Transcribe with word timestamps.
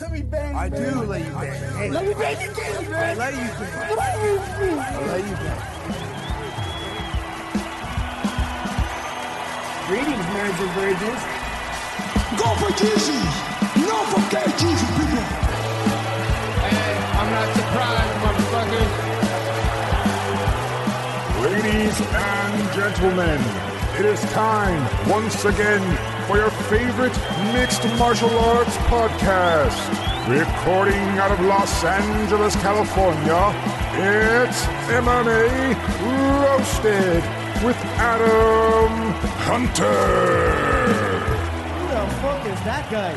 Let 0.00 0.12
me 0.12 0.22
bang. 0.22 0.54
I 0.54 0.68
man. 0.68 0.80
do 0.80 1.02
let 1.02 1.24
you 1.24 1.32
bang. 1.32 1.92
Let 1.92 2.06
me 2.06 2.14
bang 2.14 2.40
you, 2.40 2.50
Kenny, 2.54 2.94
I 2.94 3.14
let 3.14 3.32
you 3.34 3.38
bang. 3.58 3.88
What 3.90 3.98
are 3.98 4.24
you? 4.24 4.38
I 4.78 4.82
let 5.06 5.22
you 5.26 5.34
bang. 5.42 5.62
Greetings, 9.88 10.26
marriage 10.30 10.60
and 10.60 10.72
virgins. 10.78 11.22
Go 12.38 12.48
for 12.62 12.70
Jesus. 12.78 13.26
No 13.74 13.96
for 14.12 14.22
KGZ, 14.30 14.82
people. 14.98 15.26
Hey, 16.62 16.94
I'm 17.18 17.30
not 17.34 17.48
surprised, 17.56 18.14
motherfuckers. 18.22 18.92
Ladies 21.42 21.98
and 22.00 22.54
gentlemen, 22.72 23.40
it 23.98 24.04
is 24.06 24.20
time 24.32 24.82
once 25.10 25.44
again 25.44 25.82
for 25.82 25.94
your 26.04 26.17
favorite 26.68 27.16
mixed 27.54 27.82
martial 27.98 28.28
arts 28.40 28.76
podcast. 28.88 29.88
Recording 30.28 31.18
out 31.18 31.30
of 31.30 31.40
Los 31.40 31.82
Angeles, 31.82 32.54
California, 32.56 33.54
it's 33.94 34.66
MMA 34.92 35.74
Roasted 36.42 37.24
with 37.64 37.76
Adam 37.96 39.12
Hunter. 39.48 39.88
Who 41.72 41.88
the 41.88 42.06
fuck 42.20 42.46
is 42.46 42.60
that 42.64 42.90
guy? 42.90 43.12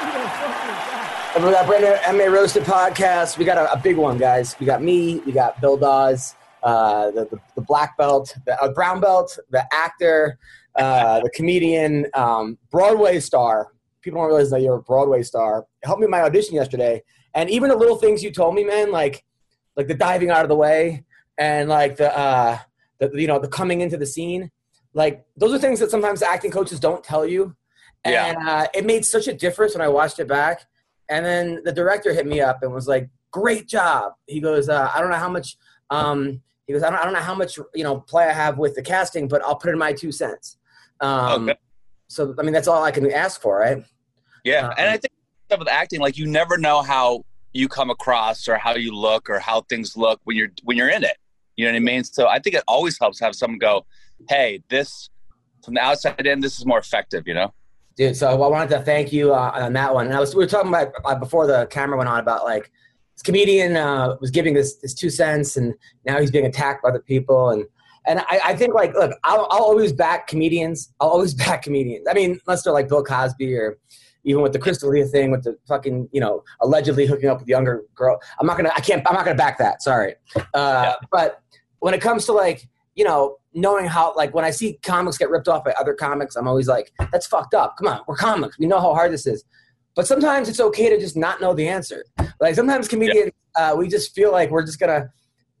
Who 0.00 0.12
the 0.12 0.28
fuck 0.30 0.64
is 0.64 0.80
that? 0.88 1.32
And 1.36 1.44
we 1.44 1.50
got 1.50 1.66
brand 1.66 1.84
new 1.84 1.92
MMA 1.92 2.32
Roasted 2.32 2.62
podcast. 2.62 3.36
We 3.36 3.44
got 3.44 3.58
a, 3.58 3.70
a 3.70 3.76
big 3.76 3.98
one, 3.98 4.16
guys. 4.16 4.56
We 4.58 4.64
got 4.64 4.82
me, 4.82 5.18
we 5.26 5.32
got 5.32 5.60
Bill 5.60 5.76
Dawes, 5.76 6.34
uh, 6.62 7.10
the, 7.10 7.26
the, 7.26 7.38
the 7.56 7.60
black 7.60 7.98
belt, 7.98 8.34
the 8.46 8.58
uh, 8.62 8.72
brown 8.72 9.00
belt, 9.00 9.38
the 9.50 9.62
actor, 9.74 10.38
uh, 10.76 11.20
the 11.20 11.30
comedian, 11.30 12.06
um, 12.14 12.58
Broadway 12.70 13.20
star. 13.20 13.72
People 14.02 14.20
don't 14.20 14.28
realize 14.28 14.50
that 14.50 14.62
you're 14.62 14.76
a 14.76 14.82
Broadway 14.82 15.22
star. 15.22 15.66
Helped 15.84 16.00
me 16.00 16.06
in 16.06 16.10
my 16.10 16.22
audition 16.22 16.54
yesterday. 16.54 17.02
And 17.34 17.50
even 17.50 17.68
the 17.68 17.76
little 17.76 17.96
things 17.96 18.22
you 18.22 18.30
told 18.30 18.54
me, 18.54 18.64
man, 18.64 18.90
like 18.90 19.24
like 19.76 19.86
the 19.86 19.94
diving 19.94 20.30
out 20.30 20.42
of 20.42 20.48
the 20.48 20.56
way 20.56 21.04
and 21.38 21.68
like 21.68 21.96
the, 21.96 22.16
uh, 22.16 22.58
the 22.98 23.10
you 23.14 23.26
know 23.26 23.38
the 23.38 23.48
coming 23.48 23.80
into 23.80 23.96
the 23.96 24.06
scene, 24.06 24.50
like 24.94 25.24
those 25.36 25.52
are 25.52 25.58
things 25.58 25.80
that 25.80 25.90
sometimes 25.90 26.22
acting 26.22 26.50
coaches 26.50 26.80
don't 26.80 27.04
tell 27.04 27.26
you. 27.26 27.54
Yeah. 28.04 28.26
And 28.26 28.48
uh, 28.48 28.66
it 28.74 28.86
made 28.86 29.04
such 29.04 29.28
a 29.28 29.34
difference 29.34 29.74
when 29.74 29.82
I 29.82 29.88
watched 29.88 30.18
it 30.18 30.28
back. 30.28 30.66
And 31.08 31.24
then 31.24 31.62
the 31.64 31.72
director 31.72 32.12
hit 32.12 32.26
me 32.26 32.40
up 32.40 32.62
and 32.62 32.72
was 32.72 32.88
like, 32.88 33.08
"Great 33.30 33.68
job." 33.68 34.12
He 34.26 34.40
goes, 34.40 34.68
uh, 34.68 34.90
"I 34.94 35.00
don't 35.00 35.10
know 35.10 35.16
how 35.16 35.28
much." 35.28 35.56
Um, 35.90 36.40
he 36.66 36.72
goes, 36.72 36.82
I 36.82 36.90
don't, 36.90 37.00
"I 37.00 37.04
don't 37.04 37.12
know 37.12 37.20
how 37.20 37.34
much 37.34 37.58
you 37.74 37.84
know 37.84 38.00
play 38.00 38.26
I 38.26 38.32
have 38.32 38.58
with 38.58 38.74
the 38.74 38.82
casting, 38.82 39.28
but 39.28 39.42
I'll 39.44 39.56
put 39.56 39.70
in 39.70 39.78
my 39.78 39.92
two 39.92 40.12
cents." 40.12 40.56
Um, 41.00 41.48
Okay. 41.48 41.58
So 42.08 42.34
I 42.38 42.42
mean, 42.42 42.52
that's 42.52 42.66
all 42.66 42.82
I 42.82 42.90
can 42.90 43.10
ask 43.12 43.40
for, 43.40 43.58
right? 43.58 43.84
Yeah, 44.44 44.68
Um, 44.68 44.74
and 44.78 44.90
I 44.90 44.96
think 44.96 45.12
with 45.58 45.68
acting, 45.68 46.00
like 46.00 46.16
you 46.16 46.26
never 46.26 46.58
know 46.58 46.82
how 46.82 47.24
you 47.52 47.68
come 47.68 47.90
across 47.90 48.48
or 48.48 48.56
how 48.56 48.74
you 48.74 48.94
look 48.94 49.28
or 49.30 49.38
how 49.38 49.62
things 49.62 49.96
look 49.96 50.20
when 50.24 50.36
you're 50.36 50.50
when 50.64 50.76
you're 50.76 50.88
in 50.88 51.04
it. 51.04 51.16
You 51.56 51.66
know 51.66 51.72
what 51.72 51.76
I 51.76 51.80
mean? 51.80 52.04
So 52.04 52.26
I 52.26 52.38
think 52.38 52.56
it 52.56 52.64
always 52.66 52.98
helps 52.98 53.18
to 53.18 53.24
have 53.24 53.34
someone 53.34 53.58
go, 53.58 53.86
"Hey, 54.28 54.62
this 54.68 55.10
from 55.64 55.74
the 55.74 55.80
outside 55.80 56.26
in, 56.26 56.40
this 56.40 56.58
is 56.58 56.66
more 56.66 56.78
effective." 56.78 57.26
You 57.26 57.34
know? 57.34 57.54
dude. 57.96 58.16
So 58.16 58.28
I 58.30 58.34
wanted 58.34 58.70
to 58.70 58.80
thank 58.80 59.12
you 59.12 59.34
uh, 59.34 59.52
on 59.54 59.74
that 59.74 59.94
one. 59.94 60.06
And 60.06 60.14
I 60.14 60.20
was 60.20 60.34
we 60.34 60.42
were 60.42 60.48
talking 60.48 60.70
about 60.70 60.92
uh, 61.04 61.14
before 61.14 61.46
the 61.46 61.66
camera 61.66 61.98
went 61.98 62.08
on 62.08 62.18
about 62.18 62.44
like 62.44 62.70
this 63.14 63.22
comedian 63.22 63.76
uh, 63.76 64.16
was 64.20 64.30
giving 64.30 64.54
this 64.54 64.80
his 64.80 64.94
two 64.94 65.10
cents, 65.10 65.56
and 65.56 65.74
now 66.06 66.18
he's 66.18 66.30
being 66.30 66.46
attacked 66.46 66.82
by 66.82 66.90
the 66.90 67.00
people. 67.00 67.50
And 67.50 67.66
and 68.06 68.20
I, 68.20 68.40
I 68.46 68.56
think 68.56 68.74
like 68.74 68.94
look, 68.94 69.12
I'll, 69.24 69.46
I'll 69.50 69.64
always 69.64 69.92
back 69.92 70.26
comedians. 70.26 70.92
I'll 71.00 71.10
always 71.10 71.34
back 71.44 71.62
comedians. 71.62 72.06
I 72.08 72.14
mean, 72.14 72.40
unless 72.46 72.62
they're 72.62 72.72
like 72.72 72.88
Bill 72.88 73.02
Cosby 73.04 73.54
or 73.54 73.78
even 74.24 74.42
with 74.42 74.52
the 74.52 74.58
Chris 74.58 74.78
D'Elia 74.78 75.06
thing 75.06 75.30
with 75.30 75.44
the 75.44 75.56
fucking 75.66 76.08
you 76.12 76.20
know 76.20 76.42
allegedly 76.60 77.06
hooking 77.06 77.28
up 77.28 77.40
with 77.40 77.48
younger 77.48 77.84
girl. 77.94 78.20
I'm 78.38 78.46
not 78.46 78.56
gonna. 78.56 78.72
I 78.76 78.80
can't. 78.80 79.06
I'm 79.06 79.14
not 79.14 79.24
gonna 79.24 79.36
back 79.36 79.58
that. 79.58 79.82
Sorry. 79.82 80.14
Uh, 80.54 80.94
But 81.10 81.42
when 81.80 81.94
it 81.94 82.00
comes 82.00 82.26
to 82.26 82.32
like 82.32 82.68
you 82.94 83.04
know 83.04 83.36
knowing 83.52 83.86
how 83.86 84.14
like 84.14 84.34
when 84.34 84.44
I 84.44 84.50
see 84.50 84.78
comics 84.82 85.18
get 85.18 85.30
ripped 85.30 85.48
off 85.48 85.64
by 85.64 85.72
other 85.72 85.94
comics, 85.94 86.36
I'm 86.36 86.46
always 86.46 86.68
like, 86.68 86.92
that's 87.10 87.26
fucked 87.26 87.54
up. 87.54 87.76
Come 87.76 87.88
on, 87.88 88.00
we're 88.06 88.16
comics. 88.16 88.58
We 88.58 88.66
know 88.66 88.80
how 88.80 88.94
hard 88.94 89.12
this 89.12 89.26
is. 89.26 89.44
But 89.96 90.06
sometimes 90.06 90.48
it's 90.48 90.60
okay 90.60 90.88
to 90.88 90.98
just 90.98 91.16
not 91.16 91.40
know 91.40 91.52
the 91.52 91.66
answer. 91.66 92.04
Like 92.40 92.54
sometimes 92.54 92.86
comedians, 92.86 93.32
uh, 93.56 93.74
we 93.76 93.88
just 93.88 94.14
feel 94.14 94.30
like 94.30 94.50
we're 94.50 94.64
just 94.64 94.78
gonna 94.78 95.10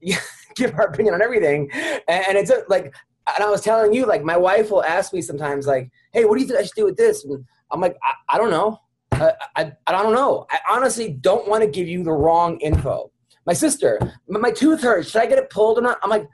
give 0.56 0.74
our 0.74 0.86
opinion 0.86 1.14
on 1.14 1.22
everything, 1.22 1.70
and, 1.72 2.24
and 2.28 2.38
it's 2.38 2.52
like. 2.68 2.94
And 3.36 3.44
I 3.44 3.50
was 3.50 3.60
telling 3.60 3.92
you, 3.92 4.06
like, 4.06 4.24
my 4.24 4.36
wife 4.36 4.70
will 4.72 4.82
ask 4.82 5.12
me 5.12 5.22
sometimes, 5.22 5.64
like, 5.64 5.88
"Hey, 6.12 6.24
what 6.24 6.34
do 6.34 6.40
you 6.40 6.48
think 6.48 6.58
I 6.58 6.62
should 6.64 6.74
do 6.74 6.86
with 6.86 6.96
this?" 6.96 7.22
And 7.24 7.44
I'm 7.70 7.80
like, 7.80 7.96
"I, 8.02 8.34
I 8.34 8.38
don't 8.38 8.50
know. 8.50 8.80
I, 9.12 9.32
I, 9.54 9.72
I 9.86 9.92
don't 9.92 10.12
know. 10.14 10.46
I 10.50 10.58
honestly 10.68 11.12
don't 11.12 11.46
want 11.46 11.62
to 11.62 11.70
give 11.70 11.86
you 11.86 12.02
the 12.02 12.12
wrong 12.12 12.58
info." 12.60 13.12
My 13.46 13.52
sister, 13.52 14.00
my 14.26 14.40
my 14.40 14.50
tooth 14.50 14.82
hurts. 14.82 15.10
Should 15.10 15.22
I 15.22 15.26
get 15.26 15.38
it 15.38 15.48
pulled 15.50 15.78
or 15.78 15.82
not? 15.82 15.98
I'm 16.02 16.10
like, 16.10 16.26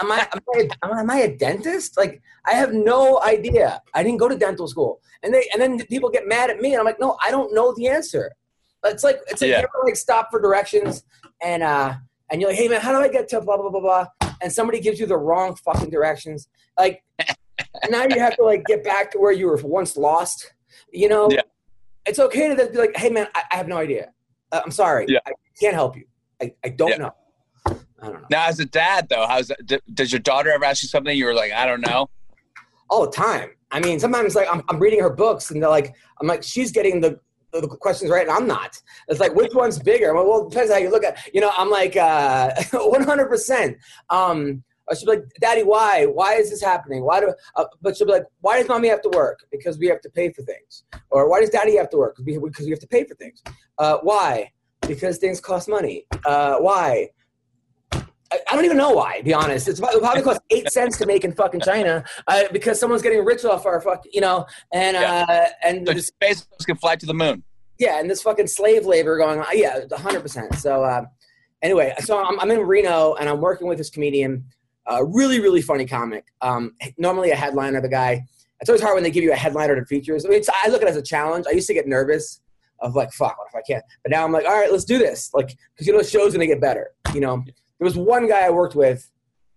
am 0.00 0.12
I, 0.12 0.28
am 0.32 0.40
I, 0.54 0.68
am 0.82 0.92
I, 0.92 1.00
am 1.00 1.10
I 1.10 1.16
a 1.18 1.36
dentist? 1.36 1.96
Like, 1.96 2.22
I 2.44 2.52
have 2.52 2.72
no 2.72 3.20
idea. 3.22 3.82
I 3.94 4.02
didn't 4.02 4.18
go 4.18 4.28
to 4.28 4.36
dental 4.36 4.68
school. 4.68 5.00
And 5.22 5.32
they, 5.34 5.48
and 5.52 5.60
then 5.60 5.84
people 5.86 6.10
get 6.10 6.28
mad 6.28 6.50
at 6.50 6.60
me, 6.60 6.72
and 6.72 6.78
I'm 6.78 6.84
like, 6.84 7.00
no, 7.00 7.16
I 7.24 7.30
don't 7.30 7.54
know 7.54 7.74
the 7.74 7.88
answer. 7.88 8.30
It's 8.84 9.02
like, 9.02 9.18
it's 9.28 9.40
like, 9.40 9.50
Yeah. 9.50 9.64
like 9.84 9.96
stop 9.96 10.28
for 10.30 10.40
directions, 10.40 11.02
and 11.42 11.62
uh, 11.62 11.94
and 12.30 12.40
you're 12.40 12.50
like, 12.50 12.58
hey 12.58 12.68
man, 12.68 12.80
how 12.80 12.92
do 12.92 12.98
I 12.98 13.08
get 13.08 13.28
to 13.28 13.40
blah 13.40 13.56
blah 13.56 13.70
blah 13.70 13.80
blah? 13.80 14.06
And 14.42 14.52
somebody 14.52 14.80
gives 14.80 14.98
you 15.00 15.06
the 15.06 15.16
wrong 15.16 15.54
fucking 15.56 15.90
directions. 15.90 16.48
Like, 16.78 17.02
now 17.90 18.04
you 18.04 18.18
have 18.20 18.36
to 18.36 18.42
like 18.44 18.64
get 18.66 18.84
back 18.84 19.10
to 19.12 19.18
where 19.18 19.32
you 19.32 19.46
were 19.46 19.56
once 19.62 19.96
lost. 19.96 20.52
You 20.92 21.08
know, 21.08 21.28
Yeah. 21.30 21.42
it's 22.06 22.18
okay 22.18 22.48
to 22.48 22.56
just 22.56 22.72
be 22.72 22.78
like, 22.78 22.96
hey 22.96 23.10
man, 23.10 23.28
I, 23.34 23.42
I 23.52 23.56
have 23.56 23.68
no 23.68 23.76
idea. 23.78 24.10
Uh, 24.52 24.60
I'm 24.64 24.70
sorry, 24.70 25.06
Yeah. 25.08 25.18
I 25.26 25.32
can't 25.60 25.74
help 25.74 25.96
you. 25.96 26.04
I, 26.40 26.52
I 26.64 26.68
don't 26.70 26.90
Yeah. 26.90 26.96
know. 26.96 27.14
I 27.66 27.72
don't 28.08 28.12
know. 28.20 28.26
Now, 28.30 28.46
as 28.46 28.60
a 28.60 28.66
dad, 28.66 29.08
though, 29.08 29.26
how's 29.26 29.50
d- 29.64 29.80
does 29.94 30.12
your 30.12 30.20
daughter 30.20 30.50
ever 30.50 30.64
ask 30.66 30.82
you 30.82 30.88
something 30.88 31.16
you 31.16 31.24
were 31.24 31.34
like, 31.34 31.52
"I 31.52 31.64
don't 31.66 31.80
know"? 31.80 32.08
all 32.88 33.04
the 33.04 33.10
time. 33.10 33.50
I 33.72 33.80
mean, 33.80 33.98
sometimes 33.98 34.36
like 34.36 34.46
I'm, 34.48 34.62
I'm 34.68 34.78
reading 34.78 35.00
her 35.00 35.10
books 35.10 35.50
and 35.50 35.60
they're 35.60 35.68
like, 35.70 35.92
I'm 36.20 36.28
like, 36.28 36.44
she's 36.44 36.70
getting 36.70 37.00
the, 37.00 37.18
the, 37.60 37.68
questions 37.68 38.10
right 38.10 38.26
and 38.26 38.30
I'm 38.30 38.46
not. 38.46 38.80
It's 39.08 39.20
like, 39.20 39.34
which 39.34 39.54
one's 39.54 39.78
bigger? 39.78 40.14
Well, 40.14 40.28
well, 40.28 40.46
it 40.46 40.50
depends 40.50 40.72
how 40.72 40.78
you 40.78 40.90
look 40.90 41.04
at. 41.04 41.18
You 41.32 41.40
know, 41.40 41.52
I'm 41.56 41.70
like, 41.70 41.96
uh, 41.96 42.52
100. 42.72 43.26
percent 43.28 43.76
Um, 44.10 44.62
she'll 44.94 45.06
be 45.12 45.16
like, 45.18 45.24
Daddy, 45.40 45.62
why? 45.62 46.06
Why 46.06 46.34
is 46.34 46.50
this 46.50 46.62
happening? 46.62 47.04
Why 47.04 47.20
do? 47.20 47.34
Uh, 47.56 47.64
but 47.82 47.96
she'll 47.96 48.06
be 48.06 48.12
like, 48.12 48.26
Why 48.40 48.58
does 48.58 48.68
mommy 48.68 48.88
have 48.88 49.02
to 49.02 49.10
work? 49.10 49.40
Because 49.50 49.78
we 49.78 49.86
have 49.88 50.00
to 50.02 50.10
pay 50.10 50.32
for 50.32 50.42
things. 50.42 50.84
Or 51.10 51.28
why 51.28 51.40
does 51.40 51.50
Daddy 51.50 51.76
have 51.76 51.90
to 51.90 51.96
work? 51.96 52.16
Because 52.16 52.40
we, 52.40 52.48
because 52.48 52.64
we 52.66 52.70
have 52.70 52.80
to 52.80 52.86
pay 52.86 53.04
for 53.04 53.14
things. 53.14 53.42
Uh, 53.78 53.98
why? 54.02 54.50
Because 54.86 55.18
things 55.18 55.40
cost 55.40 55.68
money. 55.68 56.06
Uh, 56.24 56.56
why? 56.58 57.10
I 58.36 58.52
I 58.52 58.56
don't 58.56 58.64
even 58.64 58.76
know 58.76 58.90
why. 58.90 59.18
To 59.18 59.24
be 59.24 59.34
honest, 59.34 59.68
it's 59.68 59.80
probably, 59.80 59.98
it 59.98 60.02
probably 60.02 60.22
costs 60.22 60.42
eight 60.50 60.70
cents 60.72 60.98
to 60.98 61.06
make 61.06 61.24
in 61.24 61.32
fucking 61.32 61.60
China 61.60 62.04
uh, 62.26 62.44
because 62.52 62.78
someone's 62.80 63.02
getting 63.02 63.24
rich 63.24 63.44
off 63.44 63.66
our 63.66 63.80
fuck, 63.80 64.04
you 64.12 64.20
know, 64.20 64.46
and 64.72 64.96
uh, 64.96 65.46
and 65.62 65.86
So 65.86 65.94
this, 65.94 66.10
SpaceX 66.22 66.64
can 66.66 66.76
fly 66.76 66.96
to 66.96 67.06
the 67.06 67.14
moon. 67.14 67.42
yeah, 67.78 68.00
and 68.00 68.10
this 68.10 68.22
fucking 68.22 68.46
slave 68.46 68.86
labor 68.86 69.18
going 69.18 69.40
on. 69.40 69.46
Yeah, 69.52 69.80
hundred 69.92 70.20
percent. 70.22 70.54
So 70.56 70.84
um, 70.84 71.06
anyway, 71.62 71.94
so 72.00 72.22
I'm, 72.22 72.38
I'm 72.40 72.50
in 72.50 72.60
Reno 72.60 73.14
and 73.14 73.28
I'm 73.28 73.40
working 73.40 73.66
with 73.68 73.78
this 73.78 73.90
comedian, 73.90 74.44
uh, 74.90 75.04
really 75.04 75.40
really 75.40 75.62
funny 75.62 75.86
comic. 75.86 76.24
Um, 76.40 76.74
normally 76.98 77.30
a 77.30 77.36
headliner, 77.36 77.80
the 77.80 77.88
guy. 77.88 78.24
It's 78.60 78.70
always 78.70 78.80
hard 78.80 78.94
when 78.94 79.02
they 79.02 79.10
give 79.10 79.22
you 79.22 79.32
a 79.32 79.36
headliner 79.36 79.76
to 79.78 79.84
features. 79.84 80.24
I 80.24 80.30
mean, 80.30 80.38
it's, 80.38 80.48
I 80.48 80.68
look 80.68 80.80
at 80.80 80.88
it 80.88 80.90
as 80.92 80.96
a 80.96 81.02
challenge. 81.02 81.44
I 81.46 81.52
used 81.52 81.66
to 81.66 81.74
get 81.74 81.86
nervous 81.86 82.40
of 82.80 82.94
like, 82.94 83.12
fuck, 83.12 83.36
what 83.36 83.48
if 83.48 83.54
I 83.54 83.60
can't? 83.70 83.84
But 84.02 84.12
now 84.12 84.24
I'm 84.24 84.32
like, 84.32 84.46
all 84.46 84.54
right, 84.58 84.72
let's 84.72 84.84
do 84.84 84.96
this. 84.96 85.30
Like, 85.34 85.48
because 85.74 85.86
you 85.86 85.92
know, 85.92 85.98
the 85.98 86.08
show's 86.08 86.32
gonna 86.32 86.46
get 86.46 86.58
better. 86.60 86.92
You 87.12 87.20
know, 87.20 87.44
there 87.78 87.84
was 87.84 87.96
one 87.96 88.28
guy 88.28 88.46
I 88.46 88.50
worked 88.50 88.74
with 88.74 89.10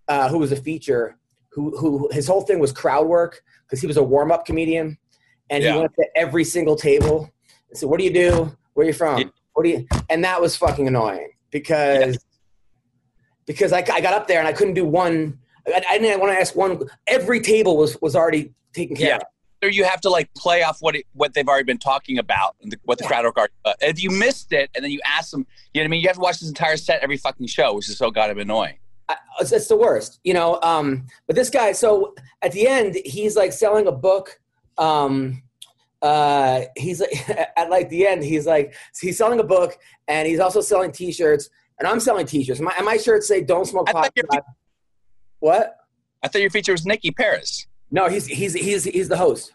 uh, 0.07 0.29
who 0.29 0.39
was 0.39 0.51
a 0.51 0.55
feature 0.55 1.17
who 1.51 1.77
who 1.77 2.09
his 2.11 2.27
whole 2.27 2.41
thing 2.41 2.59
was 2.59 2.71
crowd 2.71 3.07
work 3.07 3.41
because 3.65 3.81
he 3.81 3.87
was 3.87 3.97
a 3.97 4.03
warm 4.03 4.31
up 4.31 4.45
comedian 4.45 4.97
and 5.49 5.63
Yeah. 5.63 5.73
he 5.73 5.79
went 5.79 5.93
to 5.95 6.05
every 6.15 6.43
single 6.43 6.75
table 6.75 7.29
and 7.69 7.77
said, 7.77 7.89
"What 7.89 7.97
do 7.99 8.05
you 8.05 8.13
do? 8.13 8.55
Where 8.73 8.85
are 8.85 8.87
you 8.87 8.93
from? 8.93 9.19
Yeah. 9.19 9.27
What 9.53 9.63
do 9.63 9.69
you?" 9.69 9.87
And 10.09 10.23
that 10.23 10.41
was 10.41 10.55
fucking 10.55 10.87
annoying 10.87 11.31
because 11.51 12.17
because 13.45 13.73
I, 13.73 13.79
I 13.91 14.01
got 14.01 14.13
up 14.13 14.27
there 14.27 14.39
and 14.39 14.47
I 14.47 14.53
couldn't 14.53 14.75
do 14.75 14.85
one. 14.85 15.39
I, 15.67 15.83
I 15.89 15.97
didn't 15.97 16.19
want 16.19 16.31
to 16.33 16.39
ask 16.39 16.55
one. 16.55 16.81
Every 17.07 17.39
table 17.41 17.77
was 17.77 17.97
was 18.01 18.15
already 18.15 18.53
taken 18.73 18.95
care 18.95 19.07
Yeah. 19.09 19.15
of. 19.17 19.23
Or 19.61 19.69
you 19.69 19.83
have 19.83 19.99
to 20.01 20.09
like 20.09 20.33
play 20.35 20.63
off 20.63 20.77
what 20.79 20.95
it, 20.95 21.05
what 21.13 21.33
they've 21.33 21.47
already 21.47 21.65
been 21.65 21.77
talking 21.77 22.17
about 22.17 22.55
and 22.61 22.71
the, 22.71 22.77
what 22.83 22.97
the 22.97 23.03
crowd 23.03 23.25
are. 23.25 23.33
Uh, 23.65 23.73
if 23.81 24.01
you 24.01 24.09
missed 24.09 24.53
it 24.53 24.69
and 24.73 24.83
then 24.83 24.91
you 24.91 25.01
ask 25.05 25.31
them, 25.31 25.45
you 25.73 25.81
know 25.81 25.83
what 25.83 25.85
I 25.85 25.91
mean? 25.91 26.01
You 26.01 26.07
have 26.07 26.15
to 26.15 26.21
watch 26.21 26.39
this 26.39 26.47
entire 26.47 26.77
set 26.77 27.01
every 27.01 27.17
fucking 27.17 27.47
show, 27.47 27.73
which 27.73 27.89
is 27.89 27.97
so 27.97 28.09
goddamn 28.09 28.39
annoying. 28.39 28.77
I- 29.09 29.17
it's, 29.41 29.51
it's 29.51 29.67
the 29.67 29.75
worst, 29.75 30.19
you 30.23 30.33
know. 30.33 30.59
Um, 30.61 31.07
but 31.27 31.35
this 31.35 31.49
guy, 31.49 31.73
so 31.73 32.13
at 32.41 32.51
the 32.53 32.67
end, 32.67 32.97
he's 33.05 33.35
like 33.35 33.51
selling 33.51 33.87
a 33.87 33.91
book. 33.91 34.39
Um, 34.77 35.43
uh, 36.01 36.61
he's 36.77 37.01
like, 37.01 37.29
at 37.57 37.69
like 37.69 37.89
the 37.89 38.07
end, 38.07 38.23
he's 38.23 38.45
like, 38.45 38.73
he's 38.99 39.17
selling 39.17 39.39
a 39.39 39.43
book, 39.43 39.77
and 40.07 40.27
he's 40.27 40.39
also 40.39 40.61
selling 40.61 40.91
T-shirts, 40.91 41.49
and 41.79 41.87
I'm 41.87 41.99
selling 41.99 42.25
T-shirts. 42.25 42.59
My, 42.61 42.73
and 42.77 42.85
my 42.85 42.97
shirts 42.97 43.27
say 43.27 43.41
"Don't 43.41 43.65
smoke 43.65 43.87
pot." 43.87 44.11
What? 45.39 45.75
I 46.23 46.27
thought 46.27 46.41
your 46.41 46.49
feature 46.49 46.73
was 46.73 46.85
Nikki 46.85 47.11
Paris. 47.11 47.65
No, 47.91 48.07
he's 48.07 48.27
he's 48.27 48.53
he's 48.53 48.83
he's 48.83 49.07
the 49.09 49.17
host. 49.17 49.53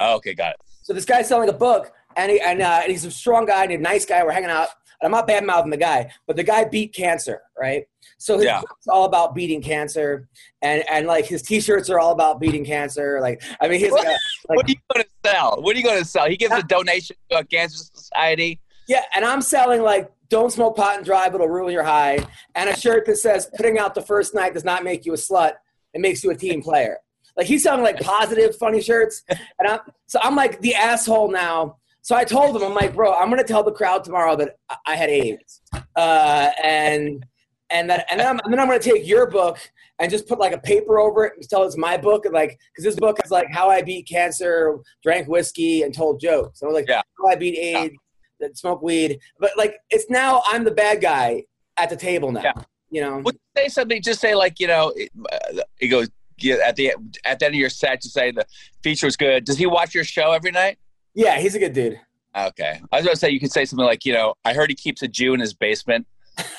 Oh, 0.00 0.16
okay, 0.16 0.34
got 0.34 0.50
it. 0.50 0.56
So 0.82 0.92
this 0.92 1.04
guy's 1.04 1.28
selling 1.28 1.48
a 1.48 1.52
book, 1.52 1.92
and 2.16 2.30
he, 2.30 2.40
and, 2.40 2.60
uh, 2.62 2.80
and 2.82 2.90
he's 2.90 3.04
a 3.04 3.10
strong 3.10 3.46
guy 3.46 3.64
and 3.64 3.72
a 3.72 3.78
nice 3.78 4.04
guy. 4.04 4.22
We're 4.22 4.32
hanging 4.32 4.50
out. 4.50 4.68
And 5.00 5.06
I'm 5.06 5.12
not 5.12 5.26
bad 5.26 5.44
mouthing 5.44 5.70
the 5.70 5.76
guy, 5.76 6.10
but 6.26 6.36
the 6.36 6.42
guy 6.42 6.64
beat 6.64 6.94
cancer, 6.94 7.42
right? 7.58 7.84
So 8.16 8.36
his 8.36 8.46
Yeah. 8.46 8.60
book's 8.60 8.86
all 8.88 9.04
about 9.04 9.34
beating 9.34 9.60
cancer, 9.60 10.26
and 10.62 10.82
and 10.88 11.06
like 11.06 11.26
his 11.26 11.42
T-shirts 11.42 11.90
are 11.90 11.98
all 11.98 12.12
about 12.12 12.40
beating 12.40 12.64
cancer. 12.64 13.18
Like 13.20 13.42
I 13.60 13.68
mean, 13.68 13.78
he's 13.78 13.92
like, 13.92 14.06
like 14.06 14.16
what 14.48 14.66
are 14.66 14.70
you 14.70 14.76
going 14.94 15.04
to 15.04 15.10
sell? 15.30 15.60
What 15.60 15.76
are 15.76 15.78
you 15.78 15.84
going 15.84 15.98
to 15.98 16.04
sell? 16.04 16.28
He 16.30 16.36
gives 16.38 16.54
a 16.54 16.62
donation 16.62 17.14
to 17.30 17.38
a 17.40 17.44
cancer 17.44 17.76
society. 17.92 18.58
Yeah, 18.88 19.02
and 19.14 19.22
I'm 19.24 19.42
selling 19.42 19.82
like 19.82 20.10
don't 20.30 20.50
smoke 20.50 20.76
pot 20.76 20.96
and 20.96 21.04
drive, 21.04 21.34
it'll 21.34 21.46
ruin 21.46 21.72
your 21.74 21.84
high, 21.84 22.18
and 22.54 22.70
a 22.70 22.76
shirt 22.76 23.04
that 23.06 23.16
says 23.16 23.50
putting 23.54 23.78
out 23.78 23.94
the 23.94 24.00
first 24.02 24.34
night 24.34 24.54
does 24.54 24.64
not 24.64 24.82
make 24.82 25.04
you 25.04 25.12
a 25.12 25.16
slut, 25.16 25.52
it 25.92 26.00
makes 26.00 26.24
you 26.24 26.30
a 26.30 26.34
team 26.34 26.62
player. 26.62 26.98
Like 27.36 27.46
he's 27.46 27.62
selling 27.62 27.82
like 27.82 28.00
positive, 28.00 28.56
funny 28.56 28.80
shirts, 28.80 29.22
and 29.28 29.68
I'm 29.68 29.80
so 30.06 30.18
I'm 30.22 30.34
like 30.36 30.60
the 30.60 30.74
asshole 30.74 31.30
now. 31.30 31.76
So 32.02 32.14
I 32.14 32.24
told 32.24 32.54
him, 32.56 32.62
I'm 32.62 32.72
like, 32.74 32.94
bro, 32.94 33.12
I'm 33.12 33.28
gonna 33.28 33.44
tell 33.44 33.62
the 33.62 33.72
crowd 33.72 34.04
tomorrow 34.04 34.36
that 34.36 34.56
I- 34.86 34.94
had 34.96 35.10
AIDS, 35.10 35.60
uh, 35.96 36.50
and 36.62 37.26
and 37.70 37.90
that 37.90 38.06
and 38.10 38.20
then 38.20 38.26
I'm, 38.28 38.40
and 38.44 38.52
then 38.52 38.60
I'm 38.60 38.66
gonna 38.68 38.78
take 38.78 39.06
your 39.06 39.28
book 39.28 39.58
and 39.98 40.10
just 40.10 40.26
put 40.28 40.38
like 40.38 40.52
a 40.52 40.58
paper 40.58 40.98
over 40.98 41.24
it 41.24 41.32
and 41.36 41.48
tell 41.48 41.64
it's 41.64 41.76
my 41.76 41.96
book 41.96 42.24
and 42.24 42.32
like 42.32 42.58
because 42.72 42.84
this 42.84 42.96
book 42.96 43.18
is 43.24 43.30
like 43.30 43.48
how 43.50 43.68
I 43.68 43.82
beat 43.82 44.08
cancer, 44.08 44.78
drank 45.02 45.26
whiskey, 45.28 45.82
and 45.82 45.92
told 45.92 46.20
jokes. 46.20 46.60
So 46.60 46.66
I 46.66 46.68
was 46.68 46.74
like, 46.74 46.88
Yeah. 46.88 47.02
how 47.18 47.28
I 47.28 47.34
beat 47.34 47.58
AIDS, 47.58 47.94
that 48.40 48.56
smoke 48.56 48.80
weed, 48.82 49.18
but 49.40 49.50
like 49.58 49.76
it's 49.90 50.08
now 50.08 50.42
I'm 50.46 50.64
the 50.64 50.70
bad 50.70 51.00
guy 51.02 51.44
at 51.76 51.90
the 51.90 51.96
table 51.96 52.30
now. 52.32 52.42
Yeah. 52.42 52.52
You 52.88 53.00
know, 53.02 53.18
Would 53.18 53.34
you 53.34 53.40
say 53.62 53.68
something? 53.68 54.00
Just 54.00 54.20
say 54.20 54.34
like 54.34 54.60
you 54.60 54.68
know, 54.68 54.94
uh, 55.32 55.60
he 55.80 55.88
goes 55.88 56.08
yeah, 56.38 56.56
at 56.64 56.76
the 56.76 56.94
at 57.24 57.38
the 57.38 57.46
end 57.46 57.54
of 57.54 57.60
your 57.60 57.70
set. 57.70 58.00
to 58.02 58.08
say 58.08 58.30
the 58.30 58.46
feature 58.82 59.06
was 59.06 59.16
good. 59.16 59.44
Does 59.44 59.58
he 59.58 59.66
watch 59.66 59.94
your 59.94 60.04
show 60.04 60.32
every 60.32 60.50
night? 60.50 60.78
yeah, 61.14 61.38
he's 61.38 61.54
a 61.54 61.58
good 61.58 61.72
dude. 61.72 61.98
Okay, 62.36 62.80
I 62.92 62.96
was 62.96 63.04
going 63.04 63.14
to 63.14 63.18
say 63.18 63.30
you 63.30 63.40
could 63.40 63.50
say 63.50 63.64
something 63.64 63.86
like 63.86 64.04
you 64.04 64.12
know, 64.12 64.34
I 64.44 64.52
heard 64.52 64.68
he 64.68 64.76
keeps 64.76 65.02
a 65.02 65.08
Jew 65.08 65.32
in 65.32 65.40
his 65.40 65.54
basement. 65.54 66.06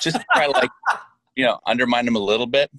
Just 0.01 0.17
try 0.33 0.45
to 0.45 0.51
like 0.51 0.71
you 1.35 1.45
know 1.45 1.59
undermine 1.67 2.07
him 2.07 2.15
a 2.15 2.19
little 2.19 2.47
bit. 2.47 2.71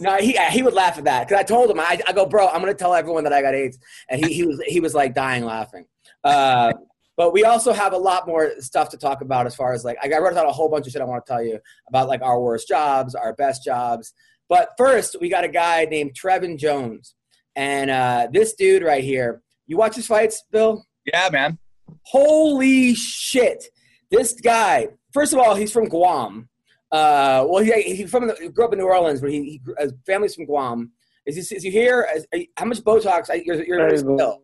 No, 0.00 0.16
he 0.16 0.38
he 0.50 0.62
would 0.62 0.72
laugh 0.72 0.96
at 0.96 1.04
that 1.04 1.28
because 1.28 1.40
I 1.40 1.42
told 1.42 1.68
him 1.68 1.80
I, 1.80 2.00
I 2.06 2.12
go, 2.12 2.24
bro, 2.24 2.46
I'm 2.46 2.60
gonna 2.60 2.74
tell 2.74 2.94
everyone 2.94 3.24
that 3.24 3.32
I 3.32 3.42
got 3.42 3.54
AIDS, 3.54 3.78
and 4.08 4.24
he, 4.24 4.32
he 4.32 4.46
was 4.46 4.62
he 4.66 4.80
was 4.80 4.94
like 4.94 5.14
dying 5.14 5.44
laughing. 5.44 5.86
Uh, 6.22 6.72
but 7.16 7.32
we 7.32 7.44
also 7.44 7.72
have 7.72 7.92
a 7.92 7.98
lot 7.98 8.26
more 8.26 8.52
stuff 8.60 8.90
to 8.90 8.96
talk 8.96 9.22
about 9.22 9.46
as 9.46 9.56
far 9.56 9.72
as 9.72 9.84
like 9.84 9.98
I 10.02 10.18
wrote 10.18 10.34
down 10.34 10.46
a 10.46 10.52
whole 10.52 10.68
bunch 10.68 10.86
of 10.86 10.92
shit 10.92 11.02
I 11.02 11.04
want 11.04 11.24
to 11.24 11.30
tell 11.30 11.42
you 11.42 11.58
about 11.88 12.08
like 12.08 12.22
our 12.22 12.40
worst 12.40 12.68
jobs, 12.68 13.14
our 13.14 13.32
best 13.32 13.64
jobs. 13.64 14.12
But 14.48 14.70
first, 14.78 15.16
we 15.20 15.28
got 15.28 15.44
a 15.44 15.48
guy 15.48 15.86
named 15.86 16.12
Trevin 16.14 16.58
Jones, 16.58 17.14
and 17.56 17.90
uh, 17.90 18.28
this 18.32 18.54
dude 18.54 18.82
right 18.82 19.02
here. 19.02 19.42
You 19.66 19.76
watch 19.76 19.96
his 19.96 20.06
fights, 20.06 20.44
Bill? 20.52 20.84
Yeah, 21.04 21.28
man. 21.32 21.58
Holy 22.04 22.94
shit! 22.94 23.64
This 24.10 24.34
guy. 24.40 24.88
First 25.12 25.32
of 25.32 25.38
all, 25.40 25.54
he's 25.54 25.72
from 25.72 25.86
Guam. 25.88 26.48
Uh, 26.92 27.44
well, 27.48 27.64
he, 27.64 27.72
he 27.82 28.06
from 28.06 28.28
the, 28.28 28.36
he 28.40 28.48
grew 28.48 28.64
up 28.64 28.72
in 28.72 28.78
New 28.78 28.84
Orleans, 28.86 29.20
but 29.20 29.30
he, 29.30 29.42
he 29.42 29.60
his 29.78 29.92
family's 30.06 30.34
from 30.36 30.44
Guam. 30.46 30.92
Is, 31.26 31.34
this, 31.34 31.50
is 31.50 31.64
you 31.64 31.72
here? 31.72 32.06
Is, 32.14 32.26
you- 32.32 32.46
how 32.56 32.66
much 32.66 32.78
Botox? 32.78 33.28
I, 33.30 33.42
you're, 33.44 33.64
you're 33.64 33.78
There 33.78 33.96
you 33.96 34.40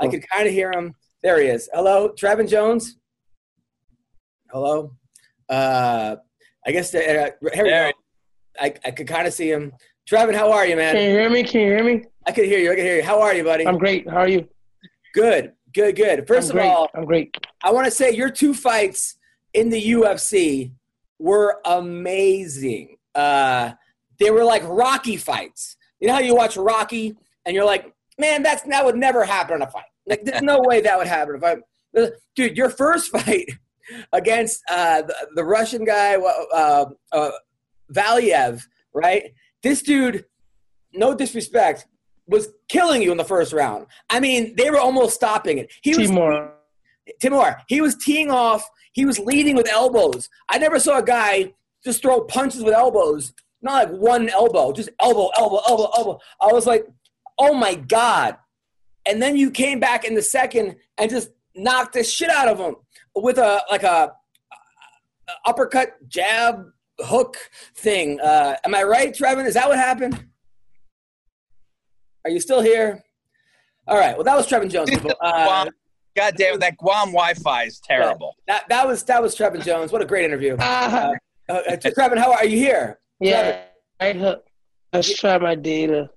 I 0.00 0.08
can 0.08 0.20
kind 0.22 0.48
of 0.48 0.52
hear 0.52 0.72
him. 0.72 0.94
There 1.22 1.40
he 1.40 1.46
is. 1.46 1.68
Hello, 1.72 2.10
Trevin 2.20 2.48
Jones. 2.48 2.96
Hello. 4.50 4.92
Uh, 5.48 6.16
I 6.66 6.72
guess 6.72 6.92
uh, 6.94 6.98
here 6.98 7.36
we 7.42 7.70
There 7.70 7.92
go. 7.92 7.98
I, 8.60 8.74
I 8.84 8.90
could 8.90 9.06
kind 9.06 9.26
of 9.26 9.34
see 9.34 9.50
him. 9.50 9.72
Trevin, 10.08 10.34
how 10.34 10.52
are 10.52 10.66
you, 10.66 10.76
man? 10.76 10.94
Can 10.94 11.04
you 11.04 11.10
hear 11.10 11.30
me? 11.30 11.42
Can 11.42 11.60
you 11.60 11.66
hear 11.68 11.84
me? 11.84 12.04
I 12.26 12.32
could 12.32 12.44
hear 12.44 12.58
you. 12.58 12.72
I 12.72 12.74
could 12.74 12.84
hear 12.84 12.96
you. 12.96 13.02
How 13.02 13.20
are 13.20 13.34
you, 13.34 13.44
buddy? 13.44 13.66
I'm 13.66 13.78
great. 13.78 14.08
How 14.08 14.18
are 14.18 14.28
you? 14.28 14.48
good. 15.14 15.52
Good. 15.72 15.96
Good. 15.96 16.26
First 16.28 16.50
I'm 16.50 16.56
of 16.56 16.62
great. 16.62 16.68
all, 16.68 16.88
I'm 16.94 17.04
great. 17.04 17.36
I 17.62 17.72
want 17.72 17.86
to 17.86 17.90
say 17.90 18.12
your 18.12 18.30
two 18.30 18.54
fights 18.54 19.16
in 19.54 19.70
the 19.70 19.92
UFC 19.92 20.72
were 21.18 21.60
amazing. 21.64 22.96
Uh, 23.14 23.72
they 24.18 24.30
were 24.30 24.44
like 24.44 24.62
Rocky 24.66 25.16
fights. 25.16 25.76
You 26.00 26.08
know 26.08 26.14
how 26.14 26.20
you 26.20 26.34
watch 26.34 26.56
Rocky 26.56 27.16
and 27.46 27.54
you're 27.54 27.64
like, 27.64 27.92
man, 28.18 28.42
that's 28.42 28.62
that 28.62 28.84
would 28.84 28.96
never 28.96 29.24
happen 29.24 29.56
in 29.56 29.62
a 29.62 29.70
fight. 29.70 29.84
Like, 30.06 30.24
there's 30.24 30.42
no 30.42 30.60
way 30.60 30.80
that 30.82 30.98
would 30.98 31.06
happen 31.06 31.36
if 31.36 31.44
I, 31.44 31.56
dude. 32.36 32.56
Your 32.56 32.70
first 32.70 33.10
fight 33.16 33.48
against 34.12 34.62
uh, 34.70 35.02
the, 35.02 35.14
the 35.36 35.44
Russian 35.44 35.84
guy, 35.84 36.16
uh, 36.16 36.86
uh, 37.12 37.30
Valiev, 37.92 38.62
right? 38.92 39.34
This 39.62 39.82
dude, 39.82 40.24
no 40.92 41.14
disrespect, 41.14 41.86
was 42.26 42.48
killing 42.68 43.02
you 43.02 43.10
in 43.10 43.18
the 43.18 43.24
first 43.24 43.52
round. 43.52 43.86
I 44.08 44.20
mean, 44.20 44.56
they 44.56 44.70
were 44.70 44.78
almost 44.78 45.14
stopping 45.14 45.58
it. 45.58 45.72
He 45.82 45.96
was 45.96 46.08
Timor. 46.08 46.52
Timur, 47.20 47.56
he 47.68 47.80
was 47.80 47.96
teeing 47.96 48.30
off. 48.30 48.68
He 48.92 49.04
was 49.04 49.18
leading 49.18 49.56
with 49.56 49.68
elbows. 49.68 50.30
I 50.48 50.58
never 50.58 50.78
saw 50.78 50.98
a 50.98 51.02
guy 51.02 51.52
just 51.84 52.00
throw 52.00 52.22
punches 52.22 52.62
with 52.62 52.74
elbows. 52.74 53.32
Not 53.60 53.90
like 53.90 54.00
one 54.00 54.28
elbow, 54.28 54.72
just 54.72 54.90
elbow, 55.00 55.30
elbow, 55.36 55.60
elbow, 55.66 55.90
elbow. 55.96 56.18
I 56.40 56.52
was 56.52 56.66
like, 56.66 56.86
oh 57.38 57.54
my 57.54 57.74
God. 57.74 58.36
And 59.06 59.20
then 59.20 59.36
you 59.36 59.50
came 59.50 59.80
back 59.80 60.04
in 60.04 60.14
the 60.14 60.22
second 60.22 60.76
and 60.98 61.10
just 61.10 61.30
knocked 61.54 61.94
the 61.94 62.04
shit 62.04 62.30
out 62.30 62.48
of 62.48 62.58
him 62.58 62.76
with 63.14 63.38
a 63.38 63.62
like 63.70 63.82
a 63.82 64.12
uppercut, 65.46 66.08
jab, 66.08 66.66
hook 67.00 67.36
thing. 67.76 68.20
Uh, 68.20 68.56
am 68.64 68.74
I 68.74 68.82
right, 68.82 69.12
Trevin? 69.14 69.46
Is 69.46 69.54
that 69.54 69.68
what 69.68 69.78
happened? 69.78 70.24
Are 72.24 72.30
you 72.30 72.40
still 72.40 72.60
here? 72.62 73.02
All 73.86 73.98
right. 73.98 74.14
Well, 74.16 74.24
that 74.24 74.36
was 74.36 74.46
Trevin 74.46 74.70
Jones. 74.70 74.90
people. 74.90 75.12
Uh, 75.20 75.66
God 76.16 76.34
damn 76.36 76.54
it, 76.54 76.60
that 76.60 76.76
Guam 76.76 77.08
Wi-Fi 77.08 77.64
is 77.64 77.80
terrible. 77.80 78.36
that 78.46 78.68
that 78.68 78.86
was 78.86 79.02
that 79.04 79.20
was 79.20 79.36
Trevin 79.36 79.64
Jones. 79.64 79.90
What 79.90 80.00
a 80.00 80.04
great 80.04 80.24
interview. 80.24 80.56
Ah, 80.60 81.10
Uh, 81.48 81.52
uh, 81.68 81.76
Trevin, 81.76 82.16
how 82.16 82.32
are 82.32 82.46
you 82.46 82.56
here? 82.56 82.98
yeah. 83.20 83.64
Right 84.00 84.16
hook. 84.16 84.46
Let's 84.94 85.14
try 85.14 85.36
my 85.38 85.54
data. 85.54 86.08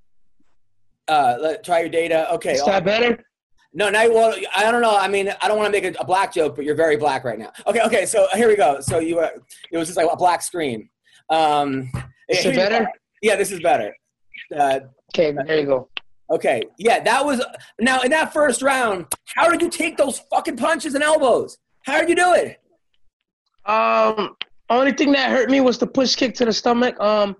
Uh, 1.07 1.37
let, 1.41 1.63
try 1.65 1.81
your 1.81 1.89
data. 1.89 2.31
Okay. 2.35 2.53
Is 2.53 2.63
that 2.65 2.85
better? 2.85 3.21
No, 3.77 3.91
now 3.91 4.09
well, 4.09 4.33
I 4.55 4.71
don't 4.71 4.81
know. 4.81 4.97
I 4.97 5.07
mean, 5.07 5.31
I 5.39 5.47
don't 5.47 5.55
want 5.55 5.71
to 5.71 5.81
make 5.81 5.95
a, 5.95 5.95
a 5.99 6.03
black 6.03 6.33
joke, 6.33 6.55
but 6.55 6.65
you're 6.65 6.73
very 6.73 6.97
black 6.97 7.23
right 7.23 7.37
now. 7.37 7.51
Okay, 7.67 7.81
okay. 7.81 8.05
So 8.07 8.27
here 8.33 8.47
we 8.47 8.55
go. 8.55 8.79
So 8.79 8.97
you, 8.97 9.19
uh, 9.19 9.29
it 9.71 9.77
was 9.77 9.87
just 9.87 9.97
like 9.97 10.09
a 10.11 10.15
black 10.17 10.41
screen. 10.41 10.89
Um, 11.29 11.91
Is 12.27 12.43
it 12.43 12.55
better? 12.55 12.87
Yeah, 13.21 13.35
this 13.35 13.51
is 13.51 13.59
better. 13.59 13.95
Uh, 14.53 14.79
Okay, 15.13 15.31
there 15.31 15.59
you 15.59 15.65
go. 15.65 15.89
okay. 16.31 16.63
Yeah, 16.79 17.01
that 17.01 17.23
was 17.23 17.41
now 17.79 18.01
in 18.01 18.09
that 18.11 18.33
first 18.33 18.61
round. 18.63 19.05
How 19.35 19.49
did 19.49 19.61
you 19.61 19.69
take 19.69 19.95
those 19.95 20.19
fucking 20.31 20.57
punches 20.57 20.95
and 20.95 21.03
elbows? 21.03 21.59
How 21.85 21.99
did 22.01 22.09
you 22.09 22.15
do 22.15 22.33
it? 22.33 22.59
Um, 23.65 24.35
only 24.71 24.91
thing 24.91 25.11
that 25.13 25.29
hurt 25.31 25.49
me 25.51 25.61
was 25.61 25.77
the 25.77 25.87
push 25.87 26.15
kick 26.15 26.33
to 26.35 26.45
the 26.45 26.51
stomach. 26.51 26.99
Um, 26.99 27.35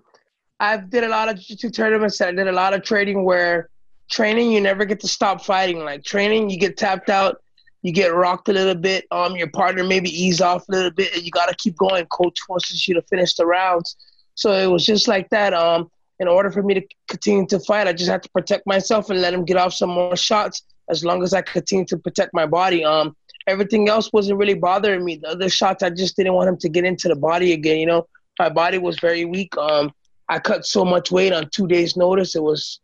I 0.60 0.76
did 0.78 1.02
a 1.04 1.08
lot 1.08 1.28
of 1.28 1.36
jiu-jitsu 1.36 1.70
tournaments. 1.70 2.20
I 2.20 2.30
did 2.32 2.46
a 2.48 2.52
lot 2.52 2.72
of 2.74 2.82
trading 2.82 3.24
where 3.24 3.68
training 4.10 4.52
you 4.52 4.60
never 4.60 4.84
get 4.84 5.00
to 5.00 5.08
stop 5.08 5.44
fighting. 5.44 5.80
Like 5.80 6.04
training, 6.04 6.50
you 6.50 6.58
get 6.58 6.76
tapped 6.76 7.10
out, 7.10 7.42
you 7.82 7.92
get 7.92 8.14
rocked 8.14 8.48
a 8.48 8.52
little 8.52 8.74
bit. 8.74 9.06
Um, 9.10 9.36
your 9.36 9.50
partner 9.50 9.84
maybe 9.84 10.10
ease 10.10 10.40
off 10.40 10.68
a 10.68 10.72
little 10.72 10.90
bit, 10.90 11.14
and 11.14 11.22
you 11.22 11.30
got 11.30 11.48
to 11.48 11.56
keep 11.56 11.76
going. 11.76 12.04
Coach 12.06 12.38
forces 12.46 12.86
you 12.88 12.94
to 12.94 13.02
finish 13.02 13.34
the 13.34 13.46
rounds. 13.46 13.96
So 14.34 14.52
it 14.52 14.66
was 14.66 14.84
just 14.84 15.08
like 15.08 15.28
that. 15.30 15.54
Um, 15.54 15.90
in 16.20 16.28
order 16.28 16.50
for 16.50 16.62
me 16.62 16.74
to 16.74 16.82
continue 17.06 17.46
to 17.46 17.60
fight, 17.60 17.86
I 17.86 17.92
just 17.92 18.10
had 18.10 18.22
to 18.24 18.30
protect 18.30 18.66
myself 18.66 19.10
and 19.10 19.20
let 19.20 19.32
him 19.32 19.44
get 19.44 19.56
off 19.56 19.72
some 19.72 19.90
more 19.90 20.16
shots. 20.16 20.62
As 20.90 21.04
long 21.04 21.22
as 21.22 21.34
I 21.34 21.42
continue 21.42 21.84
to 21.86 21.98
protect 21.98 22.32
my 22.32 22.46
body, 22.46 22.84
um, 22.84 23.14
everything 23.46 23.88
else 23.88 24.12
wasn't 24.12 24.38
really 24.38 24.54
bothering 24.54 25.04
me. 25.04 25.16
The 25.16 25.28
other 25.28 25.48
shots, 25.48 25.82
I 25.82 25.90
just 25.90 26.16
didn't 26.16 26.32
want 26.34 26.48
him 26.48 26.56
to 26.58 26.68
get 26.68 26.84
into 26.84 27.08
the 27.08 27.16
body 27.16 27.52
again. 27.52 27.78
You 27.78 27.86
know, 27.86 28.06
my 28.38 28.48
body 28.48 28.78
was 28.78 28.98
very 28.98 29.24
weak. 29.24 29.56
Um, 29.56 29.92
I 30.28 30.38
cut 30.38 30.66
so 30.66 30.84
much 30.84 31.10
weight 31.10 31.32
on 31.32 31.48
two 31.50 31.66
days' 31.66 31.96
notice. 31.96 32.34
It 32.34 32.42
was, 32.42 32.80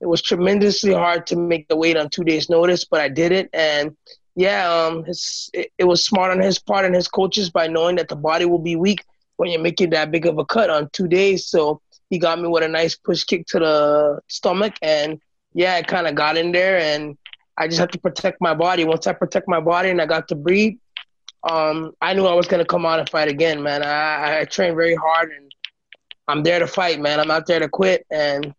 it 0.00 0.06
was 0.06 0.22
tremendously 0.22 0.92
hard 0.92 1.26
to 1.28 1.36
make 1.36 1.68
the 1.68 1.76
weight 1.76 1.96
on 1.96 2.10
two 2.10 2.24
days' 2.24 2.50
notice, 2.50 2.84
but 2.84 3.00
I 3.00 3.08
did 3.08 3.32
it. 3.32 3.48
And 3.52 3.96
yeah, 4.34 4.70
um, 4.70 5.04
his, 5.04 5.50
it, 5.54 5.72
it 5.78 5.84
was 5.84 6.04
smart 6.04 6.30
on 6.30 6.40
his 6.40 6.58
part 6.58 6.84
and 6.84 6.94
his 6.94 7.08
coaches 7.08 7.50
by 7.50 7.66
knowing 7.66 7.96
that 7.96 8.08
the 8.08 8.16
body 8.16 8.44
will 8.44 8.58
be 8.58 8.76
weak 8.76 9.04
when 9.36 9.50
you're 9.50 9.62
making 9.62 9.90
that 9.90 10.10
big 10.10 10.26
of 10.26 10.38
a 10.38 10.44
cut 10.44 10.70
on 10.70 10.90
two 10.92 11.08
days. 11.08 11.46
So 11.46 11.80
he 12.10 12.18
got 12.18 12.40
me 12.40 12.48
with 12.48 12.62
a 12.62 12.68
nice 12.68 12.96
push 12.96 13.24
kick 13.24 13.46
to 13.48 13.58
the 13.58 14.20
stomach, 14.28 14.74
and 14.82 15.20
yeah, 15.54 15.74
I 15.74 15.82
kind 15.82 16.06
of 16.06 16.14
got 16.14 16.36
in 16.36 16.52
there, 16.52 16.78
and 16.78 17.16
I 17.56 17.66
just 17.66 17.80
had 17.80 17.92
to 17.92 17.98
protect 17.98 18.40
my 18.40 18.54
body. 18.54 18.84
Once 18.84 19.06
I 19.06 19.12
protect 19.14 19.48
my 19.48 19.60
body 19.60 19.90
and 19.90 20.00
I 20.00 20.06
got 20.06 20.28
to 20.28 20.34
breathe, 20.34 20.74
um, 21.48 21.92
I 22.00 22.12
knew 22.12 22.26
I 22.26 22.34
was 22.34 22.46
gonna 22.46 22.64
come 22.64 22.84
out 22.84 23.00
and 23.00 23.08
fight 23.08 23.28
again, 23.28 23.62
man. 23.62 23.82
I, 23.82 24.40
I 24.40 24.44
trained 24.44 24.76
very 24.76 24.94
hard, 24.94 25.32
and 25.32 25.50
I'm 26.28 26.42
there 26.42 26.58
to 26.58 26.66
fight, 26.66 27.00
man. 27.00 27.18
I'm 27.18 27.28
not 27.28 27.46
there 27.46 27.60
to 27.60 27.68
quit, 27.68 28.06
and 28.10 28.54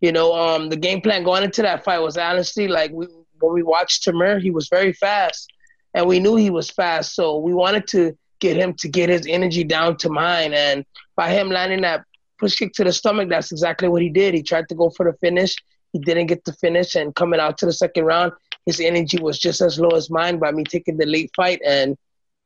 you 0.00 0.12
know, 0.12 0.32
um, 0.32 0.68
the 0.68 0.76
game 0.76 1.00
plan 1.00 1.24
going 1.24 1.42
into 1.42 1.62
that 1.62 1.84
fight 1.84 1.98
was 1.98 2.16
honestly 2.16 2.68
like 2.68 2.92
we 2.92 3.06
when 3.40 3.52
we 3.52 3.62
watched 3.62 4.04
Tamir, 4.04 4.40
he 4.40 4.50
was 4.50 4.68
very 4.68 4.92
fast, 4.92 5.52
and 5.94 6.06
we 6.06 6.20
knew 6.20 6.36
he 6.36 6.50
was 6.50 6.70
fast, 6.70 7.14
so 7.14 7.38
we 7.38 7.54
wanted 7.54 7.86
to 7.88 8.16
get 8.40 8.56
him 8.56 8.74
to 8.74 8.88
get 8.88 9.08
his 9.08 9.26
energy 9.28 9.64
down 9.64 9.96
to 9.98 10.08
mine, 10.08 10.52
and 10.54 10.84
by 11.16 11.30
him 11.30 11.48
landing 11.48 11.82
that 11.82 12.04
push 12.38 12.56
kick 12.56 12.72
to 12.74 12.84
the 12.84 12.92
stomach, 12.92 13.28
that's 13.28 13.50
exactly 13.50 13.88
what 13.88 14.02
he 14.02 14.08
did. 14.08 14.34
He 14.34 14.42
tried 14.42 14.68
to 14.68 14.74
go 14.74 14.90
for 14.90 15.10
the 15.10 15.16
finish. 15.18 15.56
He 15.92 15.98
didn't 15.98 16.26
get 16.26 16.44
the 16.44 16.52
finish, 16.52 16.94
and 16.94 17.14
coming 17.14 17.40
out 17.40 17.58
to 17.58 17.66
the 17.66 17.72
second 17.72 18.04
round, 18.04 18.32
his 18.66 18.80
energy 18.80 19.18
was 19.20 19.38
just 19.38 19.60
as 19.60 19.80
low 19.80 19.90
as 19.90 20.10
mine 20.10 20.38
by 20.38 20.52
me 20.52 20.64
taking 20.64 20.96
the 20.96 21.06
late 21.06 21.30
fight, 21.34 21.60
and 21.64 21.96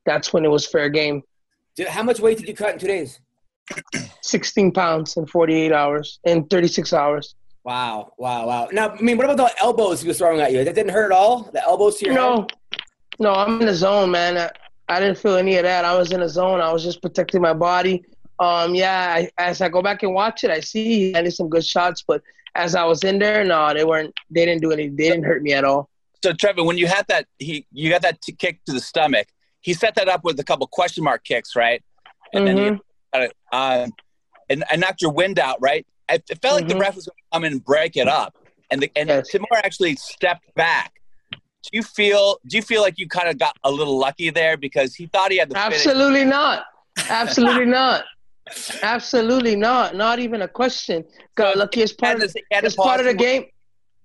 that's 0.06 0.32
when 0.32 0.44
it 0.44 0.50
was 0.50 0.66
fair 0.66 0.88
game. 0.88 1.22
How 1.88 2.02
much 2.02 2.20
weight 2.20 2.38
did 2.38 2.48
you 2.48 2.54
cut 2.54 2.74
in 2.74 2.78
two 2.78 2.86
days? 2.86 3.20
16 4.22 4.72
pounds 4.72 5.16
in 5.16 5.26
48 5.26 5.72
hours, 5.72 6.18
in 6.24 6.44
36 6.46 6.92
hours. 6.92 7.34
Wow, 7.64 8.12
wow, 8.18 8.46
wow. 8.46 8.68
Now, 8.72 8.90
I 8.90 9.00
mean, 9.00 9.16
what 9.16 9.30
about 9.30 9.36
the 9.36 9.62
elbows 9.62 10.02
he 10.02 10.08
was 10.08 10.18
throwing 10.18 10.40
at 10.40 10.52
you? 10.52 10.64
That 10.64 10.74
didn't 10.74 10.92
hurt 10.92 11.06
at 11.06 11.12
all? 11.12 11.44
The 11.52 11.62
elbows 11.62 11.98
to 11.98 12.06
your 12.06 12.14
No, 12.14 12.40
head? 12.40 12.80
no, 13.20 13.32
I'm 13.32 13.60
in 13.60 13.66
the 13.66 13.74
zone, 13.74 14.10
man. 14.10 14.36
I, 14.36 14.50
I 14.88 14.98
didn't 14.98 15.18
feel 15.18 15.36
any 15.36 15.56
of 15.56 15.62
that. 15.62 15.84
I 15.84 15.96
was 15.96 16.10
in 16.12 16.20
the 16.20 16.28
zone. 16.28 16.60
I 16.60 16.72
was 16.72 16.82
just 16.82 17.00
protecting 17.00 17.40
my 17.40 17.52
body. 17.54 18.04
Um, 18.40 18.74
yeah, 18.74 19.14
I, 19.16 19.30
as 19.38 19.60
I 19.60 19.68
go 19.68 19.80
back 19.80 20.02
and 20.02 20.12
watch 20.12 20.42
it, 20.42 20.50
I 20.50 20.58
see 20.60 20.84
he 20.84 21.12
had 21.12 21.32
some 21.32 21.48
good 21.48 21.64
shots, 21.64 22.02
but 22.06 22.20
as 22.56 22.74
I 22.74 22.84
was 22.84 23.04
in 23.04 23.20
there, 23.20 23.44
no, 23.44 23.72
they 23.72 23.84
weren't. 23.84 24.12
They 24.30 24.44
didn't 24.44 24.62
do 24.62 24.72
any. 24.72 24.88
They 24.88 25.10
didn't 25.10 25.22
hurt 25.22 25.42
me 25.42 25.52
at 25.52 25.64
all. 25.64 25.88
So 26.24 26.32
Trevor, 26.32 26.64
when 26.64 26.76
you 26.78 26.88
had 26.88 27.06
that, 27.08 27.26
he 27.38 27.66
you 27.72 27.90
got 27.90 28.02
that 28.02 28.20
t- 28.20 28.32
kick 28.32 28.64
to 28.66 28.72
the 28.72 28.80
stomach. 28.80 29.28
He 29.60 29.72
set 29.72 29.94
that 29.94 30.08
up 30.08 30.24
with 30.24 30.38
a 30.40 30.44
couple 30.44 30.66
question 30.66 31.04
mark 31.04 31.22
kicks, 31.24 31.54
right? 31.54 31.82
And 32.32 32.46
then 32.46 32.56
he 32.56 32.70
got 33.12 33.22
it, 33.22 33.32
um, 33.52 33.92
and, 34.50 34.64
and 34.70 34.80
knocked 34.80 35.02
your 35.02 35.12
wind 35.12 35.38
out, 35.38 35.58
right? 35.60 35.86
It, 36.12 36.24
it 36.30 36.42
felt 36.42 36.56
like 36.60 36.68
the 36.68 36.74
Mhm. 36.74 36.80
ref 36.80 36.94
was 36.96 37.06
going 37.06 37.16
to 37.16 37.24
come 37.36 37.44
in 37.44 37.52
and 37.52 37.64
break 37.64 37.96
it 37.96 38.08
up, 38.08 38.36
and 38.70 38.82
the, 38.82 38.90
and 38.96 39.08
Yes. 39.08 39.28
Timur 39.28 39.46
actually 39.56 39.96
stepped 39.96 40.54
back. 40.54 40.92
Do 41.32 41.68
you 41.72 41.82
feel? 41.82 42.38
Do 42.46 42.56
you 42.56 42.62
feel 42.62 42.82
like 42.82 42.98
you 42.98 43.08
kind 43.08 43.28
of 43.28 43.38
got 43.38 43.56
a 43.64 43.70
little 43.70 43.98
lucky 43.98 44.30
there 44.30 44.56
because 44.56 44.94
he 44.94 45.06
thought 45.06 45.30
he 45.30 45.38
had 45.38 45.48
the 45.50 45.54
finish? 45.54 45.86
Absolutely 45.86 46.24
not. 46.24 46.64
Absolutely 47.08 47.66
not. 47.66 48.04
Absolutely 48.82 49.56
not. 49.56 49.94
Not 49.94 50.18
even 50.18 50.42
a 50.42 50.48
question. 50.48 51.04
Got 51.36 51.56
lucky 51.56 51.82
as 51.82 51.92
part 51.92 52.14
And 52.14 52.24
of, 52.24 52.34
it's 52.50 52.74
part 52.76 53.00
of 53.00 53.06
the 53.06 53.14
game. 53.14 53.46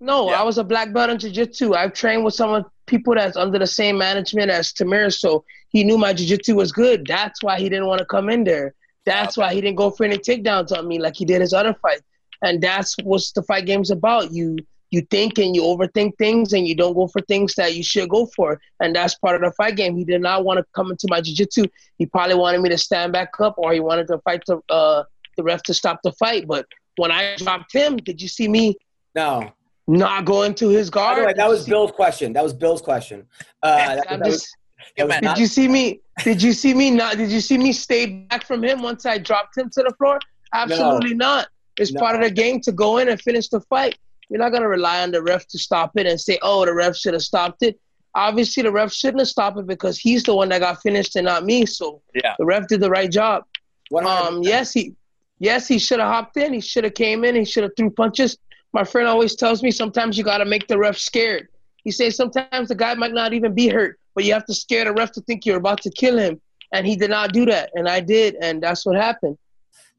No, 0.00 0.30
Yeah. 0.30 0.40
I 0.40 0.44
was 0.44 0.58
a 0.58 0.64
black 0.64 0.92
belt 0.92 1.10
in 1.10 1.18
jiu-jitsu. 1.18 1.74
I've 1.74 1.92
trained 1.92 2.24
with 2.24 2.34
some 2.34 2.50
of 2.54 2.64
people 2.86 3.14
that's 3.16 3.36
under 3.36 3.58
the 3.58 3.66
same 3.66 3.98
management 3.98 4.50
as 4.50 4.72
Tamir, 4.72 5.12
so 5.12 5.44
he 5.70 5.82
knew 5.82 5.98
my 5.98 6.12
jiu-jitsu 6.12 6.54
was 6.54 6.70
good. 6.70 7.04
That's 7.08 7.42
why 7.42 7.58
he 7.58 7.68
didn't 7.68 7.86
want 7.86 7.98
to 7.98 8.04
come 8.06 8.30
in 8.30 8.44
there. 8.44 8.74
That's 9.08 9.36
why 9.36 9.54
he 9.54 9.60
didn't 9.60 9.76
go 9.76 9.90
for 9.90 10.04
any 10.04 10.18
takedowns 10.18 10.76
on 10.76 10.86
me 10.86 10.98
like 10.98 11.16
he 11.16 11.24
did 11.24 11.40
his 11.40 11.52
other 11.52 11.74
fight. 11.74 12.00
And 12.42 12.60
that's 12.62 12.94
what 13.02 13.22
the 13.34 13.42
fight 13.42 13.66
game's 13.66 13.90
about. 13.90 14.32
You 14.32 14.56
you 14.90 15.02
think 15.10 15.36
and 15.38 15.54
you 15.54 15.62
overthink 15.62 16.16
things 16.16 16.54
and 16.54 16.66
you 16.66 16.74
don't 16.74 16.94
go 16.94 17.06
for 17.08 17.20
things 17.22 17.54
that 17.56 17.74
you 17.76 17.82
should 17.82 18.08
go 18.08 18.24
for. 18.34 18.58
And 18.80 18.96
that's 18.96 19.14
part 19.16 19.36
of 19.36 19.42
the 19.42 19.52
fight 19.52 19.76
game. 19.76 19.96
He 19.96 20.04
did 20.04 20.22
not 20.22 20.44
want 20.46 20.58
to 20.58 20.64
come 20.74 20.90
into 20.90 21.06
my 21.10 21.20
jiu-jitsu. 21.20 21.66
He 21.98 22.06
probably 22.06 22.36
wanted 22.36 22.62
me 22.62 22.70
to 22.70 22.78
stand 22.78 23.12
back 23.12 23.32
up 23.38 23.56
or 23.58 23.74
he 23.74 23.80
wanted 23.80 24.06
to 24.08 24.18
fight 24.20 24.42
the 24.46 24.60
uh, 24.70 25.02
the 25.36 25.42
ref 25.42 25.62
to 25.64 25.74
stop 25.74 26.00
the 26.02 26.12
fight. 26.12 26.46
But 26.46 26.64
when 26.96 27.10
I 27.10 27.36
dropped 27.36 27.72
him, 27.72 27.96
did 27.98 28.22
you 28.22 28.28
see 28.28 28.48
me 28.48 28.76
No. 29.14 29.52
not 29.86 30.24
go 30.24 30.42
into 30.44 30.68
his 30.68 30.88
By 30.90 30.94
guard? 30.94 31.18
the 31.22 31.26
way, 31.26 31.32
that 31.36 31.48
was 31.48 31.66
Bill's 31.66 31.92
question. 31.92 32.32
That 32.32 32.42
was 32.44 32.54
Bill's 32.54 32.80
question. 32.82 33.26
Uh, 33.62 33.76
that, 33.96 34.08
that 34.08 34.18
just- 34.24 34.30
was 34.30 34.54
did 34.96 35.38
you 35.38 35.46
see 35.46 35.68
me? 35.68 36.00
Did 36.24 36.42
you 36.42 36.52
see 36.52 36.74
me 36.74 36.90
not? 36.90 37.16
Did 37.16 37.30
you 37.30 37.40
see 37.40 37.58
me 37.58 37.72
stay 37.72 38.06
back 38.06 38.44
from 38.46 38.62
him 38.62 38.82
once 38.82 39.06
I 39.06 39.18
dropped 39.18 39.56
him 39.56 39.70
to 39.70 39.82
the 39.82 39.94
floor? 39.96 40.18
Absolutely 40.52 41.14
not. 41.14 41.48
It's 41.78 41.92
No. 41.92 42.00
part 42.00 42.16
of 42.16 42.22
the 42.22 42.30
game 42.30 42.60
to 42.62 42.72
go 42.72 42.98
in 42.98 43.08
and 43.08 43.20
finish 43.20 43.48
the 43.48 43.60
fight. 43.62 43.96
You're 44.28 44.40
not 44.40 44.50
gonna 44.52 44.68
rely 44.68 45.02
on 45.02 45.10
the 45.10 45.22
ref 45.22 45.46
to 45.48 45.58
stop 45.58 45.92
it 45.96 46.06
and 46.06 46.20
say, 46.20 46.38
"Oh, 46.42 46.64
the 46.64 46.74
ref 46.74 46.96
should 46.96 47.14
have 47.14 47.22
stopped 47.22 47.62
it." 47.62 47.78
Obviously, 48.14 48.62
the 48.62 48.72
ref 48.72 48.92
shouldn't 48.92 49.20
have 49.20 49.28
stopped 49.28 49.58
it 49.58 49.66
because 49.66 49.98
he's 49.98 50.22
the 50.24 50.34
one 50.34 50.48
that 50.48 50.60
got 50.60 50.82
finished 50.82 51.14
and 51.16 51.24
not 51.26 51.44
me. 51.44 51.66
So 51.66 52.02
Yeah. 52.14 52.34
the 52.38 52.44
ref 52.44 52.66
did 52.66 52.80
the 52.80 52.90
right 52.90 53.10
job. 53.10 53.44
100%. 53.90 54.26
Um, 54.26 54.42
yes, 54.42 54.72
he, 54.72 54.94
yes, 55.38 55.68
he 55.68 55.78
should 55.78 56.00
have 56.00 56.08
hopped 56.08 56.36
in. 56.36 56.52
He 56.52 56.60
should 56.60 56.84
have 56.84 56.94
came 56.94 57.24
in. 57.24 57.34
He 57.36 57.44
should 57.44 57.62
have 57.62 57.72
threw 57.76 57.90
punches. 57.90 58.36
My 58.72 58.84
friend 58.84 59.06
always 59.08 59.34
tells 59.36 59.62
me 59.62 59.70
sometimes 59.70 60.18
you 60.18 60.24
got 60.24 60.38
to 60.38 60.44
make 60.44 60.66
the 60.66 60.76
ref 60.78 60.98
scared. 60.98 61.48
He 61.84 61.90
says 61.90 62.16
sometimes 62.16 62.68
the 62.68 62.74
guy 62.74 62.94
might 62.94 63.12
not 63.14 63.32
even 63.32 63.54
be 63.54 63.68
hurt, 63.68 63.98
but 64.18 64.24
you 64.24 64.32
have 64.32 64.44
to 64.46 64.52
scare 64.52 64.84
the 64.84 64.92
ref 64.92 65.12
to 65.12 65.20
think 65.20 65.46
you're 65.46 65.58
about 65.58 65.80
to 65.80 65.90
kill 65.92 66.18
him. 66.18 66.40
And 66.72 66.84
he 66.84 66.96
did 66.96 67.08
not 67.08 67.32
do 67.32 67.46
that, 67.46 67.70
and 67.76 67.88
I 67.88 68.00
did, 68.00 68.34
and 68.42 68.60
that's 68.60 68.84
what 68.84 68.96
happened. 68.96 69.38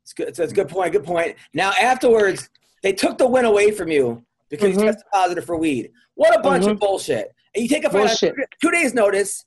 It's 0.01 0.11
good. 0.11 0.27
It's 0.27 0.39
a 0.39 0.47
good 0.47 0.67
point. 0.67 0.91
Good 0.91 1.05
point. 1.05 1.37
Now, 1.53 1.71
afterwards, 1.81 2.49
they 2.83 2.91
took 2.91 3.17
the 3.17 3.25
win 3.25 3.45
away 3.45 3.71
from 3.71 3.89
you 3.89 4.21
because 4.49 4.71
you 4.71 4.75
Mhm. 4.75 4.87
tested 4.87 5.05
positive 5.13 5.45
for 5.45 5.55
weed. 5.55 5.89
What 6.15 6.37
a 6.37 6.41
bunch 6.41 6.65
of 6.65 6.75
Mhm. 6.75 6.81
bullshit. 6.81 7.31
And 7.55 7.63
you 7.63 7.69
take 7.69 7.85
a 7.85 7.89
fight 7.89 8.17
two, 8.17 8.33
two 8.61 8.71
days' 8.71 8.93
notice. 8.93 9.45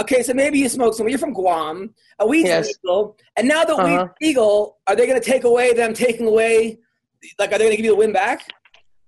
Okay, 0.00 0.22
so 0.22 0.32
maybe 0.32 0.58
you 0.58 0.70
smoke 0.70 0.94
some. 0.94 1.06
You're 1.06 1.18
from 1.18 1.34
Guam. 1.34 1.94
A 2.18 2.26
weed's 2.26 2.48
Yes. 2.48 2.68
legal. 2.82 3.18
And 3.36 3.46
now 3.46 3.62
that 3.66 3.76
Uh-huh. 3.76 3.86
weed's 3.86 4.14
legal, 4.22 4.78
are 4.86 4.96
they 4.96 5.06
going 5.06 5.20
to 5.20 5.30
take 5.32 5.44
away 5.44 5.74
them 5.74 5.92
taking 5.92 6.26
away? 6.26 6.78
Like, 7.38 7.50
are 7.52 7.58
they 7.58 7.64
going 7.66 7.72
to 7.72 7.76
give 7.76 7.84
you 7.84 7.92
the 7.92 7.96
win 7.98 8.12
back? 8.12 8.48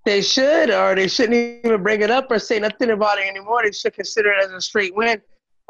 They 0.07 0.23
should, 0.23 0.71
or 0.71 0.95
they 0.95 1.09
shouldn't 1.09 1.35
even 1.67 1.83
bring 1.83 2.01
it 2.01 2.13
up 2.13 2.31
or 2.31 2.39
say 2.39 2.61
nothing 2.61 2.91
about 2.91 3.19
it 3.19 3.27
anymore. 3.27 3.63
They 3.65 3.73
should 3.73 3.93
consider 3.93 4.31
it 4.31 4.45
as 4.45 4.53
a 4.53 4.61
straight 4.61 4.95
win. 4.95 5.21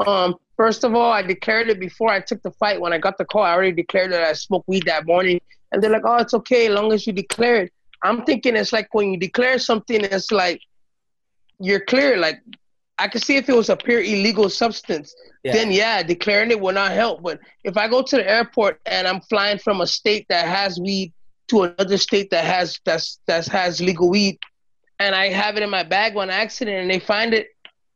Um, 0.07 0.35
first 0.59 0.85
of 0.85 0.95
all, 0.95 1.11
I 1.11 1.23
declared 1.23 1.71
it 1.71 1.81
before 1.81 2.11
I 2.11 2.21
took 2.21 2.43
the 2.43 2.51
fight. 2.51 2.79
When 2.79 2.93
I 2.93 2.99
got 2.99 3.17
the 3.17 3.25
call, 3.25 3.45
I 3.45 3.53
already 3.55 3.73
declared 3.73 4.13
that 4.13 4.23
I 4.23 4.35
smoked 4.35 4.69
weed 4.69 4.83
that 4.85 5.07
morning. 5.07 5.41
And 5.73 5.83
they're 5.83 5.91
like, 5.91 6.03
"Oh, 6.05 6.17
it's 6.17 6.35
okay 6.35 6.67
as 6.67 6.75
long 6.75 6.93
as 6.93 7.07
you 7.07 7.15
declare 7.15 7.63
it." 7.63 7.73
I'm 8.03 8.25
thinking 8.27 8.57
it's 8.57 8.75
like 8.75 8.93
when 8.93 9.13
you 9.13 9.19
declare 9.19 9.59
something, 9.59 10.05
it's 10.05 10.31
like 10.31 10.61
you're 11.59 11.81
clear. 11.81 12.19
Like 12.19 12.41
I 12.99 13.09
could 13.09 13.23
see 13.23 13.37
if 13.37 13.49
it 13.49 13.57
was 13.57 13.71
a 13.71 13.77
pure 13.77 14.01
illegal 14.03 14.51
substance, 14.51 15.15
Yeah. 15.45 15.55
then 15.55 15.73
yeah, 15.73 16.03
declaring 16.03 16.51
it 16.51 16.61
will 16.61 16.75
not 16.75 16.93
help. 16.93 17.23
But 17.23 17.41
if 17.65 17.79
I 17.79 17.89
go 17.89 18.03
to 18.03 18.17
the 18.17 18.31
airport 18.31 18.81
and 18.85 19.09
I'm 19.09 19.23
flying 19.23 19.59
from 19.59 19.81
a 19.81 19.87
state 19.87 20.27
that 20.29 20.47
has 20.47 20.79
weed 20.79 21.15
to 21.49 21.63
another 21.63 21.97
state 21.99 22.31
that 22.31 22.45
has 22.45 22.81
that's 22.85 23.21
that 23.27 23.47
has 23.47 23.81
legal 23.81 24.11
weed, 24.11 24.39
and 24.99 25.15
I 25.15 25.29
have 25.29 25.57
it 25.57 25.63
in 25.63 25.71
my 25.71 25.83
bag 25.83 26.17
on 26.17 26.31
accident, 26.31 26.79
and 26.79 26.91
they 26.91 26.99
find 26.99 27.35
it, 27.35 27.49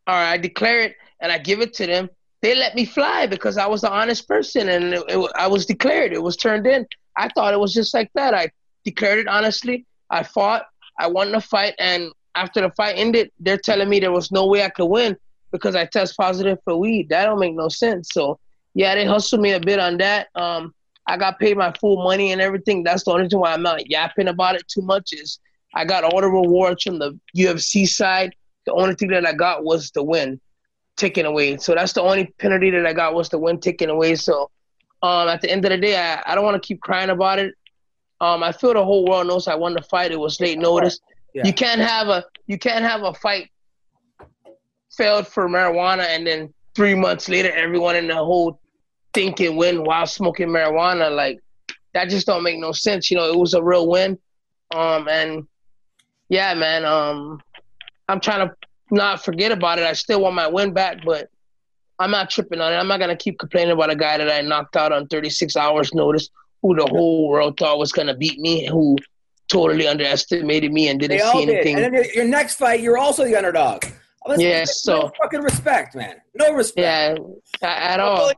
or 0.07 0.15
I 0.15 0.37
declare 0.37 0.81
it 0.81 0.97
and 1.21 1.31
I 1.31 1.39
give 1.39 1.61
it 1.61 1.75
to 1.75 1.87
them, 1.87 2.09
they 2.41 2.55
let 2.55 2.75
me 2.75 2.85
fly 2.85 3.27
because 3.27 3.59
I 3.59 3.67
was 3.67 3.85
an 3.85 3.93
honest 3.93 4.27
person 4.27 4.69
and 4.69 4.95
it, 4.95 5.05
it, 5.09 5.33
I 5.37 5.47
was 5.47 5.67
declared. 5.67 6.13
It 6.13 6.23
was 6.23 6.37
turned 6.37 6.67
in. 6.67 6.87
I 7.17 7.29
thought 7.29 7.53
it 7.53 7.61
was 7.61 7.75
just 7.75 7.93
like 7.93 8.11
that. 8.15 8.35
I 8.35 8.51
declared 8.85 9.19
it 9.19 9.29
honestly. 9.29 9.85
I 10.09 10.23
fought. 10.23 10.65
I 10.99 11.07
won 11.07 11.33
the 11.33 11.41
fight, 11.41 11.75
and 11.79 12.13
after 12.35 12.61
the 12.61 12.71
fight 12.71 12.95
ended, 12.99 13.31
they're 13.41 13.57
telling 13.57 13.89
me 13.89 14.01
there 14.01 14.13
was 14.13 14.31
no 14.31 14.47
way 14.47 14.63
I 14.63 14.69
could 14.69 14.87
win 14.87 15.17
because 15.51 15.75
I 15.75 15.87
test 15.87 16.17
positive 16.17 16.59
for 16.65 16.77
weed. 16.77 17.09
That 17.09 17.25
don't 17.25 17.39
make 17.39 17.55
no 17.55 17.69
sense. 17.69 18.11
So 18.13 18.39
yeah, 18.75 18.95
they 18.95 19.07
hustled 19.07 19.41
me 19.41 19.53
a 19.53 19.61
bit 19.61 19.79
on 19.79 19.97
that. 19.99 20.29
Um, 20.35 20.75
I 21.11 21.17
got 21.17 21.39
paid 21.39 21.57
my 21.57 21.73
full 21.81 22.03
money 22.03 22.33
and 22.33 22.41
everything. 22.41 22.83
That's 22.83 23.05
the 23.05 23.11
only 23.11 23.25
reason 23.25 23.41
why 23.41 23.53
I'm 23.53 23.63
not 23.63 23.91
yapping 23.91 24.29
about 24.29 24.55
it 24.55 24.67
too 24.69 24.83
much. 24.83 25.13
Is 25.13 25.41
I 25.75 25.85
got 25.85 26.05
all 26.05 26.21
the 26.21 26.29
rewards 26.29 26.83
from 26.83 26.99
the 26.99 27.19
UFC 27.37 27.89
side. 27.89 28.35
The 28.67 28.73
only 28.73 28.95
thing 28.95 29.09
that 29.09 29.27
I 29.27 29.33
got 29.33 29.65
was 29.65 29.91
the 29.91 30.03
win 30.03 30.41
taken 30.97 31.27
away. 31.27 31.57
So 31.57 31.75
that's 31.75 31.93
the 31.93 32.03
only 32.03 32.27
penalty 32.39 32.71
that 32.71 32.87
I 32.87 32.93
got 32.93 33.15
was 33.15 33.29
the 33.29 33.39
win 33.39 33.59
taken 33.59 33.91
away. 33.91 34.15
So 34.17 34.51
um, 35.03 35.29
at 35.29 35.41
the 35.41 35.51
end 35.51 35.65
of 35.65 35.71
the 35.71 35.79
day, 35.79 35.97
I, 35.97 36.23
I 36.27 36.35
don't 36.35 36.45
want 36.45 36.63
to 36.63 36.67
keep 36.67 36.81
crying 36.81 37.11
about 37.11 37.39
it. 37.39 37.55
Um, 38.21 38.43
I 38.43 38.53
feel 38.53 38.75
the 38.75 38.85
whole 38.85 39.07
world 39.07 39.27
knows 39.27 39.49
I 39.49 39.55
won 39.55 39.75
the 39.75 39.83
fight. 39.83 40.13
It 40.13 40.21
was 40.21 40.41
late 40.41 40.59
notice. 40.59 41.01
Yeah. 41.35 41.47
You 41.47 41.53
can't 41.53 41.81
have 41.81 42.09
a 42.09 42.25
you 42.47 42.59
can't 42.59 42.85
have 42.85 43.03
a 43.03 43.15
fight 43.15 43.49
failed 44.97 45.27
for 45.27 45.49
marijuana 45.49 46.05
and 46.05 46.27
then 46.27 46.53
three 46.75 46.95
months 46.95 47.29
later 47.29 47.51
everyone 47.53 47.95
in 47.95 48.09
the 48.09 48.17
whole 48.17 48.60
thing 49.15 49.33
can 49.35 49.57
win 49.57 49.85
while 49.85 50.07
smoking 50.07 50.49
marijuana. 50.49 51.15
Like 51.15 51.41
that 51.95 52.09
just 52.09 52.27
don't 52.27 52.43
make 52.43 52.59
no 52.59 52.73
sense. 52.73 53.11
You 53.11 53.17
know, 53.17 53.29
it 53.31 53.39
was 53.39 53.55
a 53.55 53.63
real 53.63 53.89
win. 53.89 54.19
Um, 54.75 55.09
and 55.09 55.47
yeah, 56.29 56.55
man. 56.55 56.85
Um, 56.85 57.41
I'm 58.09 58.21
trying 58.21 58.49
to 58.49 58.55
not 58.91 59.25
forget 59.25 59.53
about 59.53 59.79
it. 59.79 59.85
I 59.85 59.93
still 59.93 60.21
want 60.21 60.35
my 60.35 60.47
win 60.49 60.73
back, 60.73 60.99
but 61.05 61.29
I'm 61.99 62.11
not 62.11 62.31
tripping 62.31 62.61
on 62.61 62.73
it. 62.73 62.77
I'm 62.77 62.89
not 62.89 62.99
gonna 63.01 63.17
keep 63.17 63.39
complaining 63.39 63.73
about 63.73 63.91
a 63.91 63.97
guy 63.97 64.19
that 64.19 64.31
I 64.31 64.41
knocked 64.41 64.77
out 64.77 64.91
on 64.93 65.07
36 65.09 65.57
hours 65.57 65.93
notice, 65.95 66.29
who 66.63 66.75
the 66.75 66.87
whole 66.87 67.29
world 67.29 67.59
thought 67.59 67.79
was 67.79 67.93
gonna 67.93 68.17
beat 68.17 68.39
me, 68.41 68.67
who 68.67 68.97
totally 69.49 69.87
underestimated 69.87 70.73
me 70.73 70.89
and 70.89 70.99
didn't 71.01 71.19
They 71.19 71.25
see 71.33 71.47
did. 71.47 71.55
anything. 71.57 71.77
And 71.85 71.95
then 71.95 72.05
your, 72.15 72.25
next 72.25 72.55
fight, 72.57 72.81
you're 72.81 72.97
also 72.99 73.25
the 73.25 73.35
underdog. 73.37 73.85
Was- 74.27 74.41
Yes, 74.41 74.87
no 74.87 75.01
so- 75.03 75.13
fucking 75.23 75.41
respect, 75.43 75.95
man. 75.97 76.17
No 76.35 76.53
respect. 76.53 77.19
yeah, 77.61 77.69
at 77.69 78.01
all. 78.01 78.31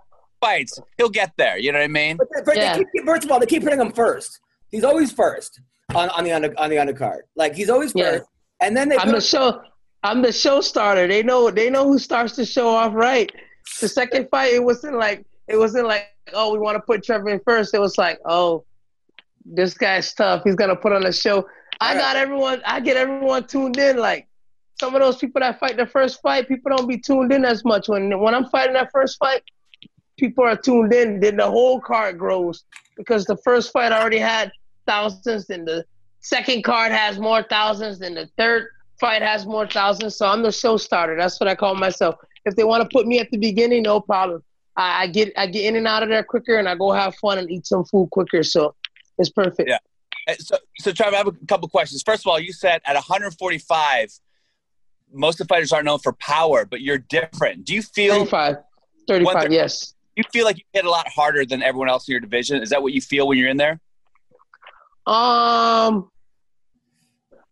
Fights, 0.43 0.79
he'll 0.99 1.09
get 1.09 1.33
there. 1.39 1.57
You 1.59 1.73
know 1.73 1.79
what 1.79 1.85
I 1.85 1.89
mean? 1.89 2.17
But, 2.19 2.29
but 2.45 2.57
Yeah. 2.57 2.77
they 2.77 2.85
keep, 2.93 3.05
first 3.07 3.25
of 3.25 3.31
all, 3.31 3.39
they 3.41 3.47
keep 3.47 3.63
putting 3.63 3.81
him 3.81 3.93
first. 3.93 4.41
He's 4.71 4.85
always 4.85 5.13
first 5.13 5.61
on, 5.95 6.09
on 6.11 6.25
the 6.25 6.33
under, 6.33 6.53
on 6.59 6.69
the 6.69 6.77
undercard. 6.77 7.21
Like 7.37 7.55
he's 7.55 7.71
always 7.71 7.93
Yeah. 7.95 8.11
first. 8.19 8.25
And 8.61 8.77
then 8.77 8.89
they 8.91 8.97
I'm 8.99 9.11
the 9.13 9.21
show. 9.21 9.63
I'm 10.03 10.21
the 10.21 10.33
show 10.33 10.61
starter. 10.61 11.07
They 11.07 11.23
know. 11.23 11.51
They 11.51 11.71
know 11.71 11.85
who 11.87 11.99
starts 11.99 12.35
the 12.37 12.45
show 12.45 12.69
off 12.69 12.93
right. 12.95 13.31
The 13.81 13.89
second 13.89 14.29
fight, 14.31 14.53
it 14.53 14.63
wasn't 14.63 14.97
like 14.99 15.25
it 15.49 15.57
wasn't 15.57 15.87
like 15.87 16.09
oh 16.35 16.53
we 16.53 16.59
want 16.59 16.77
to 16.77 16.81
put 16.83 17.03
Trevor 17.05 17.29
in 17.31 17.41
first. 17.45 17.73
It 17.75 17.81
was 17.81 17.97
like 17.99 18.19
oh 18.25 18.65
this 19.45 19.75
guy's 19.75 20.13
tough. 20.15 20.43
He's 20.45 20.55
gonna 20.57 20.77
put 20.77 20.93
on 20.93 21.07
a 21.07 21.13
show. 21.13 21.47
I 21.81 21.95
Right. 21.95 22.01
got 22.01 22.17
everyone. 22.17 22.63
I 22.65 22.81
get 22.81 22.97
everyone 22.97 23.47
tuned 23.47 23.77
in. 23.79 23.97
Like 23.97 24.29
some 24.81 24.95
of 24.95 25.01
those 25.01 25.19
people 25.19 25.41
that 25.41 25.59
fight 25.61 25.77
the 25.77 25.87
first 25.87 26.21
fight, 26.23 26.49
people 26.49 26.77
don't 26.77 26.89
be 26.89 26.99
tuned 26.99 27.33
in 27.33 27.45
as 27.45 27.65
much. 27.65 27.89
When 27.89 28.19
when 28.21 28.35
I'm 28.35 28.47
fighting 28.51 28.75
that 28.75 28.91
first 28.93 29.19
fight, 29.19 29.43
people 30.19 30.45
are 30.45 30.57
tuned 30.57 30.92
in. 30.92 31.21
Then 31.21 31.37
the 31.37 31.50
whole 31.50 31.81
card 31.81 32.19
grows 32.19 32.64
because 32.97 33.25
the 33.25 33.37
first 33.38 33.73
fight 33.73 33.92
already 33.92 34.19
had 34.19 34.52
thousands, 34.87 35.50
and 35.50 35.66
the 35.66 35.85
second 36.21 36.64
card 36.64 36.92
has 36.92 37.19
more 37.19 37.42
thousands, 37.42 37.99
than 37.99 38.14
the 38.14 38.28
third 38.37 38.69
fight 39.00 39.23
has 39.23 39.47
more 39.47 39.66
thousands, 39.66 40.16
so 40.16 40.26
I'm 40.26 40.42
the 40.42 40.52
show 40.52 40.76
starter. 40.76 41.16
That's 41.16 41.40
what 41.40 41.49
I 41.49 41.54
call 41.54 41.75
myself. 41.75 42.14
If 42.45 42.54
they 42.57 42.64
want 42.64 42.83
to 42.83 42.88
put 42.97 43.07
me 43.07 43.19
at 43.19 43.31
the 43.31 43.37
beginning, 43.37 43.83
no 43.83 44.00
problem. 44.00 44.42
I, 44.76 45.02
I 45.02 45.07
get 45.09 45.33
I 45.37 45.47
get 45.47 45.64
in 45.64 45.76
and 45.76 45.87
out 45.87 46.02
of 46.02 46.09
there 46.09 46.23
quicker, 46.23 46.57
and 46.57 46.69
I 46.69 46.75
go 46.76 46.92
have 46.92 47.14
fun 47.16 47.38
and 47.38 47.50
eat 47.50 47.66
some 47.66 47.85
food 47.85 48.11
quicker. 48.11 48.42
So 48.42 48.75
it's 49.19 49.31
perfect. 49.31 49.69
Yeah. 49.69 49.78
So, 50.38 50.57
so 50.78 50.92
Trevor, 50.92 51.16
I 51.16 51.19
have 51.19 51.26
a 51.26 51.33
couple 51.49 51.69
questions. 51.69 52.02
First 52.07 52.25
of 52.25 52.31
all, 52.31 52.38
you 52.38 52.52
said 52.52 52.81
at 52.87 52.95
145, 52.95 54.12
most 55.12 55.40
of 55.40 55.49
the 55.49 55.52
fighters 55.52 55.73
aren't 55.73 55.87
known 55.87 55.99
for 55.99 56.12
power, 56.12 56.64
but 56.64 56.81
you're 56.81 56.99
different. 56.99 57.64
Do 57.64 57.75
you 57.75 57.83
feel 57.83 58.14
35. 58.14 58.57
35, 59.09 59.25
What 59.35 59.49
the- 59.49 59.54
yes. 59.54 59.95
You 60.16 60.25
feel 60.33 60.45
like 60.45 60.59
you 60.59 60.64
hit 60.73 60.85
a 60.85 60.90
lot 60.90 61.09
harder 61.09 61.45
than 61.45 61.62
everyone 61.62 61.88
else 61.88 62.09
in 62.09 62.12
your 62.12 62.21
division? 62.21 62.62
Is 62.62 62.71
that 62.71 62.83
what 62.83 62.92
you 62.92 63.00
feel 63.00 63.26
when 63.28 63.38
you're 63.38 63.49
in 63.49 63.57
there? 63.57 63.81
Um, 65.07 66.11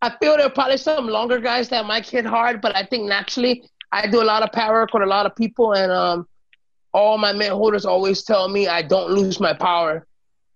I 0.01 0.15
feel 0.21 0.37
there 0.37 0.45
are 0.45 0.49
probably 0.49 0.77
some 0.77 1.07
longer 1.07 1.39
guys 1.39 1.69
that 1.69 1.85
might 1.85 2.07
hit 2.07 2.25
hard, 2.25 2.61
but 2.61 2.75
I 2.75 2.85
think 2.85 3.07
naturally 3.07 3.63
I 3.91 4.07
do 4.07 4.21
a 4.21 4.23
lot 4.23 4.41
of 4.43 4.51
power 4.51 4.73
work 4.81 4.93
with 4.93 5.03
a 5.03 5.07
lot 5.07 5.25
of 5.25 5.35
people, 5.35 5.73
and 5.73 5.91
um, 5.91 6.27
all 6.93 7.17
my 7.17 7.33
mitt 7.33 7.51
holders 7.51 7.85
always 7.85 8.23
tell 8.23 8.47
me 8.47 8.67
I 8.67 8.81
don't 8.81 9.11
lose 9.11 9.39
my 9.39 9.53
power. 9.53 10.07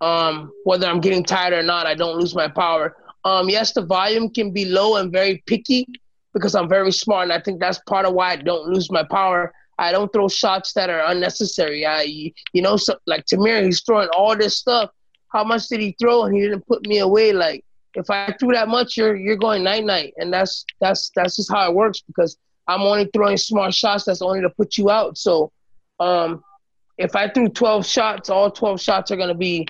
Um, 0.02 0.52
whether 0.64 0.88
I'm 0.88 1.00
getting 1.00 1.24
tired 1.24 1.54
or 1.54 1.64
not, 1.64 1.86
I 1.86 1.96
don't 1.96 2.18
lose 2.18 2.36
my 2.36 2.48
power. 2.48 2.96
Um, 3.24 3.50
yes, 3.50 3.74
the 3.74 3.82
volume 3.82 4.30
can 4.30 4.52
be 4.52 4.66
low 4.66 4.98
and 4.98 5.12
very 5.12 5.44
picky 5.48 5.88
because 6.34 6.56
I'm 6.56 6.70
very 6.70 6.92
smart, 6.92 7.24
and 7.24 7.34
I 7.34 7.40
think 7.40 7.60
that's 7.60 7.80
part 7.80 8.06
of 8.06 8.14
why 8.14 8.32
I 8.32 8.36
don't 8.38 8.68
lose 8.68 8.92
my 8.92 9.04
power. 9.04 9.54
I 9.78 9.92
don't 9.92 10.12
throw 10.12 10.28
shots 10.28 10.74
that 10.74 10.90
are 10.90 11.04
unnecessary. 11.12 11.86
I, 11.86 12.04
you 12.54 12.62
know, 12.62 12.78
so, 12.78 12.96
like 13.08 13.26
Tamir, 13.26 13.64
he's 13.64 13.84
throwing 13.84 14.10
all 14.10 14.36
this 14.36 14.58
stuff. 14.58 14.90
How 15.30 15.44
much 15.44 15.68
did 15.68 15.82
he 15.82 15.96
throw? 16.00 16.24
And 16.24 16.36
he 16.36 16.42
didn't 16.42 16.66
put 16.68 16.88
me 16.88 17.00
away. 17.00 17.34
Like 17.34 17.66
if 17.96 18.10
I 18.10 18.34
threw 18.40 18.54
that 18.54 18.68
much, 18.68 18.98
you're 18.98 19.16
you're 19.16 19.36
going 19.36 19.64
night 19.64 19.84
night, 19.84 20.14
and 20.18 20.32
that's 20.32 20.66
that's 20.80 21.12
that's 21.16 21.36
just 21.36 21.52
how 21.52 21.70
it 21.70 21.76
works 21.76 22.02
because 22.02 22.38
I'm 22.68 22.82
only 22.82 23.10
throwing 23.14 23.38
smart 23.38 23.74
shots. 23.74 24.06
That's 24.06 24.22
only 24.22 24.42
to 24.42 24.50
put 24.50 24.78
you 24.78 24.90
out. 24.90 25.18
So, 25.18 25.52
um, 26.00 26.44
if 26.98 27.16
I 27.16 27.30
threw 27.30 27.50
12 27.50 27.86
shots, 27.86 28.30
all 28.30 28.50
12 28.52 28.82
shots 28.82 29.12
are 29.12 29.18
gonna 29.18 29.36
be 29.36 29.68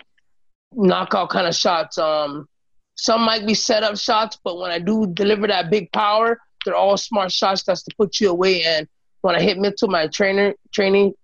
knockout 0.73 1.29
kind 1.29 1.47
of 1.47 1.55
shots. 1.55 1.97
Um, 1.97 2.47
some 2.95 3.21
might 3.21 3.45
be 3.45 3.53
set 3.53 3.83
up 3.83 3.97
shots, 3.97 4.37
but 4.43 4.57
when 4.57 4.71
I 4.71 4.79
do 4.79 5.07
deliver 5.07 5.47
that 5.47 5.69
big 5.69 5.91
power, 5.91 6.39
they're 6.63 6.75
all 6.75 6.97
smart 6.97 7.31
shots. 7.31 7.63
That's 7.63 7.83
to 7.83 7.95
put 7.97 8.19
you 8.19 8.29
away. 8.29 8.63
And 8.63 8.87
when 9.25 9.35
I 9.35 9.41
hit 9.41 9.77
to 9.77 9.87
my 9.87 10.05
trainer, 10.05 10.53
training 10.71 11.15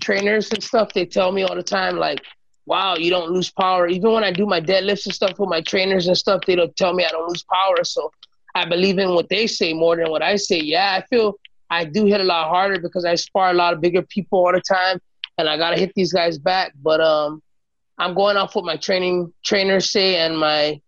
trainers 0.00 0.50
and 0.50 0.62
stuff, 0.62 0.94
they 0.94 1.04
tell 1.04 1.30
me 1.30 1.42
all 1.42 1.54
the 1.54 1.62
time 1.62 1.98
like, 1.98 2.24
"Wow, 2.64 2.96
you 2.96 3.10
don't 3.10 3.30
lose 3.30 3.50
power." 3.50 3.86
Even 3.86 4.12
when 4.12 4.24
I 4.24 4.32
do 4.32 4.46
my 4.46 4.62
deadlifts 4.62 5.04
and 5.04 5.14
stuff 5.14 5.38
with 5.38 5.50
my 5.50 5.60
trainers 5.60 6.06
and 6.06 6.16
stuff, 6.16 6.40
they 6.46 6.56
don't 6.56 6.74
tell 6.74 6.94
me 6.94 7.04
I 7.04 7.10
don't 7.10 7.28
lose 7.28 7.44
power. 7.44 7.84
So 7.84 8.10
I 8.54 8.64
believe 8.64 8.98
in 8.98 9.10
what 9.10 9.28
they 9.28 9.46
say 9.46 9.74
more 9.74 9.94
than 9.94 10.10
what 10.10 10.22
I 10.22 10.36
say. 10.36 10.58
Yeah, 10.58 10.98
I 10.98 11.06
feel 11.10 11.34
I 11.68 11.84
do 11.84 12.06
hit 12.06 12.22
a 12.22 12.24
lot 12.24 12.48
harder 12.48 12.80
because 12.80 13.04
I 13.04 13.14
spar 13.14 13.50
a 13.50 13.54
lot 13.62 13.74
of 13.74 13.82
bigger 13.82 14.02
people 14.02 14.38
all 14.38 14.52
the 14.52 14.62
time, 14.62 14.98
and 15.36 15.46
I 15.46 15.58
gotta 15.58 15.76
hit 15.76 15.92
these 15.94 16.14
guys 16.14 16.38
back. 16.38 16.72
But 16.82 17.02
um, 17.02 17.42
I'm 17.98 18.14
going 18.14 18.38
off 18.38 18.54
what 18.54 18.64
my 18.64 18.78
training 18.78 19.34
trainers 19.44 19.92
say 19.92 20.16
and 20.16 20.38
my 20.38 20.80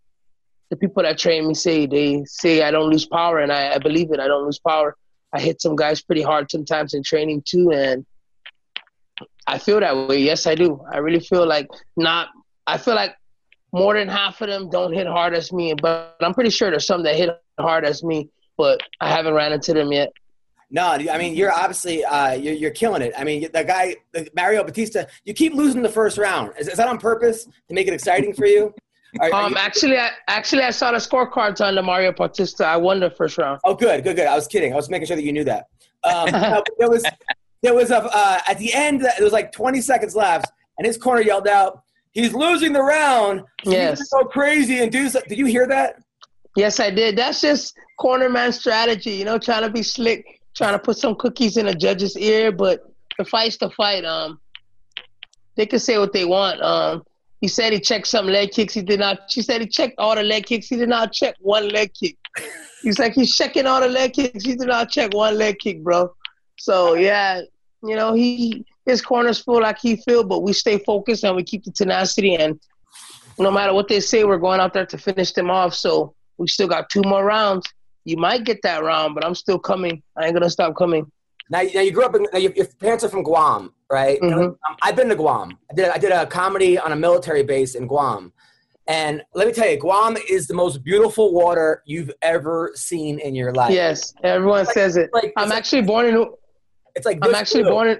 the 0.71 0.77
people 0.77 1.03
that 1.03 1.19
train 1.19 1.49
me 1.49 1.53
say. 1.53 1.85
They 1.85 2.25
say 2.25 2.63
I 2.63 2.71
don't 2.71 2.89
lose 2.89 3.05
power, 3.05 3.41
and 3.41 3.53
I, 3.53 3.75
I 3.75 3.79
believe 3.79 4.11
it. 4.11 4.21
I 4.21 4.27
don't 4.27 4.47
lose 4.47 4.59
power. 4.59 4.97
I 5.33 5.41
hit 5.41 5.63
some 5.63 5.77
guys 5.77 6.03
pretty 6.03 6.23
hard 6.23 6.51
sometimes 6.51 6.95
in 6.95 7.03
training 7.03 7.43
too, 7.47 7.71
and 7.73 8.05
I 9.47 9.59
feel 9.59 9.81
that 9.81 10.09
way. 10.09 10.19
Yes, 10.19 10.47
I 10.47 10.55
do. 10.55 10.85
I 10.93 10.99
really 10.99 11.21
feel 11.21 11.47
like 11.47 11.69
not. 11.97 12.29
I 12.67 12.79
feel 12.79 12.95
like 12.95 13.15
more 13.73 13.95
than 13.95 14.09
half 14.09 14.41
of 14.41 14.49
them 14.49 14.69
don't 14.71 14.93
hit 14.93 15.07
hard 15.07 15.35
as 15.35 15.53
me, 15.53 15.75
but 15.75 16.17
I'm 16.21 16.35
pretty 16.35 16.51
sure 16.51 16.71
there's 16.71 16.87
some 16.87 17.03
that 17.05 17.17
hit 17.17 17.31
hard 17.59 17.85
as 17.85 18.03
me, 18.03 18.29
but 18.57 18.81
I 19.01 19.09
haven't 19.09 19.35
ran 19.35 19.53
into 19.53 19.73
them 19.73 19.91
yet. 19.93 20.13
No, 20.71 20.87
I 20.87 21.19
mean 21.19 21.35
you're 21.35 21.53
obviously 21.53 22.03
uh, 22.03 22.33
you're, 22.33 22.55
you're 22.55 22.71
killing 22.71 23.03
it. 23.03 23.13
I 23.17 23.25
mean 23.25 23.49
the 23.53 23.63
guy 23.63 23.97
Mario 24.35 24.65
Bautista, 24.65 25.07
you 25.25 25.35
keep 25.35 25.53
losing 25.53 25.83
the 25.83 25.89
first 25.89 26.17
round. 26.17 26.53
Is, 26.59 26.69
is 26.69 26.79
that 26.79 26.89
on 26.89 26.99
purpose 26.99 27.45
to 27.45 27.75
make 27.75 27.89
it 27.89 27.93
exciting 27.93 28.33
for 28.33 28.47
you? 28.47 28.75
Are- 29.21 29.33
are 29.33 29.43
Um, 29.45 29.53
you- 29.53 29.59
actually, 29.59 29.99
I 29.99 30.11
actually 30.29 30.63
I 30.63 30.71
saw 30.71 30.91
the 30.93 30.99
scorecards 30.99 31.61
on 31.61 31.75
the 31.75 31.83
Mario 31.83 32.13
Bautista. 32.13 32.65
I 32.67 32.77
won 32.77 33.01
the 33.01 33.11
first 33.11 33.39
round. 33.39 33.61
oh, 33.65 33.75
good, 33.75 34.05
good, 34.05 34.17
good. 34.17 34.27
I 34.27 34.35
was 34.35 34.47
kidding. 34.47 34.73
I 34.73 34.77
was 34.77 34.89
making 34.89 35.07
sure 35.09 35.17
that 35.17 35.23
you 35.25 35.33
knew 35.33 35.45
that. 35.45 35.67
Um, 36.05 36.31
no, 36.33 36.63
there 36.79 36.89
was 36.91 37.05
there 37.63 37.75
was 37.75 37.91
a 37.91 37.99
uh, 38.03 38.41
at 38.47 38.59
the 38.59 38.73
end. 38.73 39.03
There 39.03 39.13
was 39.21 39.33
like 39.33 39.53
20 39.53 39.81
seconds 39.81 40.17
left, 40.17 40.51
and 40.79 40.87
his 40.87 40.97
corner 40.97 41.21
yelled 41.21 41.47
out, 41.47 41.83
"He's 42.13 42.33
losing 42.33 42.73
the 42.73 42.83
round. 42.83 43.43
Yes. 43.65 44.09
go 44.09 44.25
crazy 44.25 44.81
and 44.83 44.91
do." 44.91 45.09
So- 45.09 45.21
Did 45.29 45.39
you 45.39 45.47
hear 45.47 45.67
that? 45.67 45.97
Yes, 46.57 46.81
I 46.81 46.91
did. 46.91 47.17
That's 47.17 47.41
just 47.41 47.75
corner 47.99 48.29
man 48.29 48.53
strategy, 48.53 49.13
you 49.13 49.25
know, 49.25 49.39
trying 49.39 49.63
to 49.63 49.71
be 49.71 49.83
slick, 49.83 50.41
trying 50.55 50.73
to 50.73 50.79
put 50.79 50.99
some 50.99 51.15
cookies 51.17 51.57
in 51.57 51.69
a 51.69 51.75
judge's 51.75 52.17
ear. 52.17 52.51
But 52.53 52.81
the 53.19 53.25
fight's 53.25 53.57
the 53.59 53.71
fight. 53.71 54.05
Um, 54.05 54.39
they 55.57 55.67
can 55.67 55.79
say 55.79 55.99
what 55.99 56.13
they 56.13 56.25
want. 56.25 56.61
Um, 56.63 57.05
he 57.43 57.49
said 57.49 57.73
he 57.73 57.81
checked 57.81 58.07
some 58.07 58.27
leg 58.29 58.53
kicks. 58.53 58.73
He 58.73 58.83
did 58.83 59.01
not. 59.01 59.29
She 59.29 59.43
said 59.43 59.61
he 59.61 59.67
checked 59.67 59.97
all 59.99 60.15
the 60.15 60.23
leg 60.23 60.47
kicks. 60.47 60.69
He 60.69 60.77
did 60.77 60.89
not 60.89 61.13
check 61.13 61.35
one 61.41 61.69
leg 61.69 61.93
kick. 61.93 62.17
He's 62.83 62.99
like 62.99 63.15
he's 63.15 63.37
checking 63.37 63.67
all 63.67 63.81
the 63.81 63.89
leg 63.89 64.13
kicks. 64.13 64.45
He 64.45 64.57
did 64.57 64.67
not 64.67 64.91
check 64.91 65.13
one 65.15 65.39
leg 65.39 65.59
kick, 65.59 65.85
bro. 65.85 66.13
So 66.59 66.95
yeah, 66.95 67.43
you 67.83 67.95
know 67.95 68.13
he 68.13 68.65
his 68.87 69.03
corners 69.03 69.41
feel 69.41 69.61
like 69.61 69.79
he 69.79 69.97
feel, 69.97 70.25
but 70.25 70.43
we 70.43 70.53
stay 70.53 70.79
focused 70.79 71.23
and 71.23 71.37
we 71.37 71.45
keep 71.45 71.63
the 71.63 71.71
tenacity. 71.71 72.35
And 72.35 72.59
no 73.39 73.53
matter 73.53 73.73
what 73.73 73.87
they 73.87 74.01
say, 74.01 74.25
we're 74.25 74.39
going 74.39 74.59
out 74.59 74.73
there 74.73 74.87
to 74.87 74.99
finish 74.99 75.33
them 75.33 75.51
off. 75.51 75.75
So 75.75 76.15
we 76.39 76.49
still 76.49 76.67
got 76.67 76.91
two 76.91 77.03
more 77.05 77.25
rounds. 77.25 77.67
You 78.05 78.17
might 78.17 78.45
get 78.45 78.63
that 78.63 78.83
round, 78.83 79.15
but 79.15 79.25
I'm 79.25 79.37
still 79.37 79.61
coming. 79.61 80.03
I 80.17 80.25
ain't 80.27 80.35
gonna 80.35 80.51
stop 80.51 80.75
coming. 80.77 81.11
Now, 81.53 81.61
now 81.75 81.83
you 81.83 81.93
grew 81.93 82.05
up 82.05 82.15
in. 82.15 82.27
Now 82.33 82.39
your, 82.39 82.51
your 82.53 82.67
parents 82.81 83.05
are 83.05 83.11
from 83.11 83.23
Guam, 83.23 83.75
right? 83.91 84.19
Mhm. 84.23 84.43
Um, 84.47 84.57
I've 84.81 84.97
been 84.97 85.11
to 85.11 85.15
Guam. 85.15 85.59
I 85.71 85.75
did. 85.75 85.89
I 85.91 85.99
did 85.99 86.11
a 86.11 86.25
comedy 86.25 86.79
on 86.79 86.93
a 86.93 86.97
military 86.97 87.43
base 87.43 87.75
in 87.75 87.87
Guam, 87.87 88.33
and 88.89 89.23
let 89.35 89.47
me 89.47 89.53
tell 89.53 89.69
you, 89.69 89.77
Guam 89.79 90.17
is 90.31 90.47
the 90.47 90.55
most 90.55 90.83
beautiful 90.83 91.35
water 91.35 91.83
you've 91.85 92.11
ever 92.23 92.73
seen 92.75 93.19
in 93.19 93.35
your 93.35 93.53
life. 93.53 93.71
Yes, 93.75 94.15
everyone 94.25 94.65
says 94.65 94.97
it. 94.97 95.11
like- 95.13 95.35
I'm 95.37 95.45
it's 95.45 95.51
like- 95.51 95.59
actually 95.59 95.83
born 95.83 96.07
in. 96.07 96.27
It's 96.97 97.05
like 97.05 97.19
I'm 97.21 97.35
actually 97.35 97.65
blue. 97.65 97.73
born 97.73 97.89
in. 97.89 97.99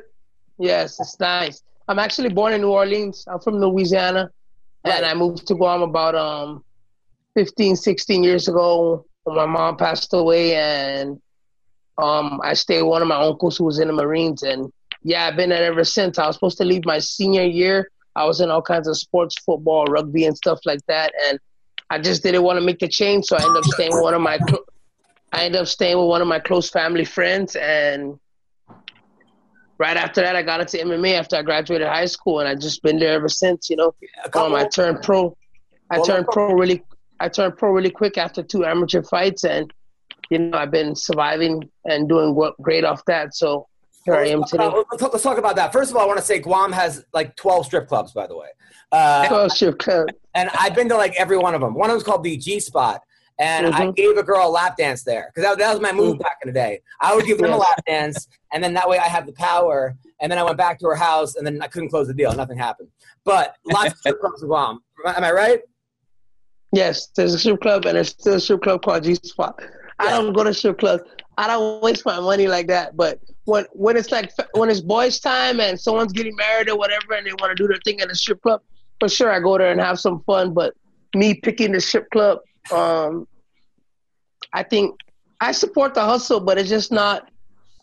Yes, 0.59 0.99
it's 0.99 1.21
nice. 1.21 1.63
I'm 1.89 1.99
actually 1.99 2.31
born 2.31 2.55
in 2.55 2.63
New 2.63 2.71
Orleans. 2.71 3.25
I'm 3.27 3.41
from 3.41 3.57
Louisiana, 3.59 4.31
and 4.85 5.05
I 5.05 5.13
moved 5.13 5.47
to 5.49 5.55
Guam 5.55 5.83
about 5.83 6.15
um 6.15 6.65
15, 7.35 7.77
16 7.77 8.23
years 8.25 8.49
ago 8.49 9.05
when 9.25 9.37
my 9.37 9.45
mom 9.47 9.77
passed 9.77 10.15
away, 10.15 10.55
and 10.57 11.21
um 11.99 12.41
I 12.43 12.55
stayed 12.55 12.83
with 12.83 12.91
one 12.91 13.03
of 13.03 13.09
my 13.09 13.21
uncles 13.21 13.57
who 13.57 13.65
was 13.65 13.79
in 13.79 13.89
the 13.89 13.95
Marines, 13.95 14.43
and 14.43 14.73
yeah, 15.03 15.27
I've 15.27 15.37
been 15.37 15.51
there 15.51 15.65
ever 15.65 15.85
since. 15.85 16.19
I 16.19 16.27
was 16.27 16.37
supposed 16.37 16.59
to 16.59 16.65
leave 16.65 16.85
my 16.85 16.99
senior 16.99 17.45
year. 17.45 17.91
I 18.15 18.25
was 18.25 18.41
in 18.41 18.51
all 18.51 18.63
kinds 18.63 18.89
of 18.89 18.97
sports, 18.97 19.37
football, 19.39 19.85
rugby, 19.87 20.27
and 20.27 20.37
stuff 20.37 20.61
like 20.65 20.85
that, 20.87 21.13
and 21.29 21.39
I 21.91 21.99
just 21.99 22.23
didn't 22.23 22.43
want 22.43 22.59
to 22.59 22.65
make 22.65 22.79
the 22.79 22.89
change, 22.89 23.27
so 23.27 23.37
I 23.37 23.43
ended 23.43 23.59
up 23.59 23.65
staying 23.65 23.93
with 23.93 24.03
one 24.03 24.15
of 24.15 24.23
my. 24.23 24.39
Cl- 24.39 24.65
I 25.33 25.45
ended 25.45 25.61
up 25.61 25.67
staying 25.67 25.99
with 25.99 26.09
one 26.09 26.21
of 26.21 26.29
my 26.29 26.39
close 26.39 26.71
family 26.71 27.05
friends, 27.05 27.57
and 27.57 28.19
right 29.79 29.97
after 29.97 30.21
that, 30.21 30.37
I 30.37 30.43
got 30.43 30.61
into 30.61 30.79
MMA 30.79 31.19
after 31.19 31.37
I 31.37 31.43
graduated 31.43 31.89
high 31.89 32.07
school, 32.07 32.41
and 32.41 32.49
I've 32.49 32.61
just 32.61 32.83
been 32.83 32.99
there 32.99 33.13
ever 33.13 33.29
since. 33.29 33.69
You 33.69 33.77
know, 33.77 33.95
um, 34.35 34.55
I 34.55 34.67
turned 34.67 35.03
pro. 35.03 35.37
I 35.91 36.01
turned 36.03 36.27
pro 36.29 36.55
really. 36.55 36.83
I 37.21 37.29
turned 37.29 37.57
pro 37.57 37.73
really 37.73 37.91
quick 37.91 38.17
after 38.19 38.43
two 38.43 38.65
amateur 38.65 39.03
fights, 39.03 39.45
and 39.45 39.73
you 40.33 40.39
know 40.39 40.57
I've 40.57 40.71
been 40.71 40.97
surviving 40.97 41.63
and 41.85 42.09
doing 42.09 42.35
great 42.63 42.85
off 42.85 43.05
that. 43.07 43.35
So 43.35 43.69
here 44.05 44.15
I 44.15 44.29
am 44.29 44.43
today. 44.45 44.65
about, 44.67 44.87
let's, 44.91 45.03
talk, 45.03 45.13
let's 45.13 45.23
talk 45.23 45.39
about 45.39 45.57
that. 45.57 45.73
First 45.73 45.91
of 45.91 45.97
all, 45.97 46.03
I 46.03 46.07
want 46.07 46.19
to 46.19 46.25
say 46.25 46.39
Guam 46.41 46.73
has 46.73 47.05
like 47.13 47.37
12 47.37 47.67
strip 47.67 47.87
clubs, 47.87 48.13
by 48.13 48.27
the 48.27 48.37
way. 48.37 48.49
Uh, 48.91 49.29
Oh, 49.31 49.49
sure, 49.49 49.73
club. 49.73 50.09
and 50.35 50.51
I've 50.59 50.75
been 50.75 50.89
to 50.89 50.97
like 50.97 51.15
every 51.21 51.37
one 51.37 51.55
of 51.55 51.61
them. 51.61 51.75
One 51.75 51.91
of 51.91 51.95
them's 51.95 52.03
called 52.03 52.25
the 52.25 52.37
G 52.39 52.59
Spot, 52.61 53.01
and 53.39 53.67
I 53.75 53.87
Mhm. 53.87 53.95
gave 53.97 54.17
a 54.17 54.23
girl 54.23 54.49
a 54.49 54.51
lap 54.51 54.77
dance 54.79 55.05
there 55.05 55.31
because 55.33 55.49
that, 55.49 55.59
that 55.59 55.71
was 55.71 55.81
my 55.81 55.93
move 55.93 56.17
Mm. 56.17 56.21
back 56.21 56.39
in 56.43 56.49
the 56.49 56.53
day. 56.55 56.81
I 57.01 57.15
would 57.15 57.27
give 57.27 57.39
them 57.39 57.53
a 57.53 57.57
lap 57.57 57.81
dance, 57.87 58.27
and 58.53 58.65
then 58.65 58.73
that 58.75 58.89
way 58.89 58.99
I 58.99 59.09
have 59.09 59.27
the 59.27 59.33
power. 59.35 59.95
And 60.21 60.31
then 60.31 60.39
I 60.39 60.43
went 60.45 60.57
back 60.57 60.79
to 60.81 60.87
her 60.87 60.95
house, 60.95 61.35
and 61.37 61.45
then 61.47 61.61
I 61.61 61.67
couldn't 61.69 61.89
close 61.91 62.07
the 62.07 62.15
deal. 62.15 62.33
Nothing 62.35 62.57
happened. 62.59 62.89
But 63.25 63.57
lots 63.67 63.93
of 63.93 63.99
strip 63.99 64.21
clubs 64.21 64.41
in 64.43 64.49
Guam. 64.49 64.81
Am 65.05 65.25
I 65.25 65.33
right? 65.33 65.61
Yes, 66.73 67.09
there's 67.17 67.35
a 67.35 67.39
strip 67.39 67.61
club, 67.61 67.85
and 67.87 67.97
there's 67.97 68.11
still 68.11 68.35
a 68.35 68.41
strip 68.41 68.63
club 68.63 68.83
called 68.83 69.05
G 69.05 69.15
Spot. 69.17 69.61
I 70.03 70.11
don't 70.11 70.33
go 70.33 70.45
to 70.45 70.53
strip 70.53 70.79
clubs. 70.79 71.05
I 71.39 71.47
don't 71.47 71.83
waste 71.83 72.05
my 72.05 72.21
money 72.21 72.49
like 72.49 72.67
that. 72.67 72.97
But 72.97 73.21
when 73.45 73.65
when 73.73 73.97
it's 73.97 74.11
like 74.11 74.33
when 74.55 74.69
it's 74.69 74.81
boys' 74.81 75.21
time 75.21 75.61
and 75.61 75.81
someone's 75.81 76.13
getting 76.13 76.37
married 76.37 76.69
or 76.69 76.77
whatever, 76.77 77.15
and 77.15 77.27
they 77.27 77.33
want 77.41 77.57
to 77.57 77.63
do 77.63 77.69
their 77.69 77.81
thing 77.85 78.01
at 78.01 78.11
a 78.11 78.15
strip 78.15 78.43
club, 78.43 78.61
for 79.01 79.09
sure 79.09 79.31
I 79.31 79.41
go 79.41 79.57
there 79.59 79.71
and 79.71 79.81
have 79.81 79.99
some 79.99 80.23
fun. 80.25 80.53
But 80.53 80.75
me 81.15 81.35
picking 81.35 81.73
the 81.73 81.81
strip 81.81 82.11
club, 82.11 82.41
um, 82.73 83.27
I 84.53 84.63
think 84.63 84.95
I 85.41 85.53
support 85.53 85.95
the 85.95 86.03
hustle, 86.03 86.41
but 86.41 86.59
it's 86.59 86.69
just 86.69 86.93
not 86.93 87.31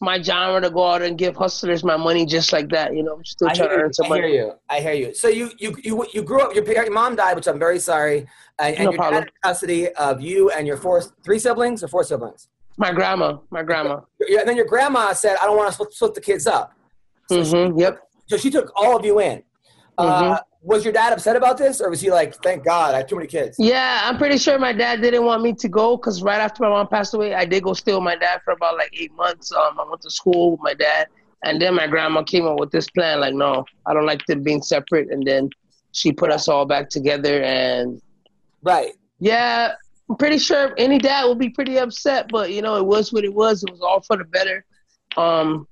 my 0.01 0.21
genre 0.21 0.61
to 0.61 0.69
go 0.69 0.85
out 0.91 1.01
and 1.01 1.17
give 1.17 1.35
hustlers 1.35 1.83
my 1.83 1.97
money 1.97 2.25
just 2.25 2.53
like 2.53 2.69
that. 2.69 2.95
You 2.95 3.03
know, 3.03 3.15
I'm 3.15 3.25
still 3.25 3.49
I 3.49 3.55
trying 3.55 3.69
to 3.69 3.75
hear, 3.75 3.83
earn 3.83 3.87
you. 3.89 3.93
some 3.93 4.05
I 4.05 4.09
money. 4.09 4.21
hear 4.21 4.29
you. 4.29 4.53
I 4.69 4.79
hear 4.79 4.93
you. 4.93 5.13
So 5.13 5.27
you 5.27 5.51
you 5.57 5.75
you, 5.83 6.05
you 6.13 6.21
grew 6.23 6.41
up. 6.41 6.55
Your, 6.55 6.65
your 6.65 6.91
mom 6.91 7.15
died, 7.15 7.35
which 7.35 7.47
I'm 7.47 7.59
very 7.59 7.79
sorry. 7.79 8.27
And, 8.59 8.75
and 8.75 8.83
No 8.85 8.91
your 8.91 8.97
problem. 8.97 9.23
dad 9.23 9.27
in 9.27 9.49
custody 9.49 9.89
of 9.89 10.21
you 10.21 10.51
and 10.51 10.65
your 10.65 10.77
four 10.77 11.01
three 11.23 11.39
siblings 11.39 11.83
or 11.83 11.87
four 11.89 12.03
siblings. 12.03 12.47
My 12.77 12.93
grandma, 12.93 13.39
my 13.51 13.61
grandma. 13.63 14.01
Yeah, 14.25 14.39
and 14.39 14.47
then 14.49 14.55
your 14.55 14.65
grandma 14.67 15.11
said, 15.13 15.35
"I 15.41 15.45
don't 15.45 15.57
want 15.57 15.67
to 15.67 15.73
split, 15.73 15.91
split 15.93 16.13
the 16.13 16.21
kids 16.21 16.47
up." 16.47 16.73
So, 17.29 17.43
she, 17.43 17.51
hmm 17.51 17.77
Yep. 17.77 17.99
so 18.27 18.37
she 18.37 18.49
took 18.49 18.71
all 18.75 18.95
of 18.97 19.05
you 19.05 19.19
in. 19.19 19.43
Uh, 19.97 20.39
was 20.61 20.83
your 20.83 20.91
dad 20.91 21.13
upset 21.13 21.35
about 21.35 21.57
this, 21.57 21.79
or 21.79 21.89
was 21.89 22.01
he 22.01 22.11
like, 22.11 22.35
"Thank 22.43 22.65
God, 22.65 22.93
I 22.93 22.97
have 22.99 23.07
too 23.07 23.15
many 23.15 23.27
kids"? 23.27 23.55
Yeah, 23.59 24.01
I'm 24.03 24.17
pretty 24.17 24.37
sure 24.37 24.59
my 24.59 24.73
dad 24.73 25.01
didn't 25.01 25.23
want 25.23 25.41
me 25.41 25.53
to 25.53 25.69
go 25.69 25.95
because 25.95 26.21
right 26.21 26.39
after 26.39 26.63
my 26.63 26.69
mom 26.69 26.87
passed 26.87 27.13
away, 27.13 27.33
I 27.33 27.45
did 27.45 27.63
go 27.63 27.73
stay 27.73 27.93
with 27.93 28.03
my 28.03 28.15
dad 28.17 28.41
for 28.43 28.51
about 28.51 28.77
like 28.77 28.89
eight 28.99 29.13
months. 29.13 29.51
Um, 29.51 29.79
I 29.79 29.83
went 29.87 30.01
to 30.01 30.11
school 30.11 30.51
with 30.51 30.59
my 30.61 30.73
dad, 30.73 31.07
and 31.43 31.61
then 31.61 31.75
my 31.75 31.87
grandma 31.87 32.23
came 32.23 32.45
up 32.45 32.59
with 32.59 32.71
this 32.71 32.89
plan. 32.89 33.21
Like, 33.21 33.33
no, 33.33 33.63
I 33.85 33.93
don't 33.93 34.05
like 34.05 34.25
them 34.25 34.43
being 34.43 34.61
separate, 34.61 35.09
and 35.11 35.25
then 35.25 35.49
she 35.93 36.11
put 36.11 36.31
us 36.31 36.47
all 36.47 36.65
back 36.65 36.89
together. 36.89 37.41
And 37.41 38.01
Right. 38.61 38.91
yeah, 39.19 39.75
I'm 40.09 40.17
pretty 40.17 40.39
sure 40.39 40.73
any 40.77 40.99
dad 40.99 41.25
would 41.25 41.39
be 41.39 41.49
pretty 41.49 41.77
upset, 41.79 42.27
but 42.29 42.51
you 42.51 42.61
know, 42.61 42.75
it 42.75 42.85
was 42.85 43.13
what 43.13 43.23
it 43.23 43.33
was. 43.33 43.63
It 43.63 43.71
was 43.71 43.81
all 43.81 44.01
for 44.01 44.17
the 44.17 44.25
better. 44.25 44.65
Um, 45.15 45.67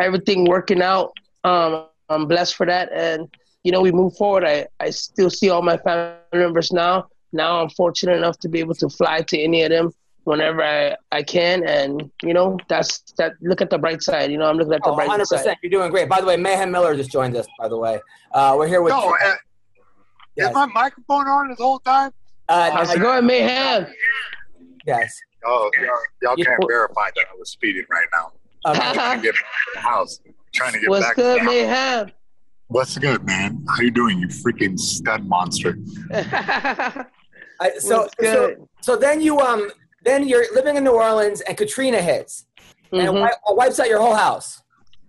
everything 0.00 0.46
working 0.46 0.80
out. 0.80 1.12
Um, 1.44 1.86
I'm 2.08 2.26
blessed 2.26 2.54
for 2.54 2.64
that, 2.66 2.90
and 2.92 3.28
you 3.64 3.72
know, 3.72 3.80
we 3.80 3.90
move 3.90 4.16
forward. 4.16 4.44
I, 4.44 4.66
I 4.78 4.90
still 4.90 5.30
see 5.30 5.50
all 5.50 5.62
my 5.62 5.76
family 5.78 6.18
members 6.32 6.70
now. 6.72 7.08
Now 7.32 7.60
I'm 7.62 7.70
fortunate 7.70 8.16
enough 8.16 8.38
to 8.40 8.48
be 8.48 8.60
able 8.60 8.74
to 8.76 8.88
fly 8.88 9.22
to 9.22 9.38
any 9.40 9.62
of 9.62 9.70
them 9.70 9.92
whenever 10.24 10.62
I, 10.62 10.94
I 11.10 11.22
can. 11.22 11.66
And, 11.66 12.10
you 12.22 12.32
know, 12.34 12.58
that's 12.68 13.00
that. 13.18 13.32
Look 13.40 13.60
at 13.60 13.70
the 13.70 13.78
bright 13.78 14.02
side. 14.02 14.30
You 14.30 14.38
know, 14.38 14.46
I'm 14.48 14.56
looking 14.58 14.74
at 14.74 14.82
the 14.84 14.90
Oh, 14.90 14.94
bright 14.94 15.08
100%. 15.10 15.26
side. 15.26 15.56
You're 15.62 15.70
doing 15.70 15.90
great. 15.90 16.08
By 16.08 16.20
the 16.20 16.26
way, 16.26 16.36
Mayhem 16.36 16.70
Miller 16.70 16.94
just 16.94 17.10
joined 17.10 17.34
us, 17.36 17.46
by 17.58 17.68
the 17.68 17.76
way. 17.78 17.98
Uh, 18.32 18.54
we're 18.56 18.68
here 18.68 18.82
with. 18.82 18.92
No, 18.92 19.16
uh, 19.24 19.34
Yes. 20.36 20.48
is 20.48 20.54
my 20.54 20.66
microphone 20.66 21.28
on 21.28 21.48
this 21.48 21.58
whole 21.58 21.78
time? 21.78 22.10
Uh, 22.48 22.70
How's 22.70 22.92
it 22.92 22.98
going, 23.00 23.24
Mayhem? 23.24 23.86
yes. 24.86 25.16
Oh, 25.46 25.70
y'all, 25.80 25.88
y'all 26.22 26.36
can't 26.44 26.60
verify 26.68 27.08
that 27.14 27.26
I 27.32 27.36
was 27.38 27.50
speeding 27.50 27.84
right 27.90 28.06
now. 28.12 28.32
Okay. 28.66 28.80
I'm 28.80 28.94
trying 28.94 29.18
to 29.20 29.22
get 29.22 29.34
back 29.34 29.42
to 29.42 29.70
the 29.74 29.80
house. 29.80 30.20
I'm 30.26 30.34
trying 30.52 30.72
to 30.72 30.80
get 30.80 30.88
What's 30.90 31.06
back 31.06 31.16
good, 31.16 31.38
to 31.38 31.44
the 31.44 31.50
house. 31.68 32.06
Mayhem? 32.06 32.12
What's 32.74 32.98
good, 32.98 33.24
man? 33.24 33.64
How 33.68 33.82
you 33.82 33.92
doing, 33.92 34.18
you 34.18 34.26
freaking 34.26 34.76
stud 34.76 35.24
monster? 35.26 35.78
I, 36.12 37.70
so, 37.78 38.08
so, 38.20 38.68
so 38.80 38.96
then 38.96 39.20
you 39.20 39.38
um 39.38 39.70
then 40.04 40.26
you're 40.26 40.52
living 40.52 40.74
in 40.74 40.82
New 40.82 40.90
Orleans 40.90 41.40
and 41.42 41.56
Katrina 41.56 42.02
hits 42.02 42.46
and 42.90 43.02
it 43.02 43.04
Mhm. 43.04 43.12
wi- 43.14 43.28
it 43.28 43.56
wipes 43.56 43.78
out 43.78 43.88
your 43.88 44.00
whole 44.00 44.16
house. 44.16 44.60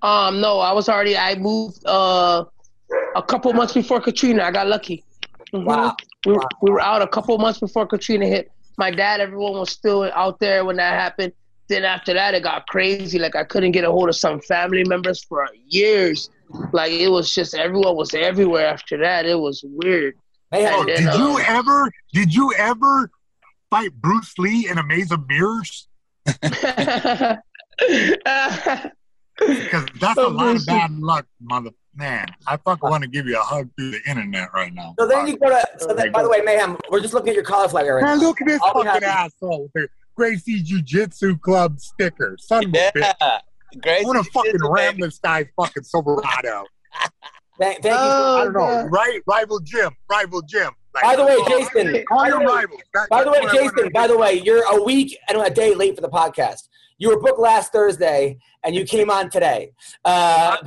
Um, 0.03 0.39
no, 0.41 0.59
I 0.59 0.73
was 0.73 0.87
already. 0.89 1.17
I 1.17 1.33
moved 1.39 1.79
uh 1.87 2.45
a 3.15 3.23
couple 3.23 3.51
months 3.53 3.73
before 3.73 3.99
Katrina. 3.99 4.43
I 4.43 4.51
got 4.51 4.67
lucky. 4.67 5.03
Mhm. 5.51 5.65
Wow. 5.65 5.95
We 6.27 6.33
Wow. 6.33 6.47
we 6.61 6.69
were 6.69 6.81
out 6.81 7.01
a 7.01 7.07
couple 7.07 7.35
months 7.39 7.59
before 7.59 7.87
Katrina 7.87 8.27
hit. 8.27 8.51
My 8.77 8.91
dad, 8.91 9.21
everyone 9.21 9.53
was 9.53 9.71
still 9.71 10.03
out 10.13 10.39
there 10.39 10.65
when 10.65 10.75
that 10.75 10.93
happened. 10.93 11.33
Then 11.67 11.83
after 11.83 12.13
that, 12.13 12.33
it 12.35 12.43
got 12.43 12.67
crazy. 12.67 13.17
Like 13.19 13.35
I 13.35 13.43
couldn't 13.43 13.71
get 13.71 13.83
a 13.83 13.91
hold 13.91 14.09
of 14.09 14.15
some 14.15 14.39
family 14.41 14.83
members 14.83 15.23
for 15.23 15.47
years. 15.67 16.29
Like 16.73 16.91
it 16.91 17.09
was 17.09 17.33
just 17.33 17.55
everyone 17.55 17.95
was 17.95 18.13
everywhere 18.13 18.67
after 18.67 18.97
that. 18.99 19.25
It 19.25 19.39
was 19.39 19.63
weird. 19.67 20.15
Mayhem, 20.51 20.73
Oh, 20.73 20.79
And 20.81 20.89
then, 20.89 20.97
did 20.97 21.07
uh, 21.09 21.17
you 21.17 21.39
ever? 21.39 21.91
Did 22.13 22.33
you 22.35 22.53
ever 22.57 23.09
fight 23.71 23.91
Bruce 23.93 24.37
Lee 24.37 24.69
in 24.69 24.77
a 24.77 24.83
maze 24.83 25.11
of 25.11 25.27
mirrors? 25.27 25.87
Because 29.37 29.85
that's 29.99 30.17
a 30.17 30.27
lot 30.27 30.55
of 30.55 30.65
bad 30.65 30.91
luck, 30.97 31.25
mother. 31.41 31.71
Man, 31.93 32.25
I 32.47 32.57
fucking 32.57 32.89
want 32.89 33.03
to 33.03 33.09
give 33.09 33.25
you 33.25 33.37
a 33.37 33.41
hug 33.43 33.69
through 33.77 33.91
the 33.91 34.01
internet 34.09 34.53
right 34.53 34.73
now. 34.73 34.95
so 34.99 35.07
then 35.07 35.27
you 35.27 35.37
go 35.37 35.49
to. 35.49 35.61
So 35.77 35.93
then, 35.93 36.11
by 36.11 36.23
the 36.23 36.29
way, 36.29 36.41
Mayhem, 36.43 36.77
we're 36.89 36.99
just 37.01 37.13
looking 37.13 37.29
at 37.29 37.35
your 37.35 37.43
cauliflower 37.43 37.95
right 37.95 38.03
Man, 38.03 38.19
now. 38.19 38.27
look 38.27 38.41
at 38.41 38.47
this 38.47 38.61
I'll 38.63 38.83
fucking 38.83 39.03
asshole 39.03 39.63
with 39.63 39.71
the 39.73 39.87
Gracie 40.15 40.61
Jiu 40.61 40.81
Jitsu 40.81 41.37
Club 41.37 41.79
sticker. 41.79 42.35
Son 42.39 42.65
of 42.65 42.73
a 42.73 42.77
Yeah. 42.77 42.91
bitch. 42.91 43.39
Gracie 43.81 44.05
I 44.05 44.07
want 44.07 44.23
to 44.25 44.31
fucking 44.31 44.51
Jiu-Jitsu, 44.51 44.71
ram 44.71 44.93
baby. 44.93 45.03
this 45.03 45.19
guy's 45.19 45.47
fucking 45.57 45.83
Silverado. 45.83 46.63
Thank, 47.57 47.81
thank 47.83 47.85
you. 47.85 47.91
Oh, 47.93 48.37
I 48.41 48.43
don't 48.43 48.53
know. 48.53 48.59
God. 48.59 48.91
Right? 48.91 49.21
Rival 49.27 49.59
gym. 49.61 49.91
Rival 50.09 50.41
gym. 50.41 50.71
Like, 50.93 51.03
By 51.05 51.15
the 51.15 51.25
way, 51.25 51.37
Jason. 51.47 52.03
Call 52.05 52.17
By 52.19 52.27
your 52.27 52.39
the 52.39 52.45
way, 52.45 52.53
rival. 52.53 52.77
That- 52.93 53.09
by 53.09 53.23
the 53.23 53.31
way, 53.31 53.39
that's 53.41 53.53
what 53.53 53.61
I 53.61 53.67
Jason. 53.77 53.91
By 53.93 54.07
the 54.07 54.17
way, 54.17 54.33
you're 54.43 54.63
a 54.77 54.83
week 54.83 55.17
and 55.29 55.37
a 55.37 55.49
day 55.49 55.73
late 55.73 55.95
for 55.95 56.01
the 56.01 56.09
podcast. 56.09 56.63
You 56.97 57.09
were 57.09 57.19
booked 57.21 57.39
last 57.39 57.71
Thursday, 57.71 58.39
and 58.65 58.75
you 58.75 58.83
came 58.85 59.09
on 59.09 59.29
today. 59.29 59.71
Uh, 60.03 60.57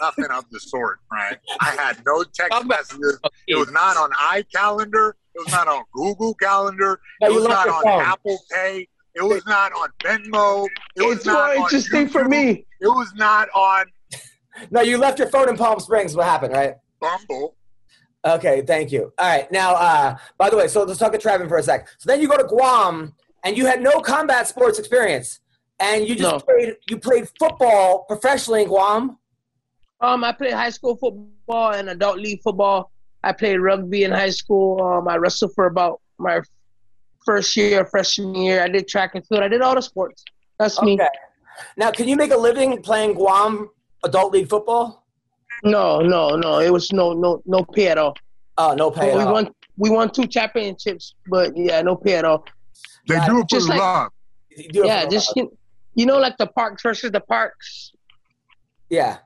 Nothing 0.00 0.24
of 0.32 0.44
the 0.50 0.58
sort, 0.60 0.98
right? 1.12 1.38
I 1.60 1.66
had 1.70 2.02
no 2.04 2.22
text 2.24 2.50
Talk 2.52 2.66
messages. 2.66 3.18
It 3.46 3.54
was 3.56 3.70
not 3.70 3.96
on 3.96 4.10
iCalendar. 4.12 5.12
It 5.40 5.44
was 5.44 5.52
not 5.52 5.68
on 5.68 5.84
Google 5.94 6.34
Calendar. 6.34 7.00
No, 7.22 7.28
It 7.28 7.34
was 7.34 7.44
not 7.44 7.68
on 7.68 7.82
phone. 7.82 8.00
Apple 8.02 8.38
Pay. 8.52 8.86
It 9.14 9.22
was 9.22 9.44
not 9.46 9.72
on 9.72 9.88
Venmo. 10.02 10.68
It 10.96 11.02
was 11.02 11.16
it's 11.18 11.26
not 11.26 11.34
more 11.34 11.48
on 11.56 11.62
interesting 11.62 12.08
for 12.08 12.24
me. 12.24 12.66
It 12.80 12.86
was 12.86 13.12
not 13.14 13.48
on 13.54 13.86
no, 14.70 14.82
you 14.82 14.98
left 14.98 15.18
your 15.18 15.28
phone 15.28 15.48
in 15.48 15.56
Palm 15.56 15.80
Springs. 15.80 16.14
What 16.14 16.26
happened, 16.26 16.52
right? 16.52 16.74
Bumble. 17.00 17.56
Okay, 18.24 18.62
thank 18.62 18.92
you. 18.92 19.12
All 19.18 19.26
right, 19.28 19.50
now, 19.50 19.74
uh, 19.74 20.16
by 20.36 20.50
the 20.50 20.56
way, 20.56 20.68
so 20.68 20.82
let's 20.84 20.98
talk 20.98 21.12
to 21.12 21.18
Trevin 21.18 21.48
for 21.48 21.56
a 21.56 21.62
sec. 21.62 21.88
So 21.98 22.06
then 22.06 22.20
you 22.20 22.28
go 22.28 22.36
to 22.36 22.44
Guam, 22.44 23.14
and 23.44 23.56
you 23.56 23.64
had 23.64 23.80
no 23.82 24.00
combat 24.00 24.46
sports 24.46 24.78
experience, 24.78 25.40
and 25.78 26.06
you 26.06 26.14
just 26.14 26.30
No. 26.30 26.38
played. 26.40 26.76
You 26.88 26.98
played 26.98 27.28
football 27.38 28.04
professionally 28.04 28.62
in 28.62 28.68
Guam. 28.68 29.16
Um, 30.02 30.22
I 30.22 30.32
played 30.32 30.52
high 30.52 30.70
school 30.70 30.96
football 30.96 31.72
and 31.72 31.88
adult 31.88 32.18
league 32.18 32.42
football. 32.42 32.92
I 33.22 33.32
played 33.32 33.58
rugby 33.58 34.04
in 34.04 34.10
high 34.12 34.30
school. 34.30 34.82
Um, 34.82 35.08
I 35.08 35.16
wrestled 35.16 35.52
for 35.54 35.66
about 35.66 36.00
my 36.18 36.40
first 37.24 37.54
year, 37.56 37.84
freshman 37.84 38.34
year. 38.34 38.62
I 38.62 38.68
did 38.68 38.88
track 38.88 39.14
and 39.14 39.26
field. 39.26 39.42
I 39.42 39.48
did 39.48 39.60
all 39.60 39.74
the 39.74 39.82
sports. 39.82 40.24
That's 40.58 40.80
me. 40.82 40.98
Now, 41.76 41.90
can 41.90 42.08
you 42.08 42.16
make 42.16 42.30
a 42.32 42.36
living 42.36 42.80
playing 42.82 43.14
Guam 43.14 43.68
adult 44.04 44.32
league 44.32 44.48
football? 44.48 45.04
No, 45.62 46.00
no, 46.00 46.36
no. 46.36 46.60
It 46.60 46.72
was 46.72 46.90
no, 46.92 47.12
no, 47.12 47.42
no 47.44 47.64
pay 47.64 47.88
at 47.88 47.98
all. 47.98 48.14
Oh, 48.56 48.74
no 48.74 48.90
pay. 48.90 49.10
But 49.12 49.18
we 49.18 49.22
all. 49.24 49.32
won, 49.32 49.54
we 49.76 49.90
won 49.90 50.10
two 50.10 50.26
championships, 50.26 51.14
but 51.28 51.54
yeah, 51.56 51.82
no 51.82 51.96
pay 51.96 52.14
at 52.16 52.24
all. 52.24 52.44
They 53.08 53.16
Yeah, 53.16 53.26
do 53.26 53.38
it 53.38 53.42
for 53.42 53.46
just 53.48 53.68
like- 53.68 53.78
love. 53.78 54.12
You 54.56 54.68
do 54.70 54.82
Yeah, 54.86 55.06
just 55.06 55.34
you, 55.36 55.56
you 55.94 56.06
know, 56.06 56.18
like 56.18 56.36
the 56.38 56.46
parks 56.46 56.82
versus 56.82 57.10
the 57.10 57.20
parks. 57.20 57.92
yeah. 58.88 59.18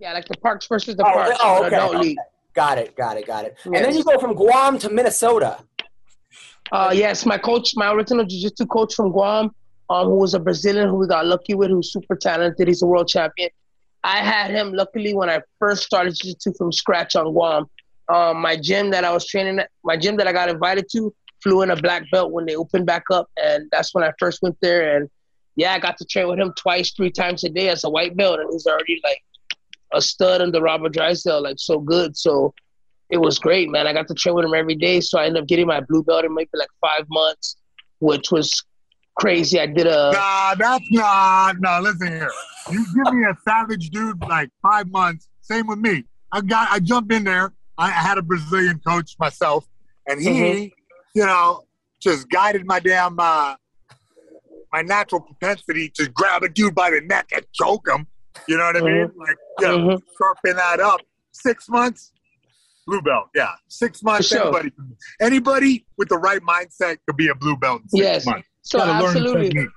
Yeah, 0.00 0.12
like 0.12 0.28
the 0.28 0.36
parks 0.36 0.66
versus 0.68 0.94
the 0.96 1.04
Oh, 1.04 1.12
parks. 1.12 1.38
oh, 1.42 1.64
okay, 1.64 1.74
adult 1.74 1.94
okay. 1.96 1.98
league. 2.08 2.18
Got 2.54 2.78
it. 2.78 2.96
Got 2.96 3.16
it. 3.16 3.26
Got 3.26 3.44
it. 3.44 3.56
And 3.64 3.74
then 3.76 3.94
you 3.94 4.04
go 4.04 4.18
from 4.18 4.34
Guam 4.34 4.78
to 4.78 4.90
Minnesota. 4.90 5.58
Uh, 6.70 6.90
yes, 6.92 7.24
my 7.24 7.38
coach, 7.38 7.72
my 7.76 7.90
original 7.92 8.24
jiu-jitsu 8.26 8.66
coach 8.66 8.94
from 8.94 9.10
Guam, 9.10 9.54
um, 9.88 10.06
who 10.06 10.16
was 10.16 10.34
a 10.34 10.38
Brazilian 10.38 10.88
who 10.88 10.96
we 10.96 11.06
got 11.06 11.24
lucky 11.26 11.54
with, 11.54 11.70
who's 11.70 11.92
super 11.92 12.14
talented. 12.14 12.68
He's 12.68 12.82
a 12.82 12.86
world 12.86 13.08
champion. 13.08 13.50
I 14.04 14.18
had 14.18 14.50
him 14.50 14.72
luckily 14.72 15.14
when 15.14 15.30
I 15.30 15.40
first 15.58 15.82
started 15.82 16.14
jiu-jitsu 16.14 16.52
from 16.58 16.72
scratch 16.72 17.16
on 17.16 17.32
Guam. 17.32 17.66
Um, 18.08 18.40
my 18.40 18.56
gym 18.56 18.90
that 18.90 19.04
I 19.04 19.12
was 19.12 19.26
training 19.26 19.58
at, 19.58 19.70
my 19.84 19.96
gym 19.96 20.16
that 20.16 20.26
I 20.26 20.32
got 20.32 20.48
invited 20.48 20.86
to, 20.92 21.14
flew 21.42 21.62
in 21.62 21.70
a 21.70 21.76
black 21.76 22.04
belt 22.10 22.32
when 22.32 22.46
they 22.46 22.56
opened 22.56 22.86
back 22.86 23.04
up, 23.12 23.28
and 23.36 23.68
that's 23.70 23.94
when 23.94 24.04
I 24.04 24.12
first 24.18 24.42
went 24.42 24.56
there. 24.60 24.96
And 24.96 25.08
yeah, 25.56 25.72
I 25.72 25.78
got 25.78 25.96
to 25.98 26.04
train 26.04 26.28
with 26.28 26.38
him 26.38 26.52
twice, 26.56 26.92
three 26.92 27.10
times 27.10 27.44
a 27.44 27.48
day 27.48 27.68
as 27.68 27.84
a 27.84 27.90
white 27.90 28.16
belt, 28.16 28.40
and 28.40 28.48
he's 28.52 28.66
already 28.66 29.00
like 29.04 29.22
a 29.92 30.00
stud 30.02 30.40
under 30.40 30.60
Robert 30.60 30.92
Drysdale, 30.92 31.42
like 31.42 31.56
so 31.58 31.78
good. 31.80 32.16
So 32.16 32.52
it 33.10 33.18
was 33.18 33.38
great, 33.38 33.70
man. 33.70 33.86
I 33.86 33.92
got 33.92 34.06
to 34.08 34.14
train 34.14 34.34
with 34.34 34.44
him 34.44 34.54
every 34.54 34.74
day, 34.74 35.00
so 35.00 35.18
I 35.18 35.26
ended 35.26 35.42
up 35.42 35.48
getting 35.48 35.66
my 35.66 35.80
blue 35.80 36.02
belt 36.02 36.24
in 36.24 36.34
maybe 36.34 36.50
like 36.54 36.68
five 36.80 37.06
months, 37.08 37.56
which 38.00 38.30
was 38.30 38.62
crazy. 39.18 39.58
I 39.58 39.66
did 39.66 39.86
a 39.86 40.12
Nah, 40.12 40.54
that's 40.56 40.84
not. 40.90 41.56
No, 41.60 41.80
listen 41.82 42.08
here. 42.08 42.30
You 42.70 42.84
give 42.94 43.14
me 43.14 43.24
a 43.24 43.34
savage 43.48 43.90
dude 43.90 44.20
like 44.28 44.50
five 44.62 44.90
months. 44.90 45.28
Same 45.40 45.66
with 45.66 45.78
me. 45.78 46.04
I 46.32 46.42
got. 46.42 46.68
I 46.70 46.80
jumped 46.80 47.12
in 47.12 47.24
there. 47.24 47.52
I 47.78 47.86
I 47.86 47.90
had 47.90 48.18
a 48.18 48.22
Brazilian 48.22 48.80
coach 48.86 49.16
myself, 49.18 49.64
and 50.06 50.20
he, 50.20 50.28
Mhm. 50.28 50.72
you 51.14 51.24
know, 51.24 51.62
just 52.02 52.28
guided 52.28 52.66
my 52.66 52.78
damn 52.80 53.18
uh, 53.18 53.54
my 54.72 54.82
natural 54.82 55.22
propensity 55.22 55.88
to 55.94 56.08
grab 56.10 56.42
a 56.42 56.48
dude 56.50 56.74
by 56.74 56.90
the 56.90 57.00
neck 57.00 57.30
and 57.34 57.46
choke 57.54 57.88
him. 57.88 58.06
You 58.46 58.56
know 58.56 58.64
what 58.64 58.76
I 58.76 58.80
mean? 58.80 59.10
Like, 59.16 59.36
you 59.60 59.66
know, 59.66 59.78
Mhm. 59.78 60.02
sharpen 60.18 60.56
that 60.56 60.80
up. 60.80 61.00
Six 61.32 61.68
months, 61.68 62.12
blue 62.86 63.00
belt. 63.02 63.28
Yeah, 63.34 63.52
six 63.68 64.02
months. 64.02 64.28
Sure. 64.28 64.42
Anybody, 64.42 64.72
anybody 65.20 65.86
with 65.96 66.08
the 66.08 66.18
right 66.18 66.40
mindset 66.40 66.98
could 67.06 67.16
be 67.16 67.28
a 67.28 67.34
blue 67.34 67.56
belt 67.56 67.82
in 67.82 67.88
six 67.88 68.02
Yes. 68.02 68.26
months. 68.26 68.48
so 68.62 68.78
Gotta 68.78 68.92
learn 68.92 69.14
the 69.14 69.20
absolutely. 69.20 69.68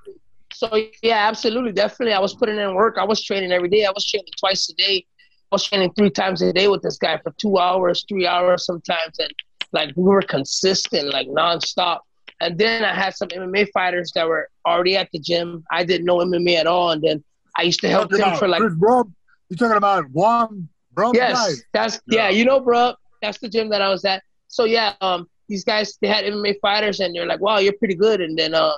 So 0.54 0.69
yeah, 1.02 1.28
absolutely, 1.28 1.71
definitely. 1.71 2.13
I 2.13 2.19
was 2.19 2.34
putting 2.34 2.58
in 2.58 2.74
work. 2.76 2.97
I 2.97 3.04
was 3.06 3.24
training 3.24 3.52
every 3.52 3.69
day. 3.69 3.86
I 3.86 3.91
was 3.91 4.06
training 4.06 4.28
twice 4.39 4.69
a 4.69 4.74
day. 4.76 5.06
I 5.52 5.56
was 5.56 5.63
training 5.65 5.93
three 5.93 6.10
times 6.10 6.41
a 6.41 6.52
day 6.54 6.67
with 6.67 6.82
this 6.82 6.97
guy 6.97 7.17
for 7.24 7.32
two 7.38 7.58
hours, 7.58 8.06
three 8.08 8.28
hours 8.28 8.65
sometimes, 8.65 9.17
and 9.19 9.34
like 9.71 9.91
we 9.95 10.04
were 10.04 10.21
consistent, 10.21 11.12
like 11.13 11.28
nonstop. 11.28 12.00
And 12.41 12.58
then 12.58 12.84
I 12.84 12.93
had 12.93 13.15
some 13.15 13.30
MMA 13.30 13.65
fighters 13.71 14.12
that 14.15 14.28
were 14.28 14.50
already 14.65 14.97
at 14.97 15.10
the 15.13 15.19
gym. 15.19 15.63
I 15.71 15.84
didn't 15.86 16.06
know 16.06 16.17
MMA 16.17 16.56
at 16.58 16.67
all, 16.67 16.91
and 16.91 17.02
then 17.02 17.24
I 17.57 17.63
used 17.63 17.81
to 17.81 17.89
help 17.89 18.09
them 18.09 18.35
for 18.37 18.47
like 18.47 18.61
Chris 18.61 18.73
Brub? 18.73 19.11
You 19.49 19.57
talking 19.57 19.77
about 19.77 20.11
Guam 20.11 20.69
Brub 20.95 21.13
Yes, 21.13 21.33
guys? 21.33 21.63
that's 21.73 22.01
Yeah. 22.07 22.23
yeah. 22.23 22.29
You 22.29 22.45
know, 22.45 22.59
bro, 22.59 22.93
that's 23.21 23.39
the 23.39 23.49
gym 23.49 23.69
that 23.69 23.81
I 23.81 23.89
was 23.89 24.05
at. 24.05 24.23
So 24.47 24.65
yeah, 24.65 24.93
um, 25.01 25.29
these 25.47 25.63
guys 25.63 25.97
they 26.01 26.07
had 26.07 26.25
MMA 26.25 26.55
fighters, 26.61 26.99
and 26.99 27.15
they're 27.15 27.25
like, 27.25 27.41
"Wow, 27.41 27.59
you're 27.59 27.73
pretty 27.73 27.95
good." 27.95 28.21
And 28.21 28.37
then 28.37 28.53
um, 28.55 28.73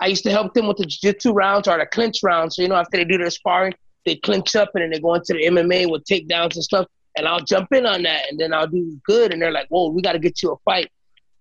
I 0.00 0.06
used 0.06 0.24
to 0.24 0.30
help 0.30 0.54
them 0.54 0.66
with 0.68 0.78
the 0.78 0.86
jiu-jitsu 0.86 1.32
rounds 1.32 1.68
or 1.68 1.78
the 1.78 1.86
clinch 1.86 2.22
rounds. 2.22 2.56
So 2.56 2.62
you 2.62 2.68
know, 2.68 2.76
after 2.76 2.98
they 2.98 3.04
do 3.04 3.18
their 3.18 3.30
sparring, 3.30 3.74
they 4.04 4.16
clinch 4.16 4.54
up 4.56 4.70
and 4.74 4.82
then 4.82 4.90
they 4.90 5.00
go 5.00 5.14
into 5.14 5.32
the 5.34 5.46
MMA 5.46 5.90
with 5.90 6.04
takedowns 6.04 6.54
and 6.54 6.64
stuff. 6.64 6.86
And 7.16 7.28
I'll 7.28 7.44
jump 7.44 7.72
in 7.72 7.84
on 7.86 8.02
that, 8.04 8.30
and 8.30 8.38
then 8.38 8.54
I'll 8.54 8.66
do 8.66 8.98
good. 9.04 9.32
And 9.32 9.40
they're 9.40 9.52
like, 9.52 9.68
"Whoa, 9.68 9.88
we 9.90 10.02
got 10.02 10.12
to 10.12 10.18
get 10.18 10.42
you 10.42 10.52
a 10.52 10.56
fight." 10.64 10.90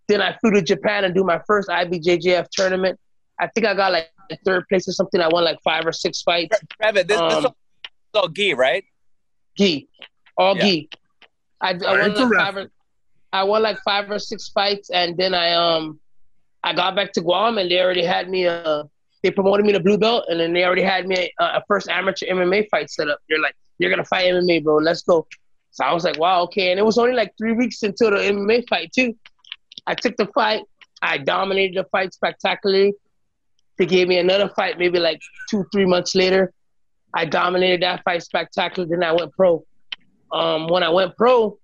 Then 0.08 0.22
I 0.22 0.38
flew 0.40 0.52
to 0.52 0.62
Japan 0.62 1.06
and 1.06 1.16
do 1.16 1.24
my 1.24 1.42
first 1.48 1.70
IBJJF 1.70 2.48
tournament. 2.52 3.00
I 3.40 3.48
think 3.48 3.66
I 3.66 3.74
got 3.74 3.92
like 3.94 4.10
third 4.46 4.68
place 4.70 4.88
or 4.88 4.92
something. 4.94 5.22
I 5.22 5.28
won 5.28 5.44
like 5.44 5.60
five 5.64 5.86
or 5.86 5.92
six 5.92 6.22
fights. 6.22 6.58
Trevin, 6.82 7.08
this, 7.08 7.18
Um, 7.18 7.30
this 7.30 7.40
is 7.46 7.52
all 8.16 8.28
gi, 8.30 8.54
right? 8.54 8.84
Gi, 9.58 9.88
all 10.38 10.56
Yeah. 10.58 10.64
gi. 10.64 10.90
I, 11.62 11.70
I 11.86 12.00
won 12.02 12.14
like 12.16 12.34
five 12.34 12.58
or, 12.58 12.72
I 13.34 13.44
won 13.44 13.62
like 13.62 13.78
five 13.84 14.10
or 14.10 14.20
six 14.20 14.50
fights, 14.50 14.90
and 14.90 15.16
then 15.18 15.34
I 15.34 15.54
um 15.54 16.00
I 16.64 16.74
got 16.74 16.96
back 16.96 17.12
to 17.14 17.22
Guam, 17.22 17.58
and 17.58 17.70
they 17.70 17.80
already 17.82 18.04
had 18.04 18.30
me 18.30 18.48
uh 18.48 18.84
they 19.24 19.30
promoted 19.32 19.66
me 19.66 19.72
to 19.74 19.80
blue 19.80 19.98
belt, 19.98 20.26
and 20.30 20.40
then 20.40 20.54
they 20.54 20.64
already 20.66 20.82
had 20.82 21.08
me 21.08 21.32
a, 21.40 21.44
a 21.44 21.64
first 21.68 21.88
amateur 21.88 22.26
MMA 22.28 22.68
fight 22.70 22.90
set 22.90 23.08
up. 23.08 23.20
They're 23.30 23.40
like, 23.40 23.56
"You're 23.78 23.92
gonna 23.92 24.04
fight 24.06 24.26
MMA, 24.26 24.64
bro. 24.64 24.78
Let's 24.78 25.04
go." 25.04 25.28
So 25.72 25.86
I 25.86 25.94
was 25.94 26.04
like, 26.04 26.18
"Wow, 26.18 26.42
okay." 26.44 26.72
And 26.72 26.80
it 26.80 26.84
was 26.84 26.98
only 26.98 27.14
like 27.14 27.32
three 27.38 27.54
weeks 27.54 27.84
until 27.84 28.10
the 28.12 28.18
MMA 28.18 28.68
fight 28.68 28.92
too. 28.94 29.16
I 29.86 29.94
took 29.94 30.18
the 30.18 30.26
fight. 30.28 30.64
I 31.04 31.18
dominated 31.20 31.78
the 31.78 31.88
fight 31.90 32.14
spectacularly. 32.14 32.94
They 33.82 33.88
gave 33.88 34.08
me 34.08 34.20
another 34.20 34.48
fight 34.48 34.78
maybe 34.78 35.00
like 35.00 35.20
two, 35.50 35.66
three 35.72 35.88
months 35.88 36.14
later. 36.14 36.54
I 37.16 37.26
dominated 37.26 37.82
that 37.82 38.04
fight 38.04 38.22
spectacularly. 38.22 38.92
Then 38.92 39.04
I 39.04 39.12
went 39.12 39.36
pro. 39.36 39.66
Um, 40.32 40.68
when 40.68 40.84
I 40.84 40.90
went 40.90 41.18
pro, 41.18 41.58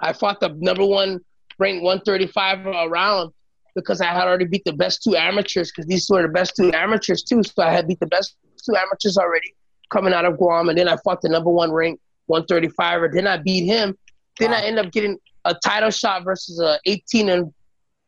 I 0.00 0.12
fought 0.12 0.40
the 0.40 0.48
number 0.58 0.84
one 0.84 1.20
ranked 1.56 1.84
135 1.84 2.90
round 2.90 3.32
because 3.76 4.00
I 4.00 4.06
had 4.06 4.26
already 4.26 4.46
beat 4.46 4.64
the 4.64 4.72
best 4.72 5.04
two 5.04 5.14
amateurs 5.14 5.70
because 5.70 5.86
these 5.86 6.10
were 6.10 6.22
the 6.22 6.28
best 6.28 6.56
two 6.56 6.72
amateurs 6.72 7.22
too. 7.22 7.44
So 7.44 7.62
I 7.62 7.70
had 7.70 7.86
beat 7.86 8.00
the 8.00 8.08
best 8.08 8.34
two 8.66 8.74
amateurs 8.74 9.16
already 9.16 9.54
coming 9.88 10.12
out 10.12 10.24
of 10.24 10.36
Guam, 10.36 10.68
and 10.68 10.76
then 10.76 10.88
I 10.88 10.96
fought 10.96 11.22
the 11.22 11.28
number 11.28 11.50
one 11.50 11.70
ranked 11.70 12.02
135er. 12.28 13.12
Then 13.12 13.28
I 13.28 13.36
beat 13.36 13.66
him. 13.66 13.96
Then 14.40 14.52
I 14.52 14.62
end 14.62 14.80
up 14.80 14.90
getting 14.90 15.16
a 15.44 15.54
title 15.54 15.90
shot 15.90 16.24
versus 16.24 16.58
a 16.58 16.80
18 16.86 17.28
and 17.28 17.54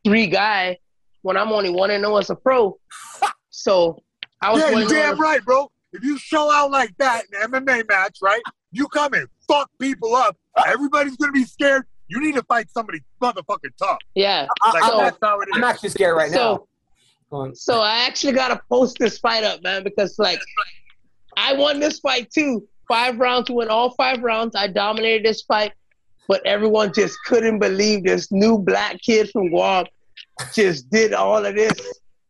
three 0.05 0.27
guy 0.27 0.79
when 1.23 1.37
I'm 1.37 1.51
only 1.53 1.71
one 1.71 1.91
and 1.91 2.03
zero 2.05 2.17
as 2.19 2.31
a 2.31 2.37
pro. 2.37 2.79
So 3.51 4.03
I 4.41 4.53
was 4.53 4.61
Yeah, 4.63 4.71
you're 4.71 4.87
oh 4.87 4.89
damn 4.89 5.13
as- 5.15 5.19
right, 5.19 5.45
bro. 5.45 5.71
If 5.93 6.03
you 6.05 6.17
show 6.19 6.51
out 6.51 6.71
like 6.71 6.97
that 6.99 7.25
in 7.33 7.43
an 7.55 7.65
MMA 7.65 7.89
match, 7.89 8.19
right? 8.23 8.41
You 8.71 8.89
come 8.89 9.13
and 9.15 9.27
fuck 9.47 9.71
people 9.79 10.15
up. 10.15 10.37
Everybody's 10.67 11.17
gonna 11.17 11.33
be 11.33 11.45
scared. 11.45 11.85
You 12.09 12.21
need 12.21 12.35
to 12.35 12.43
fight 12.45 12.71
somebody 12.71 13.01
motherfucking 13.23 13.77
tough. 13.79 13.99
Yeah. 14.15 14.47
Like 14.73 14.85
So- 14.85 14.99
that's 14.99 15.19
how 15.23 15.41
it 15.41 15.49
is. 15.49 15.53
I'm 15.55 15.65
actually 15.65 15.91
scared 15.91 16.17
right 16.17 16.31
now. 16.31 16.37
So- 16.37 16.69
Go 17.31 17.37
on. 17.39 17.55
So 17.55 17.81
I 17.81 18.05
actually 18.07 18.35
gotta 18.35 18.61
post 18.69 18.99
this 18.99 19.19
fight 19.19 19.43
up, 19.45 19.63
man, 19.63 19.85
because 19.85 20.19
like 20.19 20.39
I 21.37 21.55
won 21.55 21.81
this 21.81 21.99
fight 22.01 22.31
too. 22.31 22.67
Five 22.89 23.19
rounds, 23.19 23.49
we 23.49 23.57
won 23.57 23.69
all 23.69 23.91
five 23.95 24.23
rounds. 24.23 24.55
I 24.55 24.67
dominated 24.67 25.25
this 25.25 25.41
fight, 25.43 25.73
but 26.29 26.45
everyone 26.45 26.93
just 26.93 27.17
couldn't 27.25 27.59
believe 27.59 28.05
this 28.05 28.31
new 28.31 28.59
black 28.59 29.01
kid 29.01 29.31
from 29.31 29.49
Guam 29.49 29.87
just 30.55 30.91
did 30.91 31.13
all 31.13 31.45
of 31.45 31.55
this 31.55 31.73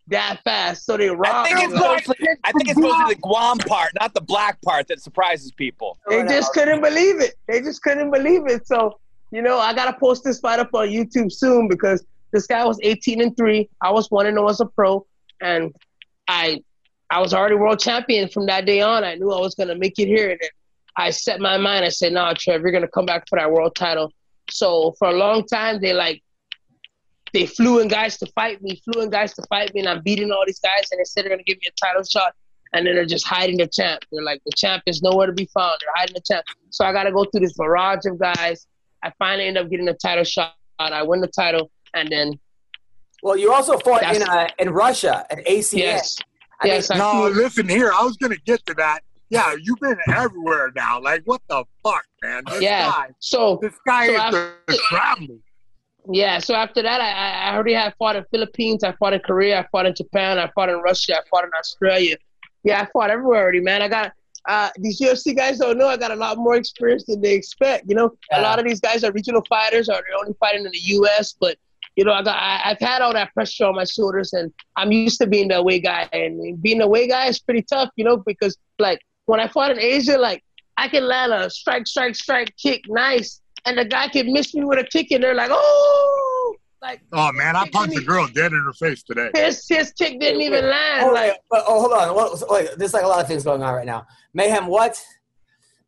that 0.09 0.40
fast. 0.44 0.85
So 0.85 0.96
they 0.96 1.09
I 1.09 1.12
robbed 1.12 1.48
think 1.48 1.61
it's 1.61 1.75
mostly, 1.75 2.16
I 2.44 2.53
think 2.53 2.70
it's 2.70 2.79
mostly 2.79 3.14
the 3.14 3.20
Guam 3.20 3.59
part, 3.59 3.90
not 4.01 4.14
the 4.14 4.20
black 4.20 4.61
part, 4.62 4.88
that 4.88 5.01
surprises 5.01 5.53
people. 5.53 5.98
They 6.09 6.22
just 6.25 6.53
couldn't 6.53 6.81
believe 6.81 7.20
it. 7.20 7.35
They 7.48 7.61
just 7.61 7.83
couldn't 7.83 8.11
believe 8.11 8.46
it. 8.46 8.66
So, 8.66 8.98
you 9.31 9.42
know, 9.42 9.59
I 9.59 9.75
gotta 9.75 9.96
post 9.98 10.25
this 10.25 10.40
fight 10.40 10.61
up 10.61 10.70
on 10.75 10.88
YouTube 10.88 11.33
soon 11.33 11.68
because 11.68 12.05
this 12.33 12.46
guy 12.46 12.64
was 12.64 12.79
18 12.83 13.20
and 13.20 13.37
three. 13.37 13.68
I 13.81 13.90
was 13.90 14.11
one 14.11 14.27
and 14.27 14.37
zero 14.37 14.48
as 14.48 14.61
a 14.61 14.66
pro, 14.66 15.07
and 15.40 15.75
I, 16.29 16.62
I 17.11 17.20
was 17.20 17.35
already 17.35 17.57
world 17.57 17.81
champion 17.81 18.29
from 18.29 18.46
that 18.46 18.64
day 18.66 18.81
on. 18.81 19.05
I 19.05 19.14
knew 19.14 19.31
I 19.33 19.40
was 19.40 19.55
gonna 19.55 19.77
make 19.77 19.98
it 19.98 20.07
here, 20.07 20.31
and 20.31 20.38
then 20.40 20.51
I 20.96 21.11
set 21.11 21.40
my 21.40 21.57
mind. 21.59 21.85
I 21.85 21.90
said, 21.90 22.12
"No, 22.12 22.33
Trev, 22.35 22.62
you're 22.62 22.72
gonna 22.72 22.88
come 22.88 23.07
back 23.07 23.29
for 23.29 23.38
that 23.38 23.51
world 23.51 23.75
title." 23.75 24.12
So 24.51 24.94
for 24.98 25.09
a 25.09 25.12
long 25.12 25.46
time, 25.46 25.81
they 25.81 25.92
like. 25.92 26.22
They 27.33 27.47
flew 27.47 27.81
in 27.81 27.88
guys 27.88 28.18
to 28.18 28.27
fight 28.35 28.62
me, 28.62 28.81
flew 28.85 29.03
in 29.03 29.11
guys 29.11 29.33
to 29.35 29.42
fight 29.49 29.73
me, 29.75 29.81
and 29.81 29.88
I'm 29.88 30.03
beating 30.03 30.31
all 30.31 30.42
these 30.47 30.61
guys. 30.61 30.88
And 30.90 31.01
they 31.01 31.05
said 31.05 31.25
they're 31.25 31.31
gonna 31.31 31.42
give 31.42 31.59
me 31.59 31.68
a 31.68 31.85
title 31.85 32.03
shot 32.05 32.35
and 32.75 32.87
then 32.87 32.95
they're 32.95 33.05
just 33.07 33.27
hiding 33.27 33.59
the 33.59 33.66
champ. 33.66 34.03
They're 34.11 34.23
like, 34.23 34.40
the 34.47 34.53
champ 34.57 34.83
is 34.87 35.03
nowhere 35.03 35.27
to 35.27 35.33
be 35.33 35.47
found. 35.53 35.77
They're 35.81 35.92
hiding 35.95 36.14
the 36.14 36.23
champ. 36.27 36.45
So 36.71 36.85
I 36.87 36.92
got 36.92 37.05
to 37.05 37.12
go 37.12 37.25
through 37.25 37.40
this 37.40 37.53
barrage 37.53 38.07
of 38.07 38.18
guys. 38.18 38.66
I 39.03 39.12
finally 39.18 39.47
end 39.47 39.59
up 39.59 39.68
getting 39.68 39.88
a 39.88 39.95
title 39.95 40.25
shot. 40.25 40.55
I 40.79 41.03
win 41.03 41.21
the 41.21 41.27
title, 41.29 41.71
and 41.95 42.09
then 42.09 42.38
Well, 43.23 43.37
you 43.37 43.53
also 43.53 43.79
fought 43.79 44.03
in 44.03 44.21
That's- 44.21 44.29
uh, 44.29 44.49
in 44.59 44.71
Russia 44.71 45.25
at 45.31 45.47
ACN. 45.47 45.79
yes, 45.79 46.16
I 46.61 46.64
mean, 46.64 46.75
yes, 46.75 46.90
I 46.90 46.97
No, 46.99 47.11
flew- 47.31 47.42
listen 47.42 47.68
here. 47.68 47.92
I 47.92 48.03
was 48.05 48.16
gonna 48.16 48.37
get 48.47 48.64
to 48.66 48.75
that. 48.75 49.03
Yeah, 49.29 49.55
you've 49.62 49.79
been 49.79 49.99
everywhere 50.09 50.73
now. 50.75 51.01
Like, 51.01 51.23
what 51.25 51.40
the 51.49 51.64
fuck, 51.85 52.05
man? 52.23 52.42
This 52.51 52.62
Yeah. 52.62 52.90
guy, 52.90 53.09
So 53.21 53.59
this 53.62 53.75
guy 53.87 54.07
So 54.09 54.12
is 54.14 54.18
after- 54.21 54.55
the 54.66 54.79
traveling. 54.88 55.42
Yeah, 56.11 56.38
so 56.38 56.55
after 56.55 56.83
that, 56.83 57.01
I, 57.01 57.51
I 57.51 57.55
already 57.55 57.75
had 57.75 57.95
fought 57.99 58.17
in 58.17 58.25
Philippines. 58.31 58.83
I 58.83 58.93
fought 58.93 59.12
in 59.12 59.21
Korea. 59.21 59.61
I 59.61 59.67
fought 59.71 59.87
in 59.87 59.95
Japan. 59.95 60.38
I 60.38 60.51
fought 60.55 60.69
in 60.69 60.77
Russia. 60.77 61.17
I 61.17 61.21
fought 61.31 61.45
in 61.45 61.51
Australia. 61.59 62.17
Yeah, 62.65 62.81
I 62.83 62.88
fought 62.93 63.11
everywhere 63.11 63.41
already, 63.43 63.61
man. 63.61 63.83
I 63.83 63.88
got 63.88 64.12
uh, 64.49 64.71
these 64.77 65.01
UFC 65.01 65.37
guys 65.37 65.59
don't 65.59 65.79
know 65.79 65.87
I 65.87 65.97
got 65.97 66.11
a 66.11 66.17
lot 66.17 66.37
more 66.38 66.57
experience 66.57 67.05
than 67.07 67.21
they 67.21 67.35
expect. 67.35 67.85
You 67.88 67.95
know, 67.95 68.12
Yeah. 68.31 68.41
a 68.41 68.43
lot 68.43 68.59
of 68.59 68.65
these 68.65 68.81
guys 68.81 69.05
are 69.05 69.12
regional 69.12 69.45
fighters 69.49 69.88
or 69.88 69.93
they're 69.95 70.19
only 70.19 70.35
fighting 70.41 70.65
in 70.65 70.73
the 70.73 70.79
U.S. 70.79 71.35
But 71.38 71.57
you 71.95 72.05
know, 72.05 72.12
I 72.12 72.23
got 72.23 72.37
I, 72.37 72.61
I've 72.71 72.81
had 72.81 73.03
all 73.03 73.12
that 73.12 73.33
pressure 73.35 73.67
on 73.67 73.75
my 73.77 73.85
shoulders, 73.85 74.33
and 74.33 74.51
I'm 74.77 74.91
used 74.93 75.21
to 75.21 75.27
being 75.27 75.49
the 75.49 75.59
away 75.59 75.79
guy. 75.79 76.09
And 76.12 76.61
being 76.62 76.79
the 76.79 76.85
away 76.85 77.07
guy 77.07 77.27
is 77.27 77.38
pretty 77.38 77.62
tough, 77.62 77.91
you 77.97 78.05
know, 78.05 78.17
because 78.17 78.57
like 78.79 79.01
when 79.27 79.38
I 79.41 79.47
fought 79.47 79.71
in 79.71 79.79
Asia, 79.79 80.17
like 80.19 80.43
I 80.79 80.88
can 80.88 81.05
land 81.07 81.33
a 81.35 81.51
strike, 81.51 81.87
strike, 81.87 82.15
strike, 82.17 82.57
kick, 82.57 82.83
nice, 82.88 83.42
and 83.64 83.79
the 83.79 83.85
guy 83.85 84.09
can 84.09 84.33
miss 84.33 84.55
me 84.55 84.64
with 84.64 84.79
a 84.79 84.85
kick, 84.85 85.11
and 85.11 85.22
they're 85.22 85.35
like, 85.35 85.51
oh, 85.53 86.55
like 86.81 87.01
Oh 87.12 87.31
man, 87.33 87.55
I 87.57 87.68
punched 87.70 87.96
a 87.96 88.03
girl 88.03 88.27
dead 88.27 88.53
in 88.53 88.62
her 88.64 88.72
face 88.72 89.03
today. 89.03 89.31
his 89.35 89.64
his 89.68 89.92
kick 89.92 90.18
didn't 90.20 90.40
even 90.42 90.64
land. 90.68 91.07
Oh, 91.07 91.12
Like 91.12 91.31
wait, 91.33 91.37
but- 91.51 91.64
oh, 91.66 91.81
hold 91.81 91.92
on. 91.92 92.14
What, 92.14 92.51
wait, 92.51 92.70
there's 92.77 92.92
like 92.94 93.05
a 93.05 93.09
lot 93.09 93.20
of 93.20 93.29
things 93.29 93.44
going 93.44 93.62
on 93.62 93.72
right 93.75 93.87
now. 93.87 94.07
Mayhem, 94.35 94.66
what? 94.66 95.01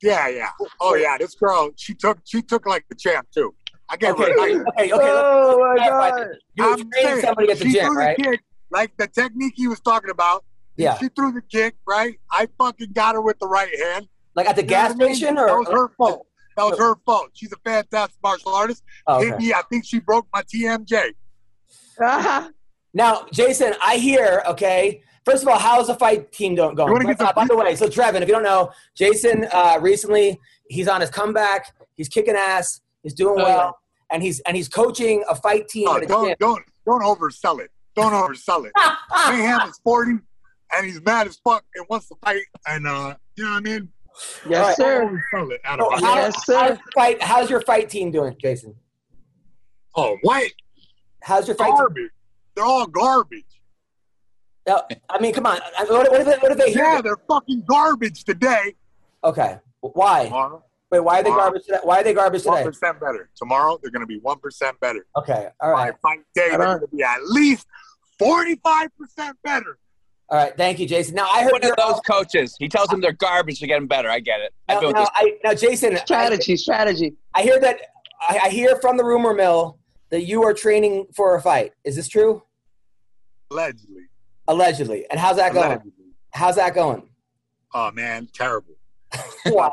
Yeah, 0.03 0.29
yeah. 0.29 0.51
Oh 0.81 0.95
yeah, 0.95 1.17
this 1.19 1.35
girl, 1.35 1.71
she 1.77 1.95
took 1.95 2.19
she 2.25 2.43
took 2.43 2.67
like 2.67 2.85
the 2.89 2.95
champ 2.95 3.27
too. 3.35 3.55
I 3.89 3.97
gave 3.97 4.11
Okay, 4.11 4.23
her 4.23 4.29
a 4.31 4.69
okay, 4.69 4.93
okay. 4.93 4.93
oh 4.95 5.59
my 5.77 5.85
god. 5.87 6.27
You 6.55 6.65
I'm 6.65 6.77
trained 6.77 6.91
saying, 6.95 7.21
somebody 7.23 7.51
at 7.53 7.59
the 7.59 7.65
she 7.67 7.73
gym, 7.73 7.87
threw 7.87 7.99
right? 7.99 8.17
the 8.17 8.23
kick, 8.23 8.41
like 8.71 8.97
the 8.97 9.07
technique 9.09 9.55
he 9.57 9.67
was 9.69 9.81
talking 9.81 10.11
about. 10.11 10.45
Yeah. 10.77 10.97
She 10.99 11.09
threw 11.09 11.33
the 11.33 11.43
kick, 11.43 11.75
right? 11.87 12.19
I 12.31 12.49
fucking 12.59 12.93
got 12.93 13.15
her 13.15 13.21
with 13.23 13.39
the 13.39 13.47
right 13.47 13.69
hand. 13.85 14.09
Like 14.35 14.49
at 14.49 14.57
the 14.57 14.63
You 14.63 14.69
gas 14.69 14.95
what 14.95 15.03
I 15.03 15.07
mean? 15.07 15.15
station, 15.17 15.35
that 15.37 15.49
or 15.49 15.59
was 15.61 15.69
her 15.69 15.89
fault. 15.97 16.27
That 16.57 16.65
was 16.65 16.79
her 16.79 16.95
fault. 17.05 17.31
She's 17.35 17.53
a 17.53 17.57
fantastic 17.65 18.17
martial 18.23 18.53
artist. 18.55 18.83
Oh, 19.07 19.21
Hit 19.21 19.39
me. 19.39 19.53
I 19.53 19.63
think 19.71 19.85
she 19.85 19.99
broke 20.01 20.27
my 20.33 20.43
TMJ. 20.43 21.13
Ah, 22.01 22.51
Now, 22.97 23.27
Jason, 23.33 23.75
I 23.83 23.97
hear. 23.97 24.43
Okay, 24.47 25.03
first 25.25 25.43
of 25.43 25.49
all, 25.49 25.59
how's 25.59 25.89
the 25.89 25.95
fight 25.97 26.31
team 26.31 26.55
do- 26.55 26.73
going? 26.77 27.09
You 27.09 27.15
Uh, 27.19 27.33
by 27.33 27.45
the 27.45 27.57
way, 27.57 27.75
so 27.75 27.89
Trevin, 27.89 28.21
if 28.23 28.29
you 28.29 28.35
don't 28.35 28.45
know, 28.45 28.71
Jason 28.95 29.49
uh, 29.53 29.79
recently 29.81 30.39
he's 30.69 30.87
on 30.87 31.01
his 31.01 31.11
comeback. 31.11 31.75
He's 31.97 32.09
kicking 32.09 32.37
ass. 32.37 32.81
He's 33.03 33.15
doing 33.15 33.41
Oh, 33.41 33.45
well, 33.45 33.79
and 34.13 34.23
he's 34.23 34.39
and 34.41 34.57
he's 34.57 34.69
coaching 34.69 35.25
a 35.29 35.35
fight 35.35 35.67
team 35.67 35.89
Oh, 35.89 35.99
don't 36.01 36.29
gym. 36.29 36.37
don't 36.39 36.63
don't 36.87 37.03
oversell 37.03 37.61
it. 37.61 37.71
Don't 37.97 38.13
oversell 38.13 38.65
it. 38.65 38.73
Mayhem 39.29 39.69
is 39.69 39.81
forty, 39.83 40.13
and 40.73 40.87
he's 40.87 41.01
mad 41.03 41.27
as 41.27 41.37
fuck 41.43 41.65
and 41.75 41.85
wants 41.91 42.07
to 42.09 42.15
fight. 42.25 42.43
And 42.69 42.87
uh, 42.87 43.17
you 43.37 43.43
know 43.45 43.51
what 43.51 43.57
I 43.57 43.61
mean? 43.61 43.89
Yes, 44.49 44.67
All 44.69 44.75
sir. 44.87 45.01
Don't 45.01 45.21
oversell 45.33 45.53
it. 45.53 45.61
Out 45.65 45.79
So 45.81 45.93
of 45.95 46.01
how- 46.01 46.15
Yes, 46.17 46.45
sir. 46.47 46.59
how's, 46.59 46.69
your 46.69 46.79
fight, 46.95 47.23
how's 47.23 47.51
your 47.51 47.61
fight 47.63 47.89
team 47.89 48.11
doing, 48.11 48.37
Jason? 48.41 48.75
oh, 49.97 50.17
what? 50.23 50.51
How's 51.23 51.47
your 51.49 51.57
fight? 51.57 51.67
Team? 51.69 51.77
Garbage. 51.77 52.11
They're 52.55 52.65
all 52.65 52.87
garbage. 52.87 53.45
No, 54.67 54.83
I 55.11 55.19
mean, 55.21 55.35
come 55.35 55.47
on. 55.47 55.59
What, 55.89 56.11
what, 56.11 56.21
if 56.21 56.27
they, 56.27 56.37
what 56.39 56.53
if 56.53 56.59
they 56.59 56.73
hear? 56.73 56.85
Yeah, 56.85 57.01
they're 57.03 57.19
fucking 57.29 57.65
garbage 57.69 58.25
today. 58.25 58.75
Okay, 59.23 59.59
why? 59.81 60.25
Tomorrow, 60.25 60.65
Wait, 60.91 61.01
why 61.01 61.21
are 61.21 61.23
they 61.23 61.29
Tomorrow. 61.31 61.43
garbage 61.45 61.65
today? 61.67 61.79
Why 61.83 62.01
are 62.01 62.05
they 62.05 62.15
garbage 62.15 62.45
one 62.45 62.65
today? 62.65 62.71
1% 62.79 63.01
better. 63.01 63.29
Tomorrow, 63.37 63.79
they're 63.83 63.91
gonna 63.91 64.07
be 64.07 64.19
one 64.21 64.39
percent 64.39 64.79
better. 64.81 65.05
Okay, 65.17 65.49
All 65.61 65.71
right. 65.73 65.93
By 65.93 65.99
fight 66.17 66.21
day, 66.35 66.49
they're 66.51 66.59
gonna 66.59 66.87
be 66.87 67.03
at 67.03 67.23
least 67.27 67.67
forty-five 68.19 68.89
percent 68.99 69.37
better. 69.45 69.79
All 70.35 70.41
right. 70.41 70.57
Thank 70.57 70.81
you, 70.81 70.89
Jason. 70.89 71.15
Now 71.15 71.29
I 71.31 71.45
heard 71.45 71.53
One 71.53 71.63
of 71.63 71.69
you're 71.69 71.77
those 71.79 72.01
coaches. 72.01 72.57
He 72.59 72.69
tells 72.69 72.89
them 72.89 73.01
they're 73.01 73.13
garbage 73.13 73.61
to 73.61 73.69
get 73.69 73.77
them 73.77 73.87
better. 73.87 74.11
I 74.11 74.19
get 74.19 74.41
it. 74.41 74.53
I've 74.69 74.83
now, 74.83 74.89
with 74.89 74.97
now, 74.97 75.03
this. 75.03 75.11
I, 75.15 75.33
now, 75.45 75.55
Jason, 75.55 75.95
I, 75.95 75.99
Strategy, 75.99 76.57
strategy. 76.57 77.15
I 77.37 77.43
hear 77.43 77.61
that 77.61 77.79
I, 78.21 78.41
I 78.43 78.49
hear 78.49 78.75
from 78.81 78.97
the 78.97 79.05
rumor 79.05 79.33
mill 79.33 79.79
that 80.11 80.23
you 80.23 80.43
are 80.43 80.53
training 80.53 81.07
for 81.15 81.37
a 81.37 81.41
fight. 81.41 81.71
Is 81.85 81.95
this 81.95 82.09
true? 82.09 82.43
Allegedly. 83.53 84.07
Allegedly. 84.49 85.07
And 85.09 85.21
how's 85.21 85.37
that 85.37 85.53
going? 85.53 85.67
Allegedly. 85.67 85.93
How's 86.33 86.57
that 86.57 86.75
going? 86.75 87.09
Oh 87.73 87.93
man, 87.93 88.27
terrible. 88.35 88.75
Why? 89.47 89.71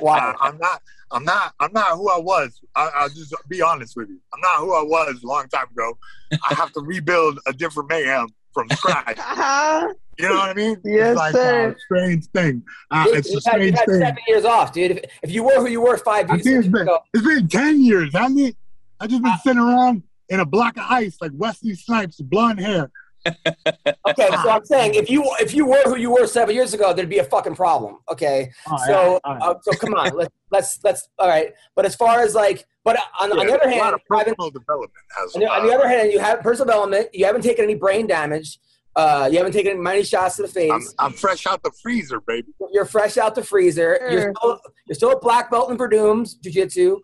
Why? 0.00 0.18
I, 0.18 0.34
I'm 0.40 0.56
not. 0.56 0.80
I'm 1.10 1.24
not. 1.24 1.52
I'm 1.60 1.72
not 1.74 1.98
who 1.98 2.08
I 2.08 2.18
was. 2.18 2.62
I, 2.74 2.90
I'll 2.94 3.10
just 3.10 3.34
be 3.46 3.60
honest 3.60 3.94
with 3.94 4.08
you. 4.08 4.18
I'm 4.32 4.40
not 4.40 4.56
who 4.60 4.74
I 4.74 4.84
was 4.84 5.22
a 5.22 5.26
long 5.26 5.48
time 5.48 5.66
ago. 5.70 5.98
I 6.32 6.54
have 6.54 6.72
to 6.72 6.80
rebuild 6.80 7.40
a 7.46 7.52
different 7.52 7.90
mayhem 7.90 8.28
from 8.54 8.68
scratch. 8.70 9.18
Uh-huh. 9.18 9.92
you 10.18 10.28
know 10.28 10.34
what 10.36 10.50
I 10.50 10.54
mean? 10.54 10.76
Yes, 10.84 11.10
it's 11.12 11.18
like 11.18 11.32
sir. 11.34 11.70
a 11.70 11.78
strange 11.80 12.26
thing. 12.26 12.62
Uh, 12.90 13.04
Dude, 13.04 13.16
it's 13.16 13.30
a 13.30 13.32
you've 13.34 13.44
had, 13.44 13.62
you've 13.64 13.74
had 13.74 13.86
thing. 13.86 14.00
seven 14.00 14.18
years 14.28 14.44
off, 14.44 14.72
dude. 14.72 14.90
If, 14.92 15.04
if 15.22 15.30
you 15.32 15.42
were 15.42 15.54
who 15.54 15.68
you 15.68 15.80
were 15.80 15.96
five 15.96 16.28
years 16.28 16.42
think 16.42 16.56
it's 16.58 16.68
been 16.68 16.82
ago, 16.82 16.98
it's 17.14 17.24
been 17.26 17.48
ten 17.48 17.82
years, 17.82 18.12
hasn't 18.14 18.40
it? 18.40 18.56
I 19.00 19.06
just 19.06 19.20
Uh, 19.24 19.28
been 19.28 19.38
sitting 19.42 19.58
around 19.62 20.02
in 20.28 20.40
a 20.40 20.44
block 20.44 20.76
of 20.76 20.84
ice 20.88 21.16
like 21.20 21.32
Wesley 21.34 21.74
Snipes, 21.74 22.20
blonde 22.20 22.60
hair. 22.60 22.90
Okay. 23.26 24.28
So 24.28 24.50
I'm 24.50 24.64
saying 24.64 24.94
if 24.94 25.08
you 25.10 25.24
if 25.40 25.54
you 25.54 25.66
were 25.66 25.82
who 25.84 25.96
you 25.96 26.10
were 26.10 26.26
seven 26.26 26.54
years 26.54 26.74
ago, 26.74 26.92
there'd 26.92 27.08
be 27.08 27.18
a 27.18 27.24
fucking 27.24 27.54
problem. 27.54 27.98
Okay. 28.10 28.50
All 28.66 28.76
right, 28.78 28.86
So 28.86 28.94
all 28.94 29.04
right, 29.04 29.20
all 29.24 29.34
right. 29.34 29.42
uh, 29.42 29.54
so 29.62 29.72
come 29.78 29.94
on, 29.94 30.10
let's 30.16 30.34
let's 30.50 30.78
let's 30.84 31.08
all 31.18 31.28
right. 31.28 31.52
But 31.76 31.86
as 31.86 31.94
far 31.94 32.20
as 32.20 32.34
like, 32.34 32.66
but 32.84 32.96
on, 33.20 33.30
on 33.32 33.46
the 33.46 33.52
other 33.54 33.62
a 33.64 33.70
lot 33.76 33.82
hand, 33.84 33.94
of 33.94 34.00
personal 34.08 34.50
development 34.50 34.92
has. 35.16 35.34
on 35.34 35.40
the, 35.40 35.46
on 35.50 35.66
the 35.66 35.72
uh, 35.72 35.76
other 35.78 35.88
hand, 35.88 36.12
you 36.12 36.18
have 36.18 36.40
personal 36.40 36.66
development. 36.66 37.08
You 37.12 37.24
haven't 37.26 37.42
taken 37.42 37.64
any 37.64 37.74
brain 37.76 38.06
damage. 38.06 38.58
Uh, 38.94 39.26
you 39.30 39.38
haven't 39.38 39.52
taken 39.52 39.82
many 39.82 40.02
shots 40.02 40.36
to 40.36 40.42
the 40.42 40.48
face. 40.48 40.70
I'm, 40.70 40.82
I'm 40.98 41.12
fresh 41.12 41.46
out 41.46 41.62
the 41.62 41.72
freezer, 41.82 42.20
baby. 42.20 42.48
You're 42.72 42.84
fresh 42.84 43.16
out 43.16 43.34
the 43.34 43.42
freezer. 43.42 43.98
You're 44.10 44.32
still 44.36 44.60
you're 44.86 44.94
still 44.94 45.12
a 45.12 45.18
black 45.20 45.50
belt 45.50 45.70
in 45.70 45.78
Verdooms 45.78 46.38
Jiu-Jitsu. 46.42 46.98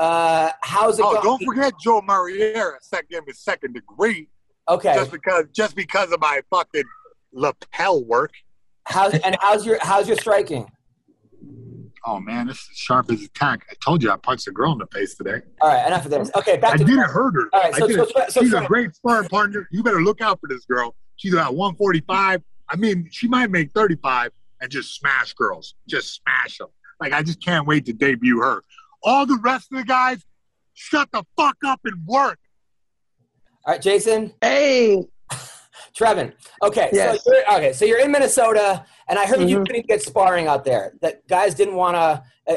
Uh, 0.00 0.50
how's 0.62 0.98
it 0.98 1.04
Oh, 1.04 1.12
going? 1.12 1.22
don't 1.22 1.44
forget 1.44 1.74
Joe 1.82 2.00
Moreira 2.02 2.78
second 2.80 3.24
his 3.26 3.38
second 3.40 3.74
degree 3.74 4.28
Okay. 4.68 4.94
just 4.94 5.10
because 5.10 5.44
just 5.52 5.76
because 5.76 6.10
of 6.12 6.20
my 6.20 6.40
fucking 6.50 6.84
lapel 7.32 8.04
work. 8.04 8.32
How's 8.86 9.14
and 9.14 9.36
how's 9.40 9.64
your 9.66 9.78
how's 9.80 10.08
your 10.08 10.16
striking? 10.16 10.66
Oh 12.06 12.20
man, 12.20 12.46
this 12.48 12.58
is 12.58 12.76
sharp 12.76 13.10
as 13.10 13.22
a 13.22 13.28
tack. 13.28 13.66
I 13.70 13.74
told 13.82 14.02
you 14.02 14.10
I 14.10 14.16
punched 14.16 14.46
a 14.46 14.50
girl 14.52 14.72
in 14.72 14.78
the 14.78 14.86
face 14.88 15.14
today. 15.14 15.40
All 15.62 15.68
right, 15.70 15.86
enough 15.86 16.04
of 16.04 16.10
this. 16.10 16.30
Okay, 16.36 16.58
back 16.58 16.74
I 16.74 16.76
to 16.76 16.84
didn't 16.84 16.98
hurt 17.08 17.32
her. 17.34 17.48
All 17.52 17.60
right, 17.62 17.74
so- 17.74 17.88
so- 17.88 18.06
so- 18.28 18.40
she's 18.42 18.52
a 18.52 18.62
great 18.66 18.94
sparring 18.94 19.28
partner. 19.28 19.66
You 19.70 19.82
better 19.82 20.02
look 20.02 20.20
out 20.20 20.38
for 20.40 20.48
this 20.48 20.66
girl. 20.66 20.94
She's 21.16 21.32
about 21.32 21.54
145. 21.54 22.42
I 22.68 22.76
mean, 22.76 23.08
she 23.10 23.26
might 23.28 23.50
make 23.50 23.70
35 23.72 24.32
and 24.60 24.70
just 24.70 24.94
smash 24.96 25.32
girls. 25.34 25.74
Just 25.88 26.14
smash 26.22 26.58
them. 26.58 26.68
Like, 27.00 27.12
I 27.14 27.22
just 27.22 27.42
can't 27.42 27.66
wait 27.66 27.86
to 27.86 27.92
debut 27.94 28.38
her. 28.40 28.62
All 29.02 29.24
the 29.24 29.38
rest 29.42 29.68
of 29.72 29.78
the 29.78 29.84
guys, 29.84 30.22
shut 30.74 31.08
the 31.12 31.24
fuck 31.38 31.56
up 31.64 31.80
and 31.84 32.06
work. 32.06 32.38
All 33.66 33.72
right, 33.72 33.80
Jason, 33.82 34.32
Hey, 34.42 35.02
Trevin. 35.98 36.32
Okay, 36.62 36.90
Yes. 36.92 37.24
so 37.24 37.32
you're, 37.32 37.54
okay, 37.56 37.72
so 37.72 37.84
you're 37.84 38.00
in 38.00 38.10
Minnesota, 38.12 38.84
and 39.08 39.18
I 39.18 39.26
heard 39.26 39.48
you 39.48 39.58
Mhm. 39.60 39.66
couldn't 39.66 39.86
get 39.86 40.02
sparring 40.02 40.46
out 40.48 40.64
there. 40.64 40.94
That 41.00 41.26
guys 41.28 41.54
didn't 41.54 41.74
want 41.76 41.94
to. 41.96 42.22
Uh, 42.46 42.56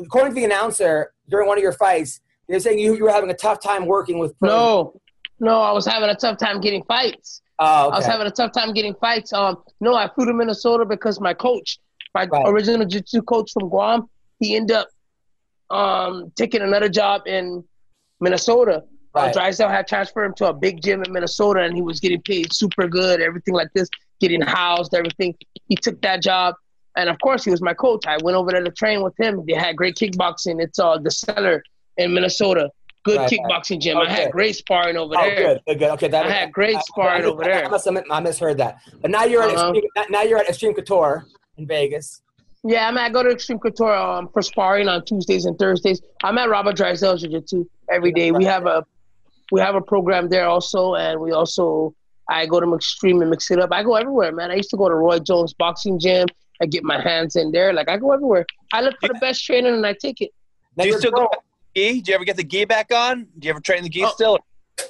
according, 0.00 0.30
to 0.32 0.34
the 0.34 0.44
announcer 0.44 1.12
during 1.28 1.46
one 1.48 1.58
of 1.58 1.62
your 1.62 1.72
fights, 1.72 2.20
they're 2.48 2.60
saying 2.60 2.78
you, 2.78 2.94
you 2.96 3.04
were 3.04 3.10
having 3.10 3.28
a 3.30 3.34
tough 3.34 3.60
time 3.60 3.84
working 3.84 4.18
with. 4.18 4.38
pros. 4.38 4.50
no, 4.50 5.00
no, 5.38 5.60
I 5.60 5.72
was 5.72 5.84
having 5.84 6.08
a 6.08 6.14
tough 6.14 6.38
time 6.38 6.60
getting 6.62 6.82
fights. 6.84 7.42
Oh, 7.58 7.90
I 7.90 7.96
was 7.98 8.06
having 8.06 8.26
a 8.26 8.30
tough 8.30 8.52
time 8.52 8.72
getting 8.72 8.94
fights. 8.94 9.32
Um, 9.34 9.62
no, 9.80 9.94
I 9.94 10.08
flew 10.14 10.24
to 10.26 10.32
Minnesota 10.32 10.86
because 10.86 11.20
my 11.20 11.34
coach, 11.34 11.78
my 12.14 12.24
Right. 12.24 12.42
original 12.46 12.86
jiu-jitsu 12.86 13.20
coach 13.22 13.52
from 13.52 13.68
Guam, 13.68 14.08
he 14.40 14.56
ended 14.56 14.76
up 14.76 14.88
um, 15.70 16.32
taking 16.36 16.62
another 16.62 16.88
job 16.88 17.26
in 17.26 17.62
Minnesota. 18.20 18.84
Uh, 19.14 19.32
Drysdale 19.32 19.68
had 19.68 19.86
transferred 19.86 20.24
him 20.26 20.34
to 20.34 20.48
a 20.48 20.52
big 20.52 20.82
gym 20.82 21.02
in 21.02 21.12
Minnesota, 21.12 21.60
and 21.60 21.74
he 21.74 21.82
was 21.82 21.98
getting 22.00 22.20
paid 22.22 22.52
super 22.52 22.86
good, 22.86 23.20
everything 23.20 23.54
like 23.54 23.68
this, 23.74 23.88
getting 24.20 24.40
housed, 24.40 24.94
everything. 24.94 25.34
He 25.68 25.74
took 25.76 26.00
that 26.02 26.22
job, 26.22 26.54
and 26.96 27.08
of 27.08 27.18
course, 27.20 27.44
he 27.44 27.50
was 27.50 27.60
my 27.62 27.74
coach. 27.74 28.04
I 28.06 28.18
went 28.22 28.36
over 28.36 28.50
there 28.50 28.62
to 28.62 28.70
train 28.70 29.02
with 29.02 29.14
him. 29.18 29.44
They 29.46 29.54
had 29.54 29.76
great 29.76 29.96
kickboxing. 29.96 30.62
It's 30.62 30.78
uh, 30.78 30.98
the 30.98 31.10
Cellar 31.10 31.62
in 31.96 32.14
Minnesota. 32.14 32.70
Good 33.04 33.16
Right, 33.18 33.30
right. 33.30 33.40
kickboxing 33.62 33.80
gym. 33.80 33.96
Oh, 33.96 34.02
I 34.02 34.10
had 34.10 34.30
great 34.32 34.54
sparring 34.56 34.96
over 34.96 35.14
Oh, 35.16 35.22
there. 35.22 35.36
good, 35.36 35.60
good, 35.66 35.78
good. 35.78 35.90
Okay, 35.92 36.08
that 36.08 36.26
I 36.26 36.30
had 36.30 36.52
great 36.52 36.76
sparring 36.82 37.24
over 37.24 37.42
there. 37.42 37.64
I 37.64 37.68
must 37.68 37.86
admit, 37.86 38.04
I 38.10 38.20
misheard 38.20 38.58
that. 38.58 38.78
But 39.00 39.10
now 39.10 39.24
you're 39.24 39.42
Uh-huh. 39.42 39.70
at 39.70 39.76
Extreme, 39.76 40.06
now 40.10 40.22
you're 40.22 40.38
at 40.38 40.48
Extreme 40.48 40.74
Couture 40.74 41.24
in 41.56 41.66
Vegas. 41.66 42.20
Yeah, 42.64 42.88
I'm 42.88 42.98
at 42.98 43.12
go 43.12 43.22
to 43.22 43.30
Extreme 43.30 43.60
Couture 43.60 43.94
um, 43.94 44.28
for 44.32 44.42
sparring 44.42 44.88
on 44.88 45.04
Tuesdays 45.04 45.44
and 45.46 45.56
Thursdays. 45.58 46.02
I'm 46.24 46.36
at 46.38 46.50
Robert 46.50 46.76
Drysdale 46.76 47.16
Jiu 47.16 47.30
Jitsu 47.30 47.64
every 47.88 48.12
day. 48.12 48.32
We 48.32 48.44
have 48.44 48.66
a 48.66 48.84
we 49.50 49.60
have 49.60 49.74
a 49.74 49.80
program 49.80 50.28
there 50.28 50.46
also, 50.46 50.94
and 50.94 51.20
we 51.20 51.32
also 51.32 51.94
I 52.28 52.46
go 52.46 52.60
to 52.60 52.74
Extreme 52.74 53.22
and 53.22 53.30
mix 53.30 53.50
it 53.50 53.58
up. 53.58 53.70
I 53.72 53.82
go 53.82 53.94
everywhere, 53.94 54.32
man. 54.32 54.50
I 54.50 54.56
used 54.56 54.70
to 54.70 54.76
go 54.76 54.88
to 54.88 54.94
Roy 54.94 55.18
Jones 55.18 55.54
Boxing 55.54 55.98
Gym. 55.98 56.26
I 56.60 56.66
get 56.66 56.84
my 56.84 57.00
hands 57.00 57.36
in 57.36 57.52
there. 57.52 57.72
Like 57.72 57.88
I 57.88 57.96
go 57.96 58.12
everywhere. 58.12 58.44
I 58.72 58.80
look 58.82 58.96
for 59.00 59.08
the 59.08 59.14
best 59.14 59.44
training 59.44 59.72
and 59.72 59.86
I 59.86 59.94
take 59.94 60.20
it. 60.20 60.30
Now 60.76 60.84
Do 60.84 60.90
you 60.90 60.98
still 60.98 61.12
go 61.12 61.28
back 61.28 61.38
gi? 61.74 62.00
Do 62.02 62.10
you 62.10 62.14
ever 62.16 62.24
get 62.24 62.36
the 62.36 62.44
gi 62.44 62.64
back 62.64 62.92
on? 62.92 63.26
Do 63.38 63.46
you 63.46 63.50
ever 63.50 63.60
train 63.60 63.82
the 63.82 63.88
gi 63.88 64.04
Oh. 64.04 64.08
still? 64.10 64.38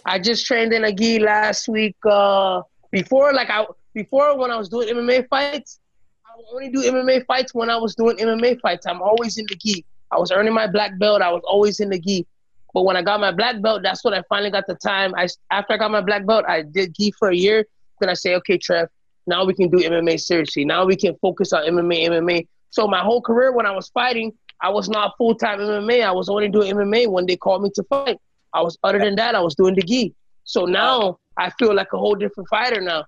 I 0.05 0.19
just 0.19 0.47
trained 0.47 0.73
in 0.73 0.85
a 0.85 0.93
gi 0.93 1.19
last 1.19 1.69
week. 1.69 1.97
Uh, 2.05 2.63
before, 2.91 3.33
like 3.33 3.51
I 3.51 3.67
before 3.95 4.37
when 4.39 4.51
I 4.51 4.57
was 4.57 4.69
doing 4.69 4.89
MMA 4.89 5.29
fights, 5.29 5.81
I 6.27 6.31
would 6.37 6.47
only 6.55 6.71
do 6.71 6.91
MMA 6.91 7.25
fights 7.27 7.55
when 7.55 7.71
I 7.71 7.77
was 7.77 7.95
doing 7.95 8.17
MMA 8.17 8.61
fights. 8.61 8.87
I'm 8.87 9.01
always 9.03 9.39
in 9.39 9.47
the 9.49 9.57
gi. 9.57 9.85
I 10.11 10.19
was 10.19 10.31
earning 10.33 10.55
my 10.55 10.67
black 10.67 10.99
belt. 10.99 11.21
I 11.23 11.31
was 11.31 11.43
always 11.47 11.81
in 11.81 11.91
the 11.91 11.99
gi. 11.99 12.27
But 12.75 12.85
when 12.85 12.97
I 12.97 13.03
got 13.03 13.21
my 13.21 13.33
black 13.33 13.61
belt, 13.63 13.83
that's 13.83 14.05
when 14.05 14.15
I 14.15 14.23
finally 14.29 14.51
got 14.51 14.67
the 14.67 14.75
time. 14.75 15.15
I 15.17 15.29
after 15.51 15.75
I 15.75 15.77
got 15.79 15.91
my 15.91 16.01
black 16.01 16.27
belt, 16.27 16.45
I 16.47 16.63
did 16.63 16.95
gi 16.95 17.13
for 17.19 17.31
a 17.31 17.35
year. 17.35 17.67
Then 18.01 18.11
I 18.11 18.15
say, 18.15 18.35
okay, 18.37 18.59
Trev, 18.59 18.89
now 19.27 19.45
we 19.45 19.55
can 19.55 19.69
do 19.69 19.79
MMA 19.79 20.21
seriously. 20.21 20.65
Now 20.65 20.85
we 20.85 20.97
can 20.97 21.17
focus 21.17 21.53
on 21.53 21.65
MMA, 21.65 22.09
MMA. 22.09 22.47
So 22.71 22.87
my 22.87 23.01
whole 23.01 23.21
career 23.21 23.53
when 23.53 23.67
I 23.67 23.73
was 23.73 23.89
fighting, 23.89 24.33
I 24.61 24.71
was 24.71 24.89
not 24.89 25.17
full 25.17 25.35
time 25.35 25.61
MMA. 25.61 26.05
I 26.05 26.13
was 26.13 26.29
only 26.29 26.49
doing 26.49 26.75
MMA 26.75 27.09
when 27.09 27.27
they 27.27 27.37
called 27.37 27.63
me 27.63 27.71
to 27.75 27.83
fight. 27.85 28.19
I 28.53 28.63
was 28.63 28.79
other 28.83 28.99
than 28.99 29.17
that, 29.17 29.35
I 29.35 29.41
was 29.41 29.55
doing 29.55 29.75
the 29.75 29.83
gi. 29.83 30.15
So 30.45 30.65
now 30.65 31.19
I 31.37 31.51
feel 31.59 31.75
like 31.75 31.93
a 31.93 31.99
whole 31.99 32.15
different 32.15 32.49
fighter 32.49 32.81
now. 32.81 33.05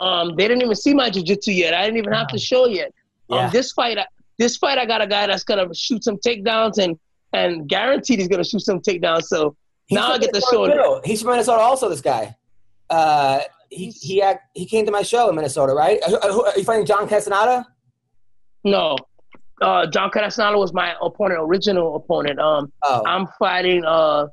Um, 0.00 0.34
they 0.36 0.48
didn't 0.48 0.62
even 0.62 0.74
see 0.74 0.94
my 0.94 1.10
jiu-jitsu 1.10 1.52
yet. 1.52 1.74
I 1.74 1.84
didn't 1.84 1.98
even 1.98 2.12
have 2.12 2.28
to 2.28 2.38
show 2.38 2.66
yet. 2.66 2.92
Yeah. 3.28 3.46
Um, 3.46 3.50
this 3.52 3.72
fight, 3.72 3.98
this 4.38 4.56
fight, 4.56 4.78
I 4.78 4.86
got 4.86 5.02
a 5.02 5.06
guy 5.06 5.26
that's 5.26 5.44
gonna 5.44 5.72
shoot 5.74 6.02
some 6.04 6.16
takedowns 6.16 6.78
and 6.78 6.98
and 7.32 7.68
guaranteed 7.68 8.18
he's 8.18 8.28
gonna 8.28 8.44
shoot 8.44 8.60
some 8.62 8.80
takedowns. 8.80 9.24
So 9.24 9.56
He's 9.86 9.96
now 9.96 10.12
I 10.12 10.18
get 10.18 10.32
the 10.32 10.38
Minnesota 10.52 10.72
show. 10.74 11.00
He's 11.04 11.22
from 11.22 11.32
Minnesota, 11.32 11.60
also. 11.62 11.88
This 11.88 12.00
guy. 12.00 12.36
Uh, 12.88 13.40
he 13.70 13.90
he 13.90 14.20
act, 14.22 14.44
he 14.54 14.66
came 14.66 14.84
to 14.86 14.92
my 14.92 15.02
show 15.02 15.28
in 15.28 15.34
Minnesota, 15.36 15.72
right? 15.72 16.00
Are, 16.08 16.14
are- 16.30 16.46
are 16.48 16.58
you 16.58 16.64
fighting 16.64 16.86
John 16.86 17.08
Castaneda? 17.08 17.66
No, 18.64 18.96
uh, 19.62 19.86
John 19.86 20.10
Castaneda 20.10 20.58
was 20.58 20.72
my 20.72 20.94
opponent, 21.00 21.40
original 21.42 21.96
opponent. 21.96 22.38
Um, 22.38 22.72
Oh, 22.82 23.02
I'm 23.06 23.26
fighting 23.38 23.84
uh, 23.84 24.26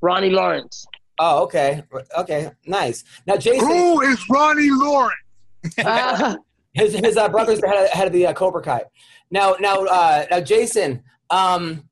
Ronnie 0.00 0.30
Lawrence. 0.30 0.86
oh, 1.18 1.42
okay, 1.44 1.82
okay, 2.18 2.50
nice. 2.66 3.04
Now, 3.26 3.36
Jason, 3.36 3.66
Who 3.68 4.00
is 4.02 4.18
Ronnie 4.30 4.70
Lawrence? 4.70 5.14
Ah, 5.84 6.36
his 6.72 6.94
his 6.94 7.16
uh, 7.16 7.28
brother's 7.28 7.60
the 7.60 7.68
head 7.68 7.84
of, 7.84 7.90
head 7.90 8.06
of 8.06 8.12
the 8.12 8.26
uh, 8.28 8.32
Cobra 8.32 8.62
Kai. 8.62 8.84
Now, 9.30 9.56
now, 9.60 9.84
uh, 9.84 10.24
now, 10.30 10.40
Jason, 10.40 11.02
um, 11.30 11.85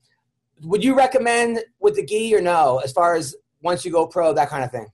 would 0.64 0.82
you 0.84 0.94
recommend 0.96 1.60
with 1.80 1.96
the 1.96 2.04
gi 2.04 2.34
or 2.34 2.40
no? 2.40 2.78
As 2.84 2.92
far 2.92 3.14
as 3.14 3.34
once 3.62 3.84
you 3.84 3.90
go 3.92 4.06
pro, 4.06 4.32
that 4.34 4.48
kind 4.48 4.64
of 4.64 4.70
thing. 4.70 4.86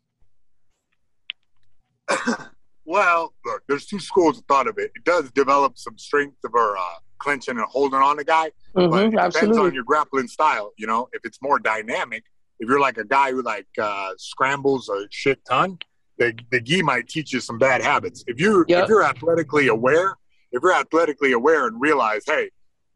Well, 2.87 3.35
look, 3.45 3.63
there's 3.69 3.87
two 3.87 4.01
schools 4.01 4.39
of 4.39 4.45
thought 4.47 4.67
of 4.67 4.77
it. 4.79 4.91
It 4.97 5.05
does 5.05 5.31
develop 5.31 5.79
some 5.79 5.97
strength 5.97 6.39
of 6.45 6.51
her 6.55 6.77
uh, 6.77 6.83
clinching 7.19 7.57
and 7.57 7.67
holding 7.69 8.01
on 8.01 8.17
the 8.17 8.25
guy, 8.25 8.51
but 8.75 8.91
mhm, 8.91 9.07
it 9.15 9.33
depends 9.33 9.57
on 9.59 9.73
your 9.75 9.85
grappling 9.85 10.27
style. 10.27 10.73
You 10.77 10.89
know, 10.89 11.09
if 11.13 11.21
it's 11.25 11.39
more 11.41 11.61
dynamic, 11.61 12.25
if 12.59 12.69
you're 12.69 12.81
like 12.81 12.99
a 12.99 13.05
guy 13.05 13.31
who 13.31 13.43
like 13.43 13.69
uh, 13.81 14.11
scrambles 14.17 14.89
a 14.89 15.07
shit 15.11 15.39
ton, 15.49 15.79
the 16.19 16.37
the 16.51 16.61
gi 16.61 16.83
might 16.83 17.07
teach 17.07 17.33
you 17.33 17.39
some 17.39 17.59
bad 17.59 17.81
habits. 17.81 18.25
If 18.27 18.41
you 18.41 18.65
Yep. 18.67 18.85
if 18.85 18.89
you're 18.89 19.05
athletically 19.05 19.69
aware, 19.69 20.17
if 20.51 20.61
you're 20.61 20.75
athletically 20.75 21.31
aware 21.31 21.69
and 21.69 21.81
realize, 21.81 22.25
hey, 22.27 22.51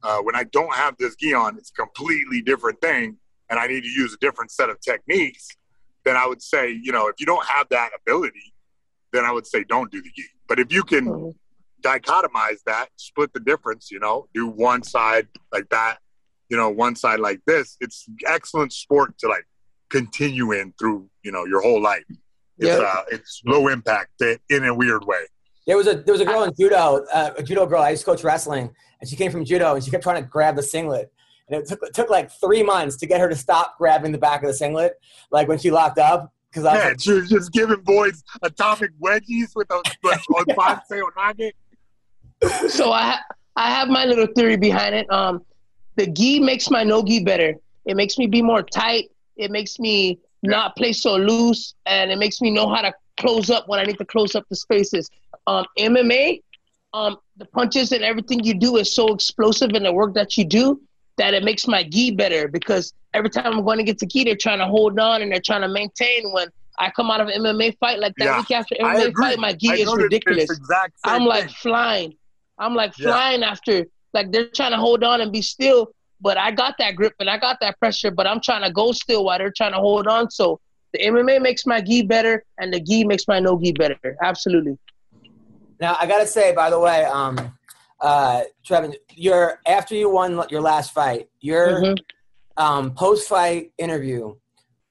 uh, 0.05 0.19
when 0.19 0.37
I 0.37 0.45
don't 0.45 0.75
have 0.75 0.95
this 0.99 1.17
gi 1.17 1.35
on, 1.35 1.57
it's 1.59 1.71
a 1.71 1.81
completely 1.81 2.41
different 2.43 2.81
thing, 2.81 3.17
and 3.49 3.59
I 3.59 3.67
need 3.67 3.83
to 3.83 3.89
use 3.89 4.13
a 4.15 4.19
different 4.19 4.51
set 4.51 4.69
of 4.71 4.79
techniques. 4.81 5.49
Then 6.05 6.17
I 6.17 6.27
would 6.27 6.43
say, 6.43 6.71
you 6.71 6.93
know, 6.93 7.09
if 7.09 7.17
you 7.19 7.27
don't 7.27 7.45
have 7.47 7.67
that 7.71 7.91
ability, 8.01 8.55
then 9.13 9.25
I 9.25 9.33
would 9.33 9.47
say 9.47 9.65
don't 9.65 9.91
do 9.91 10.03
the 10.03 10.11
gi. 10.15 10.25
But 10.47 10.61
if 10.61 10.71
you 10.73 10.83
can 10.83 11.07
Mhm. 11.07 11.35
dichotomize 11.83 12.63
that, 12.67 12.89
split 12.97 13.33
the 13.33 13.41
difference, 13.41 13.91
you 13.91 13.99
know, 13.99 14.29
do 14.35 14.47
one 14.47 14.83
side 14.83 15.29
like 15.53 15.69
that, 15.71 15.99
you 16.51 16.57
know, 16.57 16.69
one 16.71 16.97
side 16.97 17.21
like 17.21 17.41
this. 17.47 17.77
It's 17.81 18.07
excellent 18.27 18.73
sport 18.73 19.17
to 19.19 19.29
like 19.29 19.47
continue 19.91 20.53
in 20.53 20.73
through, 20.79 21.09
you 21.23 21.33
know, 21.33 21.45
your 21.47 21.61
whole 21.63 21.81
life. 21.81 22.05
It's 22.59 22.79
Yeah. 22.81 22.81
uh 22.81 23.05
it's 23.11 23.43
low 23.47 23.69
impact 23.69 24.23
in 24.51 24.65
a 24.65 24.75
weird 24.75 25.05
way. 25.05 25.27
There 25.67 25.77
was 25.77 25.87
a 25.87 25.95
there 25.95 26.13
was 26.13 26.21
a 26.21 26.25
girl 26.27 26.43
in 26.45 26.53
judo, 26.59 27.05
uh, 27.13 27.31
a 27.39 27.43
judo 27.43 27.67
girl. 27.67 27.81
I 27.83 27.91
used 27.91 28.05
to 28.05 28.11
coach 28.11 28.23
wrestling, 28.23 28.75
and 29.01 29.09
she 29.09 29.17
came 29.17 29.31
from 29.31 29.45
judo, 29.45 29.75
and 29.75 29.83
she 29.85 29.91
kept 29.91 30.03
trying 30.03 30.23
to 30.23 30.29
grab 30.29 30.57
the 30.57 30.63
singlet, 30.63 31.11
and 31.49 31.61
it 31.61 31.67
took 31.67 31.83
it 31.83 31.95
took 31.95 32.11
like 32.11 32.31
three 32.33 32.63
months 32.63 32.97
to 32.99 33.07
get 33.07 33.21
her 33.21 33.29
to 33.29 33.37
stop 33.37 33.79
grabbing 33.79 34.13
the 34.13 34.19
back 34.19 34.43
of 34.43 34.49
the 34.49 34.55
singlet, 34.55 34.95
like 35.31 35.49
when 35.49 35.59
she 35.59 35.71
locked 35.71 35.99
up. 35.99 36.33
Because 36.51 36.67
I 36.67 36.75
was 36.75 36.83
Yeah, 36.83 36.89
like, 36.91 37.01
she 37.01 37.13
was 37.13 37.29
just 37.31 37.53
giving 37.53 37.81
boys 37.81 38.23
atomic 38.43 38.91
wedgies 39.01 39.57
with 39.57 39.69
a 39.71 39.83
with 40.03 40.19
Onbanse 40.31 41.01
Onage. 41.17 41.53
so 42.71 42.93
I 42.93 43.19
I 43.57 43.71
have 43.71 43.89
my 43.89 44.05
little 44.05 44.27
theory 44.37 44.57
behind 44.57 44.95
it. 44.95 45.11
Um, 45.11 45.45
the 45.97 46.07
gi 46.07 46.41
makes 46.41 46.71
my 46.71 46.85
no 46.85 47.03
gi 47.03 47.25
better. 47.25 47.55
It 47.87 47.97
makes 47.97 48.19
me 48.19 48.27
be 48.27 48.43
more 48.43 48.63
tight. 48.63 49.11
It 49.37 49.51
makes 49.51 49.79
me 49.79 50.19
not 50.43 50.77
play 50.77 50.93
so 50.93 51.17
loose, 51.17 51.75
and 51.87 52.11
it 52.11 52.19
makes 52.19 52.41
me 52.41 52.51
know 52.51 52.69
how 52.69 52.83
to 52.83 52.93
close 53.17 53.49
up 53.51 53.69
when 53.69 53.81
I 53.81 53.85
need 53.85 53.99
to 53.99 54.05
close 54.05 54.35
up 54.35 54.45
the 54.51 54.57
spaces. 54.57 55.09
Um, 55.47 55.65
MMA, 55.79 56.43
um, 56.93 57.17
the 57.37 57.45
punches 57.47 57.93
and 57.93 58.03
everything 58.05 58.43
you 58.45 58.55
do 58.55 58.77
is 58.77 58.95
so 58.95 59.09
explosive 59.15 59.71
in 59.75 59.83
the 59.83 59.93
work 59.93 60.15
that 60.15 60.37
you 60.37 60.45
do 60.45 60.81
that 61.17 61.35
it 61.35 61.45
makes 61.45 61.67
my 61.67 61.83
gi 61.85 62.13
better 62.13 62.49
because 62.49 62.93
every 63.15 63.31
time 63.31 63.47
I'm 63.47 63.65
going 63.65 63.79
to 63.79 63.85
get 63.85 63.99
to 63.99 64.07
gi, 64.07 64.25
they're 64.25 64.37
trying 64.37 64.59
to 64.59 64.67
hold 64.67 64.99
on 64.99 65.23
and 65.23 65.31
they're 65.33 65.41
trying 65.45 65.63
to 65.63 65.69
maintain. 65.69 66.33
When 66.33 66.49
I 66.79 66.91
come 66.91 67.11
out 67.11 67.21
of 67.21 67.29
an 67.29 67.35
MMA 67.43 67.73
fight 67.79 67.99
like 67.99 68.15
that 68.19 68.27
Yeah, 68.27 68.37
week 68.37 68.51
after 68.51 68.75
MMA 68.77 69.13
fight, 69.17 69.39
my 69.39 69.53
gi 69.53 69.69
I 69.69 69.75
is 69.77 69.95
ridiculous. 69.95 70.51
I'm 71.05 71.25
like 71.25 71.51
flying. 71.51 72.15
I'm 72.59 72.75
like 72.75 72.95
Yeah. 72.99 73.11
flying 73.11 73.43
after 73.43 73.87
like 74.13 74.31
they're 74.33 74.49
trying 74.55 74.73
to 74.73 74.79
hold 74.79 75.03
on 75.05 75.21
and 75.21 75.33
be 75.33 75.43
still, 75.43 75.89
but 76.21 76.37
I 76.39 76.51
got 76.53 76.77
that 76.79 76.95
grip 76.97 77.15
and 77.21 77.29
I 77.29 77.39
got 77.39 77.59
that 77.61 77.79
pressure, 77.79 78.11
but 78.11 78.27
I'm 78.27 78.41
trying 78.41 78.63
to 78.63 78.71
go 78.73 78.93
still 78.93 79.25
while 79.25 79.39
they're 79.39 79.53
trying 79.57 79.73
to 79.73 79.79
hold 79.79 80.07
on. 80.07 80.31
So 80.31 80.61
the 80.93 81.01
MMA 81.01 81.41
makes 81.41 81.67
my 81.67 81.81
gi 81.81 82.03
better 82.03 82.45
and 82.59 82.73
the 82.73 82.81
gi 82.81 83.05
makes 83.05 83.27
my 83.29 83.41
no 83.41 83.59
gi 83.61 83.73
better. 83.73 84.17
Absolutely. 84.23 84.79
Now 85.81 85.97
I 86.01 86.07
gotta 86.07 86.27
say, 86.27 86.55
by 86.55 86.71
the 86.71 86.79
way, 86.79 87.05
um, 87.05 87.57
uh, 88.01 88.43
Trevin, 88.67 88.95
your 89.15 89.61
after 89.67 89.95
you 89.95 90.11
won 90.11 90.45
your 90.51 90.61
last 90.61 90.93
fight, 90.93 91.29
your 91.41 91.81
Mhm. 91.81 91.99
um, 92.57 92.95
post-fight 92.95 93.73
interview. 93.79 94.35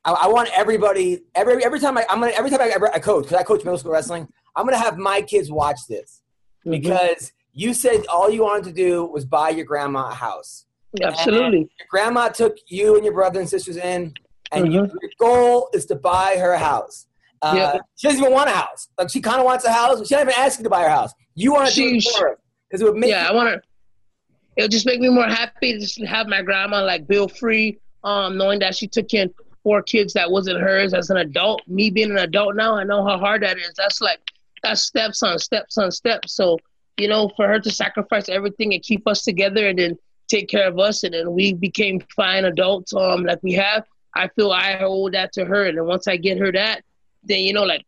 I, 0.05 0.11
I 0.11 0.27
want 0.27 0.49
everybody 0.55 1.23
every 1.35 1.63
every 1.63 1.79
time 1.79 1.97
I 1.97 2.05
I'm 2.09 2.19
gonna 2.19 2.33
every 2.33 2.49
time 2.49 2.61
I, 2.61 2.69
ever, 2.69 2.93
I 2.93 2.99
coach 2.99 3.23
because 3.25 3.37
I 3.37 3.43
coach 3.43 3.63
middle 3.63 3.77
school 3.77 3.91
wrestling. 3.91 4.27
I'm 4.55 4.65
gonna 4.65 4.77
have 4.77 4.97
my 4.97 5.21
kids 5.21 5.51
watch 5.51 5.79
this 5.87 6.21
Mhm. 6.65 6.71
because 6.71 7.31
you 7.53 7.73
said 7.73 8.05
all 8.07 8.29
you 8.29 8.43
wanted 8.43 8.65
to 8.65 8.73
do 8.73 9.05
was 9.05 9.25
buy 9.25 9.49
your 9.49 9.65
grandma 9.65 10.09
a 10.09 10.13
house. 10.13 10.65
Absolutely. 11.01 11.59
Your 11.59 11.87
grandma 11.89 12.29
took 12.29 12.57
you 12.67 12.95
and 12.95 13.03
your 13.05 13.13
brother 13.13 13.39
and 13.39 13.49
sisters 13.49 13.77
in, 13.77 14.13
and 14.51 14.71
you, 14.73 14.81
your 15.01 15.11
goal 15.19 15.69
is 15.73 15.85
to 15.87 15.95
buy 15.95 16.35
her 16.37 16.51
a 16.51 16.57
house. 16.59 17.07
Uh, 17.43 17.53
Yeah. 17.55 17.77
She 17.95 18.07
doesn't 18.07 18.21
even 18.21 18.33
want 18.33 18.49
a 18.49 18.53
house. 18.53 18.87
Like 18.97 19.09
she 19.09 19.21
kind 19.21 19.39
of 19.39 19.45
wants 19.45 19.65
a 19.65 19.71
house. 19.71 20.07
She 20.07 20.15
not 20.15 20.21
even 20.21 20.33
asking 20.37 20.63
to 20.63 20.69
buy 20.69 20.83
her 20.83 20.89
house. 20.89 21.11
You 21.35 21.51
want 21.53 21.69
to 21.69 21.75
do 21.75 21.95
it 21.95 22.03
for 22.03 22.27
her 22.27 22.39
because 22.69 22.81
it 22.81 22.85
would 22.85 22.95
make 22.95 23.09
yeah, 23.09 23.27
I 23.29 23.33
want 23.33 23.49
to. 23.53 23.61
It'll 24.55 24.69
just 24.69 24.85
make 24.85 24.99
me 24.99 25.09
more 25.09 25.25
happy 25.25 25.73
to 25.73 25.79
just 25.79 26.03
have 26.05 26.27
my 26.27 26.41
grandma 26.41 26.83
like 26.83 27.07
bill 27.07 27.27
free, 27.27 27.79
um, 28.03 28.37
knowing 28.37 28.59
that 28.59 28.75
she 28.75 28.87
took 28.87 29.13
in 29.13 29.33
four 29.63 29.81
kids 29.81 30.13
that 30.13 30.29
wasn't 30.29 30.59
hers 30.59 30.93
as 30.93 31.09
an 31.09 31.17
adult. 31.17 31.61
Me 31.67 31.89
being 31.89 32.11
an 32.11 32.17
adult 32.19 32.55
now, 32.55 32.75
I 32.75 32.83
know 32.83 33.03
how 33.05 33.17
hard 33.17 33.41
that 33.43 33.57
is. 33.57 33.71
That's 33.75 33.99
like 33.99 34.19
that's 34.61 34.83
steps 34.83 35.23
on 35.23 35.39
steps 35.39 35.77
on 35.77 35.91
steps. 35.91 36.33
So 36.35 36.59
you 36.97 37.07
know, 37.07 37.31
for 37.35 37.47
her 37.47 37.59
to 37.59 37.71
sacrifice 37.71 38.29
everything 38.29 38.73
and 38.73 38.83
keep 38.83 39.07
us 39.07 39.23
together 39.23 39.67
and 39.67 39.79
then 39.79 39.97
take 40.27 40.47
care 40.47 40.67
of 40.67 40.77
us, 40.79 41.03
and 41.03 41.13
then 41.13 41.33
we 41.33 41.53
became 41.53 41.99
fine 42.15 42.45
adults, 42.45 42.93
um, 42.93 43.25
like 43.25 43.39
we 43.41 43.53
have. 43.53 43.85
I 44.15 44.27
feel 44.29 44.51
I 44.51 44.77
owe 44.81 45.09
that 45.09 45.33
to 45.33 45.45
her, 45.45 45.65
and 45.65 45.77
then 45.77 45.85
once 45.85 46.07
I 46.07 46.17
get 46.17 46.37
her 46.37 46.51
that, 46.51 46.83
then 47.25 47.39
you 47.39 47.53
know, 47.53 47.63
like 47.63 47.85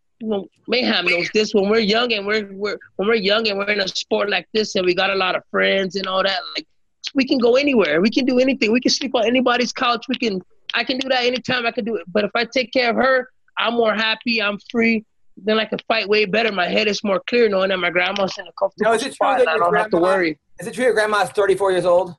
Mayhem 0.67 1.05
knows 1.05 1.29
this. 1.33 1.53
When 1.53 1.69
we're 1.69 1.79
young 1.79 2.13
and 2.13 2.25
we're, 2.25 2.49
we're 2.53 2.77
when 2.95 3.07
we're 3.07 3.15
young 3.15 3.47
and 3.47 3.57
we're 3.57 3.69
in 3.69 3.81
a 3.81 3.87
sport 3.87 4.29
like 4.29 4.47
this, 4.53 4.75
and 4.75 4.85
we 4.85 4.95
got 4.95 5.09
a 5.09 5.15
lot 5.15 5.35
of 5.35 5.43
friends 5.51 5.95
and 5.95 6.07
all 6.07 6.23
that, 6.23 6.39
like 6.55 6.67
we 7.13 7.25
can 7.25 7.37
go 7.37 7.55
anywhere. 7.55 8.01
We 8.01 8.09
can 8.09 8.25
do 8.25 8.39
anything. 8.39 8.71
We 8.71 8.81
can 8.81 8.91
sleep 8.91 9.13
on 9.15 9.25
anybody's 9.25 9.71
couch. 9.71 10.05
We 10.07 10.15
can. 10.15 10.41
I 10.73 10.83
can 10.83 10.97
do 10.97 11.07
that 11.09 11.23
anytime. 11.23 11.65
I 11.65 11.71
can 11.71 11.85
do 11.85 11.95
it. 11.95 12.03
But 12.07 12.25
if 12.25 12.31
I 12.35 12.45
take 12.45 12.73
care 12.73 12.89
of 12.89 12.95
her, 12.97 13.29
I'm 13.57 13.73
more 13.73 13.93
happy. 13.93 14.41
I'm 14.41 14.57
free. 14.71 15.05
Then 15.37 15.59
I 15.59 15.65
can 15.65 15.79
fight 15.87 16.07
way 16.07 16.25
better. 16.25 16.51
My 16.51 16.67
head 16.67 16.87
is 16.87 17.03
more 17.03 17.21
clear 17.27 17.49
knowing 17.49 17.69
that 17.69 17.77
my 17.77 17.89
grandma's 17.89 18.37
in 18.37 18.47
a 18.47 18.51
comfortable 18.57 18.91
Now, 18.91 18.93
is 18.93 19.01
it 19.01 19.07
true 19.07 19.13
spot. 19.13 19.39
that 19.39 19.47
I 19.47 19.57
don't 19.57 19.75
have 19.75 19.89
to 19.91 19.97
worry. 19.97 20.39
Is 20.59 20.67
it 20.67 20.73
true 20.73 20.85
your 20.85 20.93
grandma's 20.93 21.29
34 21.29 21.71
years 21.73 21.85
old? 21.85 22.15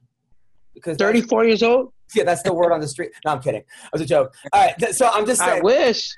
Because 0.74 0.96
34 0.98 1.46
years 1.46 1.62
old. 1.62 1.92
Yeah, 2.14 2.24
that's 2.24 2.42
the 2.42 2.52
word 2.54 2.72
on 2.72 2.80
the 2.80 2.86
street. 2.88 3.11
No, 3.24 3.32
I'm 3.32 3.40
kidding. 3.42 3.61
It 3.62 3.66
was 3.92 4.00
a 4.00 4.07
joke. 4.07 4.34
All 4.52 4.62
right, 4.64 4.94
so 4.94 5.09
I'm 5.12 5.26
just 5.26 5.40
I 5.42 5.61
wish. 5.61 6.11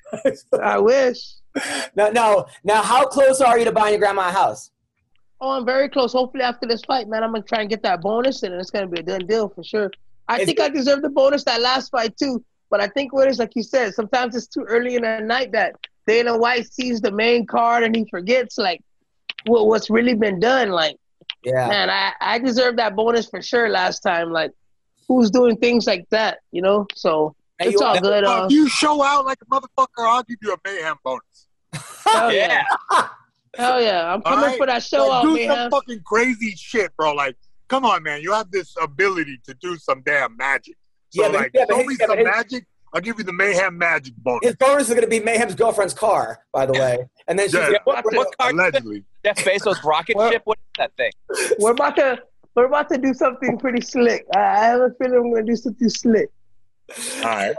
I 0.62 0.78
wish. 0.90 1.18
No, 1.96 2.10
no. 2.10 2.46
Now, 2.62 2.82
how 2.82 3.06
close 3.06 3.40
are 3.40 3.58
you 3.58 3.64
to 3.64 3.72
buying 3.72 3.92
your 3.94 4.00
grandma 4.00 4.28
a 4.28 4.32
house? 4.32 4.70
Oh, 5.40 5.50
I'm 5.52 5.64
very 5.64 5.88
close. 5.88 6.12
Hopefully, 6.12 6.42
after 6.44 6.66
this 6.68 6.82
fight, 6.82 7.08
man, 7.08 7.22
I'm 7.24 7.32
gonna 7.32 7.42
try 7.44 7.60
and 7.62 7.70
get 7.70 7.82
that 7.84 8.00
bonus, 8.02 8.42
and 8.42 8.52
it's 8.54 8.70
gonna 8.70 8.86
be 8.88 9.00
a 9.00 9.02
done 9.02 9.26
deal 9.26 9.48
for 9.48 9.64
sure. 9.64 9.90
I 10.28 10.40
Is 10.40 10.46
think 10.46 10.58
it- 10.58 10.62
I 10.64 10.68
deserve 10.68 11.00
the 11.02 11.08
bonus 11.08 11.44
that 11.44 11.60
last 11.62 11.90
fight 11.90 12.16
too. 12.16 12.44
But 12.70 12.80
I 12.82 12.88
think 12.88 13.14
what 13.14 13.28
is 13.28 13.38
like 13.38 13.52
you 13.56 13.62
said, 13.62 13.94
sometimes 13.94 14.36
it's 14.36 14.46
too 14.46 14.64
early 14.68 14.96
in 14.96 15.02
the 15.02 15.20
night 15.20 15.52
that 15.52 15.74
Dana 16.06 16.36
White 16.36 16.70
sees 16.70 17.00
the 17.00 17.10
main 17.10 17.46
card 17.46 17.82
and 17.82 17.96
he 17.96 18.04
forgets 18.10 18.58
like 18.58 18.82
what 19.46 19.66
what's 19.68 19.88
really 19.88 20.14
been 20.14 20.38
done. 20.38 20.68
Like, 20.68 20.96
Yeah. 21.44 21.66
man, 21.68 21.88
I 21.88 22.12
I 22.20 22.38
deserve 22.38 22.76
that 22.76 22.94
bonus 22.94 23.26
for 23.30 23.40
sure 23.40 23.70
last 23.70 24.00
time. 24.00 24.30
Like, 24.32 24.50
who's 25.08 25.30
doing 25.30 25.56
things 25.56 25.86
like 25.86 26.06
that? 26.10 26.38
You 26.52 26.62
know, 26.62 26.86
so 26.94 27.34
Hey, 27.58 27.70
it's 27.70 27.80
you- 27.80 27.86
all 27.86 27.98
good. 28.00 28.24
Uh, 28.24 28.44
if 28.46 28.52
you 28.52 28.68
show 28.68 29.02
out 29.02 29.24
like 29.26 29.38
a 29.42 29.46
motherfucker, 29.46 29.86
I'll 30.06 30.22
give 30.22 30.38
you 30.42 30.52
a 30.52 30.56
mayhem 30.64 30.96
bonus. 31.04 31.48
hell 32.04 32.32
Yeah. 32.32 32.62
hell 33.56 33.80
yeah, 33.82 34.12
I'm 34.12 34.22
coming 34.22 34.44
right? 34.44 34.56
for 34.58 34.66
that 34.66 34.82
show 34.82 35.08
Like, 35.08 35.12
out, 35.12 35.22
do 35.24 35.34
man. 35.34 35.48
some 35.56 35.70
fucking 35.70 36.00
crazy 36.04 36.54
shit, 36.56 36.94
bro. 36.96 37.12
Like, 37.12 37.36
come 37.68 37.84
on, 37.84 38.02
man. 38.02 38.20
You 38.22 38.32
have 38.32 38.50
this 38.50 38.74
ability 38.80 39.40
to 39.46 39.54
do 39.54 39.76
some 39.78 40.02
damn 40.04 40.36
magic. 40.36 40.76
So, 41.10 41.22
Yeah, 41.22 41.28
but- 41.32 41.40
like, 41.40 41.50
yeah, 41.54 41.64
but 41.68 41.74
show 41.74 41.78
his- 41.80 41.86
me 41.88 41.96
yeah, 42.00 42.06
some 42.06 42.22
magic. 42.24 42.66
I'll 42.94 43.02
give 43.02 43.18
you 43.18 43.24
the 43.24 43.34
mayhem 43.34 43.76
magic 43.76 44.14
bonus. 44.16 44.40
His 44.46 44.56
bonus 44.56 44.84
is 44.88 44.94
going 44.94 45.02
to 45.02 45.08
be 45.08 45.20
Mayhem's 45.20 45.54
girlfriend's 45.54 45.92
car, 45.92 46.38
by 46.54 46.64
the 46.64 46.72
way. 46.72 47.06
And 47.26 47.38
then 47.38 47.46
she's 47.48 47.54
Yeah. 47.56 47.66
gonna, 47.66 47.78
What, 47.84 48.02
what 48.14 48.38
car? 48.38 48.48
Allegedly. 48.50 49.04
Jeff 49.26 49.36
Bezos 49.44 49.82
rocket 49.84 50.16
ship? 50.30 50.40
What 50.46 50.56
is 50.56 50.64
that 50.78 50.92
thing? 50.96 51.10
We're 51.58 51.72
about 51.72 51.96
to 51.96 52.18
we're 52.58 52.66
about 52.66 52.88
to 52.90 52.98
do 52.98 53.14
something 53.14 53.56
pretty 53.58 53.80
slick. 53.80 54.26
I, 54.34 54.40
I 54.40 54.64
have 54.66 54.80
a 54.80 54.90
feeling 55.00 55.30
we're 55.30 55.38
gonna 55.40 55.52
do 55.52 55.56
something 55.56 55.88
slick. 55.88 56.28
All 57.18 57.24
right. 57.24 57.54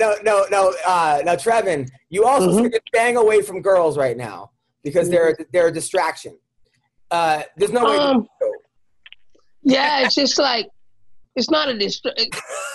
no, 0.00 0.14
no, 0.24 0.44
no. 0.50 0.74
Uh, 0.86 1.22
now, 1.24 1.34
Trevin, 1.36 1.88
you 2.10 2.24
also 2.24 2.48
Mhm. 2.48 2.66
mm 2.66 2.78
staying 2.88 3.16
away 3.16 3.40
from 3.42 3.62
girls 3.62 3.96
right 3.96 4.16
now 4.16 4.50
because 4.82 5.08
they're 5.08 5.36
they're 5.52 5.68
a 5.68 5.72
distraction. 5.72 6.36
Uh, 7.10 7.42
there's 7.56 7.72
no 7.72 7.84
way. 7.84 7.96
Um. 7.96 8.28
Yeah, 9.62 10.04
it's 10.04 10.14
just 10.16 10.38
like 10.38 10.68
it's 11.36 11.50
not 11.50 11.68
a 11.68 11.78
dist- 11.78 12.06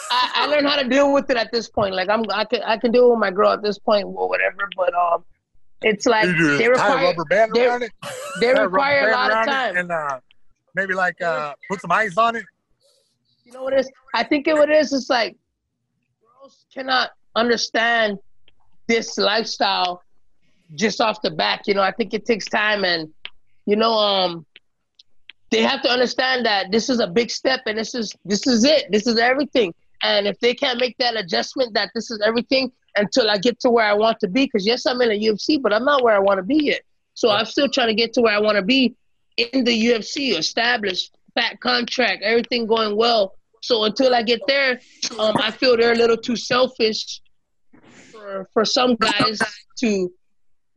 I, 0.09 0.32
I 0.36 0.45
learned 0.47 0.67
how 0.67 0.82
to 0.82 0.88
deal 0.88 1.13
with 1.13 1.30
it 1.30 1.38
at 1.38 1.51
this 1.51 1.69
point. 1.69 1.93
Like 1.93 2.09
I'm, 2.09 2.23
I 2.32 2.45
can, 2.45 2.63
I 2.63 2.78
can 2.78 2.91
deal 2.91 3.11
with 3.11 3.19
my 3.19 3.30
girl 3.30 3.51
at 3.51 3.61
this 3.61 3.78
point 3.78 4.05
or 4.05 4.28
whatever. 4.30 4.67
But 4.75 4.93
um, 4.95 5.23
it's 5.82 6.05
like 6.05 6.25
they 6.25 6.67
require, 6.69 7.13
they- 7.53 7.89
they 8.39 8.51
a 8.51 8.63
require 8.63 9.09
a 9.09 9.11
lot 9.11 9.32
of 9.32 9.45
time. 9.45 9.78
And 9.78 9.91
uh, 9.91 10.19
maybe 10.78 10.93
like 10.93 11.19
uh, 11.21 11.53
put 11.69 11.82
some 11.82 11.91
ice 11.91 12.17
on 12.17 12.36
it. 12.36 12.45
You 13.43 13.51
know 13.51 13.63
what 13.63 13.73
it 13.73 13.80
is? 13.80 13.91
I 14.13 14.23
think 14.23 14.47
it 14.47 14.53
what 14.53 14.69
it 14.69 14.78
is. 14.78 14.93
It's 14.93 15.09
like 15.09 15.36
girls 16.21 16.65
cannot 16.73 17.09
understand 17.36 18.19
this 18.88 19.17
lifestyle 19.17 20.03
just 20.75 21.01
off 21.01 21.21
the 21.21 21.32
back. 21.32 21.61
You 21.65 21.73
know, 21.73 21.82
I 21.82 21.91
think 21.91 22.13
it 22.13 22.25
takes 22.25 22.45
time, 22.45 22.86
and 22.86 23.11
you 23.65 23.75
know, 23.75 23.93
um, 23.93 24.45
they 25.49 25.63
have 25.63 25.82
to 25.82 25.89
understand 25.89 26.45
that 26.45 26.71
this 26.71 26.89
is 26.89 26.99
a 26.99 27.07
big 27.07 27.32
step, 27.32 27.61
and 27.65 27.78
this 27.78 27.95
is 27.95 28.13
this 28.23 28.45
is 28.45 28.63
it. 28.63 28.91
This 28.91 29.07
is 29.07 29.17
everything. 29.17 29.73
And 30.03 30.28
if 30.28 30.39
they 30.39 30.53
can't 30.53 30.80
make 30.80 30.95
that 30.99 31.15
adjustment, 31.17 31.73
that 31.73 31.89
this 31.95 32.11
is 32.11 32.21
everything 32.23 32.71
until 32.95 33.32
I 33.32 33.39
get 33.39 33.59
to 33.61 33.71
where 33.71 33.86
I 33.86 33.93
want 33.93 34.19
to 34.19 34.28
be, 34.28 34.45
because 34.45 34.65
yes, 34.65 34.86
I'm 34.86 35.01
in 35.01 35.09
a 35.09 35.19
UFC, 35.19 35.59
but 35.59 35.73
I'm 35.73 35.86
not 35.86 36.03
where 36.03 36.15
I 36.15 36.19
want 36.19 36.38
to 36.38 36.43
be 36.43 36.65
yet. 36.65 36.82
So 37.15 37.32
I'm 37.32 37.45
still 37.45 37.67
trying 37.67 37.88
to 37.88 37.95
get 37.95 38.13
to 38.13 38.21
where 38.21 38.36
I 38.36 38.39
want 38.39 38.57
to 38.57 38.61
be 38.61 38.95
in 39.38 39.64
the 39.64 39.86
UFC, 39.88 40.38
established, 40.38 41.16
fat 41.36 41.60
contract, 41.60 42.24
everything 42.24 42.66
going 42.66 42.98
well. 42.98 43.36
So 43.62 43.84
until 43.84 44.14
I 44.14 44.24
get 44.24 44.42
there, 44.48 44.80
um, 45.20 45.36
I 45.42 45.52
feel 45.52 45.78
they're 45.78 45.94
a 45.94 45.96
little 45.96 46.18
too 46.18 46.36
selfish 46.36 47.22
for 48.12 48.48
for 48.54 48.66
some 48.66 48.96
guys 48.96 49.40
to 49.80 50.12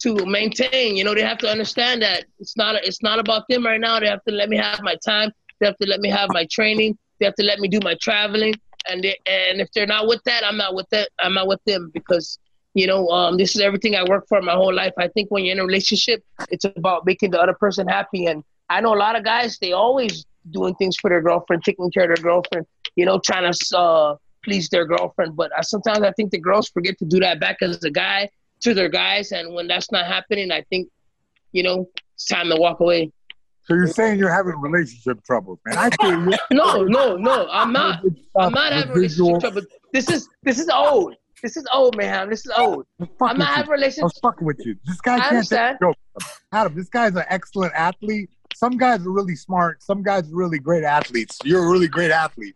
to 0.00 0.26
maintain. 0.26 0.96
You 0.96 1.04
know, 1.04 1.14
they 1.14 1.22
have 1.22 1.38
to 1.38 1.48
understand 1.48 2.02
that 2.02 2.24
it's 2.38 2.56
not 2.56 2.76
it's 2.76 3.02
not 3.02 3.18
about 3.18 3.44
them 3.48 3.64
right 3.64 3.80
now. 3.80 4.00
They 4.00 4.06
have 4.08 4.24
to 4.24 4.34
let 4.34 4.48
me 4.48 4.56
have 4.56 4.80
my 4.82 4.96
time. 5.04 5.30
They 5.60 5.66
have 5.66 5.76
to 5.78 5.86
let 5.86 6.00
me 6.00 6.08
have 6.10 6.30
my 6.32 6.46
training. 6.50 6.98
They 7.18 7.26
have 7.26 7.34
to 7.36 7.44
let 7.44 7.58
me 7.60 7.68
do 7.68 7.80
my 7.82 7.94
traveling. 8.00 8.54
And 8.88 9.04
they, 9.04 9.18
and 9.26 9.60
if 9.60 9.70
they're 9.72 9.86
not 9.86 10.06
with 10.06 10.22
that, 10.24 10.42
I'm 10.44 10.56
not 10.56 10.74
with 10.74 10.88
that. 10.90 11.10
I'm 11.20 11.34
not 11.34 11.46
with 11.46 11.62
them 11.66 11.90
because 11.92 12.38
you 12.74 12.86
know 12.86 13.08
um, 13.08 13.36
this 13.36 13.54
is 13.54 13.60
everything 13.60 13.94
I 13.94 14.04
work 14.04 14.26
for 14.28 14.40
my 14.40 14.52
whole 14.52 14.74
life. 14.74 14.94
I 14.98 15.08
think 15.08 15.30
when 15.30 15.44
you're 15.44 15.52
in 15.52 15.60
a 15.60 15.66
relationship, 15.66 16.24
it's 16.50 16.64
about 16.64 17.04
making 17.04 17.30
the 17.32 17.40
other 17.40 17.54
person 17.54 17.86
happy. 17.86 18.26
And 18.26 18.42
I 18.70 18.80
know 18.80 18.94
a 18.94 18.96
lot 18.96 19.16
of 19.16 19.24
guys 19.24 19.58
they 19.60 19.72
always 19.72 20.24
doing 20.50 20.74
things 20.76 20.96
for 20.96 21.10
their 21.10 21.20
girlfriend, 21.20 21.62
taking 21.64 21.90
care 21.90 22.04
of 22.04 22.16
their 22.16 22.24
girlfriend. 22.24 22.66
You 22.96 23.04
know, 23.04 23.20
trying 23.24 23.52
to 23.52 23.78
uh, 23.78 24.16
please 24.44 24.68
their 24.68 24.86
girlfriend. 24.86 25.36
But 25.36 25.50
I, 25.56 25.62
sometimes 25.62 26.00
I 26.00 26.12
think 26.12 26.30
the 26.30 26.38
girls 26.38 26.68
forget 26.68 26.96
to 26.98 27.04
do 27.04 27.18
that 27.20 27.40
back 27.40 27.58
as 27.60 27.82
a 27.84 27.90
guy 27.90 28.28
to 28.60 28.72
their 28.72 28.88
guys. 28.88 29.32
And 29.32 29.54
when 29.54 29.66
that's 29.66 29.90
not 29.92 30.06
happening, 30.06 30.50
I 30.50 30.62
think 30.70 30.88
you 31.52 31.62
know 31.62 31.88
it's 32.14 32.26
time 32.26 32.48
to 32.48 32.56
walk 32.56 32.80
away. 32.80 33.12
So 33.64 33.74
you're 33.74 33.86
saying 33.88 34.18
you're 34.18 34.32
having 34.32 34.58
relationship 34.60 35.22
troubles, 35.24 35.58
man? 35.66 35.78
I 35.78 35.90
feel. 35.90 36.38
No, 36.52 36.84
no, 36.84 37.16
no. 37.16 37.48
I'm 37.50 37.72
not. 37.72 38.02
I'm 38.36 38.52
not 38.52 38.72
having 38.72 38.92
relationship 38.94 39.40
trouble. 39.40 39.62
This 39.92 40.08
is 40.08 40.28
this 40.42 40.58
is 40.58 40.68
old. 40.68 41.16
This 41.42 41.56
is 41.56 41.66
old, 41.72 41.96
man. 41.96 42.28
This 42.28 42.44
is 42.44 42.52
old. 42.56 42.86
I'm 43.22 43.38
not 43.38 43.48
having 43.48 43.70
relationship. 43.70 44.04
I'm 44.04 44.30
fucking 44.30 44.46
with 44.46 44.60
you. 44.64 44.76
This 44.84 45.00
guy 45.00 45.16
I 45.16 45.20
can't 45.20 45.48
take 45.48 45.58
a 45.58 45.78
joke. 45.80 45.96
Adam, 46.52 46.74
this 46.74 46.88
guy's 46.88 47.14
an 47.14 47.24
excellent 47.28 47.72
athlete. 47.74 48.28
Some 48.60 48.76
guys 48.76 49.06
are 49.06 49.10
really 49.10 49.34
smart. 49.36 49.82
Some 49.82 50.02
guys 50.02 50.30
are 50.30 50.36
really 50.36 50.58
great 50.58 50.84
athletes. 50.84 51.38
You're 51.44 51.64
a 51.64 51.70
really 51.70 51.88
great 51.88 52.10
athlete. 52.10 52.54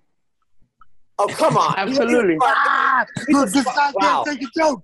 Oh 1.18 1.26
come 1.28 1.56
on! 1.56 1.74
Absolutely. 1.78 2.36
Ah, 2.42 3.06
He's 3.26 3.34
a 3.34 3.40
look, 3.40 3.48
this 3.50 3.64
guy 3.64 3.90
wow. 3.94 4.22
can't 4.26 4.38
take 4.38 4.46
a 4.46 4.50
joke. 4.60 4.82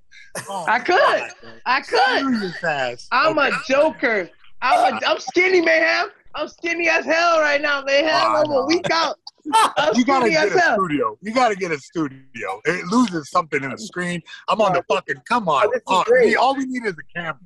Oh, 0.49 0.65
I 0.67 0.79
could. 0.79 0.97
God. 0.97 1.31
I 1.67 1.81
could. 1.83 2.21
Serious 2.41 2.65
ass. 2.65 3.07
I'm 3.13 3.39
Okay. 3.39 3.49
a 3.49 3.53
joker. 3.69 4.31
I'm 4.63 4.95
a, 4.95 5.01
I'm 5.07 5.19
skinny, 5.21 5.61
mayhem. 5.61 6.09
I'm 6.35 6.49
skinny 6.49 6.89
as 6.89 7.05
hell 7.05 7.41
right 7.41 7.61
now, 7.61 7.83
mayhem. 7.83 8.09
Oh, 8.15 8.37
I 8.37 8.41
I'm 8.41 8.51
a 8.51 8.65
week 8.67 8.89
out. 8.91 9.17
I'm 9.77 9.95
You 9.97 10.05
gotta 10.07 10.27
skinny 10.27 10.31
get 10.37 10.49
as 10.49 10.55
a 10.55 10.61
hell. 10.61 10.77
studio. 10.79 11.19
You 11.21 11.35
gotta 11.35 11.57
get 11.57 11.71
a 11.73 11.79
studio. 11.79 12.61
It 12.65 12.87
loses 12.87 13.29
something 13.31 13.63
in 13.63 13.69
the 13.71 13.79
screen. 13.79 14.23
I'm 14.49 14.61
on 14.63 14.73
the 14.73 14.83
fucking. 14.89 15.17
Come 15.29 15.51
on. 15.51 15.67
Oh, 15.67 15.71
this 15.71 15.79
is 15.81 15.83
Oh, 15.89 16.05
great. 16.07 16.27
we- 16.29 16.37
all 16.37 16.57
we 16.57 16.65
need 16.65 16.87
is 16.87 16.95
a 16.95 17.19
camera. 17.19 17.41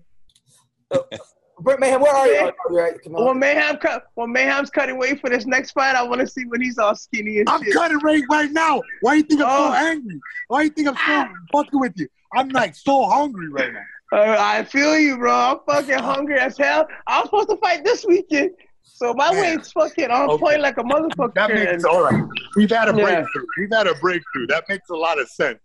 Britt 1.61 1.79
Mayhem, 1.81 2.01
where 2.01 2.13
are 2.15 2.27
you? 2.27 2.53
Oh, 2.69 2.75
right. 2.75 2.95
Come 3.03 3.15
on. 3.17 3.25
When 3.27 3.39
Mayhem 3.39 3.77
cut, 3.77 4.07
when 4.15 4.33
Mayhem's 4.33 4.71
cutting 4.71 4.99
weight 4.99 5.21
for 5.21 5.31
this 5.31 5.47
next 5.47 5.71
fight, 5.73 5.95
I 5.95 6.03
want 6.03 6.21
to 6.21 6.27
see 6.27 6.45
when 6.47 6.61
he's 6.61 6.79
all 6.79 6.95
skinny 6.95 7.39
and 7.41 7.49
I'm 7.49 7.63
shit. 7.63 7.73
cutting 7.75 7.99
right 7.99 8.23
right 8.31 8.51
now. 8.51 8.83
Why 9.03 9.13
do 9.15 9.17
you 9.19 9.23
think 9.25 9.41
I'm 9.43 9.49
Oh. 9.49 9.69
so 9.71 9.75
angry? 9.75 10.21
Why 10.49 10.61
do 10.61 10.65
you 10.65 10.71
think 10.71 10.89
I'm 10.89 10.97
so 10.97 11.33
fucking 11.53 11.81
with 11.81 11.93
you? 11.97 12.09
I'm 12.35 12.49
like 12.49 12.75
so 12.75 13.05
hungry 13.07 13.49
right 13.51 13.73
now. 13.73 13.81
Uh, 14.13 14.37
I 14.39 14.63
feel 14.63 14.97
you, 14.97 15.17
bro. 15.17 15.33
I'm 15.33 15.59
fucking 15.67 15.99
hungry 15.99 16.39
as 16.39 16.57
hell. 16.57 16.87
I 17.05 17.19
was 17.21 17.25
supposed 17.27 17.49
to 17.49 17.57
fight 17.57 17.85
this 17.85 18.05
weekend, 18.07 18.53
so 18.85 19.13
my 19.13 19.33
Man. 19.33 19.41
weight's 19.57 19.73
fucking 19.73 20.09
on 20.09 20.31
Okay. 20.31 20.41
point 20.41 20.61
like 20.61 20.79
a 20.79 20.85
motherfucker. 20.85 21.35
That 21.35 21.51
makes 21.53 21.73
And- 21.73 21.85
all 21.87 22.05
right. 22.05 22.23
We've 22.55 22.71
had 22.71 22.89
a 22.89 22.97
Yeah. 22.97 23.03
breakthrough. 23.03 23.45
We've 23.59 23.73
had 23.73 23.89
a 23.89 23.95
breakthrough. 23.97 24.47
That 24.49 24.65
makes 24.69 24.89
a 24.91 24.95
lot 24.95 25.19
of 25.19 25.29
sense. 25.31 25.59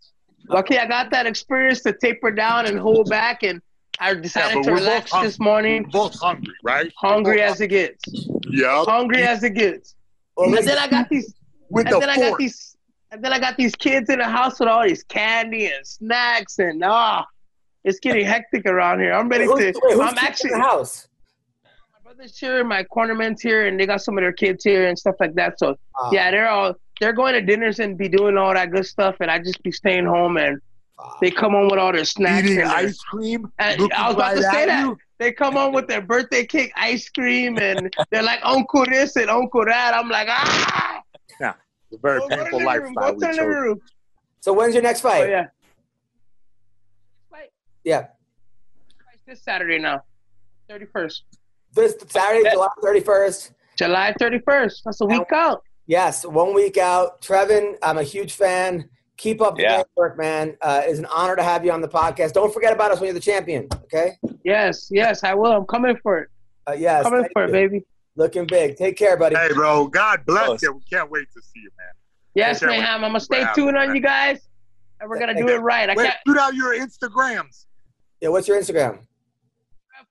Lucky 0.48 0.78
I 0.78 0.86
got 0.86 1.12
that 1.12 1.26
experience 1.26 1.82
to 1.82 1.92
taper 1.92 2.32
down 2.32 2.66
and 2.66 2.76
hold 2.76 3.08
back, 3.08 3.44
and 3.44 3.62
I 4.00 4.14
decided 4.14 4.54
but 4.56 4.62
to 4.64 4.72
relax 4.72 5.12
this 5.12 5.38
morning. 5.38 5.84
We're 5.84 5.90
both 5.90 6.18
hungry, 6.18 6.54
right? 6.62 6.90
Hungry 6.96 7.42
as 7.42 7.60
it 7.60 7.68
gets. 7.68 8.02
Yeah. 8.48 8.82
Hungry 8.84 9.22
as 9.22 9.44
it 9.44 9.50
gets. 9.50 9.94
Well, 10.36 10.54
And 10.56 10.66
then 10.66 10.78
I 10.78 10.88
got 10.88 11.08
these. 11.10 11.34
With 11.68 11.86
and 11.86 11.96
the 11.96 12.00
then 12.00 12.08
I 12.08 12.16
got 12.16 12.38
these. 12.38 12.76
And 13.12 13.22
then 13.22 13.32
I 13.32 13.38
got 13.38 13.56
these 13.56 13.74
kids 13.74 14.08
in 14.08 14.20
the 14.20 14.24
house 14.24 14.58
with 14.58 14.68
all 14.68 14.84
these 14.84 15.02
candy 15.02 15.66
and 15.66 15.86
snacks, 15.86 16.58
and 16.58 16.82
ah, 16.84 17.26
it's 17.84 17.98
getting 17.98 18.24
hectic 18.24 18.66
around 18.66 19.00
here. 19.00 19.12
I'm 19.12 19.28
ready 19.28 19.44
who's, 19.44 19.58
to. 19.58 19.80
wait, 19.82 19.94
who's 19.94 20.00
I'm 20.00 20.18
actually. 20.18 20.52
in 20.52 20.58
the 20.58 20.64
house. 20.64 21.08
My 21.92 22.00
brother's 22.02 22.38
here, 22.38 22.64
my 22.64 22.84
cornerman's 22.84 23.42
here, 23.42 23.66
and 23.66 23.78
they 23.78 23.86
got 23.86 24.00
some 24.00 24.16
of 24.16 24.22
their 24.22 24.32
kids 24.32 24.64
here 24.64 24.88
and 24.88 24.98
stuff 24.98 25.16
like 25.20 25.34
that. 25.34 25.58
So 25.58 25.76
Uh, 26.00 26.10
yeah, 26.12 26.30
they're 26.30 26.48
all 26.48 26.74
they're 27.00 27.12
going 27.12 27.34
to 27.34 27.40
dinners 27.42 27.80
and 27.80 27.98
be 27.98 28.08
doing 28.08 28.38
all 28.38 28.54
that 28.54 28.70
good 28.70 28.86
stuff, 28.86 29.16
and 29.20 29.30
I 29.30 29.38
just 29.40 29.62
be 29.62 29.72
staying 29.72 30.06
home 30.06 30.36
and 30.36 30.60
they 31.20 31.30
come 31.30 31.54
on 31.54 31.68
with 31.68 31.78
all 31.78 31.92
their 31.92 32.04
snacks. 32.04 32.46
Eating 32.48 32.60
and 32.62 32.70
ice 32.70 32.98
cream. 32.98 33.50
and 33.58 33.92
I 33.92 34.06
was 34.08 34.14
about 34.16 34.34
to 34.36 34.42
say 34.42 34.66
that. 34.66 34.84
you. 34.86 34.96
They 35.18 35.32
come 35.32 35.56
on 35.58 35.72
with 35.72 35.86
their 35.86 36.00
birthday 36.00 36.46
cake, 36.46 36.72
ice 36.76 37.08
cream, 37.10 37.58
and 37.58 37.94
they're 38.10 38.22
like 38.22 38.40
Uncle 38.42 38.86
this 38.86 39.16
and 39.16 39.28
Uncle 39.28 39.64
that. 39.66 39.92
I'm 39.94 40.08
like, 40.08 40.28
ah, 40.30 41.02
It's 41.28 41.40
a 41.40 41.98
very 42.00 42.20
go 42.20 42.28
painful 42.28 42.58
living 42.64 42.82
room, 42.82 42.94
lifestyle 42.94 43.14
go 43.14 43.30
to 43.30 43.36
the 43.36 43.46
room. 43.46 43.80
So 44.40 44.52
when's 44.54 44.74
your 44.74 44.82
next 44.82 45.00
fight? 45.02 45.18
Oh 45.18 45.20
fight? 45.24 45.30
yeah, 45.30 45.46
Fight. 47.30 47.50
Yeah. 47.84 48.00
Fight's 48.00 49.22
this 49.26 49.42
Saturday 49.42 49.78
now, 49.78 50.02
thirty 50.68 50.86
first, 50.86 51.24
This 51.74 51.94
Saturday, 52.08 52.48
July 52.50 52.68
31st. 52.82 53.50
July 53.76 54.14
thirty 54.18 54.38
first. 54.38 54.82
That's 54.84 55.00
a 55.02 55.06
week 55.06 55.30
out. 55.34 55.62
Yes, 55.86 56.24
one 56.24 56.54
week 56.54 56.78
out. 56.78 57.20
Trevin, 57.20 57.74
I'm 57.82 57.98
a 57.98 58.02
huge 58.04 58.32
fan. 58.34 58.88
Keep 59.20 59.42
up 59.42 59.56
the 59.56 59.62
Yeah. 59.64 59.82
work, 59.96 60.16
man. 60.16 60.56
Uh, 60.62 60.80
it's 60.86 60.98
an 60.98 61.04
honor 61.14 61.36
to 61.36 61.42
have 61.42 61.62
you 61.62 61.70
on 61.72 61.82
the 61.82 61.88
podcast. 61.88 62.32
Don't 62.32 62.52
forget 62.54 62.72
about 62.72 62.90
us 62.90 63.00
when 63.00 63.08
you're 63.08 63.14
the 63.14 63.20
champion, 63.20 63.68
okay? 63.84 64.16
Yes, 64.44 64.88
yes, 64.90 65.22
I 65.22 65.34
will. 65.34 65.52
I'm 65.52 65.66
coming 65.66 65.94
for 66.02 66.20
it. 66.20 66.28
Uh, 66.66 66.72
yes. 66.72 67.02
Coming 67.02 67.20
thank 67.24 67.32
for 67.34 67.44
it, 67.44 67.52
baby. 67.52 67.84
Looking 68.16 68.46
big. 68.46 68.76
Take 68.76 68.96
care, 68.96 69.18
buddy. 69.18 69.36
Hey, 69.36 69.52
bro. 69.52 69.88
God 69.88 70.20
bless 70.26 70.46
Close. 70.46 70.62
you. 70.62 70.72
We 70.72 70.80
can't 70.90 71.10
wait 71.10 71.26
to 71.34 71.42
see 71.42 71.60
you, 71.60 71.70
man. 71.76 71.88
Yes, 72.34 72.62
Okay, 72.62 72.78
Mayhem. 72.78 73.04
I'm 73.04 73.10
gonna 73.10 73.20
stay 73.20 73.44
tuned 73.54 73.76
on 73.76 73.94
you 73.94 74.00
guys, 74.00 74.40
and 75.00 75.10
we're 75.10 75.18
gonna 75.18 75.34
do 75.34 75.48
it 75.48 75.58
right. 75.58 75.90
I 75.90 75.94
Wait, 75.94 76.04
can't. 76.06 76.16
shoot 76.26 76.38
out 76.38 76.54
your 76.54 76.74
Instagrams. 76.74 77.66
Yeah, 78.22 78.30
what's 78.30 78.48
your 78.48 78.58
Instagram? 78.58 79.00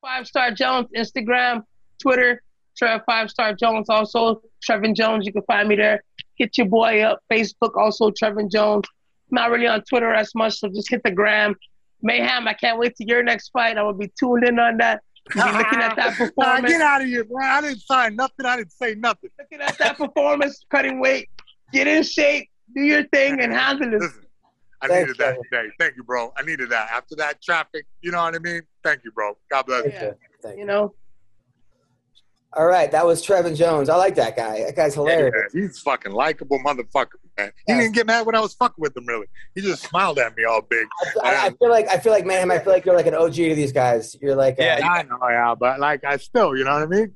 Five 0.01 0.27
Star 0.27 0.51
Jones, 0.51 0.87
Instagram, 0.95 1.63
Twitter, 1.99 2.43
Trev 2.77 3.01
Five 3.07 3.31
Star 3.31 3.53
Jones. 3.55 3.89
Also, 3.89 4.41
Trevin 4.69 4.95
Jones. 4.95 5.25
You 5.25 5.33
can 5.33 5.41
find 5.43 5.67
me 5.67 5.75
there. 5.75 6.03
Hit 6.35 6.57
your 6.59 6.67
boy 6.67 7.01
up. 7.01 7.19
Facebook, 7.31 7.75
also 7.75 8.11
Trevin 8.11 8.51
Jones. 8.51 8.85
Not 9.31 9.49
really 9.51 9.67
on 9.67 9.83
Twitter 9.83 10.13
as 10.13 10.33
much, 10.35 10.59
so 10.59 10.67
just 10.69 10.89
hit 10.89 11.01
the 11.03 11.11
gram. 11.11 11.55
Mayhem, 12.01 12.47
I 12.47 12.53
can't 12.53 12.79
wait 12.79 12.95
to 12.97 13.05
your 13.05 13.23
next 13.23 13.49
fight. 13.49 13.77
I 13.77 13.83
will 13.83 13.93
be 13.93 14.11
tuned 14.19 14.43
in 14.47 14.57
on 14.59 14.77
that. 14.77 15.01
You'll 15.35 15.45
be 15.45 15.51
looking 15.57 15.79
at 15.79 15.95
that 15.97 16.11
Nah, 16.19 16.25
performance. 16.25 16.67
get 16.71 16.81
out 16.81 17.01
of 17.01 17.07
here, 17.07 17.23
bro. 17.25 17.45
I 17.45 17.61
didn't 17.61 17.81
sign 17.81 18.15
nothing. 18.15 18.45
I 18.45 18.57
didn't 18.57 18.71
say 18.71 18.95
nothing. 18.95 19.29
looking 19.37 19.61
at 19.61 19.77
that 19.77 19.97
performance, 19.97 20.63
cutting 20.71 20.99
weight. 20.99 21.29
Get 21.73 21.87
in 21.87 22.03
shape. 22.03 22.49
Do 22.75 22.81
your 22.81 23.03
thing 23.09 23.39
and 23.41 23.51
handle 23.53 23.93
it. 23.93 23.99
Listen, 23.99 24.21
I 24.81 24.87
Thanks, 24.87 25.09
needed 25.09 25.17
that 25.19 25.37
today. 25.51 25.69
Thank 25.79 25.97
you, 25.97 26.03
bro. 26.03 26.31
I 26.37 26.41
needed 26.43 26.69
that. 26.69 26.89
After 26.91 27.15
that 27.17 27.41
traffic, 27.43 27.85
you 28.01 28.11
know 28.11 28.21
what 28.23 28.33
I 28.35 28.39
mean? 28.39 28.61
Thank 28.83 29.03
you, 29.03 29.11
bro. 29.11 29.37
God 29.51 29.65
bless 29.65 29.85
you. 29.85 29.91
Yeah. 29.91 30.11
Thank 30.41 30.55
you. 30.55 30.61
You 30.61 30.65
know, 30.65 30.93
All 32.53 32.65
right, 32.65 32.91
that 32.91 33.05
was 33.05 33.23
Trevin 33.25 33.55
Jones. 33.55 33.89
I 33.89 33.95
like 33.95 34.15
that 34.15 34.35
guy. 34.35 34.63
That 34.63 34.75
guy's 34.75 34.95
hilarious. 34.95 35.51
Yeah, 35.53 35.61
he's 35.61 35.77
fucking 35.79 36.11
likable 36.11 36.57
motherfucker, 36.59 37.09
man. 37.37 37.51
He 37.67 37.73
Yeah. 37.73 37.81
didn't 37.81 37.93
get 37.93 38.07
mad 38.07 38.25
when 38.25 38.33
I 38.35 38.39
was 38.39 38.55
fucking 38.55 38.81
with 38.81 38.97
him, 38.97 39.05
really. 39.05 39.27
He 39.53 39.61
just 39.61 39.83
smiled 39.83 40.17
at 40.17 40.35
me 40.35 40.45
all 40.45 40.61
big. 40.61 40.87
I, 41.23 41.47
I 41.47 41.49
feel 41.51 41.69
like 41.69 41.87
I 41.89 41.99
feel 41.99 42.11
like 42.11 42.25
man, 42.25 42.49
I 42.49 42.57
feel 42.57 42.73
like 42.73 42.85
you're 42.85 42.95
like 42.95 43.05
an 43.05 43.13
OG 43.13 43.33
to 43.35 43.55
these 43.55 43.71
guys. 43.71 44.15
You're 44.19 44.35
like 44.35 44.59
uh, 44.59 44.63
Yeah, 44.63 44.87
I 44.89 45.03
know, 45.03 45.19
yeah, 45.29 45.53
but 45.53 45.79
like 45.79 46.03
I 46.03 46.17
still, 46.17 46.57
you 46.57 46.63
know 46.63 46.73
what 46.73 46.81
I 46.83 46.87
mean? 46.87 47.13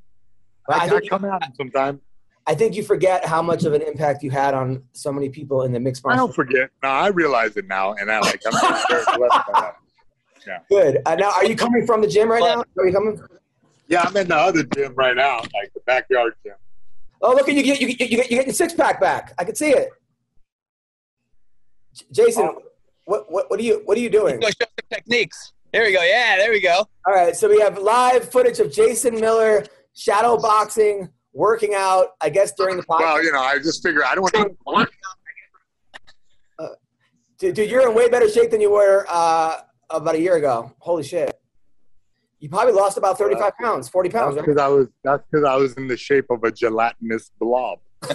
I 0.69 0.73
I, 0.73 0.77
I 0.85 0.89
think- 0.89 1.09
come 1.09 1.25
at 1.25 1.43
him 1.43 1.53
sometimes. 1.57 1.99
I 2.45 2.55
think 2.55 2.75
you 2.75 2.83
forget 2.83 3.25
how 3.25 3.41
much 3.41 3.63
of 3.63 3.71
an 3.73 3.81
impact 3.81 4.21
you 4.21 4.29
had 4.29 4.53
on 4.53 4.83
so 4.91 5.13
many 5.13 5.29
people 5.29 5.63
in 5.63 5.71
the 5.71 5.79
mixed 5.79 6.03
martial. 6.03 6.21
I 6.21 6.25
don't 6.27 6.35
forget. 6.35 6.69
No, 6.83 6.89
I 6.89 7.07
realize 7.07 7.55
it 7.55 7.67
now, 7.67 7.93
and 7.93 8.11
I 8.11 8.19
like. 8.19 8.41
I'm 8.45 8.51
very 8.89 9.03
blessed 9.17 9.47
by 9.51 9.71
that. 10.45 10.65
Good. 10.69 10.97
Uh, 11.05 11.15
now, 11.15 11.31
are 11.31 11.45
you 11.45 11.55
coming 11.55 11.85
from 11.87 12.01
the 12.01 12.07
gym 12.07 12.29
right 12.29 12.41
now? 12.41 12.63
Are 12.77 12.85
you 12.85 12.91
coming? 12.91 13.17
Yeah, 13.93 14.05
I'm 14.07 14.17
in 14.17 14.27
the 14.27 14.35
other 14.35 14.63
gym 14.63 14.95
right 14.95 15.15
now, 15.15 15.41
like 15.41 15.71
the 15.75 15.81
backyard 15.85 16.33
gym. 16.43 16.55
Oh, 17.21 17.33
look 17.35 17.47
at 17.47 17.53
you! 17.53 17.61
You, 17.61 17.75
you, 17.75 17.87
you, 17.87 17.95
you 17.99 18.07
get 18.07 18.31
your 18.47 18.53
six 18.53 18.73
pack 18.73 18.99
back. 18.99 19.35
I 19.37 19.43
can 19.43 19.53
see 19.53 19.69
it. 19.69 19.89
J- 21.93 22.05
Jason, 22.11 22.55
what, 23.05 23.31
what 23.31 23.51
what 23.51 23.59
are 23.59 23.63
you 23.63 23.83
what 23.85 23.95
are 23.95 24.01
you 24.01 24.09
doing? 24.09 24.39
Go 24.39 24.47
show 24.47 24.53
some 24.61 24.89
techniques. 24.91 25.53
There 25.71 25.83
we 25.83 25.93
go. 25.93 26.01
Yeah, 26.01 26.37
there 26.37 26.49
we 26.49 26.59
go. 26.59 26.87
All 27.05 27.13
right, 27.13 27.35
so 27.35 27.47
we 27.47 27.59
have 27.59 27.77
live 27.77 28.31
footage 28.31 28.59
of 28.59 28.73
Jason 28.73 29.19
Miller 29.21 29.63
shadow 29.95 30.37
boxing, 30.37 31.07
working 31.33 31.75
out. 31.75 32.13
I 32.19 32.29
guess 32.29 32.51
during 32.53 32.77
the 32.77 32.83
podcast. 32.83 32.99
Well, 32.99 33.23
you 33.23 33.31
know, 33.31 33.41
I 33.41 33.59
just 33.59 33.83
figure 33.83 34.03
I 34.03 34.15
don't 34.15 34.57
want 34.65 34.89
to. 34.89 34.89
Dude, 37.37 37.55
dude, 37.55 37.69
you're 37.69 37.87
in 37.89 37.93
way 37.93 38.07
better 38.07 38.29
shape 38.29 38.51
than 38.51 38.61
you 38.61 38.71
were 38.71 39.05
uh, 39.09 39.59
about 39.89 40.15
a 40.15 40.19
year 40.19 40.37
ago. 40.37 40.71
Holy 40.79 41.03
shit! 41.03 41.37
You 42.43 42.49
probably 42.49 42.73
lost 42.73 42.97
about 42.97 43.17
35 43.17 43.53
pounds, 43.57 43.87
40 43.87 44.09
pounds. 44.09 44.35
That's 44.35 44.45
Right? 44.45 44.53
because 44.53 44.61
I 44.61 44.67
was. 44.67 44.89
That's 45.01 45.23
because 45.31 45.45
I 45.45 45.55
was 45.55 45.75
in 45.75 45.87
the 45.87 45.95
shape 45.95 46.25
of 46.29 46.43
a 46.43 46.51
gelatinous 46.51 47.31
blob. 47.39 47.79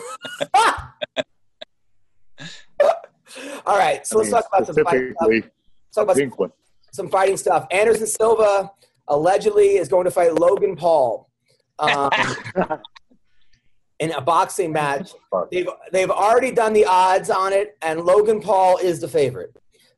All 3.67 3.79
right, 3.79 4.07
so 4.07 4.19
let's 4.19 4.31
mean, 4.31 4.43
talk 4.43 4.49
about 4.53 4.67
some 4.67 4.85
fighting 4.85 5.15
stuff. 5.15 5.31
Let's 5.31 5.49
talk 5.95 6.05
about 6.05 6.17
some, 6.19 6.53
some 6.93 7.09
fighting 7.09 7.39
stuff. 7.39 7.67
Anderson 7.71 8.07
Silva 8.07 8.71
allegedly 9.09 9.79
is 9.79 9.89
going 9.89 10.05
to 10.05 10.11
fight 10.11 10.35
Logan 10.35 10.77
Paul 10.77 11.31
um, 11.79 12.11
in 13.99 14.11
a 14.11 14.21
boxing 14.21 14.73
match. 14.73 15.13
They've 15.51 15.71
they've 15.91 16.11
already 16.11 16.51
done 16.51 16.75
the 16.75 16.85
odds 16.85 17.31
on 17.31 17.55
it, 17.55 17.79
and 17.81 18.03
Logan 18.03 18.43
Paul 18.43 18.77
is 18.77 19.01
the 19.01 19.09
favorite 19.09 19.57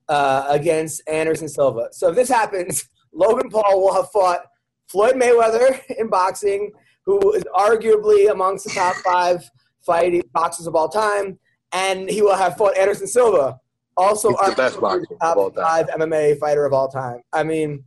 uh, 0.08 0.46
against 0.48 1.02
Anderson 1.08 1.48
Silva. 1.48 1.88
So 1.90 2.10
if 2.10 2.14
this 2.14 2.28
happens, 2.28 2.88
Logan 3.12 3.50
Paul 3.50 3.82
will 3.82 3.94
have 3.94 4.10
fought 4.10 4.40
Floyd 4.88 5.14
Mayweather 5.14 5.80
in 5.98 6.08
boxing, 6.08 6.72
who 7.04 7.32
is 7.32 7.44
arguably 7.54 8.30
amongst 8.30 8.64
the 8.64 8.70
top 8.70 8.96
five 8.96 9.48
fighting 9.84 10.22
boxers 10.32 10.66
of 10.66 10.74
all 10.74 10.88
time, 10.88 11.38
and 11.72 12.08
he 12.10 12.22
will 12.22 12.36
have 12.36 12.56
fought 12.56 12.76
Anderson 12.76 13.06
Silva, 13.06 13.58
also 13.96 14.30
He's 14.30 14.50
the 14.50 14.54
best 14.56 14.76
arguably 14.76 14.80
boxer 14.80 15.14
top 15.20 15.36
of 15.36 15.38
all 15.38 15.50
time. 15.50 15.64
five 15.64 15.86
MMA 15.98 16.38
fighter 16.38 16.64
of 16.64 16.72
all 16.72 16.88
time. 16.88 17.20
I 17.32 17.42
mean, 17.42 17.84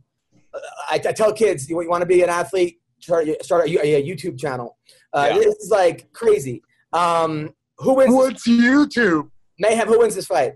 I, 0.88 0.94
I 0.94 1.12
tell 1.12 1.32
kids, 1.32 1.68
you, 1.68 1.76
want 1.88 2.02
to 2.02 2.06
be 2.06 2.22
an 2.22 2.30
athlete, 2.30 2.80
start, 3.00 3.26
start 3.42 3.68
a, 3.68 3.96
a 3.96 4.02
YouTube 4.02 4.38
channel. 4.38 4.76
Uh, 5.12 5.28
Yeah. 5.30 5.38
This 5.38 5.54
is 5.56 5.70
like 5.70 6.12
crazy. 6.12 6.62
Um, 6.92 7.54
who 7.78 7.94
wins? 7.94 8.14
What's 8.14 8.46
YouTube? 8.46 9.30
Mayhem. 9.58 9.88
Who 9.88 9.98
wins 9.98 10.14
this 10.14 10.26
fight? 10.26 10.54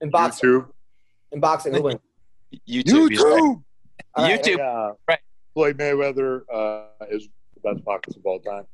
In 0.00 0.10
boxing. 0.10 0.50
YouTube. 0.50 0.68
In 1.32 1.40
boxing, 1.40 1.74
who 1.74 1.82
wins? 1.82 2.00
YouTube. 2.68 3.10
you 3.10 3.64
say. 4.18 4.22
YouTube. 4.22 4.28
All 4.28 4.28
right. 4.28 4.42
YouTube. 4.42 4.58
Yeah. 4.58 4.90
Right. 5.08 5.18
Floyd 5.54 5.78
Mayweather 5.78 6.42
uh, 6.52 6.86
is 7.10 7.28
the 7.54 7.60
best 7.72 7.84
boxer 7.84 8.18
of 8.18 8.26
all 8.26 8.40
time. 8.40 8.64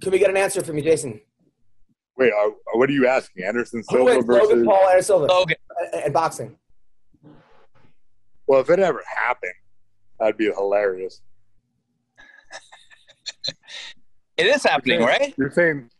Can 0.00 0.10
we 0.12 0.18
get 0.18 0.30
an 0.30 0.36
answer 0.36 0.62
from 0.64 0.76
you, 0.76 0.82
Jason? 0.82 1.20
Wait, 2.16 2.32
uh, 2.32 2.50
what 2.74 2.90
are 2.90 2.92
you 2.92 3.06
asking? 3.06 3.44
Anderson 3.44 3.80
Who 3.88 3.96
Silva 3.96 4.04
wins? 4.04 4.24
versus? 4.26 4.48
Logan 4.50 4.64
Paul 4.66 4.88
and 4.90 5.04
Silva 5.04 5.24
Logan. 5.26 5.56
uh, 5.94 6.00
in 6.06 6.12
boxing. 6.12 6.56
Well, 8.46 8.60
if 8.60 8.68
it 8.70 8.78
ever 8.80 9.02
happened, 9.16 9.52
that'd 10.18 10.36
be 10.36 10.46
hilarious. 10.46 11.20
It 14.38 14.46
is 14.46 14.62
happening, 14.64 15.00
right? 15.02 15.34
You're 15.36 15.50
saying 15.50 15.90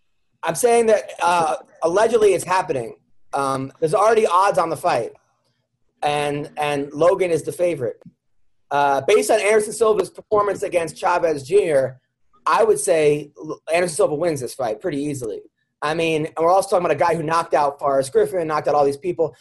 I'm 0.42 0.54
saying 0.54 0.86
that 0.86 1.10
uh, 1.22 1.56
allegedly 1.82 2.32
it's 2.34 2.44
happening. 2.44 2.96
Um, 3.34 3.72
there's 3.78 3.94
already 3.94 4.26
odds 4.26 4.58
on 4.58 4.70
the 4.70 4.76
fight, 4.76 5.12
and 6.02 6.50
and 6.56 6.92
Logan 6.92 7.30
is 7.30 7.42
the 7.42 7.52
favorite. 7.52 8.02
Uh, 8.70 9.02
based 9.06 9.30
on 9.30 9.40
Anderson 9.40 9.72
Silva's 9.72 10.10
performance 10.10 10.62
against 10.62 10.96
Chavez 10.96 11.42
Jr., 11.42 11.98
I 12.46 12.64
would 12.64 12.80
say 12.80 13.30
Anderson 13.72 13.96
Silva 13.96 14.14
wins 14.14 14.40
this 14.40 14.54
fight 14.54 14.80
pretty 14.80 14.98
easily. 14.98 15.42
I 15.82 15.94
mean, 15.94 16.28
we're 16.38 16.50
also 16.50 16.70
talking 16.70 16.86
about 16.86 16.96
a 16.96 16.98
guy 16.98 17.14
who 17.14 17.22
knocked 17.22 17.54
out 17.54 17.78
Forrest 17.78 18.12
Griffin, 18.12 18.46
knocked 18.46 18.68
out 18.68 18.74
all 18.74 18.84
these 18.84 18.96
people. 18.96 19.34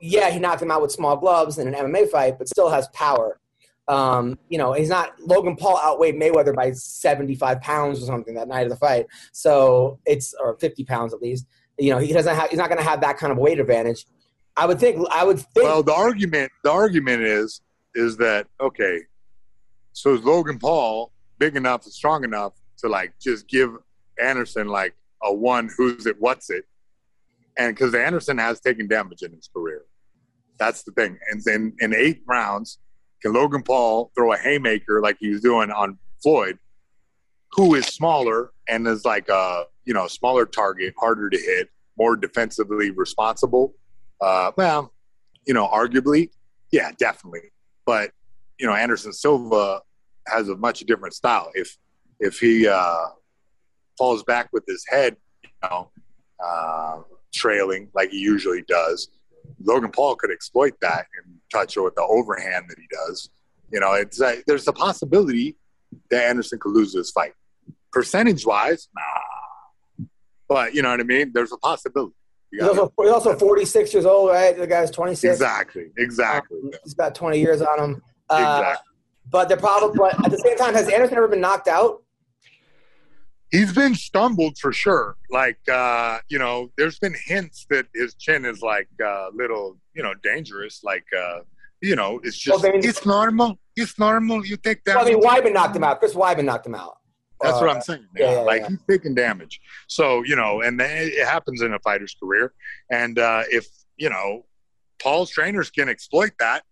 Yeah, 0.00 0.30
he 0.30 0.38
knocked 0.38 0.60
him 0.60 0.70
out 0.70 0.82
with 0.82 0.92
small 0.92 1.16
gloves 1.16 1.58
in 1.58 1.72
an 1.72 1.74
MMA 1.74 2.10
fight, 2.10 2.38
but 2.38 2.48
still 2.48 2.68
has 2.68 2.88
power. 2.88 3.40
Um, 3.88 4.38
you 4.48 4.58
know, 4.58 4.72
he's 4.72 4.88
not 4.88 5.18
Logan 5.20 5.56
Paul 5.56 5.80
outweighed 5.82 6.16
Mayweather 6.16 6.54
by 6.54 6.72
75 6.72 7.60
pounds 7.60 8.02
or 8.02 8.06
something 8.06 8.34
that 8.34 8.48
night 8.48 8.64
of 8.64 8.70
the 8.70 8.76
fight. 8.76 9.06
So 9.32 10.00
it's 10.04 10.34
or 10.34 10.58
50 10.58 10.84
pounds 10.84 11.14
at 11.14 11.22
least. 11.22 11.46
You 11.78 11.90
know, 11.92 11.98
he 11.98 12.12
doesn't 12.12 12.34
have 12.34 12.50
he's 12.50 12.58
not 12.58 12.68
going 12.68 12.78
to 12.82 12.88
have 12.88 13.00
that 13.02 13.16
kind 13.16 13.30
of 13.30 13.38
weight 13.38 13.60
advantage. 13.60 14.06
I 14.56 14.66
would 14.66 14.78
think 14.78 15.06
I 15.10 15.24
would 15.24 15.38
think 15.38 15.66
Well, 15.66 15.82
the 15.82 15.94
argument 15.94 16.50
the 16.64 16.70
argument 16.70 17.22
is 17.22 17.60
is 17.94 18.16
that 18.18 18.46
okay, 18.60 19.02
so 19.92 20.14
is 20.14 20.22
Logan 20.22 20.58
Paul 20.58 21.12
big 21.38 21.56
enough 21.56 21.84
and 21.84 21.92
strong 21.92 22.24
enough 22.24 22.54
to 22.78 22.88
like 22.88 23.14
just 23.20 23.48
give 23.48 23.70
Anderson 24.22 24.68
like 24.68 24.94
a 25.22 25.32
one 25.32 25.68
who's 25.76 26.06
it 26.06 26.16
what's 26.18 26.50
it, 26.50 26.64
and 27.58 27.74
because 27.74 27.94
Anderson 27.94 28.38
has 28.38 28.60
taken 28.60 28.88
damage 28.88 29.22
in 29.22 29.32
his 29.32 29.48
career, 29.54 29.84
that's 30.58 30.82
the 30.82 30.92
thing. 30.92 31.18
And 31.30 31.42
then 31.44 31.74
in 31.80 31.94
eight 31.94 32.22
rounds, 32.26 32.78
can 33.22 33.32
Logan 33.32 33.62
Paul 33.62 34.10
throw 34.14 34.32
a 34.32 34.38
haymaker 34.38 35.00
like 35.02 35.18
he 35.20 35.30
was 35.30 35.42
doing 35.42 35.70
on 35.70 35.98
Floyd, 36.22 36.58
who 37.52 37.74
is 37.74 37.86
smaller 37.86 38.52
and 38.68 38.86
is 38.86 39.04
like 39.04 39.28
a 39.28 39.64
you 39.84 39.92
know 39.92 40.06
smaller 40.06 40.46
target, 40.46 40.94
harder 40.98 41.28
to 41.28 41.36
hit, 41.36 41.68
more 41.98 42.16
defensively 42.16 42.90
responsible? 42.90 43.74
Uh, 44.20 44.52
well, 44.56 44.92
you 45.46 45.54
know, 45.54 45.66
arguably, 45.66 46.30
yeah, 46.72 46.92
definitely. 46.98 47.52
But 47.84 48.10
you 48.58 48.66
know, 48.66 48.74
Anderson 48.74 49.12
Silva 49.12 49.80
has 50.26 50.48
a 50.48 50.56
much 50.56 50.80
different 50.80 51.14
style. 51.14 51.50
If 51.54 51.76
if 52.20 52.38
he 52.38 52.66
uh, 52.66 53.06
falls 53.98 54.22
back 54.22 54.48
with 54.52 54.64
his 54.66 54.84
head, 54.88 55.16
you 55.42 55.50
know, 55.62 55.90
uh, 56.44 57.02
trailing 57.32 57.88
like 57.94 58.10
he 58.10 58.18
usually 58.18 58.62
does, 58.62 59.08
Logan 59.62 59.90
Paul 59.90 60.16
could 60.16 60.30
exploit 60.30 60.74
that 60.80 61.06
and 61.24 61.36
touch 61.52 61.76
with 61.76 61.94
the 61.94 62.02
overhand 62.02 62.66
that 62.68 62.78
he 62.78 62.86
does. 62.90 63.30
You 63.70 63.80
know, 63.80 63.92
it's 63.94 64.20
there's 64.46 64.68
a 64.68 64.72
possibility 64.72 65.56
that 66.10 66.24
Anderson 66.24 66.58
could 66.58 66.72
lose 66.72 66.92
this 66.92 67.10
fight. 67.10 67.32
Percentage 67.92 68.44
wise, 68.46 68.88
nah. 68.94 70.06
But 70.48 70.74
you 70.74 70.82
know 70.82 70.90
what 70.90 71.00
I 71.00 71.04
mean? 71.04 71.32
There's 71.32 71.52
a 71.52 71.56
possibility. 71.56 72.14
You 72.56 72.68
also, 72.68 72.92
he's 73.00 73.10
also 73.10 73.36
46 73.36 73.92
years 73.92 74.06
old, 74.06 74.30
right? 74.30 74.56
The 74.56 74.66
guy's 74.66 74.90
26. 74.90 75.34
exactly, 75.34 75.90
exactly, 75.98 76.58
Um, 76.64 76.70
he's 76.84 76.94
about 76.94 77.14
20 77.14 77.38
years 77.38 77.60
on 77.60 77.78
him. 77.78 78.02
Uh, 78.30 78.34
exactly. 78.36 78.92
But 79.28 79.48
the 79.48 79.56
problem, 79.56 79.92
but 79.96 80.24
at 80.24 80.30
the 80.30 80.38
same 80.38 80.56
time, 80.56 80.74
has 80.74 80.88
Anderson 80.88 81.16
ever 81.18 81.28
been 81.28 81.40
knocked 81.40 81.68
out? 81.68 82.02
He's 83.50 83.72
been 83.72 83.94
stumbled 83.94 84.58
for 84.58 84.72
sure. 84.72 85.16
Like 85.30 85.58
uh, 85.68 86.18
you 86.28 86.38
know, 86.38 86.70
there's 86.76 86.98
been 86.98 87.14
hints 87.26 87.66
that 87.70 87.86
his 87.94 88.14
chin 88.14 88.44
is 88.44 88.60
like 88.62 88.88
a 89.00 89.04
uh, 89.04 89.30
little, 89.34 89.78
you 89.94 90.02
know, 90.02 90.14
dangerous. 90.22 90.82
Like 90.82 91.04
uh, 91.16 91.40
you 91.80 91.96
know, 91.96 92.20
it's 92.24 92.36
just 92.36 92.62
Well, 92.62 92.72
it's 92.74 93.04
normal. 93.06 93.58
It's 93.76 93.98
normal. 93.98 94.44
You 94.44 94.56
take 94.56 94.84
that. 94.84 94.96
Well, 94.96 95.06
I 95.06 95.10
mean, 95.10 95.22
Weidman 95.22 95.54
knocked 95.54 95.76
him 95.76 95.84
out. 95.84 95.98
Chris 95.98 96.14
Weidman 96.14 96.44
knocked 96.44 96.66
him 96.66 96.74
out. 96.74 96.98
That's 97.40 97.60
what 97.60 97.68
Uh, 97.68 97.74
I'm 97.74 97.80
saying. 97.82 98.06
yeah, 98.16 98.30
like 98.40 98.62
yeah. 98.62 98.68
he's 98.70 98.78
taking 98.88 99.14
damage. 99.14 99.60
So 99.88 100.22
you 100.24 100.36
know, 100.36 100.62
and 100.62 100.78
then 100.80 101.08
it 101.12 101.26
happens 101.26 101.62
in 101.62 101.72
a 101.74 101.78
fighter's 101.80 102.14
career. 102.20 102.52
And 102.90 103.18
uh, 103.18 103.42
if 103.50 103.66
you 103.96 104.08
know, 104.10 104.46
Paul's 105.02 105.30
trainers 105.30 105.70
can 105.70 105.88
exploit 105.88 106.32
that, 106.38 106.62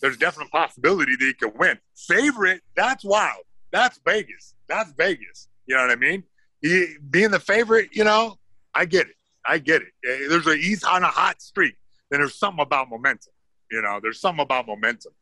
there's 0.00 0.16
a 0.16 0.18
definite 0.18 0.50
possibility 0.50 1.16
that 1.16 1.24
he 1.24 1.34
could 1.34 1.56
win. 1.58 1.78
Favorite, 1.96 2.62
that's 2.76 3.04
wild. 3.04 3.42
That's 3.72 3.98
Vegas. 4.06 4.54
That's 4.68 4.92
Vegas. 4.92 5.48
You 5.66 5.76
know 5.76 5.82
what 5.82 5.90
I 5.92 5.96
mean? 5.96 6.24
He, 6.60 6.94
being 7.10 7.30
the 7.30 7.40
favorite, 7.40 7.90
you 7.92 8.04
know, 8.04 8.36
I 8.74 8.84
get 8.84 9.08
it. 9.08 9.16
I 9.46 9.58
get 9.58 9.82
it. 9.82 9.88
Eh, 10.08 10.28
There's 10.28 10.46
a 10.46 10.56
he's 10.56 10.84
on 10.84 11.02
a 11.02 11.08
hot 11.08 11.40
streak. 11.42 11.74
Then 12.10 12.20
there's 12.20 12.36
something 12.38 12.62
about 12.62 12.88
momentum. 12.90 13.32
You 13.70 13.82
know, 13.82 13.98
there's 14.02 14.20
something 14.20 14.42
about 14.42 14.66
momentum. 14.66 15.12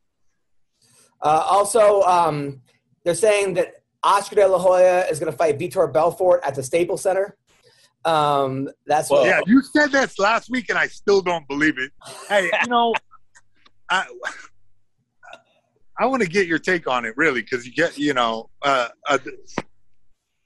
Uh, 1.23 1.43
also, 1.49 2.01
um, 2.03 2.61
they're 3.03 3.15
saying 3.15 3.53
that 3.55 3.80
Oscar 4.03 4.35
De 4.35 4.47
La 4.47 4.57
Hoya 4.57 5.05
is 5.05 5.19
going 5.19 5.31
to 5.31 5.37
fight 5.37 5.59
Vitor 5.59 5.91
Belfort 5.91 6.41
at 6.43 6.55
the 6.55 6.63
Staples 6.63 7.01
Center. 7.01 7.37
Um, 8.03 8.69
that's 8.87 9.09
what. 9.09 9.27
Yeah, 9.27 9.41
you 9.45 9.61
said 9.61 9.91
this 9.91 10.17
last 10.17 10.49
week, 10.49 10.69
and 10.69 10.77
I 10.77 10.87
still 10.87 11.21
don't 11.21 11.47
believe 11.47 11.77
it. 11.77 11.91
Hey, 12.27 12.49
you 12.63 12.69
know, 12.69 12.95
I 13.89 14.05
I 15.97 16.05
want 16.07 16.23
to 16.23 16.27
get 16.27 16.47
your 16.47 16.57
take 16.57 16.87
on 16.87 17.05
it, 17.05 17.15
really, 17.15 17.41
because 17.41 17.65
you 17.65 17.73
get, 17.73 17.97
you 17.97 18.13
know, 18.15 18.49
uh, 18.63 18.87
uh, 19.07 19.19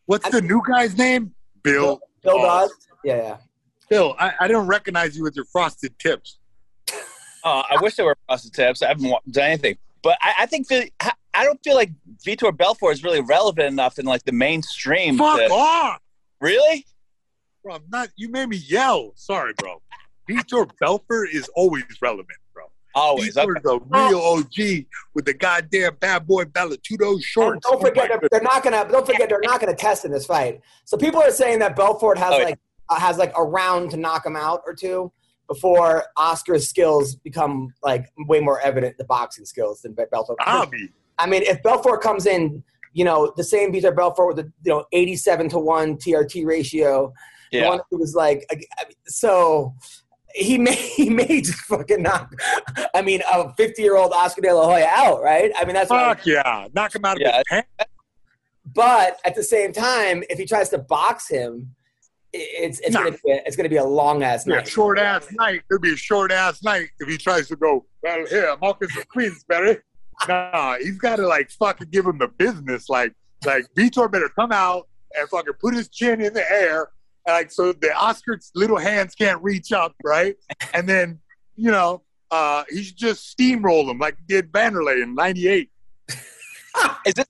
what's 0.06 0.30
the 0.30 0.42
new 0.42 0.62
guy's 0.68 0.98
name? 0.98 1.34
Bill. 1.64 2.02
Bill 2.24 2.40
Dawes. 2.40 2.70
Dawes. 2.70 2.88
Yeah, 3.06 3.16
yeah. 3.18 3.38
Bill, 3.90 4.16
I, 4.20 4.34
I 4.42 4.48
don't 4.48 4.68
recognize 4.68 5.16
you 5.16 5.24
with 5.24 5.36
your 5.36 5.46
frosted 5.46 5.98
tips. 6.00 6.40
Uh, 7.44 7.64
I 7.70 7.78
wish 7.80 7.96
there 7.96 8.06
were 8.06 8.18
frosted 8.28 8.54
tips. 8.54 8.82
I 8.82 8.88
haven't 8.88 9.14
done 9.32 9.44
anything, 9.44 9.78
but 10.02 10.18
I, 10.22 10.34
I 10.40 10.46
think 10.48 10.68
that 10.68 10.90
I- 11.36 11.42
I 11.42 11.44
don't 11.46 11.60
feel 11.64 11.76
like 11.76 11.92
Vitor 12.26 12.56
Belfort 12.56 12.94
is 12.94 13.04
really 13.04 13.22
relevant 13.22 13.68
enough 13.68 14.00
in 14.00 14.06
like 14.06 14.24
the 14.24 14.32
mainstream. 14.32 15.18
Fuck 15.18 15.38
to- 15.40 15.50
off, 15.52 16.00
really? 16.42 16.86
bro! 17.64 17.76
I'm 17.76 17.84
not. 17.90 18.10
You 18.16 18.30
made 18.30 18.50
me 18.50 18.58
yell. 18.58 19.12
Sorry, 19.16 19.54
bro. 19.58 19.82
Vitor 20.30 20.70
Belfort 20.80 21.30
is 21.34 21.50
always 21.56 21.84
relevant, 22.02 22.28
bro. 22.54 22.64
Always. 22.96 23.38
Okay. 23.38 23.46
Vitor's 23.48 23.64
the 23.64 23.80
real 23.90 24.20
OG 24.20 24.86
with 25.14 25.26
the 25.26 25.34
goddamn 25.34 25.96
bad 26.00 26.26
boy 26.26 26.46
Vale 26.46 26.78
Tudo 26.78 27.20
And 27.52 27.62
don't 27.62 27.82
forget, 27.82 28.08
they're, 28.10 28.30
they're 28.32 28.42
not 28.42 28.64
gonna. 28.64 28.88
Don't 28.90 29.06
forget, 29.06 29.28
they're 29.30 29.42
not 29.42 29.60
gonna 29.60 29.76
test 29.76 30.06
in 30.06 30.12
this 30.12 30.26
fight. 30.26 30.62
So 30.86 30.96
people 30.98 31.22
are 31.22 31.32
saying 31.32 31.60
that 31.60 31.76
Belfort 31.76 32.18
has 32.18 32.34
Oh, 32.34 32.38
yeah. 32.38 32.46
like 32.46 32.60
uh, 32.90 33.00
has 33.00 33.18
like 33.18 33.34
a 33.38 33.44
round 33.44 33.92
to 33.92 33.98
knock 33.98 34.26
him 34.26 34.36
out 34.36 34.62
or 34.66 34.74
two 34.74 35.12
before 35.48 36.06
Oscar's 36.18 36.68
skills 36.70 37.16
become 37.16 37.74
like 37.84 38.06
way 38.18 38.40
more 38.40 38.60
evident, 38.62 38.98
the 38.98 39.04
boxing 39.06 39.46
skills 39.46 39.82
than 39.82 39.94
Be- 39.94 40.06
Belfort. 40.12 40.38
Bobby. 40.38 40.90
I 41.18 41.28
mean, 41.28 41.44
if 41.44 41.62
Belfort 41.64 42.02
comes 42.02 42.26
in, 42.26 42.64
you 42.94 43.04
know, 43.06 43.34
the 43.38 43.44
same 43.44 43.72
Vitor 43.74 43.96
Belfort 43.96 44.28
with 44.36 44.38
the 44.46 44.52
you 44.64 44.72
know 44.72 44.86
eighty-seven 44.92 45.50
to 45.50 45.60
one 45.60 45.98
TRT 45.98 46.46
ratio, 46.46 47.14
the 47.52 47.60
Yeah. 47.60 47.70
one 47.70 47.80
who 47.90 47.98
was 48.00 48.16
like, 48.16 48.46
I- 48.52 48.62
I- 48.80 48.86
so 49.08 49.74
he 50.34 50.58
may 50.68 50.76
he 50.76 51.10
may 51.10 51.42
just 51.42 51.60
fucking 51.62 52.02
knock. 52.04 52.34
I 52.94 53.02
mean, 53.02 53.22
a 53.32 53.54
fifty-year-old 53.56 54.12
Oscar 54.14 54.42
De 54.42 54.54
La 54.54 54.66
Hoya 54.66 54.88
out, 54.90 55.22
right? 55.22 55.52
I 55.58 55.66
mean, 55.66 55.74
that's 55.76 55.90
what 55.90 56.18
Fuck 56.18 56.26
yeah. 56.26 56.68
Knock 56.74 56.96
him 56.96 57.06
out 57.06 57.18
of 57.18 57.22
Yeah. 57.22 57.38
his 57.38 57.44
pants. 57.50 57.68
But 58.74 59.20
at 59.24 59.36
the 59.36 59.44
same 59.44 59.72
time, 59.74 60.24
if 60.30 60.38
he 60.40 60.46
tries 60.46 60.70
to 60.70 60.78
box 60.80 61.28
him, 61.30 61.76
it's 62.34 62.80
it's 62.80 62.92
Nah. 62.92 63.04
gonna 63.04 63.18
be 63.24 63.32
a, 63.32 63.42
it's 63.46 63.56
gonna 63.56 63.70
be 63.70 63.78
a 63.78 63.84
long 63.86 64.24
ass 64.24 64.46
Yeah, 64.48 64.56
night. 64.56 64.68
short 64.68 65.00
ass 65.00 65.28
night. 65.34 65.62
It'll 65.70 65.80
be 65.82 65.94
a 65.94 65.98
short 65.98 66.32
ass 66.32 66.64
night 66.64 66.90
if 67.00 67.08
he 67.08 67.18
tries 67.18 67.48
to 67.50 67.56
go, 67.56 67.86
well, 68.04 68.26
here, 68.28 68.56
Marquess 68.62 68.96
of 68.98 69.08
Queensberry. 69.10 69.78
Nah, 70.28 70.78
he's 70.78 70.98
got 70.98 71.18
to 71.18 71.28
like 71.28 71.50
fucking 71.52 71.90
give 71.92 72.06
him 72.06 72.18
the 72.18 72.28
business. 72.28 72.90
Like, 72.90 73.14
like 73.46 73.66
Vitor 73.76 74.12
better 74.12 74.30
come 74.30 74.52
out 74.52 74.88
and 75.18 75.28
fucking 75.30 75.54
put 75.60 75.74
his 75.74 75.90
chin 75.90 76.22
in 76.22 76.34
the 76.34 76.50
air, 76.52 76.90
like 77.28 77.52
so 77.52 77.74
the 77.74 77.94
Oscar's 77.96 78.52
little 78.56 78.78
hands 78.78 79.16
can't 79.16 79.42
reach 79.44 79.72
up, 79.72 79.94
right? 80.04 80.36
And 80.74 80.88
then 80.90 81.20
you 81.56 81.72
know, 81.72 82.02
uh, 82.32 82.64
he 82.70 82.84
should 82.84 82.98
just 82.98 83.38
steamroll 83.38 83.90
him 83.90 83.98
like 84.00 84.18
he 84.18 84.24
did 84.34 84.52
Vanderlei 84.52 85.02
in 85.04 85.16
'98. 85.16 85.70
Is 87.06 87.14
this 87.14 87.26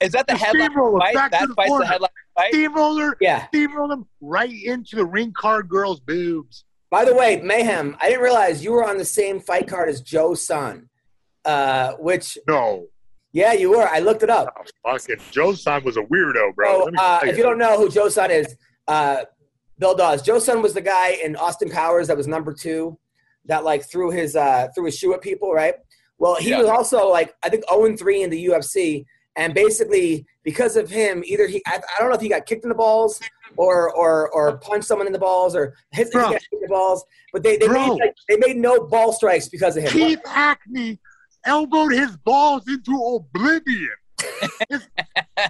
is 0.00 0.12
that 0.12 0.26
the 0.26 0.32
Just 0.32 0.44
headline 0.44 0.98
fight? 0.98 1.14
back 1.14 1.30
to 1.32 1.38
That 1.38 1.48
the 1.48 1.54
fight's 1.54 1.68
the 1.68 1.72
corner. 1.72 1.84
headline 1.84 2.10
fight. 2.34 2.52
Steamroller, 2.54 3.16
Yeah. 3.20 3.46
steamroll 3.52 3.92
him 3.92 4.06
right 4.22 4.50
into 4.64 4.96
the 4.96 5.04
ring 5.04 5.30
card 5.32 5.68
girl's 5.68 6.00
boobs. 6.00 6.64
By 6.90 7.04
the 7.04 7.14
way, 7.14 7.40
Mayhem, 7.40 7.96
I 8.00 8.08
didn't 8.08 8.22
realize 8.24 8.64
you 8.64 8.72
were 8.72 8.82
on 8.82 8.96
the 8.98 9.04
same 9.04 9.38
fight 9.40 9.68
card 9.68 9.88
as 9.90 10.00
Joe 10.00 10.34
Son, 10.34 10.88
uh, 11.44 11.92
which 11.98 12.36
No, 12.48 12.86
yeah, 13.32 13.52
you 13.52 13.70
were. 13.70 13.88
I 13.88 14.00
looked 14.00 14.22
it 14.22 14.30
up. 14.30 14.66
fucking 14.84 15.16
Joe's 15.30 15.62
son 15.62 15.84
was 15.84 15.96
a 15.96 16.02
weirdo, 16.02 16.54
bro. 16.54 16.84
So, 16.84 16.90
uh, 16.98 17.20
if 17.24 17.36
you 17.36 17.42
don't 17.42 17.58
know 17.58 17.76
who 17.78 17.88
Joe 17.88 18.08
Son 18.08 18.30
is, 18.30 18.56
uh, 18.88 19.24
Bill 19.78 19.94
Dawes. 19.94 20.20
Joe 20.22 20.38
Son 20.38 20.60
was 20.62 20.74
the 20.74 20.80
guy 20.80 21.10
in 21.24 21.36
Austin 21.36 21.70
Powers 21.70 22.08
that 22.08 22.16
was 22.16 22.26
number 22.26 22.52
two, 22.52 22.98
that 23.46 23.64
like 23.64 23.88
threw 23.88 24.10
his 24.10 24.36
uh, 24.36 24.68
threw 24.74 24.84
his 24.86 24.96
shoe 24.98 25.14
at 25.14 25.20
people, 25.22 25.52
right? 25.52 25.74
Well, 26.18 26.34
he 26.36 26.50
Yeah. 26.50 26.58
was 26.58 26.68
also 26.68 27.08
like 27.08 27.34
I 27.42 27.48
think 27.48 27.64
zero 27.70 27.84
and 27.86 27.98
three 27.98 28.22
in 28.22 28.30
the 28.30 28.46
UFC, 28.46 29.04
and 29.36 29.54
basically 29.54 30.26
because 30.44 30.76
of 30.76 30.90
him, 30.90 31.22
either 31.24 31.46
he 31.46 31.62
I, 31.66 31.76
I 31.76 32.00
don't 32.00 32.10
know 32.10 32.16
if 32.16 32.20
he 32.20 32.28
got 32.28 32.44
kicked 32.46 32.64
in 32.64 32.68
the 32.68 32.74
balls 32.74 33.20
or 33.56 33.90
or 33.94 34.28
or 34.32 34.58
punched 34.58 34.86
someone 34.86 35.06
in 35.06 35.12
the 35.14 35.18
balls 35.18 35.54
or 35.56 35.74
hit, 35.92 36.08
he 36.08 36.18
got 36.18 36.32
kicked 36.32 36.52
in 36.52 36.60
the 36.60 36.68
balls, 36.68 37.04
but 37.32 37.42
they 37.42 37.56
they 37.56 37.66
Bro. 37.68 37.88
made 37.94 38.00
like, 38.00 38.14
they 38.28 38.36
made 38.36 38.56
no 38.58 38.86
ball 38.86 39.12
strikes 39.14 39.48
because 39.48 39.76
of 39.78 39.84
him. 39.84 39.92
Keith 39.92 40.26
Hackney 40.26 40.98
elbowed 41.44 41.92
his 41.92 42.16
balls 42.18 42.66
into 42.68 42.92
oblivion. 42.96 43.90
His- 44.70 44.86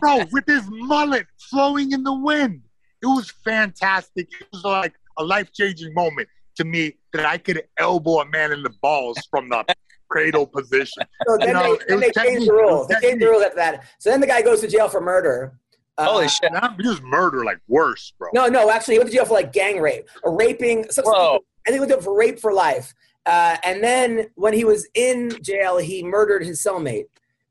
bro, 0.00 0.24
with 0.32 0.44
his 0.46 0.62
mullet 0.70 1.26
flowing 1.50 1.92
in 1.92 2.04
the 2.04 2.14
wind. 2.14 2.62
it 3.02 3.06
was 3.06 3.30
fantastic. 3.44 4.28
It 4.40 4.46
was 4.52 4.62
like 4.64 4.94
a 5.18 5.24
life 5.24 5.52
changing 5.52 5.92
moment 5.94 6.28
to 6.56 6.64
me 6.64 6.94
that 7.12 7.26
I 7.26 7.38
could 7.38 7.62
elbow 7.78 8.20
a 8.20 8.26
man 8.26 8.52
in 8.52 8.62
the 8.62 8.70
balls 8.80 9.18
from 9.30 9.48
the 9.48 9.64
cradle 10.08 10.46
position. 10.46 11.02
So 11.26 11.36
then 11.38 11.48
You 11.48 11.54
know, 11.54 11.76
they, 11.76 11.84
then 11.88 12.00
they 12.00 12.10
changed 12.10 12.46
the 12.48 12.54
It 12.54 12.56
rules. 12.56 12.86
They 12.88 12.94
changed 12.94 13.04
the 13.04 13.08
technique. 13.10 13.28
rules 13.28 13.42
after 13.42 13.56
that. 13.56 13.84
So 13.98 14.10
then 14.10 14.20
the 14.20 14.26
guy 14.26 14.42
goes 14.42 14.60
to 14.60 14.68
jail 14.68 14.88
for 14.88 15.00
murder. 15.00 15.54
Uh, 15.98 16.04
Holy 16.06 16.28
shit! 16.28 16.50
Not 16.52 16.78
just 16.80 17.02
murder, 17.02 17.44
like 17.44 17.58
worse, 17.68 18.12
bro. 18.18 18.28
No, 18.32 18.46
no, 18.46 18.70
actually, 18.70 18.94
he 18.94 18.98
went 19.00 19.10
to 19.10 19.16
jail 19.16 19.26
for 19.26 19.34
like 19.34 19.52
gang 19.52 19.80
rape 19.80 20.08
or 20.22 20.34
raping. 20.34 20.88
So, 20.90 21.02
Whoa. 21.04 21.40
I 21.66 21.70
think 21.70 21.74
he 21.74 21.80
went 21.80 21.90
to 21.90 21.96
jail 21.96 22.02
for 22.04 22.16
rape 22.16 22.38
for 22.38 22.52
life. 22.54 22.94
Uh, 23.26 23.56
and 23.64 23.82
then 23.82 24.26
when 24.34 24.52
he 24.52 24.64
was 24.64 24.88
in 24.94 25.30
jail, 25.42 25.78
he 25.78 26.02
murdered 26.02 26.44
his 26.44 26.62
cellmate. 26.62 27.04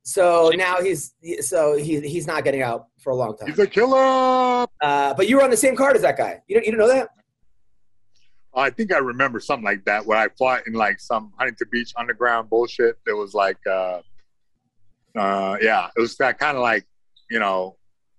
So 0.03 0.51
now 0.55 0.81
he's 0.81 1.13
so 1.41 1.77
he, 1.77 1.99
he's 2.01 2.25
not 2.25 2.43
getting 2.43 2.63
out 2.63 2.87
for 2.99 3.11
a 3.11 3.15
long 3.15 3.37
time. 3.37 3.49
He's 3.49 3.59
a 3.59 3.67
killer. 3.67 4.65
Uh, 4.81 5.13
but 5.13 5.29
you 5.29 5.37
were 5.37 5.43
on 5.43 5.51
the 5.51 5.57
same 5.57 5.75
card 5.75 5.95
as 5.95 6.01
that 6.01 6.17
guy. 6.17 6.41
You 6.47 6.55
didn't, 6.55 6.65
you 6.65 6.71
didn't 6.71 6.87
know 6.87 6.93
that? 6.93 7.09
I 8.55 8.71
think 8.71 8.91
I 8.91 8.97
remember 8.97 9.39
something 9.39 9.63
like 9.63 9.85
that 9.85 10.05
where 10.05 10.17
I 10.17 10.29
fought 10.29 10.65
in 10.65 10.73
like 10.73 10.99
some 10.99 11.31
Huntington 11.37 11.67
Beach 11.71 11.93
underground 11.95 12.49
bullshit. 12.49 12.97
That 13.05 13.15
was 13.15 13.35
like, 13.35 13.59
uh, 13.67 14.01
uh, 15.15 15.57
yeah, 15.61 15.89
it 15.95 15.99
was 15.99 16.17
that 16.17 16.39
kind 16.39 16.57
of 16.57 16.63
like, 16.63 16.85
you 17.29 17.39
know, 17.39 17.77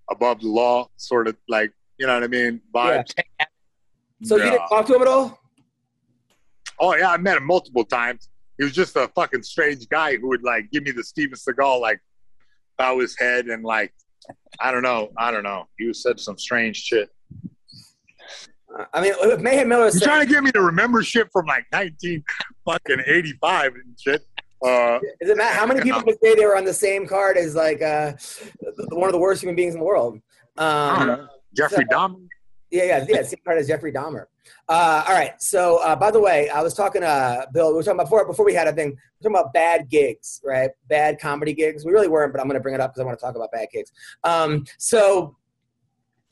above 0.09 0.41
the 0.41 0.49
law 0.49 0.89
sort 0.97 1.27
of 1.27 1.37
like, 1.49 1.73
you 1.99 2.07
know 2.07 2.15
what 2.15 2.23
I 2.23 2.29
mean? 2.29 2.61
Vibe. 2.73 3.11
So 4.23 4.37
you 4.37 4.45
didn't 4.45 4.69
talk 4.69 4.87
to 4.87 4.95
him 4.95 5.03
at 5.03 5.09
all? 5.09 5.40
Oh 6.81 6.97
yeah, 6.97 7.11
I 7.11 7.19
met 7.19 7.37
him 7.37 7.47
multiple 7.47 7.85
times. 7.85 8.29
He 8.59 8.65
was 8.65 8.73
just 8.73 8.97
a 8.97 9.09
fucking 9.15 9.43
strange 9.43 9.89
guy 9.89 10.17
who 10.17 10.29
would 10.29 10.43
like 10.43 10.71
give 10.71 10.83
me 10.83 10.91
the 10.91 11.05
Steven 11.05 11.37
Seagal 11.37 11.81
like 11.81 12.01
bow 12.79 12.99
his 12.99 13.17
head 13.19 13.47
and 13.47 13.63
like 13.63 13.93
I 14.59 14.73
don't 14.73 14.83
know, 14.83 15.11
I 15.17 15.31
don't 15.31 15.43
know. 15.43 15.67
He 15.79 15.87
was 15.87 16.03
said 16.03 16.19
some 16.19 16.39
strange 16.39 16.77
shit. 16.77 17.11
I 18.95 19.01
mean, 19.01 19.13
if 19.19 19.41
Mayhem 19.41 19.69
Miller 19.69 19.87
He's 19.87 19.99
said, 19.99 20.05
trying 20.05 20.27
to 20.27 20.33
get 20.33 20.43
me 20.43 20.53
to 20.53 20.63
remember 20.63 21.03
shit 21.03 21.29
from 21.33 21.47
like 21.47 21.67
nineteen 21.73 22.25
fucking 22.65 23.03
eighty 23.07 23.35
five 23.41 23.75
and 23.75 23.99
shit. 23.99 24.25
Uh, 24.63 24.99
Does 25.21 25.31
it 25.31 25.37
matter 25.37 25.55
how 25.55 25.67
many 25.67 25.81
people 25.81 26.03
could 26.03 26.19
say 26.23 26.35
they 26.35 26.45
were 26.45 26.57
on 26.57 26.65
the 26.65 26.75
same 26.75 27.07
card 27.07 27.37
as 27.37 27.55
like 27.55 27.83
uh, 27.83 28.13
one 28.91 29.09
of 29.09 29.13
the 29.13 29.19
worst 29.19 29.43
human 29.43 29.57
beings 29.57 29.75
in 29.75 29.81
the 29.81 29.87
world? 29.87 30.21
Um. 30.57 31.29
Jeffrey 31.57 31.85
Dahmer. 31.87 32.29
Yeah, 32.71 32.85
yeah, 32.85 33.07
yeah. 33.09 33.23
Same 33.23 33.41
card 33.45 33.59
as 33.59 33.69
Jeffrey 33.69 33.93
Dahmer. 33.93 34.25
Uh, 34.69 35.05
all 35.09 35.15
right. 35.15 35.41
So, 35.41 35.79
uh, 35.83 35.97
by 35.97 36.11
the 36.11 36.21
way, 36.21 36.49
I 36.49 36.63
was 36.63 36.75
talking 36.75 37.03
to 37.03 37.09
uh, 37.09 37.47
Bill. 37.53 37.69
We 37.71 37.75
were 37.75 37.83
talking 37.83 37.97
about 37.97 38.07
before, 38.07 38.27
before 38.27 38.45
we 38.45 38.55
had 38.55 38.69
a 38.69 38.73
thing. 38.73 38.91
We're 38.91 39.31
talking 39.31 39.37
about 39.41 39.53
bad 39.53 39.89
gigs, 39.89 40.41
right? 40.45 40.71
Bad 40.89 41.21
comedy 41.21 41.55
gigs. 41.55 41.85
We 41.85 41.93
really 41.93 42.09
weren't, 42.09 42.33
but 42.33 42.41
I'm 42.41 42.47
going 42.47 42.55
to 42.59 42.63
bring 42.63 42.75
it 42.75 42.81
up 42.81 42.93
because 42.93 43.01
I 43.01 43.05
want 43.05 43.19
to 43.19 43.25
talk 43.25 43.35
about 43.35 43.51
bad 43.53 43.69
gigs. 43.73 43.91
Um, 44.25 44.65
so, 44.79 45.37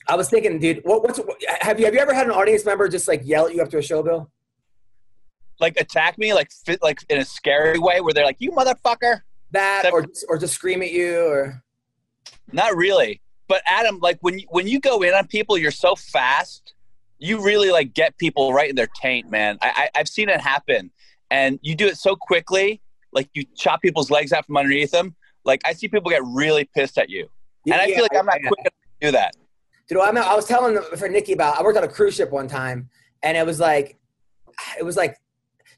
I 0.08 0.16
was 0.16 0.30
thinking, 0.30 0.58
dude, 0.58 0.80
what, 0.84 1.02
what's 1.02 1.18
what, 1.18 1.36
have 1.60 1.78
you 1.78 1.84
have 1.84 1.94
you 1.94 2.00
ever 2.00 2.14
had 2.14 2.26
an 2.26 2.32
audience 2.32 2.64
member 2.64 2.88
just 2.88 3.08
like 3.08 3.20
yell 3.24 3.46
at 3.46 3.54
you 3.54 3.60
after 3.60 3.78
a 3.78 3.82
show, 3.82 4.02
Bill? 4.02 4.30
Like 5.60 5.78
attack 5.78 6.16
me, 6.18 6.32
like 6.32 6.50
fit, 6.64 6.82
like 6.82 7.00
in 7.10 7.18
a 7.18 7.24
scary 7.24 7.78
way, 7.78 8.00
where 8.00 8.14
they're 8.14 8.24
like, 8.24 8.40
"You 8.40 8.52
motherfucker." 8.52 9.22
That 9.50 9.82
That- 9.82 9.92
or 9.92 10.06
or 10.28 10.38
just 10.38 10.54
scream 10.54 10.82
at 10.82 10.92
you 10.92 11.20
or 11.26 11.62
Not 12.52 12.74
really. 12.76 13.20
But 13.48 13.62
Adam, 13.66 13.98
like 14.00 14.18
when 14.20 14.38
you, 14.38 14.46
when 14.50 14.68
you 14.68 14.78
go 14.78 15.02
in 15.02 15.14
on 15.14 15.26
people, 15.26 15.56
you're 15.58 15.70
so 15.70 15.94
fast. 15.96 16.74
You 17.20 17.42
really 17.42 17.72
like 17.72 17.94
get 17.94 18.16
people 18.16 18.52
right 18.52 18.70
in 18.70 18.76
their 18.76 18.88
taint, 19.02 19.28
man. 19.28 19.58
I, 19.60 19.72
I 19.94 20.00
I've 20.00 20.08
seen 20.08 20.28
it 20.28 20.40
happen, 20.40 20.92
and 21.32 21.58
you 21.62 21.74
do 21.74 21.86
it 21.86 21.96
so 21.96 22.14
quickly. 22.14 22.80
Like 23.12 23.28
you 23.34 23.44
chop 23.56 23.82
people's 23.82 24.08
legs 24.08 24.32
out 24.32 24.46
from 24.46 24.56
underneath 24.56 24.92
them. 24.92 25.16
Like 25.44 25.62
I 25.64 25.72
see 25.72 25.88
people 25.88 26.10
get 26.10 26.22
really 26.24 26.68
pissed 26.76 26.96
at 26.96 27.10
you, 27.10 27.28
and 27.66 27.74
I 27.74 27.86
feel 27.86 28.02
like 28.02 28.14
I'm 28.14 28.26
not 28.26 28.40
yeah. 28.40 28.48
quick 28.48 28.60
enough 28.60 28.72
to 28.72 29.06
do 29.06 29.10
that. 29.12 29.32
Dude, 29.88 29.98
I, 29.98 30.10
I 30.10 30.36
was 30.36 30.44
telling 30.44 30.78
for 30.96 31.08
Nikki 31.08 31.32
about. 31.32 31.58
I 31.58 31.62
worked 31.62 31.78
on 31.78 31.82
a 31.82 31.88
cruise 31.88 32.14
ship 32.14 32.30
one 32.30 32.46
time, 32.46 32.88
and 33.24 33.36
it 33.36 33.44
was 33.44 33.58
like, 33.58 33.96
it 34.78 34.84
was 34.84 34.96
like, 34.96 35.16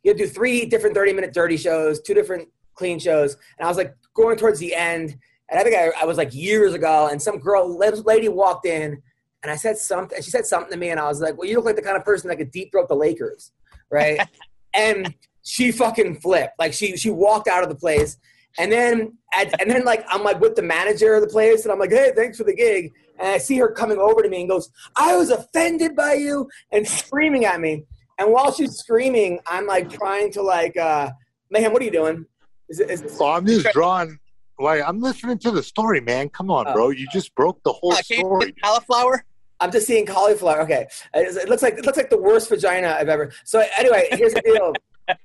you 0.02 0.12
do 0.12 0.26
three 0.26 0.66
different 0.66 0.94
thirty-minute 0.94 1.32
dirty 1.32 1.56
shows, 1.56 2.02
two 2.02 2.12
different 2.12 2.48
clean 2.74 2.98
shows, 2.98 3.36
and 3.58 3.64
I 3.64 3.68
was 3.68 3.78
like 3.78 3.94
going 4.12 4.36
towards 4.36 4.58
the 4.58 4.74
end, 4.74 5.16
and 5.50 5.58
I 5.58 5.62
think 5.62 5.76
I, 5.76 6.02
I 6.02 6.04
was 6.04 6.16
like 6.16 6.34
years 6.34 6.74
ago, 6.74 7.08
and 7.10 7.20
some 7.20 7.38
girl, 7.38 7.76
lady 7.76 8.28
walked 8.28 8.66
in, 8.66 9.02
and 9.42 9.50
I 9.50 9.56
said 9.56 9.78
something, 9.78 10.16
and 10.16 10.24
she 10.24 10.30
said 10.30 10.46
something 10.46 10.70
to 10.70 10.78
me, 10.78 10.90
and 10.90 11.00
I 11.00 11.08
was 11.08 11.20
like, 11.20 11.36
well, 11.36 11.48
you 11.48 11.56
look 11.56 11.64
like 11.64 11.76
the 11.76 11.82
kind 11.82 11.96
of 11.96 12.04
person 12.04 12.28
that 12.28 12.36
could 12.36 12.50
deep 12.50 12.72
throat 12.72 12.88
the 12.88 12.94
Lakers, 12.94 13.52
right? 13.90 14.20
and 14.74 15.14
she 15.42 15.72
fucking 15.72 16.20
flipped, 16.20 16.58
like 16.58 16.72
she 16.72 16.96
she 16.96 17.10
walked 17.10 17.48
out 17.48 17.62
of 17.62 17.68
the 17.68 17.74
place. 17.74 18.16
And 18.58 18.70
then, 18.70 19.16
at, 19.32 19.60
and 19.60 19.70
then, 19.70 19.84
like 19.84 20.04
I'm 20.08 20.24
like 20.24 20.40
with 20.40 20.56
the 20.56 20.62
manager 20.62 21.14
of 21.14 21.22
the 21.22 21.28
place, 21.28 21.64
and 21.64 21.72
I'm 21.72 21.78
like, 21.78 21.90
"Hey, 21.90 22.12
thanks 22.16 22.36
for 22.36 22.44
the 22.44 22.54
gig." 22.54 22.92
And 23.20 23.28
I 23.28 23.38
see 23.38 23.58
her 23.58 23.70
coming 23.70 23.98
over 23.98 24.22
to 24.22 24.28
me 24.28 24.40
and 24.40 24.48
goes, 24.48 24.70
I 24.96 25.14
was 25.16 25.30
offended 25.30 25.94
by 25.94 26.14
you 26.14 26.48
and 26.72 26.88
screaming 26.88 27.44
at 27.44 27.60
me. 27.60 27.84
And 28.18 28.32
while 28.32 28.50
she's 28.52 28.76
screaming, 28.76 29.40
I'm 29.46 29.66
like 29.66 29.90
trying 29.90 30.32
to 30.32 30.42
like, 30.42 30.76
uh, 30.76 31.10
Mayhem, 31.50 31.72
what 31.72 31.82
are 31.82 31.84
you 31.84 31.90
doing? 31.90 32.24
Is 32.70 32.80
it, 32.80 32.90
is 32.90 33.02
it, 33.02 33.10
So 33.10 33.28
I'm 33.28 33.46
just 33.46 33.70
drawing. 33.72 34.18
Like 34.60 34.82
I'm 34.86 35.00
listening 35.00 35.38
to 35.38 35.50
the 35.50 35.62
story, 35.62 36.00
man. 36.00 36.28
Come 36.28 36.50
on, 36.50 36.66
Oh. 36.68 36.72
bro. 36.74 36.90
You 36.90 37.06
just 37.12 37.34
broke 37.34 37.62
the 37.62 37.72
whole 37.72 37.92
Uh, 37.92 38.02
story. 38.02 38.54
cauliflower? 38.62 39.24
I'm 39.58 39.70
just 39.70 39.86
seeing 39.86 40.06
cauliflower. 40.06 40.60
Okay, 40.62 40.86
it 41.14 41.36
it 41.36 41.48
looks 41.48 41.62
like 41.62 41.74
it 41.74 41.84
looks 41.86 41.96
like 41.96 42.10
the 42.10 42.18
worst 42.20 42.48
vagina 42.48 42.96
I've 42.98 43.08
ever. 43.08 43.32
So 43.44 43.64
anyway, 43.78 44.08
here's 44.12 44.34
the 44.34 44.42
deal. 44.42 44.72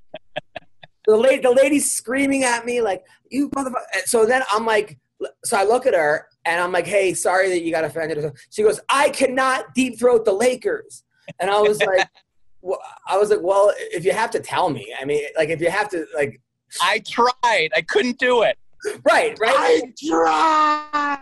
the 1.08 1.16
lady, 1.18 1.42
the 1.42 1.52
lady's 1.52 1.90
screaming 1.92 2.44
at 2.44 2.66
me 2.66 2.82
like, 2.82 3.04
"You 3.30 3.50
motherfucker!" 3.50 4.06
So 4.06 4.26
then 4.26 4.44
I'm 4.52 4.66
like, 4.66 4.98
so 5.44 5.58
I 5.58 5.64
look 5.64 5.86
at 5.86 5.94
her 5.94 6.28
and 6.46 6.60
I'm 6.62 6.72
like, 6.72 6.88
"Hey, 6.88 7.14
sorry 7.14 7.50
that 7.50 7.62
you 7.62 7.72
got 7.72 7.84
offended." 7.86 8.32
She 8.50 8.64
goes, 8.64 8.80
"I 8.90 9.10
cannot 9.10 9.74
deep 9.74 10.00
throat 10.00 10.26
the 10.26 10.34
Lakers," 10.34 11.04
and 11.40 11.50
I 11.50 11.60
was 11.62 11.82
like, 11.82 12.08
well, 12.62 12.80
"I 13.08 13.18
was 13.18 13.30
like, 13.30 13.42
well, 13.42 13.72
if 13.78 14.04
you 14.06 14.12
have 14.12 14.32
to 14.32 14.40
tell 14.40 14.70
me, 14.70 14.94
I 15.00 15.06
mean, 15.06 15.24
like 15.38 15.50
if 15.50 15.62
you 15.62 15.70
have 15.70 15.90
to, 15.90 16.06
like, 16.16 16.42
I 16.82 17.00
tried. 17.08 17.70
I 17.76 17.82
couldn't 17.88 18.18
do 18.20 18.42
it. 18.42 18.58
Right, 19.04 19.38
right." 19.40 19.82
I 19.84 19.94
tried. 20.08 21.20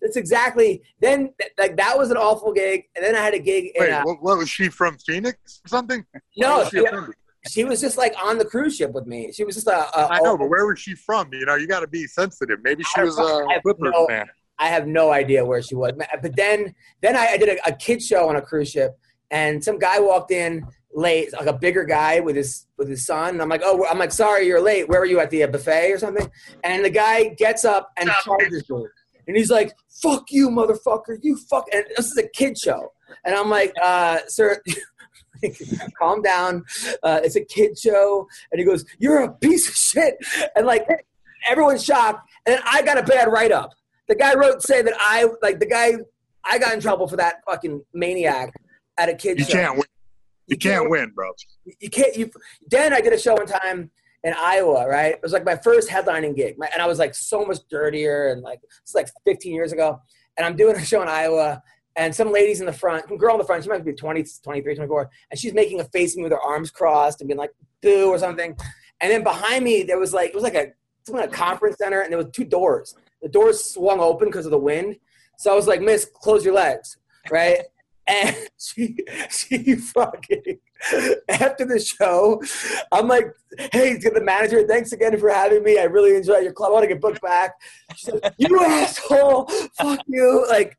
That's 0.00 0.16
exactly. 0.16 0.82
Then 1.00 1.32
like 1.58 1.76
that 1.76 1.96
was 1.96 2.10
an 2.10 2.16
awful 2.16 2.52
gig, 2.52 2.84
and 2.96 3.04
then 3.04 3.14
I 3.14 3.20
had 3.20 3.34
a 3.34 3.38
gig 3.38 3.72
in. 3.74 3.82
Wait, 3.82 3.90
uh, 3.90 4.02
what, 4.04 4.22
what 4.22 4.38
was 4.38 4.50
she 4.50 4.68
from 4.68 4.98
Phoenix 4.98 5.60
or 5.64 5.68
something? 5.68 6.04
No, 6.36 6.58
was 6.58 6.68
she 6.68 6.78
she, 6.78 7.50
she 7.50 7.64
was 7.64 7.80
just 7.80 7.96
like 7.96 8.14
on 8.22 8.38
the 8.38 8.44
cruise 8.44 8.76
ship 8.76 8.92
with 8.92 9.06
me. 9.06 9.32
She 9.32 9.44
was 9.44 9.54
just 9.54 9.68
a. 9.68 9.98
a 9.98 10.08
I 10.10 10.20
know, 10.20 10.36
but 10.36 10.48
where 10.48 10.66
was 10.66 10.78
she 10.78 10.94
from? 10.94 11.32
You 11.32 11.46
know, 11.46 11.54
you 11.54 11.66
got 11.66 11.80
to 11.80 11.88
be 11.88 12.06
sensitive. 12.06 12.58
Maybe 12.62 12.82
she 12.82 13.00
I 13.00 13.04
was 13.04 13.16
don't 13.16 13.46
know. 13.46 13.48
Have 13.52 13.62
Clippers 13.62 13.92
no- 13.92 14.06
fan. 14.06 14.26
I 14.58 14.66
have 14.66 14.86
no 14.86 15.10
idea 15.10 15.42
where 15.42 15.62
she 15.62 15.74
was. 15.74 15.92
But 16.20 16.36
then, 16.36 16.74
then 17.00 17.16
I, 17.16 17.28
I 17.28 17.36
did 17.38 17.48
a, 17.48 17.68
a 17.68 17.72
kid 17.72 18.02
show 18.02 18.28
on 18.28 18.36
a 18.36 18.42
cruise 18.42 18.70
ship, 18.70 18.98
and 19.30 19.64
some 19.64 19.78
guy 19.78 19.98
walked 20.00 20.30
in 20.30 20.66
late, 20.94 21.32
like 21.32 21.46
a 21.46 21.52
bigger 21.52 21.84
guy 21.84 22.20
with 22.20 22.36
his 22.36 22.66
with 22.76 22.88
his 22.88 23.06
son. 23.06 23.30
And 23.30 23.42
I'm 23.42 23.48
like, 23.48 23.62
oh, 23.64 23.86
I'm 23.86 23.98
like, 23.98 24.12
sorry, 24.12 24.46
you're 24.46 24.60
late. 24.60 24.88
Where 24.88 25.00
were 25.00 25.06
you 25.06 25.20
at 25.20 25.30
the 25.30 25.44
uh, 25.44 25.46
buffet 25.48 25.92
or 25.92 25.98
something? 25.98 26.30
And 26.64 26.84
the 26.84 26.90
guy 26.90 27.28
gets 27.28 27.64
up 27.64 27.90
and 27.96 28.10
charges 28.24 28.68
me, 28.68 28.86
and 29.26 29.36
he's 29.36 29.50
like, 29.50 29.72
"Fuck 30.02 30.24
you, 30.30 30.50
motherfucker! 30.50 31.18
You 31.22 31.36
fuck!" 31.48 31.66
And 31.72 31.84
this 31.96 32.06
is 32.06 32.18
a 32.18 32.28
kid 32.28 32.58
show, 32.58 32.92
and 33.24 33.34
I'm 33.34 33.50
like, 33.50 33.72
uh, 33.82 34.18
"Sir." 34.28 34.60
calm 35.98 36.20
down 36.20 36.62
uh, 37.02 37.18
it's 37.24 37.34
a 37.34 37.42
kid 37.42 37.78
show 37.78 38.26
and 38.52 38.58
he 38.58 38.64
goes 38.66 38.84
you're 38.98 39.22
a 39.22 39.32
piece 39.32 39.66
of 39.70 39.74
shit 39.74 40.14
and 40.54 40.66
like 40.66 40.86
everyone's 41.48 41.82
shocked 41.82 42.30
and 42.44 42.56
then 42.56 42.62
i 42.66 42.82
got 42.82 42.98
a 42.98 43.02
bad 43.02 43.26
write-up 43.26 43.70
the 44.06 44.14
guy 44.14 44.34
wrote 44.34 44.60
say 44.60 44.82
that 44.82 44.92
i 44.98 45.26
like 45.40 45.58
the 45.58 45.64
guy 45.64 45.94
i 46.44 46.58
got 46.58 46.74
in 46.74 46.80
trouble 46.80 47.08
for 47.08 47.16
that 47.16 47.36
fucking 47.46 47.82
maniac 47.94 48.52
at 48.98 49.08
a 49.08 49.14
kid 49.14 49.38
You 49.38 49.44
show 49.46 49.52
can't 49.52 49.74
win. 49.76 49.84
You 50.50 50.56
can't 50.56 50.90
win, 50.90 51.12
bro. 51.14 51.30
you 51.78 51.88
can't 51.88 52.16
you 52.16 52.30
then 52.68 52.92
i 52.92 53.00
did 53.00 53.12
a 53.12 53.18
show 53.18 53.34
one 53.34 53.46
time 53.46 53.90
in 54.22 54.34
iowa 54.36 54.86
right? 54.86 55.14
It 55.14 55.22
was 55.22 55.32
like 55.32 55.44
my 55.44 55.56
first 55.56 55.88
headlining 55.88 56.36
gig. 56.36 56.58
My, 56.58 56.68
and 56.72 56.82
i 56.82 56.86
was 56.86 56.98
like 56.98 57.14
so 57.14 57.44
much 57.44 57.58
dirtier 57.70 58.28
and 58.28 58.42
like 58.42 58.60
it's 58.82 58.94
like 58.94 59.08
15 59.24 59.54
years 59.54 59.72
ago. 59.72 60.00
And 60.36 60.44
i'm 60.46 60.56
doing 60.56 60.76
a 60.76 60.84
show 60.84 61.02
in 61.02 61.08
iowa 61.08 61.62
and 61.96 62.14
some 62.14 62.32
ladies 62.32 62.60
in 62.60 62.66
the 62.66 62.72
front 62.72 63.08
some 63.08 63.16
girl 63.16 63.34
in 63.34 63.38
the 63.38 63.44
front 63.44 63.62
she 63.62 63.70
might 63.70 63.84
be 63.84 63.92
20 63.92 64.24
23 64.42 64.74
24 64.74 65.10
and 65.30 65.40
she's 65.40 65.54
making 65.54 65.80
a 65.80 65.84
face 65.84 66.14
at 66.14 66.18
me 66.18 66.24
with 66.24 66.32
her 66.32 66.40
arms 66.40 66.70
crossed 66.70 67.20
and 67.20 67.28
being 67.28 67.38
like 67.38 67.52
boo 67.82 68.08
or 68.08 68.18
something. 68.18 68.56
And 69.00 69.10
then 69.10 69.22
behind 69.22 69.64
me 69.64 69.84
there 69.84 69.98
was 69.98 70.12
like 70.12 70.30
it 70.30 70.34
was 70.34 70.44
like 70.44 70.54
a 70.54 70.72
something 71.04 71.22
like 71.22 71.32
a 71.32 71.36
conference 71.36 71.76
center 71.78 72.00
and 72.00 72.10
there 72.10 72.18
was 72.18 72.28
two 72.32 72.44
doors. 72.44 72.94
The 73.22 73.28
doors 73.28 73.64
swung 73.64 74.00
open 74.00 74.28
because 74.28 74.46
of 74.46 74.50
the 74.50 74.58
wind. 74.58 74.96
So 75.38 75.52
i 75.52 75.54
was 75.54 75.66
like 75.68 75.80
miss 75.80 76.04
close 76.04 76.44
your 76.44 76.54
legs 76.54 76.96
right 77.30 77.60
and 78.10 78.36
she 78.58 78.96
she 79.30 79.74
fucking 79.74 80.58
after 81.28 81.64
the 81.64 81.78
show 81.78 82.42
i'm 82.92 83.08
like 83.08 83.32
hey 83.72 83.98
to 83.98 84.10
the 84.10 84.20
manager 84.20 84.66
thanks 84.66 84.92
again 84.92 85.18
for 85.18 85.28
having 85.30 85.62
me 85.62 85.78
i 85.78 85.84
really 85.84 86.16
enjoy 86.16 86.38
your 86.38 86.52
club 86.52 86.70
i 86.70 86.72
want 86.72 86.82
to 86.82 86.88
get 86.88 87.00
booked 87.00 87.22
back 87.22 87.52
she 87.96 88.06
said 88.06 88.34
you 88.38 88.60
asshole 88.64 89.46
fuck 89.74 90.00
you 90.06 90.46
like 90.48 90.76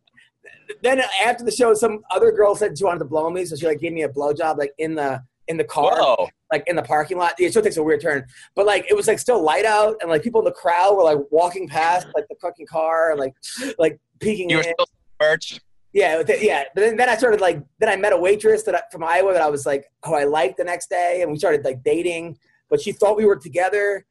then 0.83 1.01
after 1.23 1.43
the 1.43 1.51
show 1.51 1.73
some 1.73 2.01
other 2.11 2.31
girl 2.31 2.55
said 2.55 2.77
she 2.77 2.83
wanted 2.83 2.99
to 2.99 3.05
blow 3.05 3.29
me 3.29 3.45
so 3.45 3.55
she 3.55 3.65
like 3.65 3.79
gave 3.79 3.93
me 3.93 4.03
a 4.03 4.09
blowjob 4.09 4.57
like 4.57 4.73
in 4.77 4.95
the 4.95 5.21
in 5.47 5.57
the 5.57 5.63
car 5.63 5.97
Whoa. 5.99 6.29
like 6.51 6.63
in 6.67 6.75
the 6.75 6.81
parking 6.81 7.17
lot. 7.17 7.35
The 7.37 7.51
show 7.51 7.61
takes 7.61 7.77
a 7.77 7.83
weird 7.83 8.01
turn, 8.01 8.25
but 8.55 8.65
like 8.65 8.85
it 8.89 8.95
was 8.95 9.07
like 9.07 9.19
still 9.19 9.43
light 9.43 9.65
out, 9.65 9.97
and 10.01 10.09
like 10.09 10.23
people 10.23 10.39
in 10.41 10.45
the 10.45 10.51
crowd 10.51 10.95
were 10.95 11.03
like 11.03 11.17
walking 11.29 11.67
past 11.67 12.07
like 12.15 12.25
the 12.29 12.35
fucking 12.41 12.67
car 12.67 13.11
and 13.11 13.19
like 13.19 13.33
like 13.77 13.99
peeking 14.19 14.49
You 14.49 14.57
were 14.57 14.63
in. 14.63 14.73
still 14.73 14.87
merch. 15.21 15.59
Yeah, 15.93 16.23
th- 16.23 16.41
yeah. 16.41 16.63
But 16.73 16.81
then, 16.81 16.97
then 16.97 17.09
I 17.09 17.17
started 17.17 17.41
like 17.41 17.61
then 17.79 17.89
I 17.89 17.95
met 17.97 18.13
a 18.13 18.17
waitress 18.17 18.63
that 18.63 18.75
I, 18.75 18.81
from 18.91 19.03
Iowa 19.03 19.33
that 19.33 19.41
I 19.41 19.49
was 19.49 19.65
like, 19.65 19.85
oh, 20.03 20.13
I 20.13 20.23
liked 20.23 20.57
the 20.57 20.63
next 20.63 20.89
day, 20.89 21.19
and 21.21 21.31
we 21.31 21.37
started 21.37 21.65
like 21.65 21.83
dating. 21.83 22.37
But 22.69 22.79
she 22.81 22.91
thought 22.93 23.17
we 23.17 23.25
were 23.25 23.35
together. 23.35 24.05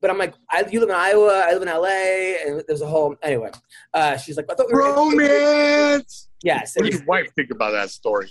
But 0.00 0.10
I'm 0.10 0.18
like, 0.18 0.34
I, 0.50 0.64
you 0.70 0.80
live 0.80 0.90
in 0.90 0.94
Iowa, 0.94 1.44
I 1.46 1.52
live 1.54 1.62
in 1.62 1.68
LA, 1.68 1.86
and 2.46 2.62
there's 2.68 2.82
a 2.82 2.86
whole 2.86 3.16
anyway. 3.22 3.50
Uh, 3.94 4.16
she's 4.18 4.36
like, 4.36 4.46
I 4.50 4.54
thought 4.54 4.66
we 4.68 4.74
were 4.74 4.94
Romance. 4.94 6.28
Yes, 6.42 6.74
What 6.76 6.86
it 6.86 6.90
does 6.90 7.00
was- 7.00 7.00
your 7.00 7.06
wife 7.08 7.32
think 7.34 7.50
about 7.50 7.70
that 7.72 7.90
story? 7.90 8.30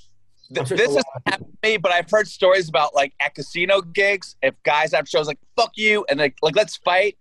Th- 0.53 0.67
sure 0.67 0.77
this 0.77 0.89
is 0.91 0.97
a 0.97 1.31
happened 1.31 1.51
to 1.63 1.69
me, 1.69 1.77
but 1.77 1.91
I've 1.91 2.09
heard 2.11 2.27
stories 2.27 2.69
about 2.69 2.93
like 2.93 3.13
at 3.19 3.33
casino 3.33 3.81
gigs, 3.81 4.35
if 4.43 4.53
guys 4.63 4.93
have 4.93 5.09
shows 5.09 5.25
like 5.25 5.39
"fuck 5.55 5.71
you" 5.75 6.05
and 6.09 6.19
like, 6.19 6.35
like 6.43 6.55
let's 6.55 6.77
fight, 6.77 7.17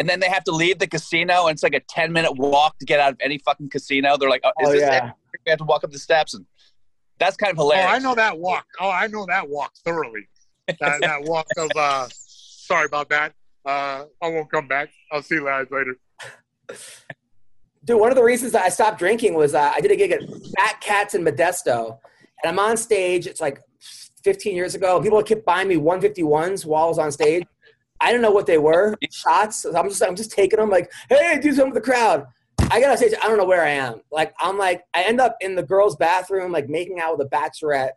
and 0.00 0.08
then 0.08 0.18
they 0.20 0.28
have 0.28 0.42
to 0.44 0.52
leave 0.52 0.78
the 0.80 0.88
casino, 0.88 1.46
and 1.46 1.54
it's 1.54 1.62
like 1.62 1.74
a 1.74 1.80
ten 1.80 2.12
minute 2.12 2.32
walk 2.36 2.78
to 2.80 2.86
get 2.86 2.98
out 2.98 3.12
of 3.12 3.18
any 3.22 3.38
fucking 3.38 3.68
casino. 3.68 4.16
They're 4.16 4.30
like, 4.30 4.40
oh, 4.42 4.50
"Is 4.62 4.68
Oh, 4.68 4.72
this 4.72 4.80
yeah. 4.80 5.12
It?" 5.46 5.50
You 5.50 5.52
have 5.52 5.58
to 5.58 5.64
walk 5.64 5.84
up 5.84 5.90
the 5.90 5.98
steps, 5.98 6.34
and 6.34 6.46
that's 7.18 7.36
kind 7.36 7.50
of 7.52 7.56
hilarious. 7.56 7.84
Oh, 7.84 7.88
hilarious. 7.88 8.04
I 8.04 8.08
know 8.08 8.14
that 8.14 8.38
walk. 8.38 8.66
Oh, 8.80 8.90
I 8.90 9.06
know 9.06 9.26
that 9.26 9.48
walk 9.48 9.72
thoroughly. 9.84 10.28
That, 10.80 11.00
that 11.00 11.22
walk 11.24 11.46
of 11.56 11.70
uh 11.76 12.08
sorry 12.10 12.86
about 12.86 13.08
that. 13.10 13.34
Uh 13.64 14.04
I 14.22 14.28
won't 14.28 14.50
come 14.50 14.68
back. 14.68 14.90
I'll 15.10 15.22
see 15.22 15.36
you 15.36 15.44
guys 15.44 15.66
later. 15.70 15.96
Dude, 17.84 17.98
one 17.98 18.10
of 18.10 18.16
the 18.16 18.22
reasons 18.22 18.52
that 18.52 18.62
I 18.62 18.68
stopped 18.68 18.98
drinking 18.98 19.34
was 19.34 19.54
uh, 19.54 19.72
I 19.74 19.80
did 19.80 19.90
a 19.90 19.96
gig 19.96 20.12
at 20.12 20.20
Fat 20.56 20.80
Cats 20.80 21.14
in 21.14 21.24
Modesto, 21.24 21.98
and 22.42 22.48
I'm 22.48 22.58
on 22.60 22.76
stage. 22.76 23.26
It's 23.26 23.40
like 23.40 23.58
15 24.22 24.54
years 24.54 24.76
ago. 24.76 25.00
People 25.02 25.20
kept 25.24 25.44
buying 25.44 25.66
me 25.66 25.74
151s 25.74 26.64
while 26.64 26.84
I 26.84 26.88
was 26.88 26.98
on 27.00 27.10
stage. 27.10 27.44
I 28.00 28.12
don't 28.12 28.22
know 28.22 28.30
what 28.30 28.46
they 28.46 28.58
were. 28.58 28.96
Shots. 29.10 29.64
I'm 29.64 29.88
just 29.88 30.02
I'm 30.02 30.16
just 30.16 30.30
taking 30.30 30.60
them. 30.60 30.70
Like, 30.70 30.92
hey, 31.08 31.38
do 31.40 31.52
something 31.52 31.72
with 31.72 31.82
the 31.82 31.90
crowd. 31.90 32.26
I 32.70 32.80
gotta 32.80 32.96
say, 32.96 33.12
I 33.22 33.28
don't 33.28 33.36
know 33.36 33.44
where 33.44 33.62
I 33.62 33.70
am. 33.70 34.00
Like, 34.10 34.34
I'm 34.40 34.56
like 34.56 34.82
I 34.94 35.02
end 35.02 35.20
up 35.20 35.36
in 35.40 35.54
the 35.54 35.62
girls' 35.62 35.96
bathroom, 35.96 36.52
like 36.52 36.68
making 36.68 37.00
out 37.00 37.18
with 37.18 37.26
a 37.26 37.30
bachelorette, 37.30 37.92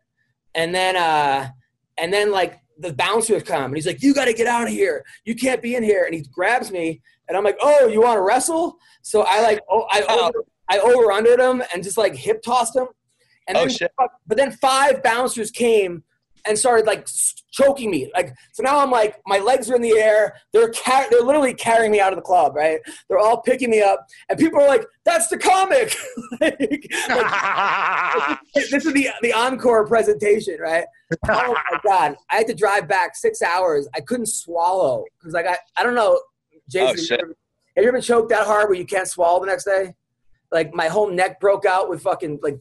and 0.53 0.73
then 0.75 0.95
uh, 0.95 1.49
and 1.97 2.11
then 2.11 2.31
like 2.31 2.59
the 2.77 2.93
bouncer 2.93 3.39
come 3.39 3.65
and 3.65 3.75
he's 3.75 3.87
like, 3.87 4.03
"You 4.03 4.13
got 4.13 4.25
to 4.25 4.33
get 4.33 4.47
out 4.47 4.63
of 4.63 4.69
here. 4.69 5.05
You 5.23 5.35
can't 5.35 5.61
be 5.61 5.75
in 5.75 5.83
here." 5.83 6.03
And 6.03 6.13
he 6.13 6.25
grabs 6.33 6.71
me, 6.71 7.01
and 7.27 7.37
I'm 7.37 7.43
like, 7.43 7.57
"Oh, 7.61 7.87
you 7.87 8.01
want 8.01 8.17
to 8.17 8.21
wrestle?" 8.21 8.77
So 9.01 9.21
I 9.21 9.41
like, 9.41 9.61
oh, 9.69 9.85
I 9.91 10.01
over, 10.01 10.43
I 10.67 10.79
over 10.79 11.11
undered 11.13 11.39
him 11.39 11.63
and 11.73 11.83
just 11.83 11.97
like 11.97 12.15
hip 12.15 12.41
tossed 12.41 12.75
him. 12.75 12.87
And 13.47 13.55
Oh, 13.55 13.61
then, 13.61 13.69
shit. 13.69 13.91
but 13.97 14.37
then 14.37 14.51
five 14.51 15.03
bouncers 15.03 15.51
came 15.51 16.03
and 16.47 16.57
started 16.57 16.85
like 16.85 17.07
choking 17.51 17.89
me. 17.89 18.11
Like 18.13 18.33
so 18.53 18.63
now 18.63 18.79
I'm 18.79 18.91
like 18.91 19.19
my 19.25 19.39
legs 19.39 19.69
are 19.69 19.75
in 19.75 19.81
the 19.81 19.97
air. 19.97 20.35
They're 20.53 20.71
car- 20.71 21.05
they're 21.09 21.21
literally 21.21 21.53
carrying 21.53 21.91
me 21.91 21.99
out 21.99 22.11
of 22.13 22.17
the 22.17 22.23
club. 22.23 22.55
Right? 22.55 22.79
They're 23.09 23.19
all 23.19 23.41
picking 23.41 23.69
me 23.69 23.81
up, 23.81 24.05
and 24.29 24.37
people 24.37 24.59
are 24.59 24.67
like, 24.67 24.85
"That's 25.05 25.27
the 25.27 25.37
comic." 25.37 25.95
like, 26.41 26.59
like, 27.09 28.39
this 28.55 28.73
is 28.73 28.93
the 28.93 29.09
the 29.21 29.33
encore 29.33 29.87
presentation, 29.87 30.57
right? 30.59 30.85
Oh 31.29 31.53
my 31.53 31.79
god! 31.85 32.15
I 32.31 32.37
had 32.37 32.47
to 32.47 32.55
drive 32.55 32.87
back 32.87 33.15
six 33.15 33.41
hours. 33.43 33.87
I 33.95 34.01
couldn't 34.01 34.25
swallow 34.25 35.05
because 35.19 35.35
I 35.35 35.43
got 35.43 35.59
I 35.77 35.83
don't 35.83 35.93
know, 35.93 36.19
Jason. 36.67 36.87
Oh, 36.87 36.87
have 36.87 36.99
you 36.99 37.15
ever- 37.17 37.35
have 37.75 37.83
you 37.83 37.89
ever 37.89 37.97
been 37.97 38.01
choked 38.01 38.29
that 38.29 38.45
hard 38.47 38.69
where 38.69 38.77
you 38.77 38.85
can't 38.85 39.07
swallow 39.07 39.39
the 39.41 39.47
next 39.47 39.65
day? 39.65 39.93
Like 40.51 40.73
my 40.73 40.87
whole 40.87 41.09
neck 41.09 41.41
broke 41.41 41.65
out 41.65 41.89
with 41.89 42.01
fucking 42.01 42.39
like 42.41 42.57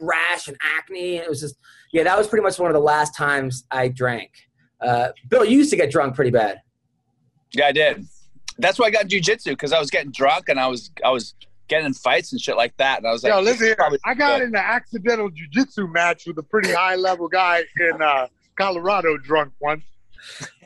rash 0.00 0.48
and 0.48 0.56
acne. 0.62 1.16
And 1.16 1.24
it 1.24 1.28
was 1.28 1.40
just 1.40 1.56
yeah, 1.94 2.02
that 2.02 2.18
was 2.18 2.26
pretty 2.26 2.42
much 2.42 2.58
one 2.58 2.68
of 2.68 2.74
the 2.74 2.80
last 2.80 3.14
times 3.14 3.64
I 3.70 3.86
drank. 3.86 4.32
Uh, 4.80 5.10
Bill, 5.28 5.44
you 5.44 5.56
used 5.58 5.70
to 5.70 5.76
get 5.76 5.92
drunk 5.92 6.16
pretty 6.16 6.32
bad. 6.32 6.60
Yeah, 7.52 7.66
I 7.66 7.72
did. 7.72 8.04
That's 8.58 8.80
why 8.80 8.86
I 8.86 8.90
got 8.90 9.06
jujitsu 9.06 9.50
because 9.50 9.72
I 9.72 9.78
was 9.78 9.90
getting 9.90 10.10
drunk 10.10 10.48
and 10.48 10.58
I 10.58 10.66
was 10.66 10.90
I 11.04 11.10
was 11.10 11.34
getting 11.68 11.86
in 11.86 11.94
fights 11.94 12.32
and 12.32 12.40
shit 12.40 12.56
like 12.56 12.76
that, 12.78 12.98
and 12.98 13.06
I 13.06 13.12
was 13.12 13.22
like, 13.22 13.32
Yo, 13.32 13.40
listen 13.40 13.66
here. 13.66 13.76
I 14.04 14.14
got 14.14 14.40
good. 14.40 14.48
in 14.48 14.56
an 14.56 14.56
accidental 14.56 15.30
jujitsu 15.30 15.90
match 15.90 16.26
with 16.26 16.36
a 16.38 16.42
pretty 16.42 16.72
high 16.72 16.96
level 16.96 17.28
guy 17.28 17.62
in 17.78 18.02
uh, 18.02 18.26
Colorado 18.58 19.16
drunk 19.16 19.52
once. 19.60 19.84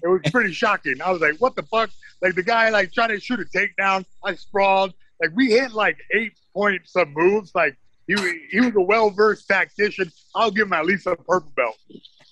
It 0.02 0.08
was 0.08 0.22
pretty 0.32 0.54
shocking. 0.54 1.02
I 1.02 1.10
was 1.10 1.20
like, 1.20 1.36
what 1.40 1.56
the 1.56 1.62
fuck? 1.64 1.90
Like 2.22 2.36
the 2.36 2.42
guy 2.42 2.70
like 2.70 2.90
trying 2.90 3.10
to 3.10 3.20
shoot 3.20 3.38
a 3.38 3.44
takedown. 3.44 4.06
I 4.24 4.34
sprawled. 4.34 4.94
Like 5.20 5.32
we 5.34 5.50
hit 5.50 5.72
like 5.72 5.98
eight 6.14 6.38
point 6.54 6.80
some 6.86 7.12
moves. 7.12 7.54
Like 7.54 7.76
he 8.08 8.16
wa- 8.16 8.32
he 8.50 8.60
was 8.60 8.74
a 8.74 8.80
well 8.80 9.10
versed 9.10 9.46
tactician. 9.46 10.10
I'll 10.34 10.50
give 10.50 10.66
him 10.66 10.72
at 10.72 10.84
least 10.86 11.06
a 11.06 11.14
purple 11.14 11.52
belt. 11.56 11.76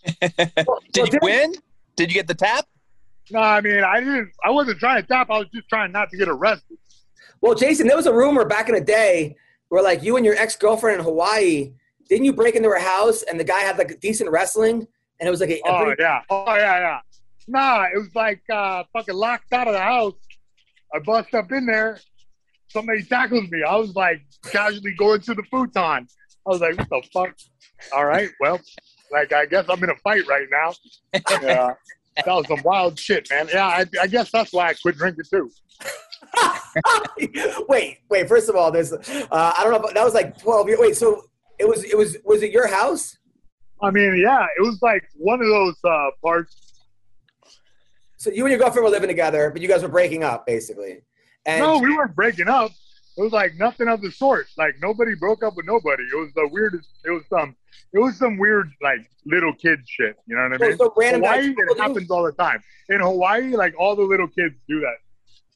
Did 0.20 0.32
you 0.96 1.04
didn't- 1.06 1.22
win? 1.22 1.54
Did 1.96 2.10
you 2.10 2.14
get 2.14 2.26
the 2.26 2.34
tap? 2.34 2.66
No, 3.30 3.38
I 3.40 3.60
mean 3.60 3.82
I 3.84 4.00
didn't. 4.00 4.30
I 4.44 4.50
wasn't 4.50 4.78
trying 4.80 5.00
to 5.02 5.06
tap. 5.08 5.30
I 5.30 5.38
was 5.38 5.48
just 5.54 5.68
trying 5.68 5.92
not 5.92 6.10
to 6.10 6.16
get 6.16 6.28
arrested. 6.28 6.76
Well, 7.40 7.54
Jason, 7.54 7.86
there 7.86 7.96
was 7.96 8.06
a 8.06 8.12
rumor 8.14 8.44
back 8.44 8.68
in 8.68 8.74
the 8.74 8.80
day 8.80 9.36
where 9.68 9.82
like 9.82 10.02
you 10.02 10.16
and 10.16 10.24
your 10.24 10.34
ex 10.36 10.56
girlfriend 10.56 10.98
in 10.98 11.04
Hawaii, 11.04 11.72
didn't 12.08 12.24
you 12.24 12.32
break 12.32 12.54
into 12.54 12.68
her 12.68 12.78
house 12.78 13.22
and 13.22 13.38
the 13.38 13.44
guy 13.44 13.60
had 13.60 13.78
like 13.78 13.98
decent 14.00 14.30
wrestling 14.30 14.86
and 15.20 15.26
it 15.26 15.30
was 15.30 15.40
like 15.40 15.50
a, 15.50 15.56
a 15.56 15.60
Oh 15.66 15.84
pretty- 15.84 16.02
yeah. 16.02 16.20
Oh 16.30 16.44
yeah, 16.54 16.78
yeah. 16.78 17.00
Nah, 17.48 17.84
it 17.92 17.98
was 17.98 18.14
like 18.14 18.42
uh 18.52 18.84
fucking 18.92 19.14
locked 19.14 19.52
out 19.52 19.66
of 19.66 19.74
the 19.74 19.80
house. 19.80 20.14
I 20.94 20.98
bust 21.00 21.34
up 21.34 21.50
in 21.50 21.66
there. 21.66 21.98
Somebody 22.76 23.02
tackles 23.04 23.50
me. 23.50 23.62
I 23.62 23.74
was 23.74 23.94
like 23.94 24.20
casually 24.44 24.92
going 24.98 25.22
to 25.22 25.34
the 25.34 25.42
futon. 25.44 25.80
I 25.80 26.06
was 26.44 26.60
like, 26.60 26.76
what 26.76 26.90
the 26.90 27.02
fuck? 27.10 27.34
All 27.94 28.04
right, 28.04 28.28
well, 28.38 28.60
like 29.10 29.32
I 29.32 29.46
guess 29.46 29.64
I'm 29.70 29.82
in 29.82 29.88
a 29.88 29.96
fight 30.04 30.26
right 30.26 30.46
now. 30.50 30.74
Yeah. 31.40 31.72
That 32.16 32.34
was 32.34 32.46
some 32.48 32.60
wild 32.62 32.98
shit, 32.98 33.30
man. 33.30 33.48
Yeah, 33.50 33.66
I, 33.66 33.86
I 33.98 34.06
guess 34.06 34.30
that's 34.30 34.52
why 34.52 34.68
I 34.68 34.74
quit 34.74 34.96
drinking 34.96 35.24
too. 35.30 35.50
wait, 37.68 38.00
wait. 38.10 38.28
First 38.28 38.50
of 38.50 38.56
all, 38.56 38.70
there's 38.70 38.92
uh, 38.92 38.98
I 39.30 39.60
don't 39.62 39.72
know. 39.72 39.90
That 39.94 40.04
was 40.04 40.12
like 40.12 40.36
twelve 40.36 40.68
years. 40.68 40.78
Wait, 40.78 40.96
so 40.96 41.22
it 41.58 41.66
was 41.66 41.82
it 41.84 41.96
was 41.96 42.18
was 42.24 42.42
it 42.42 42.52
your 42.52 42.66
house? 42.66 43.16
I 43.80 43.90
mean, 43.90 44.18
yeah, 44.18 44.44
it 44.58 44.60
was 44.60 44.82
like 44.82 45.08
one 45.14 45.40
of 45.40 45.46
those 45.46 45.76
uh, 45.82 46.10
parts. 46.22 46.84
So 48.18 48.30
you 48.30 48.44
and 48.44 48.50
your 48.50 48.58
girlfriend 48.58 48.84
were 48.84 48.90
living 48.90 49.08
together, 49.08 49.50
but 49.50 49.62
you 49.62 49.68
guys 49.68 49.82
were 49.82 49.88
breaking 49.88 50.24
up 50.24 50.44
basically. 50.44 51.00
And 51.46 51.60
No, 51.60 51.78
we 51.78 51.94
weren't 51.94 52.14
breaking 52.14 52.48
up. 52.48 52.72
It 53.16 53.22
was 53.22 53.32
like 53.32 53.54
nothing 53.56 53.88
of 53.88 54.02
the 54.02 54.10
sort. 54.10 54.46
Like 54.58 54.74
nobody 54.82 55.14
broke 55.14 55.42
up 55.42 55.56
with 55.56 55.64
nobody. 55.64 56.02
It 56.02 56.16
was 56.16 56.30
the 56.34 56.48
weirdest. 56.48 56.88
It 57.04 57.10
was 57.10 57.22
some. 57.30 57.56
It 57.94 57.98
was 57.98 58.18
some 58.18 58.36
weird 58.36 58.70
like 58.82 59.08
little 59.24 59.54
kid 59.54 59.80
shit. 59.88 60.16
You 60.26 60.36
know 60.36 60.48
what 60.50 60.62
I 60.62 60.68
mean? 60.68 60.76
so 60.76 60.92
random 60.96 61.22
Hawaii, 61.22 61.54
it 61.56 61.78
happens 61.78 62.10
all 62.10 62.24
the 62.24 62.32
time. 62.32 62.62
In 62.90 63.00
Hawaii, 63.00 63.56
like 63.56 63.74
all 63.78 63.96
the 63.96 64.02
little 64.02 64.28
kids 64.28 64.54
do 64.68 64.80
that. 64.80 64.96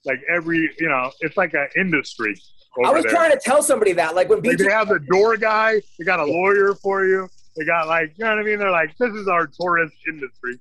Like 0.06 0.20
every, 0.34 0.70
you 0.78 0.88
know, 0.88 1.10
it's 1.20 1.36
like 1.36 1.52
an 1.52 1.68
industry. 1.76 2.34
Over 2.78 2.88
I 2.88 2.92
was 2.92 3.02
there. 3.02 3.12
trying 3.12 3.32
to 3.32 3.38
tell 3.38 3.62
somebody 3.62 3.92
that, 3.94 4.14
like 4.14 4.28
when 4.30 4.40
Like 4.40 4.56
BJ 4.56 4.66
they 4.66 4.72
have 4.72 4.88
the 4.88 5.00
door 5.00 5.36
guy. 5.36 5.82
They 5.98 6.04
got 6.04 6.20
a 6.20 6.24
lawyer 6.24 6.74
for 6.74 7.04
you. 7.04 7.28
They 7.56 7.64
got 7.64 7.88
like, 7.88 8.14
you 8.16 8.24
know 8.24 8.30
what 8.30 8.38
I 8.38 8.42
mean? 8.44 8.58
They're 8.58 8.70
like, 8.70 8.96
this 8.96 9.12
is 9.12 9.28
our 9.28 9.46
tourist 9.46 9.94
industry. 10.08 10.58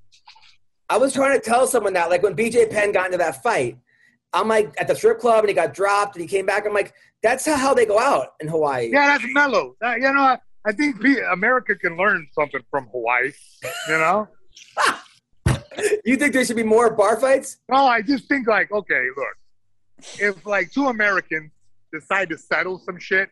I 0.89 0.97
was 0.97 1.13
trying 1.13 1.39
to 1.39 1.43
tell 1.43 1.67
someone 1.67 1.93
that, 1.93 2.09
like 2.09 2.23
when 2.23 2.35
BJ 2.35 2.69
Penn 2.69 2.91
got 2.91 3.05
into 3.05 3.19
that 3.19 3.43
fight, 3.43 3.77
I'm 4.33 4.47
like 4.47 4.73
at 4.79 4.87
the 4.87 4.95
strip 4.95 5.19
club 5.19 5.39
and 5.39 5.49
he 5.49 5.55
got 5.55 5.73
dropped 5.73 6.15
and 6.15 6.21
he 6.21 6.27
came 6.27 6.45
back. 6.45 6.65
I'm 6.65 6.73
like, 6.73 6.93
that's 7.23 7.45
how, 7.45 7.73
they 7.73 7.85
go 7.85 7.99
out 7.99 8.33
in 8.39 8.47
Hawaii. 8.47 8.89
Yeah, 8.91 9.07
that's 9.17 9.23
mellow. 9.33 9.75
That, 9.81 9.97
you 9.99 10.13
know, 10.13 10.21
I, 10.21 10.37
I 10.65 10.71
think 10.71 10.97
America 11.31 11.75
can 11.75 11.97
learn 11.97 12.27
something 12.33 12.61
from 12.69 12.87
Hawaii. 12.91 13.31
You 13.87 13.97
know? 13.97 14.27
You 16.03 16.17
think 16.17 16.33
there 16.33 16.43
should 16.43 16.57
be 16.57 16.63
more 16.63 16.89
bar 16.93 17.17
fights? 17.19 17.57
No, 17.69 17.77
I 17.85 18.01
just 18.01 18.27
think 18.27 18.47
like, 18.47 18.69
okay, 18.71 19.05
look, 19.15 19.35
if 20.19 20.45
like 20.45 20.71
two 20.71 20.87
Americans 20.87 21.51
decide 21.93 22.29
to 22.29 22.37
settle 22.37 22.79
some 22.79 22.99
shit, 22.99 23.29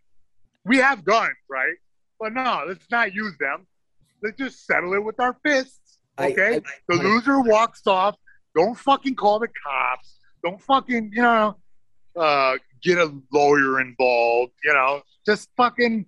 we 0.64 0.78
have 0.78 1.04
guns, 1.04 1.36
right? 1.50 1.74
But 2.20 2.34
no, 2.34 2.64
let's 2.68 2.86
not 2.90 3.14
use 3.14 3.34
them. 3.38 3.68
Let's 4.24 4.38
just 4.38 4.66
settle 4.66 4.94
it 4.94 5.04
with 5.04 5.20
our 5.20 5.36
fists. 5.44 5.98
I- 6.18 6.32
Okay? 6.32 6.58
I- 6.58 6.62
the 6.88 6.96
loser 6.96 7.42
walks 7.42 7.86
off. 7.86 8.16
Don't 8.56 8.76
fucking 8.76 9.16
call 9.16 9.40
the 9.40 9.50
cops. 9.66 10.17
Don't 10.48 10.62
fucking, 10.62 11.12
you 11.14 11.22
know, 11.22 11.58
uh, 12.16 12.56
get 12.82 12.98
a 12.98 13.14
lawyer 13.34 13.82
involved. 13.82 14.54
You 14.64 14.74
know, 14.74 15.02
just 15.26 15.50
fucking, 15.58 16.06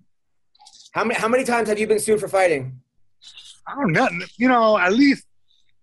How 0.92 1.04
many 1.04 1.20
how 1.20 1.28
many 1.28 1.44
times 1.44 1.68
have 1.68 1.78
you 1.78 1.86
been 1.86 2.00
sued 2.00 2.20
for 2.20 2.28
fighting? 2.28 2.80
I 3.66 3.74
don't 3.74 3.92
know, 3.92 4.08
you 4.38 4.48
know, 4.48 4.78
at 4.78 4.92
least 4.94 5.26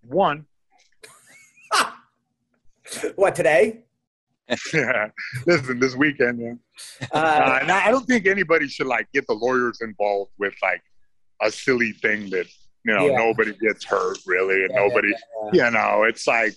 one. 0.01 0.45
What 3.15 3.35
today? 3.35 3.83
yeah. 4.73 5.09
Listen, 5.45 5.77
this 5.79 5.93
weekend, 5.95 6.39
yeah. 6.39 6.53
Uh, 7.13 7.17
Uh, 7.17 7.59
and 7.61 7.69
I 7.69 7.91
don't 7.91 8.05
think 8.07 8.25
anybody 8.25 8.67
should 8.69 8.87
like 8.87 9.07
get 9.13 9.27
the 9.27 9.33
lawyers 9.33 9.81
involved 9.81 10.31
with 10.39 10.53
like 10.63 10.81
a 11.41 11.51
silly 11.51 11.91
thing 11.91 12.29
that 12.31 12.47
you 12.85 12.93
know 12.95 13.07
Yeah. 13.07 13.17
nobody 13.17 13.53
gets 13.61 13.83
hurt 13.85 14.17
really, 14.25 14.63
and 14.63 14.71
Yeah, 14.73 14.79
nobody, 14.87 15.11
yeah, 15.53 15.65
you 15.65 15.71
know, 15.71 16.03
it's 16.03 16.25
like 16.27 16.55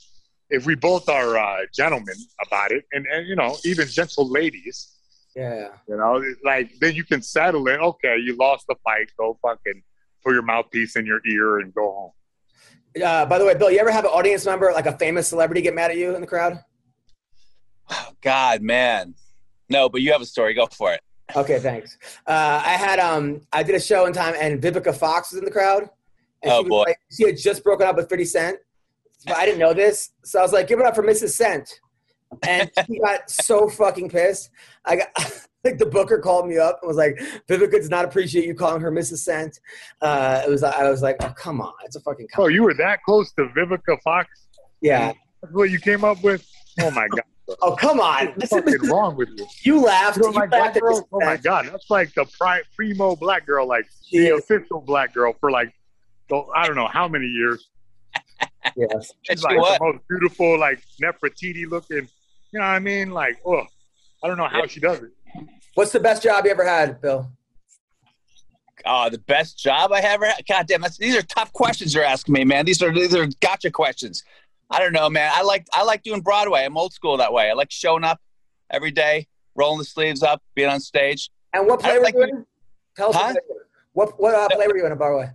if 0.51 0.67
we 0.67 0.75
both 0.75 1.09
are 1.09 1.39
uh, 1.39 1.59
gentlemen 1.75 2.15
about 2.47 2.73
it, 2.73 2.85
and 2.93 3.07
and 3.07 3.27
you 3.27 3.37
know 3.37 3.57
even 3.65 3.87
gentle 3.89 4.29
ladies, 4.29 4.93
yeah. 5.35 5.69
you 5.89 5.97
know, 5.97 6.23
like 6.45 6.73
then 6.81 6.95
you 6.95 7.05
can 7.05 7.23
settle 7.23 7.67
it. 7.69 7.81
Okay, 7.81 8.17
you 8.19 8.37
lost 8.37 8.67
the 8.69 8.75
fight, 8.85 9.11
go 9.19 9.39
fucking 9.43 9.83
put 10.25 10.33
your 10.35 10.43
mouthpiece 10.43 10.97
in 10.97 11.07
your 11.07 11.21
ear 11.27 11.59
and 11.61 11.73
go 11.75 11.93
home. 11.93 13.03
Uh, 13.03 13.25
by 13.25 13.39
the 13.39 13.45
way, 13.45 13.55
Bill, 13.55 13.71
you 13.71 13.79
ever 13.79 13.93
have 13.93 14.05
an 14.05 14.11
audience 14.11 14.45
member, 14.45 14.73
like 14.73 14.87
a 14.87 14.99
famous 14.99 15.29
celebrity, 15.29 15.63
get 15.63 15.75
mad 15.75 15.93
at 15.93 15.97
you 15.97 16.15
in 16.15 16.21
the 16.21 16.27
crowd? 16.27 16.59
God, 18.21 18.63
man. 18.63 19.15
No, 19.69 19.89
but 19.89 20.01
you 20.01 20.13
have 20.13 20.21
a 20.21 20.27
story. 20.27 20.55
Go 20.55 20.67
for 20.67 20.93
it. 20.93 21.01
Okay, 21.37 21.61
thanks. 21.61 21.97
Uh, 22.27 22.61
I 22.65 22.71
had 22.73 22.99
um, 22.99 23.41
I 23.53 23.63
did 23.63 23.77
a 23.77 23.81
show 23.81 24.07
in 24.07 24.13
time, 24.13 24.35
and 24.39 24.61
Vivica 24.61 24.95
Fox 24.95 25.31
was 25.31 25.39
in 25.39 25.45
the 25.45 25.51
crowd. 25.51 25.89
And 26.43 26.53
Oh, 26.53 26.59
she 26.59 26.63
was 26.65 26.69
boy. 26.69 26.83
like- 26.89 26.99
she 27.17 27.25
had 27.27 27.39
just 27.39 27.63
broken 27.63 27.87
up 27.87 27.97
with 27.97 28.09
Fifty 28.09 28.25
Cent, 28.25 28.59
but 29.27 29.37
I 29.37 29.45
didn't 29.45 29.59
know 29.61 29.75
this, 29.75 30.11
so 30.25 30.39
I 30.39 30.43
was 30.43 30.53
like, 30.53 30.67
"Give 30.69 30.79
it 30.81 30.87
up 30.87 30.95
for 30.95 31.03
Mrs. 31.03 31.31
Cent," 31.31 31.81
and 32.43 32.71
she 32.87 32.99
got 33.01 33.29
so 33.31 33.69
fucking 33.69 34.09
pissed. 34.11 34.51
I 34.85 34.97
got 34.97 35.09
like 35.65 35.79
the 35.79 35.87
booker 35.87 36.19
called 36.19 36.49
me 36.49 36.59
up 36.59 36.79
and 36.83 36.89
was 36.89 36.97
like, 36.97 37.19
"Vivica 37.49 37.73
does 37.73 37.91
not 37.91 38.05
appreciate 38.05 38.47
you 38.47 38.55
calling 38.55 38.81
her 38.81 38.91
Mrs. 38.93 39.19
Cent." 39.19 39.59
Uh, 40.01 40.43
it 40.47 40.51
was 40.51 40.63
I 40.63 40.89
was 40.91 41.03
like, 41.03 41.17
"Oh 41.21 41.33
come 41.37 41.61
on, 41.61 41.73
it's 41.85 41.97
a 41.97 42.01
fucking 42.01 42.29
Oh, 42.39 42.49
you 42.49 42.63
were 42.63 42.75
that 42.75 43.03
close 43.05 43.33
to 43.33 43.45
Vivica 43.57 44.01
Fox? 44.03 44.29
yeah." 44.81 45.13
That's 45.43 45.55
what 45.55 45.71
you 45.71 45.79
came 45.81 46.05
up 46.05 46.23
with? 46.23 46.47
Oh 46.81 46.91
my 46.91 47.09
god. 47.09 47.23
Oh 47.63 47.75
come 47.75 47.99
on, 47.99 48.27
What's 48.37 48.51
this 48.51 48.75
is, 48.81 48.89
wrong 48.89 49.17
with 49.17 49.29
you? 49.37 49.45
you 49.65 49.81
laughed. 49.83 50.19
You 50.19 50.27
You, 50.27 50.31
know, 50.33 50.39
my 50.39 50.47
black 50.47 50.61
laughed 50.67 50.77
at 50.77 50.83
girl? 50.85 51.09
Oh 51.13 51.19
my 51.19 51.37
god, 51.37 51.67
that's 51.67 51.91
like 51.91 52.15
the 52.15 52.25
pri- 52.39 52.63
primo 52.77 53.17
black 53.17 53.45
girl, 53.45 53.67
like 53.67 53.87
She 54.09 54.19
the 54.21 54.37
is. 54.37 54.45
official 54.45 54.81
black 54.81 55.13
girl 55.13 55.35
for 55.41 55.51
like 55.51 55.75
the, 56.29 56.37
I 56.55 56.65
don't 56.69 56.77
know 56.77 56.87
how 56.87 57.09
many 57.09 57.27
years. 57.27 57.69
Yes. 58.77 59.13
She's 59.23 59.43
like 59.43 59.59
what? 59.59 59.79
the 59.79 59.85
most 59.85 60.09
beautiful, 60.09 60.59
like 60.59 60.83
Nefertiti 61.03 61.69
looking. 61.69 62.09
You 62.53 62.59
know 62.59 62.61
what 62.61 62.73
I 62.73 62.79
mean? 62.79 63.11
Like, 63.11 63.39
oh, 63.47 63.65
I 64.23 64.29
don't 64.29 64.37
know 64.37 64.49
how 64.49 64.67
she 64.67 64.81
does 64.81 65.01
it. 65.01 65.11
What's 65.75 65.93
the 65.93 66.01
best 66.01 66.23
job 66.23 66.45
you 66.45 66.51
ever 66.51 66.67
had, 66.67 67.01
Bill? 67.01 67.31
Oh, 68.85 69.09
the 69.11 69.19
best 69.19 69.59
job 69.59 69.93
I 69.93 70.01
ever 70.01 70.27
had. 70.27 70.45
God 70.47 70.67
damn, 70.67 70.81
that's, 70.81 70.97
these 70.97 71.17
are 71.17 71.23
tough 71.23 71.53
questions 71.53 71.95
you're 71.95 72.05
asking 72.05 72.33
me, 72.33 72.45
man. 72.45 72.65
These 72.65 72.83
are 72.83 72.93
these 72.93 73.15
are 73.15 73.29
gotcha 73.41 73.71
questions. 73.71 74.25
I 74.71 74.79
don't 74.79 74.93
know, 74.93 75.11
man. 75.11 75.31
I 75.35 75.43
like 75.43 75.67
I 75.73 75.83
like 75.85 76.03
doing 76.03 76.21
Broadway. 76.21 76.65
I'm 76.65 76.77
old 76.77 76.93
school 76.93 77.17
that 77.19 77.33
way. 77.33 77.51
I 77.51 77.53
like 77.53 77.71
showing 77.71 78.05
up 78.05 78.21
every 78.71 78.91
day, 78.91 79.27
rolling 79.55 79.79
the 79.79 79.85
sleeves 79.85 80.23
up, 80.23 80.43
being 80.55 80.69
on 80.69 80.81
stage. 80.81 81.31
And 81.53 81.67
what 81.67 81.81
play 81.81 81.99
were 81.99 82.05
like 82.05 82.15
you 82.15 82.23
in? 82.23 82.47
Tell 82.97 83.11
us 83.11 83.17
Huh? 83.17 83.35
what 83.93 84.21
what 84.21 84.35
uh, 84.35 84.49
play 84.49 84.67
were 84.67 84.77
you 84.77 84.87
in, 84.87 84.97
by 84.97 85.11
the 85.11 85.17
way? 85.17 85.31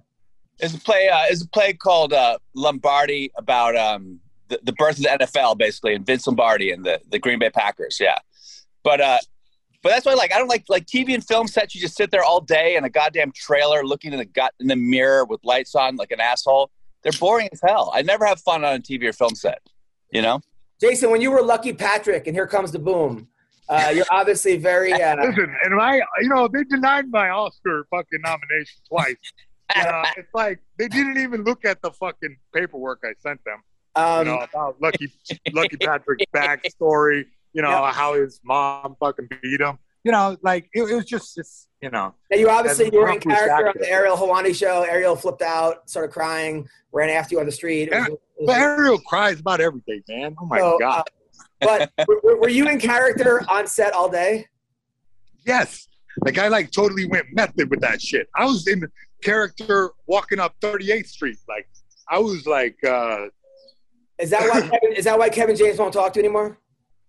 There's 0.60 0.74
a 0.74 0.80
play. 0.80 1.10
Uh, 1.10 1.24
there's 1.28 1.42
a 1.42 1.48
play 1.48 1.74
called 1.74 2.14
uh, 2.14 2.38
Lombardi 2.54 3.32
about 3.38 3.76
um, 3.76 4.20
the, 4.48 4.60
the 4.64 4.74
birth 4.74 4.98
of 4.98 5.04
the 5.04 5.10
NFL, 5.10 5.58
basically, 5.58 5.96
and 5.96 6.06
Vince 6.06 6.28
Lombardi 6.28 6.72
and 6.72 6.86
the, 6.86 7.02
the 7.10 7.20
Green 7.20 7.40
Bay 7.40 7.50
Packers. 7.50 7.98
Yeah, 8.00 8.18
but 8.84 9.02
uh, 9.02 9.18
but 9.84 9.90
that's 9.90 10.06
why 10.06 10.14
I 10.14 10.16
like. 10.16 10.34
I 10.34 10.38
don't 10.38 10.48
like 10.48 10.66
like 10.70 10.86
TV 10.86 11.14
and 11.14 11.26
film 11.26 11.48
sets. 11.48 11.76
You 11.76 11.82
just 11.82 11.96
sit 11.96 12.10
there 12.12 12.24
all 12.24 12.42
day 12.42 12.76
in 12.76 12.84
a 12.84 12.90
goddamn 12.90 13.32
trailer, 13.32 13.84
looking 13.84 14.14
in 14.14 14.20
the 14.20 14.26
gut 14.26 14.54
in 14.60 14.68
the 14.68 14.76
mirror 14.76 15.26
with 15.26 15.44
lights 15.44 15.76
on, 15.76 15.96
like 15.98 16.12
an 16.12 16.20
asshole. 16.20 16.72
They're 17.04 17.12
boring 17.20 17.50
as 17.52 17.62
hell. 17.64 17.92
I 17.94 18.02
never 18.02 18.26
have 18.26 18.40
fun 18.42 18.64
on 18.64 18.76
a 18.76 18.80
TV 18.80 19.04
or 19.04 19.14
film 19.14 19.36
set. 19.36 19.62
You 20.12 20.22
know. 20.22 20.42
Jason, 20.82 21.10
when 21.10 21.22
you 21.22 21.32
were 21.32 21.42
Lucky 21.42 21.72
Patrick 21.72 22.28
and 22.28 22.36
Here 22.36 22.48
Comes 22.48 22.72
the 22.72 22.80
Boom, 22.80 23.28
uh, 23.70 23.92
you're 23.96 24.06
obviously 24.10 24.58
very. 24.58 24.92
Uh, 25.06 25.16
Listen, 25.18 25.56
and 25.64 25.80
I, 25.80 25.98
you 26.22 26.30
know, 26.30 26.48
they 26.48 26.64
denied 26.64 27.10
my 27.12 27.30
Oscar 27.30 27.86
fucking 27.92 28.22
nomination 28.22 28.82
twice. 28.88 29.16
Uh, 29.74 30.04
it's 30.18 30.34
like 30.34 30.60
they 30.78 30.88
didn't 30.88 31.18
even 31.18 31.44
look 31.44 31.66
at 31.66 31.82
the 31.82 31.92
fucking 31.92 32.38
paperwork 32.54 33.00
I 33.04 33.14
sent 33.20 33.40
them. 33.46 33.64
um, 33.96 34.20
You 34.28 34.34
know 34.34 34.40
about 34.42 34.82
Lucky 34.82 35.12
Lucky 35.54 35.78
Patrick's 35.78 36.26
backstory. 36.36 37.26
You 37.54 37.62
know 37.62 37.70
Yeah. 37.70 37.92
how 37.92 38.14
his 38.14 38.40
mom 38.44 38.96
fucking 39.00 39.28
beat 39.42 39.62
him. 39.62 39.80
You 40.04 40.12
know, 40.12 40.38
like 40.44 40.70
it, 40.74 40.84
it 40.84 40.94
was 40.96 41.06
just, 41.06 41.36
it's, 41.40 41.68
you 41.82 41.90
know. 41.90 42.14
now 42.30 42.38
you 42.38 42.48
obviously 42.48 42.92
you 42.94 43.00
were 43.00 43.10
in 43.10 43.20
character 43.20 43.68
on 43.70 43.74
the 43.80 43.90
Ariel 43.90 44.16
Helwani 44.16 44.54
show. 44.56 44.84
Ariel 44.84 45.16
flipped 45.16 45.42
out, 45.42 45.90
started 45.90 46.12
crying, 46.12 46.68
ran 46.92 47.10
after 47.10 47.34
you 47.34 47.40
on 47.40 47.48
the 47.48 47.52
street. 47.52 47.90
Was- 47.92 48.10
But 48.46 48.58
Ariel 48.58 49.00
cries 49.00 49.40
about 49.40 49.62
everything, 49.62 50.04
man. 50.08 50.36
Oh 50.40 50.46
my 50.46 50.60
so, 50.60 50.78
god. 50.78 51.06
uh, 51.62 51.88
but 51.98 52.08
were, 52.24 52.40
were 52.40 52.50
you 52.50 52.68
in 52.70 52.80
character 52.80 53.44
on 53.50 53.66
set 53.66 53.94
all 53.94 54.08
day? 54.10 54.46
Yes. 55.46 55.88
Like 56.24 56.38
I 56.38 56.50
like 56.50 56.72
totally 56.72 57.06
went 57.08 57.26
method 57.34 57.70
with 57.70 57.82
that 57.82 58.02
shit. 58.02 58.30
I 58.36 58.46
was 58.46 58.68
in 58.68 58.84
character 59.24 59.92
walking 60.08 60.40
up 60.40 60.56
38th 60.62 61.08
Street. 61.08 61.38
Like 61.48 61.68
I 62.10 62.20
was 62.20 62.46
like, 62.46 62.78
uh 62.88 63.26
Is 64.20 64.30
that 64.30 64.42
why 64.50 64.62
Kevin, 64.62 64.94
is 64.96 65.06
that 65.06 65.18
why 65.20 65.30
Kevin 65.30 65.56
James 65.56 65.78
won't 65.80 65.94
talk 65.94 66.14
to 66.14 66.20
you 66.20 66.26
anymore? 66.26 66.58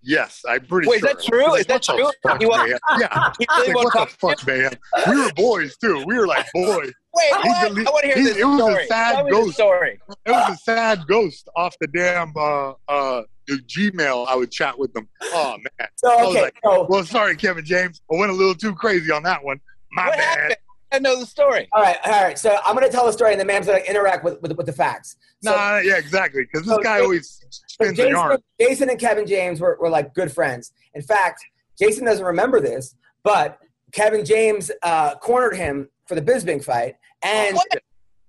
yes, 0.09 0.43
I'm 0.49 0.65
pretty 0.67 0.87
Wait, 0.89 0.97
is 0.99 1.03
that 1.03 1.21
true? 1.21 1.49
Like, 1.51 1.61
Is 1.63 1.67
that 1.67 1.83
true? 1.83 2.09
fuck, 2.23 2.41
You 2.41 2.49
want- 2.49 2.71
man? 2.71 2.79
Yeah. 3.01 3.33
You 3.41 3.47
really 3.51 3.67
Like, 3.69 3.77
want 3.77 3.95
what 3.95 4.09
the 4.09 4.17
fuck, 4.17 4.47
man? 4.47 4.71
We 5.09 5.21
were 5.21 5.33
boys 5.33 5.77
too. 5.79 6.05
We 6.07 6.17
were 6.19 6.27
like 6.29 6.47
boys. 6.55 6.93
Wait, 7.13 7.31
what? 7.33 7.71
a 7.71 7.75
le- 7.75 7.81
I 7.81 7.91
want 7.91 8.03
to 8.05 8.07
hear 8.13 8.15
this 8.25 8.37
it 8.37 8.45
was 8.45 8.61
a 8.61 8.87
sad 8.87 9.13
Tell 9.17 9.25
me 9.25 9.31
the 9.31 9.37
ghost. 9.37 9.55
story. 9.55 9.99
It 10.27 10.31
was 10.31 10.51
a 10.53 10.57
sad 10.59 11.01
ghost 11.09 11.49
off 11.57 11.75
the 11.81 11.89
damn 11.89 12.33
uh 12.37 12.75
uh 12.89 13.23
the 13.49 13.55
Gmail. 13.67 14.27
I 14.29 14.37
would 14.37 14.51
chat 14.53 14.79
with 14.79 14.93
them. 14.93 15.09
Oh 15.25 15.57
man. 15.57 15.89
So 15.97 16.11
I 16.11 16.17
was 16.23 16.29
okay, 16.37 16.43
like, 16.43 16.57
so 16.63 16.87
Well, 16.89 17.05
sorry, 17.05 17.35
Kevin 17.37 17.65
James. 17.65 18.01
I 18.13 18.17
went 18.17 18.31
a 18.31 18.35
little 18.35 18.55
too 18.55 18.75
crazy 18.77 19.11
on 19.11 19.23
that 19.25 19.43
one. 19.43 19.61
My 19.93 20.07
What 20.07 20.19
bad. 20.19 20.39
happened? 20.39 20.57
I 20.93 20.99
know 21.01 21.19
the 21.19 21.27
story. 21.27 21.69
all 21.73 21.83
right, 21.83 21.97
all 22.05 22.23
right. 22.25 22.39
So 22.39 22.57
I'm 22.65 22.75
gonna 22.75 22.89
tell 22.89 23.07
the 23.07 23.13
story, 23.13 23.33
and 23.33 23.41
the 23.41 23.45
man's 23.45 23.67
gonna 23.67 23.79
interact 23.81 24.25
with 24.25 24.41
with, 24.43 24.53
with 24.57 24.67
the 24.67 24.73
facts. 24.73 25.17
So, 25.43 25.51
Nah, 25.51 25.79
yeah, 25.79 25.97
exactly. 25.97 26.43
Because 26.45 26.67
this 26.67 26.75
So 26.75 26.83
guy 26.83 26.95
Jason- 26.99 27.05
always 27.05 27.45
spins 27.67 27.91
a 27.91 27.95
Jason, 27.95 28.11
yarn. 28.11 28.39
Jason 28.61 28.91
and 28.91 28.99
Kevin 28.99 29.27
James 29.27 29.61
were, 29.61 29.77
were 29.81 29.91
like 29.91 30.15
good 30.15 30.31
friends. 30.33 30.73
In 30.95 31.03
fact, 31.03 31.45
Jason 31.79 32.05
doesn't 32.05 32.25
remember 32.25 32.61
this, 32.61 32.95
but 33.23 33.59
Kevin 33.93 34.25
James 34.25 34.71
uh, 34.83 35.17
cornered 35.17 35.57
him 35.57 35.89
for 36.07 36.15
the 36.15 36.23
Bisping 36.23 36.63
fight, 36.65 36.95
and 37.23 37.57
What? 37.57 37.67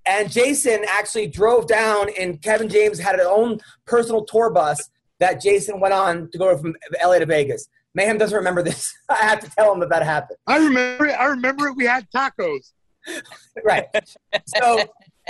and 0.07 0.31
Jason 0.31 0.83
actually 0.89 1.27
drove 1.27 1.67
down, 1.67 2.09
and 2.19 2.41
Kevin 2.41 2.69
James 2.69 2.97
had 2.99 3.19
his 3.19 3.27
own 3.27 3.59
personal 3.85 4.25
tour 4.25 4.49
bus 4.49 4.89
that 5.19 5.41
Jason 5.41 5.79
went 5.79 5.93
on 5.93 6.29
to 6.31 6.37
go 6.37 6.55
from 6.57 6.75
LA 7.03 7.19
to 7.19 7.25
Vegas. 7.25 7.67
Mayhem 7.97 8.19
doesn't 8.19 8.37
remember 8.37 8.61
this. 8.61 8.93
I 9.09 9.15
have 9.15 9.39
to 9.39 9.49
tell 9.49 9.73
him 9.73 9.79
that 9.79 9.89
that 9.89 10.03
happened. 10.03 10.37
I 10.45 10.57
remember 10.59 11.07
it. 11.07 11.13
I 11.13 11.25
remember 11.25 11.67
it. 11.67 11.75
We 11.75 11.85
had 11.85 12.07
tacos. 12.15 12.73
right. 13.65 13.85
So, 14.45 14.83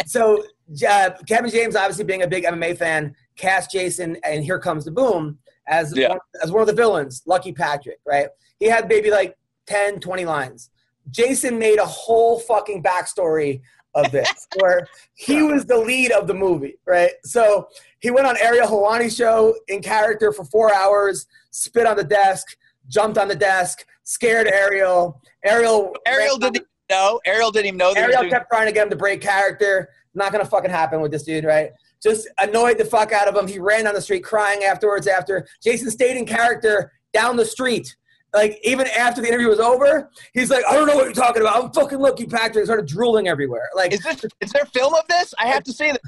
so 0.05 0.43
uh, 0.87 1.11
Kevin 1.25 1.49
James, 1.49 1.77
obviously 1.77 2.03
being 2.03 2.23
a 2.23 2.27
big 2.27 2.43
MMA 2.43 2.77
fan, 2.77 3.15
cast 3.37 3.71
Jason, 3.71 4.17
and 4.25 4.43
here 4.43 4.59
comes 4.59 4.83
the 4.83 4.91
boom 4.91 5.37
as 5.69 5.95
Yeah. 5.95 6.09
one, 6.09 6.19
as 6.43 6.51
one 6.51 6.59
of 6.61 6.67
the 6.67 6.73
villains, 6.73 7.23
Lucky 7.25 7.53
Patrick. 7.53 7.99
Right? 8.05 8.27
He 8.59 8.65
had 8.65 8.89
maybe 8.89 9.11
like 9.11 9.37
10, 9.67 10.01
20 10.01 10.25
lines. 10.25 10.69
Jason 11.09 11.57
made 11.57 11.79
a 11.79 11.85
whole 11.85 12.37
fucking 12.37 12.83
backstory 12.83 13.61
of 13.97 14.11
this, 14.11 14.47
where 14.59 14.87
he 15.15 15.41
was 15.41 15.65
the 15.65 15.77
lead 15.77 16.11
of 16.11 16.27
the 16.27 16.33
movie. 16.33 16.77
Right? 16.85 17.11
So 17.23 17.67
he 17.99 18.11
went 18.11 18.27
on 18.27 18.37
Ariel 18.37 18.67
Helwani 18.67 19.15
show 19.15 19.55
in 19.67 19.81
character 19.81 20.31
for 20.31 20.45
four 20.45 20.73
hours, 20.73 21.25
spit 21.51 21.85
on 21.85 21.97
the 21.97 22.03
desk, 22.03 22.55
jumped 22.87 23.17
on 23.17 23.27
the 23.27 23.35
desk, 23.35 23.85
scared 24.03 24.47
Ariel. 24.47 25.21
Ariel 25.43 25.95
Ariel 26.05 26.37
didn't 26.37 26.57
even 26.57 26.67
know. 26.89 27.19
Ariel 27.25 27.51
didn't 27.51 27.67
even 27.67 27.77
know. 27.77 27.91
Ariel 27.93 28.21
doing- 28.21 28.31
kept 28.31 28.49
trying 28.49 28.67
to 28.67 28.71
get 28.71 28.83
him 28.83 28.89
to 28.91 28.95
break 28.95 29.21
character. 29.21 29.89
Not 30.13 30.31
gonna 30.31 30.45
fucking 30.45 30.71
happen 30.71 31.01
with 31.01 31.11
this 31.11 31.23
dude, 31.23 31.43
right? 31.43 31.71
Just 32.01 32.27
annoyed 32.39 32.77
the 32.77 32.85
fuck 32.85 33.11
out 33.11 33.27
of 33.27 33.35
him. 33.35 33.47
He 33.47 33.59
ran 33.59 33.85
down 33.85 33.95
the 33.95 34.01
street 34.01 34.23
crying 34.23 34.63
afterwards. 34.63 35.07
After 35.07 35.47
Jason 35.63 35.89
stayed 35.91 36.15
in 36.15 36.25
character 36.25 36.91
down 37.13 37.37
the 37.37 37.45
street, 37.45 37.95
like 38.33 38.59
even 38.63 38.87
after 38.87 39.21
the 39.21 39.27
interview 39.27 39.47
was 39.47 39.59
over, 39.59 40.09
he's 40.33 40.49
like, 40.49 40.63
"I 40.69 40.73
don't 40.73 40.87
know 40.87 40.95
what 40.95 41.05
you're 41.05 41.13
talking 41.13 41.41
about. 41.41 41.63
I'm 41.63 41.71
fucking 41.71 41.99
Lucky 41.99 42.25
Patrick." 42.25 42.65
Started 42.65 42.85
drooling 42.87 43.27
everywhere, 43.27 43.69
like 43.75 43.93
Is 43.93 44.01
this? 44.01 44.23
Is 44.41 44.51
there 44.51 44.65
film 44.65 44.93
of 44.93 45.07
this? 45.07 45.33
I 45.39 45.47
have 45.47 45.63
to 45.63 45.73
see 45.73 45.91
this. 45.91 45.99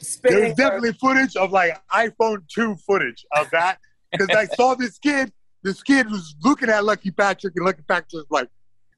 spitting. 0.00 0.38
There's 0.40 0.54
definitely 0.54 0.92
footage 0.94 1.34
of 1.36 1.50
like 1.52 1.80
iPhone 1.90 2.46
2 2.48 2.76
footage 2.86 3.26
of 3.36 3.50
that. 3.50 3.78
Because 4.12 4.28
I 4.34 4.46
saw 4.54 4.74
this 4.74 4.98
kid. 4.98 5.32
This 5.64 5.82
kid 5.82 6.08
was 6.10 6.34
looking 6.44 6.70
at 6.70 6.84
Lucky 6.84 7.10
Patrick, 7.10 7.52
and 7.56 7.66
Lucky 7.66 7.82
Patrick 7.86 8.12
was 8.12 8.26
like, 8.30 8.48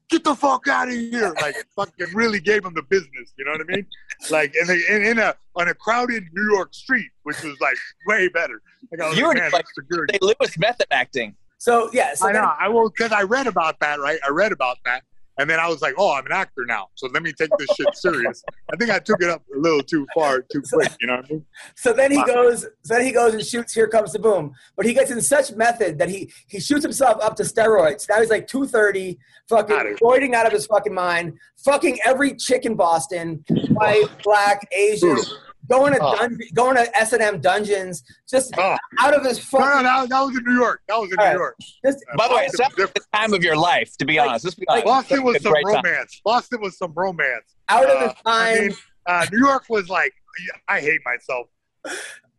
"Get 0.09 0.23
the 0.23 0.35
fuck 0.35 0.67
out 0.67 0.87
of 0.87 0.93
here!" 0.93 1.33
Like, 1.41 1.55
fucking 1.75 2.13
really 2.13 2.39
gave 2.39 2.63
him 2.63 2.73
the 2.75 2.83
business. 2.83 3.33
You 3.37 3.45
know 3.45 3.51
what 3.51 3.61
I 3.61 3.75
mean? 3.75 3.85
Like, 4.29 4.53
in, 4.55 4.69
a, 4.69 4.95
in, 4.95 5.05
in 5.07 5.19
a 5.19 5.35
on 5.55 5.67
a 5.67 5.73
crowded 5.73 6.23
New 6.33 6.53
York 6.53 6.73
street, 6.75 7.09
which 7.23 7.41
was 7.43 7.59
like 7.59 7.75
way 8.07 8.29
better. 8.29 8.61
Like, 8.91 9.01
I 9.01 9.09
was 9.09 9.17
You 9.17 9.23
like, 9.25 9.33
were 9.35 9.41
man, 9.41 9.51
like- 9.51 9.65
that's 9.65 9.75
security. 9.75 10.13
St. 10.13 10.21
Louis 10.21 10.57
method 10.59 10.85
acting. 10.91 11.35
So 11.61 11.91
yeah, 11.93 12.15
so 12.15 12.27
I 12.27 12.33
then- 12.33 12.41
know. 12.41 12.51
I 12.59 12.67
will 12.69 12.89
because 12.89 13.11
I 13.11 13.21
read 13.21 13.45
about 13.45 13.79
that, 13.81 13.99
right? 13.99 14.17
I 14.25 14.31
read 14.31 14.51
about 14.51 14.77
that, 14.85 15.03
and 15.37 15.47
then 15.47 15.59
I 15.59 15.67
was 15.67 15.79
like, 15.79 15.93
"Oh, 15.95 16.11
I'm 16.11 16.25
an 16.25 16.31
actor 16.31 16.65
now, 16.65 16.87
so 16.95 17.05
let 17.13 17.21
me 17.21 17.31
take 17.33 17.51
this 17.59 17.69
shit 17.77 17.95
serious." 17.95 18.43
I 18.73 18.77
think 18.77 18.89
I 18.89 18.97
took 18.97 19.21
it 19.21 19.29
up 19.29 19.43
a 19.55 19.59
little 19.59 19.83
too 19.83 20.07
far, 20.15 20.41
too 20.41 20.63
quick. 20.73 20.91
You 20.99 21.05
know 21.05 21.17
what 21.17 21.25
I 21.25 21.33
mean? 21.33 21.45
So 21.75 21.93
then 21.93 22.09
he 22.11 22.23
goes. 22.23 22.63
So 22.83 22.95
then 22.95 23.05
he 23.05 23.11
goes 23.11 23.35
and 23.35 23.45
shoots. 23.45 23.73
Here 23.75 23.87
comes 23.87 24.11
the 24.13 24.17
boom. 24.17 24.55
But 24.75 24.87
he 24.87 24.93
gets 24.95 25.11
in 25.11 25.21
such 25.21 25.51
method 25.51 25.99
that 25.99 26.09
he 26.09 26.33
he 26.47 26.59
shoots 26.59 26.81
himself 26.83 27.21
up 27.23 27.35
to 27.35 27.43
steroids. 27.43 28.09
Now 28.09 28.19
he's 28.21 28.31
like 28.31 28.47
two 28.47 28.65
thirty, 28.65 29.19
fucking 29.47 29.75
Outta 29.75 29.89
here. 29.89 29.97
roiding 30.01 30.33
out 30.33 30.47
of 30.47 30.53
his 30.53 30.65
fucking 30.65 30.95
mind, 30.95 31.37
fucking 31.63 31.99
every 32.03 32.33
chick 32.37 32.65
in 32.65 32.73
Boston, 32.75 33.45
white, 33.69 34.05
black, 34.23 34.67
Asian, 34.75 35.15
going 35.69 35.93
to 35.93 35.99
Oh. 36.01 36.15
dun- 36.17 36.39
going 36.53 36.75
to 36.75 36.97
S 36.97 37.13
and 37.13 37.21
M 37.21 37.39
dungeons, 37.39 38.03
just 38.29 38.53
Oh. 38.57 38.75
out 38.99 39.13
of 39.13 39.23
his 39.25 39.37
No, 39.53 39.59
no, 39.59 39.83
that, 39.83 40.09
that 40.09 40.19
was 40.21 40.37
in 40.37 40.43
New 40.45 40.59
York. 40.59 40.81
That 40.87 40.95
was 40.97 41.11
in 41.11 41.19
All 41.19 41.31
New. 41.31 41.37
York. 41.39 41.55
Just, 41.85 41.99
By 42.17 42.27
the 42.27 42.35
way, 42.35 42.41
Boston 42.45 42.45
it 42.45 42.57
sounds 42.57 42.75
was 42.77 42.85
like 42.85 42.93
the 42.93 43.17
time 43.17 43.33
of 43.33 43.43
your 43.43 43.55
life. 43.57 43.95
To 43.97 44.05
be 44.05 44.17
Like- 44.17 44.29
honest, 44.29 44.45
let's 44.45 44.55
be 44.55 44.65
like- 44.67 44.85
honest. 44.85 45.09
Boston 45.09 45.23
was 45.23 45.35
It's 45.35 45.43
some 45.43 45.53
great 45.53 45.65
time. 45.65 45.75
romance. 45.85 46.21
Boston 46.25 46.61
was 46.61 46.77
some 46.77 46.93
romance. 46.95 47.55
out 47.69 47.85
of 47.85 47.97
Uh, 47.97 47.99
his 48.09 48.11
I 48.25 48.29
mind. 48.53 48.59
mean, 48.67 48.75
uh, 49.05 49.25
New 49.31 49.39
York 49.39 49.63
was 49.69 49.87
like, 49.89 50.13
I 50.67 50.79
hate 50.81 50.99
myself. 51.05 51.47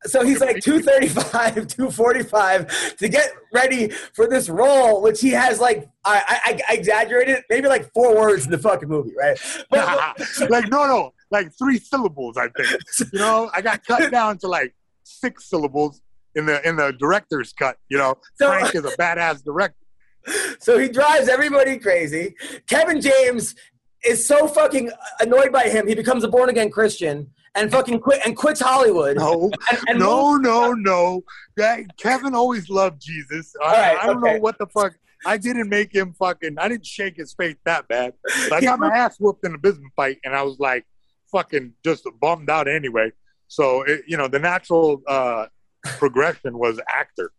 So 0.04 0.24
he's 0.24 0.40
like 0.40 0.60
235, 0.60 1.54
245 1.68 2.96
to 2.96 3.08
get 3.08 3.32
ready 3.52 3.88
for 3.88 4.26
this 4.26 4.48
role, 4.48 5.00
which 5.00 5.20
he 5.20 5.30
has 5.30 5.60
like, 5.60 5.88
I, 6.04 6.22
I, 6.44 6.60
I 6.68 6.74
exaggerated, 6.74 7.44
maybe 7.48 7.68
like 7.68 7.92
four 7.92 8.16
words 8.16 8.44
in 8.44 8.50
the 8.50 8.58
fucking 8.58 8.88
movie, 8.88 9.12
right? 9.16 9.38
But, 9.70 10.16
like 10.50 10.68
no, 10.68 10.86
no, 10.86 11.14
like 11.32 11.52
three 11.58 11.78
syllables. 11.78 12.36
I 12.36 12.48
think. 12.48 12.80
You 13.12 13.18
know, 13.18 13.50
I 13.52 13.60
got 13.62 13.84
cut 13.84 14.10
down 14.12 14.38
to 14.38 14.48
like 14.48 14.74
six 15.02 15.48
syllables 15.48 16.00
in 16.34 16.46
the 16.46 16.66
in 16.68 16.76
the 16.76 16.92
director's 16.92 17.52
cut. 17.52 17.76
You 17.88 17.98
know, 17.98 18.18
So- 18.34 18.48
Frank 18.48 18.74
is 18.74 18.84
a 18.84 18.96
badass 18.96 19.42
director. 19.44 19.76
so 20.60 20.78
he 20.78 20.88
drives 20.88 21.28
everybody 21.28 21.78
crazy. 21.78 22.34
Kevin 22.68 23.00
James 23.00 23.56
is 24.04 24.26
so 24.26 24.46
fucking 24.46 24.90
annoyed 25.20 25.52
by 25.52 25.64
him, 25.64 25.86
he 25.86 25.94
becomes 25.94 26.24
a 26.24 26.28
born 26.28 26.48
again 26.48 26.70
Christian 26.70 27.30
and 27.54 27.70
fucking 27.70 28.00
quit 28.00 28.20
and 28.24 28.36
quits 28.36 28.60
Hollywood. 28.60 29.16
No, 29.16 29.50
And, 29.70 29.78
and 29.88 29.98
no, 29.98 30.36
no, 30.36 30.72
no. 30.72 31.22
That 31.56 31.96
Kevin 31.98 32.34
always 32.34 32.68
loved 32.68 33.00
Jesus. 33.00 33.52
I, 33.62 33.72
right, 33.72 33.98
I 34.02 34.06
don't 34.06 34.22
okay. 34.22 34.34
know 34.34 34.40
what 34.40 34.58
the 34.58 34.66
fuck. 34.66 34.94
I 35.24 35.36
didn't 35.36 35.68
make 35.68 35.94
him 35.94 36.14
fucking. 36.14 36.56
I 36.58 36.68
didn't 36.68 36.86
shake 36.86 37.16
his 37.16 37.32
faith 37.32 37.56
that 37.64 37.86
bad. 37.86 38.14
I 38.52 38.60
got 38.60 38.80
my 38.80 38.88
ass 38.88 39.18
whooped 39.20 39.46
in 39.46 39.54
a 39.54 39.58
Bisping 39.58 39.92
fight, 39.94 40.18
and 40.24 40.34
I 40.34 40.42
was 40.42 40.58
like, 40.58 40.84
fucking, 41.32 41.72
just 41.84 42.06
bummed 42.20 42.50
out 42.50 42.68
anyway. 42.68 43.10
So 43.48 43.82
it, 43.82 44.04
you 44.06 44.16
know, 44.16 44.28
the 44.28 44.38
natural 44.38 45.02
uh, 45.08 45.46
progression 45.82 46.58
was 46.58 46.80
actor. 46.88 47.32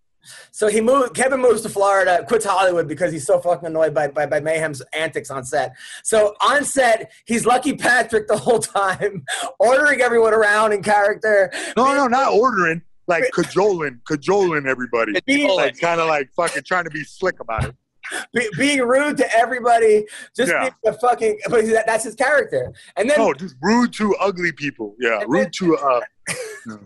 So 0.52 0.68
he 0.68 0.82
moved. 0.82 1.16
Kevin 1.16 1.42
moves 1.42 1.62
to 1.64 1.70
Florida, 1.70 2.24
quits 2.28 2.46
Hollywood 2.46 2.88
because 2.88 3.12
he's 3.12 3.26
so 3.26 3.40
fucking 3.40 3.68
annoyed 3.68 3.94
by, 3.94 4.08
by 4.08 4.26
by 4.26 4.40
Mayhem's 4.40 4.82
antics 4.94 5.30
on 5.30 5.44
set. 5.44 5.74
So 6.04 6.36
on 6.42 6.64
set, 6.64 7.12
he's 7.26 7.46
Lucky 7.46 7.76
Patrick 7.76 8.28
the 8.28 8.38
whole 8.38 8.60
time, 8.60 9.26
ordering 9.60 10.02
everyone 10.02 10.34
around 10.34 10.72
in 10.72 10.82
character. 10.82 11.52
No, 11.76 11.94
no, 11.94 12.08
not 12.08 12.34
ordering. 12.34 12.82
Like 13.06 13.32
cajoling, 13.34 14.00
cajoling 14.08 14.66
everybody. 14.66 15.14
Like 15.58 15.78
kind 15.80 16.00
of 16.00 16.08
like 16.08 16.30
fucking 16.36 16.64
trying 16.64 16.86
to 16.86 16.90
be 16.90 17.04
slick 17.04 17.42
about 17.42 17.66
it. 17.66 17.76
Be- 18.34 18.50
being 18.58 18.82
rude 18.82 19.18
to 19.18 19.36
everybody, 19.36 20.06
just 20.36 20.52
Yeah. 20.52 20.70
being 20.84 20.94
a 20.96 20.98
fucking. 21.00 21.40
But 21.50 21.66
that, 21.68 21.86
that's 21.86 22.04
his 22.04 22.16
character. 22.16 22.74
And 22.96 23.10
then 23.10 23.18
No, 23.20 23.34
just 23.34 23.56
rude 23.62 23.94
to 23.94 24.16
ugly 24.20 24.52
people. 24.52 24.96
Yeah, 25.00 25.24
rude 25.28 25.52
to 25.60 25.78
uh. 25.78 26.02
no. 26.66 26.80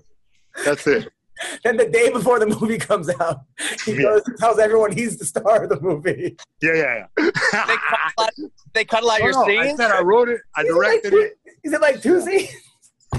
That's 0.65 0.85
it. 0.87 1.09
then 1.63 1.77
the 1.77 1.87
day 1.87 2.09
before 2.09 2.39
the 2.39 2.47
movie 2.47 2.79
comes 2.79 3.09
out, 3.19 3.41
he 3.85 3.93
Yeah. 3.93 4.01
goes 4.03 4.21
and 4.25 4.37
tells 4.39 4.57
everyone 4.59 4.91
he's 4.91 5.17
the 5.17 5.25
star 5.25 5.63
of 5.63 5.69
the 5.69 5.79
movie. 5.81 6.35
Yeah, 6.61 6.73
yeah, 6.73 7.05
yeah. 7.17 7.31
They 7.31 7.31
cut 7.31 7.99
out, 8.17 8.29
they 8.73 8.85
cut 8.85 9.03
out 9.07 9.19
your 9.21 9.31
No, 9.33 9.43
no, 9.45 9.59
I 9.59 9.65
scenes. 9.67 9.77
said 9.77 9.91
I 9.91 10.01
wrote 10.01 10.29
it. 10.29 10.41
I 10.55 10.61
Is 10.61 10.67
it 10.69 10.73
like 10.73 10.81
directed 11.03 11.13
it. 11.13 11.33
Is 11.63 11.73
it 11.73 11.81
like 11.81 12.01
two 12.01 12.21
scenes? 12.21 12.49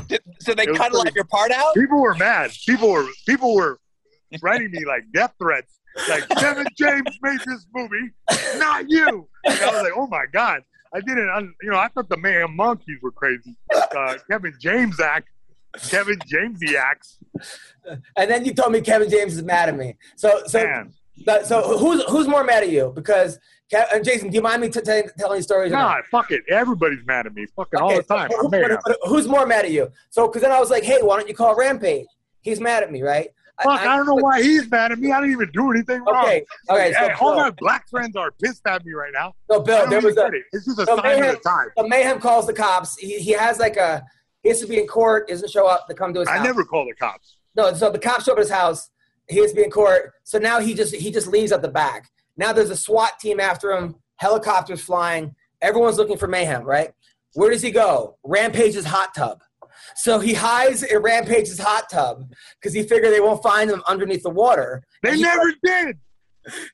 Did- 0.08 0.22
so 0.40 0.54
they 0.54 0.64
It 0.64 0.70
was 0.70 0.78
cut 0.78 0.90
pretty- 0.92 1.08
out 1.10 1.14
your 1.14 1.24
part 1.24 1.50
out. 1.52 1.74
People 1.74 2.00
were 2.00 2.14
mad. 2.16 2.50
People 2.66 2.90
were 2.90 3.06
people 3.26 3.54
were 3.54 3.78
writing 4.42 4.70
me 4.72 4.84
like 4.84 5.04
death 5.14 5.32
threats. 5.38 5.77
Like 6.08 6.28
Kevin 6.30 6.66
James 6.76 7.18
made 7.22 7.40
this 7.46 7.66
movie, 7.74 8.10
not 8.58 8.88
you. 8.88 9.28
And 9.44 9.60
I 9.60 9.66
was 9.72 9.82
like, 9.82 9.92
oh 9.96 10.06
my 10.06 10.24
god. 10.32 10.62
I 10.94 11.00
didn't. 11.00 11.28
un- 11.30 11.54
You 11.62 11.70
know, 11.70 11.78
I 11.78 11.88
thought 11.88 12.08
the 12.08 12.16
man 12.16 12.56
Monkeys 12.56 12.96
were 13.02 13.10
crazy. 13.10 13.54
Uh, 13.74 14.14
Kevin 14.30 14.54
James 14.60 14.98
act. 15.00 15.28
Kevin 15.90 16.18
Jamesy 16.20 16.74
acts. 16.76 17.18
And 18.16 18.30
then 18.30 18.44
you 18.44 18.54
told 18.54 18.72
me 18.72 18.80
Kevin 18.80 19.10
James 19.10 19.34
is 19.36 19.42
mad 19.42 19.68
at 19.68 19.76
me. 19.76 19.96
So 20.16 20.42
so 20.46 20.62
Man, 20.64 20.94
so 21.44 21.76
who's 21.76 22.02
who's 22.04 22.26
more 22.26 22.42
mad 22.42 22.62
at 22.62 22.70
you? 22.70 22.92
Because 22.94 23.38
Ke- 23.70 23.92
uh, 23.92 23.98
Jason, 24.00 24.30
do 24.30 24.34
you 24.36 24.40
mind 24.42 24.62
me 24.62 24.70
t- 24.70 24.80
t- 24.80 25.02
telling 25.18 25.42
stories? 25.42 25.70
nah, 25.72 25.96
fuck 26.10 26.30
it. 26.30 26.42
Everybody's 26.48 27.04
mad 27.04 27.26
at 27.26 27.34
me. 27.34 27.44
Fucking 27.54 27.78
all 27.78 27.94
the 27.94 28.02
time. 28.02 28.30
so 28.30 28.48
who- 28.48 29.08
who's 29.08 29.28
more 29.28 29.46
mad 29.46 29.66
at 29.66 29.70
you? 29.72 29.90
So 30.10 30.26
because 30.26 30.40
then 30.42 30.52
I 30.52 30.58
was 30.58 30.70
like, 30.70 30.84
hey, 30.84 30.98
why 31.02 31.18
don't 31.18 31.28
you 31.28 31.34
call 31.34 31.54
Rampage? 31.54 32.06
He's 32.40 32.60
mad 32.60 32.82
at 32.82 32.90
me, 32.90 33.02
right? 33.02 33.28
Fuck, 33.62 33.80
I 33.80 33.96
don't 33.96 34.06
know 34.06 34.14
why 34.14 34.40
he's 34.42 34.70
mad 34.70 34.92
at 34.92 34.98
me. 34.98 35.10
I 35.10 35.20
didn't 35.20 35.32
even 35.32 35.50
do 35.52 35.70
anything 35.72 36.02
wrong. 36.04 36.24
Okay, 36.24 36.44
okay. 36.70 36.92
So, 36.92 36.98
Hey, 37.00 37.12
all 37.20 37.36
my 37.36 37.50
black 37.50 37.88
friends 37.88 38.14
are 38.16 38.30
pissed 38.30 38.66
at 38.66 38.84
me 38.84 38.92
right 38.92 39.12
now. 39.12 39.34
so 39.50 39.60
I 39.60 39.64
Bill, 39.64 39.88
there 39.88 40.00
was 40.00 40.16
a 40.16 40.26
it. 40.26 40.42
It's 40.52 40.64
just 40.66 40.78
a 40.78 40.86
so 40.86 40.96
sign 40.96 41.02
Mayhem- 41.04 41.34
of 41.36 41.42
the 41.42 41.48
time. 41.48 41.66
so 41.76 41.88
Mayhem 41.88 42.20
calls 42.20 42.46
the 42.46 42.52
cops. 42.52 42.96
He, 42.96 43.18
he 43.18 43.32
has 43.32 43.58
like 43.58 43.76
a 43.76 44.04
he 44.42 44.48
has 44.50 44.60
to 44.60 44.66
be 44.66 44.78
in 44.78 44.86
court. 44.86 45.28
Doesn't 45.28 45.50
show 45.50 45.66
up 45.66 45.88
to 45.88 45.94
come 45.94 46.14
to 46.14 46.20
his 46.20 46.28
house. 46.28 46.34
I 46.36 46.38
house. 46.38 46.46
never 46.46 46.64
call 46.64 46.84
the 46.86 46.94
cops. 46.94 47.36
No, 47.56 47.72
so 47.74 47.90
the 47.90 47.98
cops 47.98 48.24
show 48.24 48.32
up 48.32 48.38
at 48.38 48.42
his 48.42 48.50
house. 48.50 48.90
He 49.28 49.38
has 49.40 49.50
to 49.50 49.56
be 49.56 49.64
in 49.64 49.70
court. 49.70 50.12
So 50.24 50.38
now 50.38 50.60
he 50.60 50.74
just 50.74 50.94
he 50.94 51.10
just 51.10 51.26
leaves 51.26 51.50
at 51.52 51.60
the 51.62 51.68
back. 51.68 52.08
Now 52.36 52.52
there's 52.52 52.70
a 52.70 52.76
SWAT 52.76 53.18
team 53.18 53.40
after 53.40 53.72
him. 53.72 53.96
Helicopters 54.16 54.80
flying. 54.80 55.34
Everyone's 55.60 55.96
looking 55.96 56.16
for 56.16 56.28
mayhem, 56.28 56.62
right? 56.62 56.92
Where 57.34 57.50
does 57.50 57.62
he 57.62 57.70
go? 57.72 58.16
Rampage's 58.24 58.84
hot 58.84 59.14
tub. 59.14 59.42
So 59.96 60.18
he 60.18 60.34
hides 60.34 60.82
in 60.82 60.98
Rampage's 60.98 61.58
hot 61.58 61.88
tub 61.90 62.30
because 62.60 62.72
he 62.74 62.82
figured 62.82 63.12
they 63.12 63.20
won't 63.20 63.42
find 63.42 63.70
him 63.70 63.82
underneath 63.86 64.22
the 64.22 64.30
water. 64.30 64.82
They 65.02 65.10
And 65.10 65.18
he, 65.18 65.22
never 65.22 65.52
did. 65.62 65.98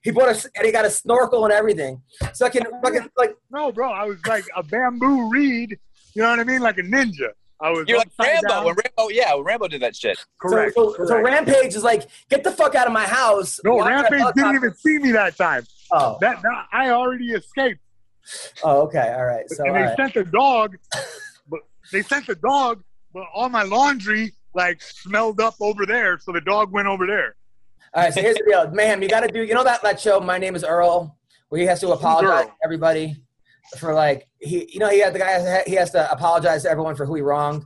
He 0.02 0.10
bought 0.10 0.28
a 0.28 0.50
and 0.56 0.66
he 0.66 0.72
got 0.72 0.84
a 0.84 0.90
snorkel 0.90 1.44
and 1.44 1.52
everything. 1.52 2.00
So 2.32 2.46
I 2.46 2.50
can 2.50 2.64
fucking 2.82 3.08
like 3.16 3.34
No, 3.50 3.72
bro. 3.72 3.90
I 3.90 4.04
was 4.04 4.18
like 4.26 4.44
a 4.56 4.62
bamboo 4.62 5.30
reed. 5.30 5.78
You 6.14 6.22
know 6.22 6.30
what 6.30 6.38
I 6.38 6.44
mean? 6.44 6.60
Like 6.60 6.78
a 6.78 6.82
ninja. 6.82 7.30
I 7.60 7.70
was 7.70 7.88
You're 7.88 7.98
like 7.98 8.08
upside 8.18 8.34
Rambo. 8.34 8.48
down. 8.48 8.64
When 8.66 8.74
Rambo, 8.74 9.10
yeah, 9.12 9.34
when 9.34 9.44
Rambo 9.44 9.68
did 9.68 9.82
that 9.82 9.96
shit. 9.96 10.18
Correct. 10.38 10.74
So, 10.74 10.94
so, 10.98 11.06
so. 11.06 11.20
Rampage 11.20 11.74
is 11.74 11.82
like, 11.82 12.08
get 12.28 12.44
the 12.44 12.50
fuck 12.50 12.74
out 12.74 12.86
of 12.86 12.92
my 12.92 13.04
house. 13.06 13.58
no, 13.64 13.82
Rampage 13.84 14.22
didn't 14.34 14.56
even 14.56 14.74
see 14.74 14.98
me 14.98 15.12
that 15.12 15.36
time. 15.36 15.64
Oh, 15.90 16.18
That, 16.20 16.42
that 16.42 16.66
I 16.72 16.90
already 16.90 17.30
escaped. 17.32 17.80
oh, 18.64 18.82
okay, 18.82 19.14
all 19.16 19.24
right. 19.24 19.48
So 19.48 19.64
and 19.64 19.74
they 19.76 19.82
right. 19.82 19.96
sent 19.96 20.14
the 20.14 20.24
dog, 20.24 20.76
but 21.48 21.60
they 21.92 22.02
sent 22.02 22.26
the 22.26 22.34
dog, 22.34 22.82
but 23.14 23.24
all 23.32 23.48
my 23.48 23.62
laundry 23.62 24.32
like 24.54 24.82
smelled 24.82 25.40
up 25.40 25.54
over 25.60 25.86
there, 25.86 26.18
so 26.18 26.32
the 26.32 26.40
dog 26.42 26.70
went 26.72 26.86
over 26.88 27.06
there. 27.06 27.36
All 27.94 28.02
right, 28.02 28.12
so 28.12 28.20
here's 28.20 28.36
the 28.36 28.44
deal, 28.46 28.70
mayhem. 28.72 29.02
You 29.02 29.08
got 29.08 29.20
to 29.20 29.28
do. 29.28 29.42
You 29.44 29.54
know 29.54 29.64
that 29.64 29.82
that 29.82 30.00
show, 30.00 30.20
My 30.20 30.36
Name 30.36 30.54
Is 30.56 30.64
Earl, 30.64 31.16
where 31.48 31.60
he 31.60 31.66
has 31.66 31.80
to 31.80 31.90
apologize 31.90 32.46
to 32.46 32.52
everybody 32.64 33.16
for 33.78 33.94
like 33.94 34.28
he, 34.40 34.68
you 34.72 34.80
know, 34.80 34.90
he 34.90 34.98
had 35.00 35.14
the 35.14 35.18
guy 35.20 35.30
has- 35.30 35.64
he 35.66 35.74
has 35.76 35.90
to 35.92 36.10
apologize 36.12 36.64
to 36.64 36.70
everyone 36.70 36.94
for 36.96 37.06
who 37.06 37.14
he 37.14 37.22
wronged. 37.22 37.64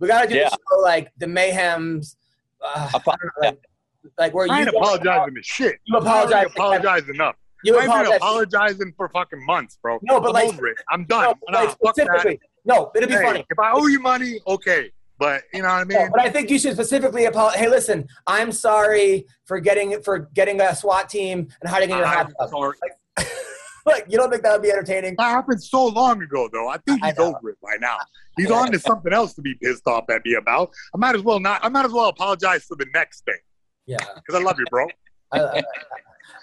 We 0.00 0.08
got 0.08 0.22
to 0.22 0.28
do 0.28 0.36
Yeah. 0.36 0.48
the 0.50 0.56
show 0.70 0.80
like 0.80 1.10
the 1.18 1.26
mayhems, 1.26 2.16
uh, 2.64 2.90
Apo- 2.94 3.12
like, 3.42 3.58
like 4.18 4.34
where 4.34 4.46
you 4.46 4.52
I 4.52 4.60
ain't 4.60 4.68
apologizing 4.68 5.34
to 5.34 5.42
shit. 5.42 5.76
You 5.84 5.96
I 5.96 6.00
apologize. 6.00 6.46
already 6.58 7.10
enough. 7.10 7.36
You 7.64 7.78
I've 7.78 8.04
been 8.06 8.14
apologizing 8.16 8.94
for 8.96 9.10
fucking 9.10 9.44
months, 9.44 9.76
bro. 9.82 9.98
No, 10.02 10.18
but 10.20 10.28
I'm 10.28 10.32
like- 10.34 10.48
over 10.48 10.68
it. 10.68 10.76
I'm 10.90 11.04
done. 11.04 11.24
No, 11.24 11.34
Nah, 11.50 11.60
like, 11.64 11.70
specifically, 11.72 12.40
no, 12.64 12.90
it'll 12.94 13.08
be 13.08 13.14
Hey, 13.14 13.22
funny. 13.22 13.46
If 13.48 13.58
I 13.58 13.72
owe 13.72 13.86
you 13.86 14.00
money, 14.00 14.40
okay. 14.46 14.90
But 15.18 15.42
you 15.52 15.60
know 15.60 15.68
what 15.68 15.74
I 15.74 15.84
mean? 15.84 15.98
No, 15.98 16.08
but 16.12 16.20
I 16.22 16.30
think 16.30 16.48
you 16.50 16.58
should 16.58 16.72
specifically 16.72 17.26
apologize. 17.26 17.60
Hey, 17.60 17.68
listen, 17.68 18.08
I'm 18.26 18.52
sorry 18.52 19.26
for 19.44 19.60
getting 19.60 20.00
for 20.02 20.20
getting 20.34 20.60
a 20.62 20.74
SWAT 20.74 21.08
team 21.10 21.48
and 21.60 21.70
hiding 21.70 21.90
in 21.90 21.98
your 21.98 22.06
hot 22.06 22.26
I'm 22.40 22.48
tub. 22.48 22.50
sorry. 22.50 22.76
Like, 23.86 24.04
you 24.10 24.18
don't 24.18 24.30
think 24.30 24.42
that 24.42 24.52
would 24.52 24.62
be 24.62 24.70
entertaining? 24.70 25.14
That 25.16 25.30
happened 25.30 25.62
so 25.62 25.86
long 25.86 26.22
ago, 26.22 26.50
though. 26.52 26.68
I 26.68 26.76
think 26.86 27.02
he's 27.02 27.16
know. 27.16 27.34
over 27.34 27.48
it 27.50 27.56
by 27.62 27.76
now. 27.80 27.96
He's 28.36 28.50
on 28.50 28.70
to 28.72 28.78
something 28.78 29.10
else 29.12 29.32
to 29.34 29.40
be 29.42 29.54
pissed 29.54 29.86
off 29.86 30.04
at 30.10 30.22
me 30.24 30.34
about. 30.34 30.70
I 30.94 30.98
might 30.98 31.14
as 31.14 31.22
well 31.22 31.40
not. 31.40 31.64
I 31.64 31.70
might 31.70 31.86
as 31.86 31.90
well 31.92 32.08
apologize 32.08 32.64
for 32.64 32.76
the 32.76 32.86
next 32.94 33.24
thing 33.24 33.38
Yeah. 33.86 33.96
because 34.14 34.38
I 34.38 34.44
love 34.44 34.56
you, 34.58 34.66
bro. 34.70 34.86
I, 35.32 35.40
I, 35.40 35.62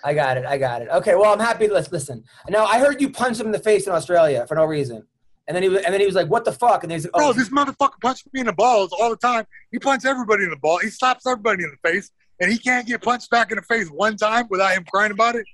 I 0.03 0.14
got 0.15 0.38
it. 0.38 0.45
I 0.45 0.57
got 0.57 0.81
it. 0.81 0.89
Okay. 0.89 1.14
Well, 1.14 1.31
I'm 1.31 1.39
happy. 1.39 1.68
Let's 1.68 1.91
listen. 1.91 2.23
Now, 2.49 2.65
I 2.65 2.80
heard 2.80 2.99
you 3.02 3.10
punch 3.11 3.39
him 3.39 3.45
in 3.45 3.52
the 3.52 3.60
face 3.60 3.85
in 3.85 3.94
Australia 3.94 4.45
for 4.48 4.56
no 4.56 4.65
reason, 4.65 5.06
and 5.48 5.56
then 5.56 5.64
he 5.64 5.69
was, 5.69 5.82
and 5.84 5.94
then 5.94 5.99
he 6.02 6.06
was 6.06 6.15
like, 6.15 6.28
"What 6.28 6.45
the 6.45 6.52
fuck?" 6.52 6.84
And 6.84 6.91
he's 6.91 7.06
like, 7.06 7.14
Bro, 7.14 7.30
"Oh, 7.30 7.34
this 7.34 7.49
motherfucker 7.49 7.99
punched 8.02 8.28
me 8.34 8.41
in 8.41 8.45
the 8.48 8.53
balls 8.53 8.91
all 8.91 9.10
the 9.10 9.15
time. 9.18 9.45
He 9.72 9.80
punches 9.80 10.06
everybody 10.06 10.44
in 10.44 10.49
the 10.49 10.57
ball. 10.57 10.80
He 10.80 10.90
slaps 10.90 11.26
everybody 11.26 11.64
in 11.64 11.72
the 11.72 11.90
face, 11.90 12.11
and 12.40 12.52
he 12.52 12.57
can't 12.57 12.86
get 12.86 13.02
punched 13.02 13.30
back 13.30 13.52
in 13.52 13.56
the 13.56 13.61
face 13.61 13.88
one 13.90 14.18
time 14.18 14.48
without 14.49 14.74
him 14.74 14.84
crying 14.91 15.11
about 15.11 15.36
it. 15.36 15.45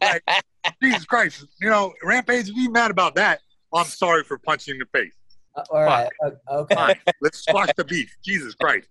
Like, 0.00 0.22
Jesus 0.82 1.04
Christ. 1.04 1.46
You 1.60 1.68
know, 1.68 1.92
Rampage, 2.02 2.48
if 2.48 2.56
you 2.56 2.70
mad 2.70 2.90
about 2.90 3.14
that, 3.16 3.40
I'm 3.72 3.84
sorry 3.86 4.24
for 4.24 4.38
punching 4.38 4.74
in 4.74 4.78
the 4.78 4.98
face. 4.98 5.12
uh, 5.56 5.62
all 5.70 5.82
right, 5.82 6.08
uh, 6.24 6.30
okay." 6.50 6.74
Fine. 6.74 7.00
Let's 7.20 7.38
squash 7.40 7.70
the 7.76 7.84
beef. 7.84 8.16
Jesus 8.24 8.54
Christ. 8.54 8.88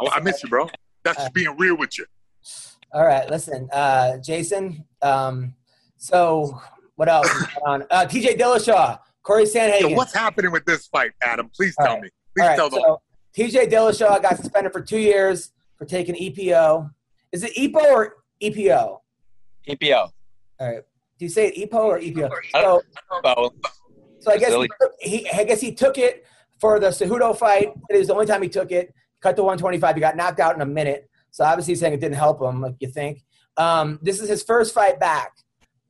I, 0.00 0.06
I 0.14 0.20
miss 0.20 0.42
you, 0.42 0.48
bro. 0.48 0.68
That's 1.04 1.18
just 1.18 1.34
being 1.34 1.56
real 1.56 1.76
with 1.76 1.98
you. 1.98 2.06
All 2.92 3.04
right. 3.04 3.28
Listen, 3.28 3.68
uh, 3.72 4.18
Jason. 4.18 4.84
Um, 5.02 5.54
so 5.96 6.60
what 6.96 7.08
else 7.08 7.30
on? 7.66 7.84
Uh, 7.90 8.06
T.J. 8.06 8.36
Dillashaw, 8.36 8.98
Corey 9.26 9.44
So 9.44 9.58
Sandhagen. 9.58 9.96
what's 9.96 10.14
happening 10.14 10.52
with 10.52 10.64
this 10.64 10.86
fight, 10.86 11.10
Adam? 11.20 11.50
Please 11.54 11.74
All 11.80 11.84
tell 11.86 11.94
right. 11.94 12.02
me. 12.04 12.08
Please 12.36 12.42
All 12.42 12.48
right, 12.48 12.56
tell 12.56 12.70
them. 12.70 12.80
so 12.80 13.00
TJ 13.36 13.70
Dillashaw 13.70 14.22
got 14.22 14.36
suspended 14.36 14.72
for 14.72 14.80
two 14.80 14.98
years 15.00 15.50
for 15.76 15.84
taking 15.84 16.14
EPO. 16.14 16.88
Is 17.32 17.42
it 17.42 17.52
EPO 17.56 17.82
or 17.82 18.16
EPO? 18.40 19.00
EPO. 19.68 20.10
All 20.60 20.66
right. 20.72 20.82
Do 21.18 21.24
you 21.24 21.28
say 21.28 21.48
it 21.48 21.70
EPO 21.70 21.74
or 21.74 21.98
EPO? 21.98 22.30
I 22.54 22.62
So, 22.62 22.82
Oh, 23.24 23.50
so 24.20 24.30
I 24.32 24.38
guess 24.38 24.54
he, 24.54 24.68
took- 24.80 24.92
he, 25.00 25.28
I 25.30 25.42
guess 25.44 25.60
he 25.60 25.72
took 25.72 25.98
it 25.98 26.24
for 26.60 26.78
the 26.78 26.88
Cejudo 26.88 27.36
fight. 27.36 27.72
It 27.90 27.98
was 27.98 28.06
the 28.06 28.14
only 28.14 28.26
time 28.26 28.42
he 28.42 28.48
took 28.48 28.70
it. 28.70 28.94
Cut 29.20 29.34
to 29.36 29.42
125. 29.42 29.94
He 29.96 30.00
got 30.00 30.16
knocked 30.16 30.38
out 30.38 30.54
in 30.54 30.60
a 30.60 30.66
minute. 30.66 31.10
So 31.32 31.44
obviously 31.44 31.72
he's 31.72 31.80
saying 31.80 31.94
it 31.94 32.00
didn't 32.00 32.14
help 32.16 32.40
him, 32.40 32.60
like 32.62 32.76
you 32.78 32.88
think. 32.88 33.24
Um, 33.56 33.98
this 34.02 34.20
is 34.20 34.28
his 34.28 34.42
first 34.44 34.72
fight 34.72 35.00
back, 35.00 35.32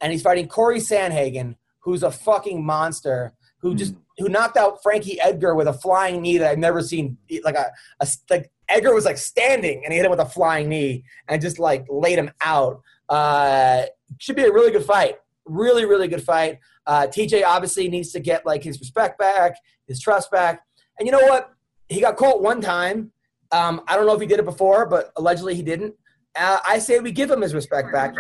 and 0.00 0.10
he's 0.10 0.22
fighting 0.22 0.48
Corey 0.48 0.78
Sandhagen, 0.78 1.56
who's 1.86 2.02
a 2.02 2.10
fucking 2.10 2.66
monster, 2.66 3.32
who 3.60 3.74
just 3.74 3.94
who 4.18 4.28
knocked 4.28 4.56
out 4.56 4.82
Frankie 4.82 5.20
Edgar 5.20 5.54
with 5.54 5.68
a 5.68 5.72
flying 5.72 6.20
knee 6.20 6.36
that 6.36 6.50
I've 6.50 6.58
never 6.58 6.82
seen. 6.82 7.16
Like 7.44 7.54
a, 7.54 7.70
a 8.00 8.08
like 8.28 8.50
Edgar 8.68 8.92
was 8.92 9.04
like 9.04 9.16
standing, 9.16 9.82
and 9.84 9.92
he 9.92 9.96
hit 9.96 10.04
him 10.04 10.10
with 10.10 10.20
a 10.20 10.26
flying 10.26 10.68
knee 10.68 11.04
and 11.28 11.40
just 11.40 11.60
like 11.60 11.86
laid 11.88 12.18
him 12.18 12.30
out. 12.42 12.82
Uh, 13.08 13.84
should 14.18 14.34
be 14.34 14.42
a 14.42 14.52
really 14.52 14.72
good 14.72 14.84
fight. 14.84 15.18
Really, 15.46 15.84
really 15.84 16.08
good 16.08 16.24
fight. 16.24 16.58
Uh, 16.88 17.06
TJ 17.06 17.44
obviously 17.44 17.88
needs 17.88 18.10
to 18.12 18.20
get 18.20 18.44
like 18.44 18.64
his 18.64 18.80
respect 18.80 19.16
back, 19.16 19.56
his 19.86 20.00
trust 20.00 20.30
back. 20.32 20.62
And 20.98 21.06
you 21.06 21.12
know 21.12 21.24
what? 21.28 21.52
He 21.88 22.00
got 22.00 22.16
caught 22.16 22.42
one 22.42 22.60
time. 22.60 23.12
Um, 23.52 23.82
I 23.86 23.94
don't 23.94 24.06
know 24.06 24.14
if 24.14 24.20
he 24.20 24.26
did 24.26 24.40
it 24.40 24.44
before, 24.44 24.86
but 24.86 25.12
allegedly 25.16 25.54
he 25.54 25.62
didn't. 25.62 25.94
Uh, 26.34 26.58
I 26.66 26.80
say 26.80 26.98
we 26.98 27.12
give 27.12 27.30
him 27.30 27.42
his 27.42 27.54
respect 27.54 27.92
back. 27.92 28.12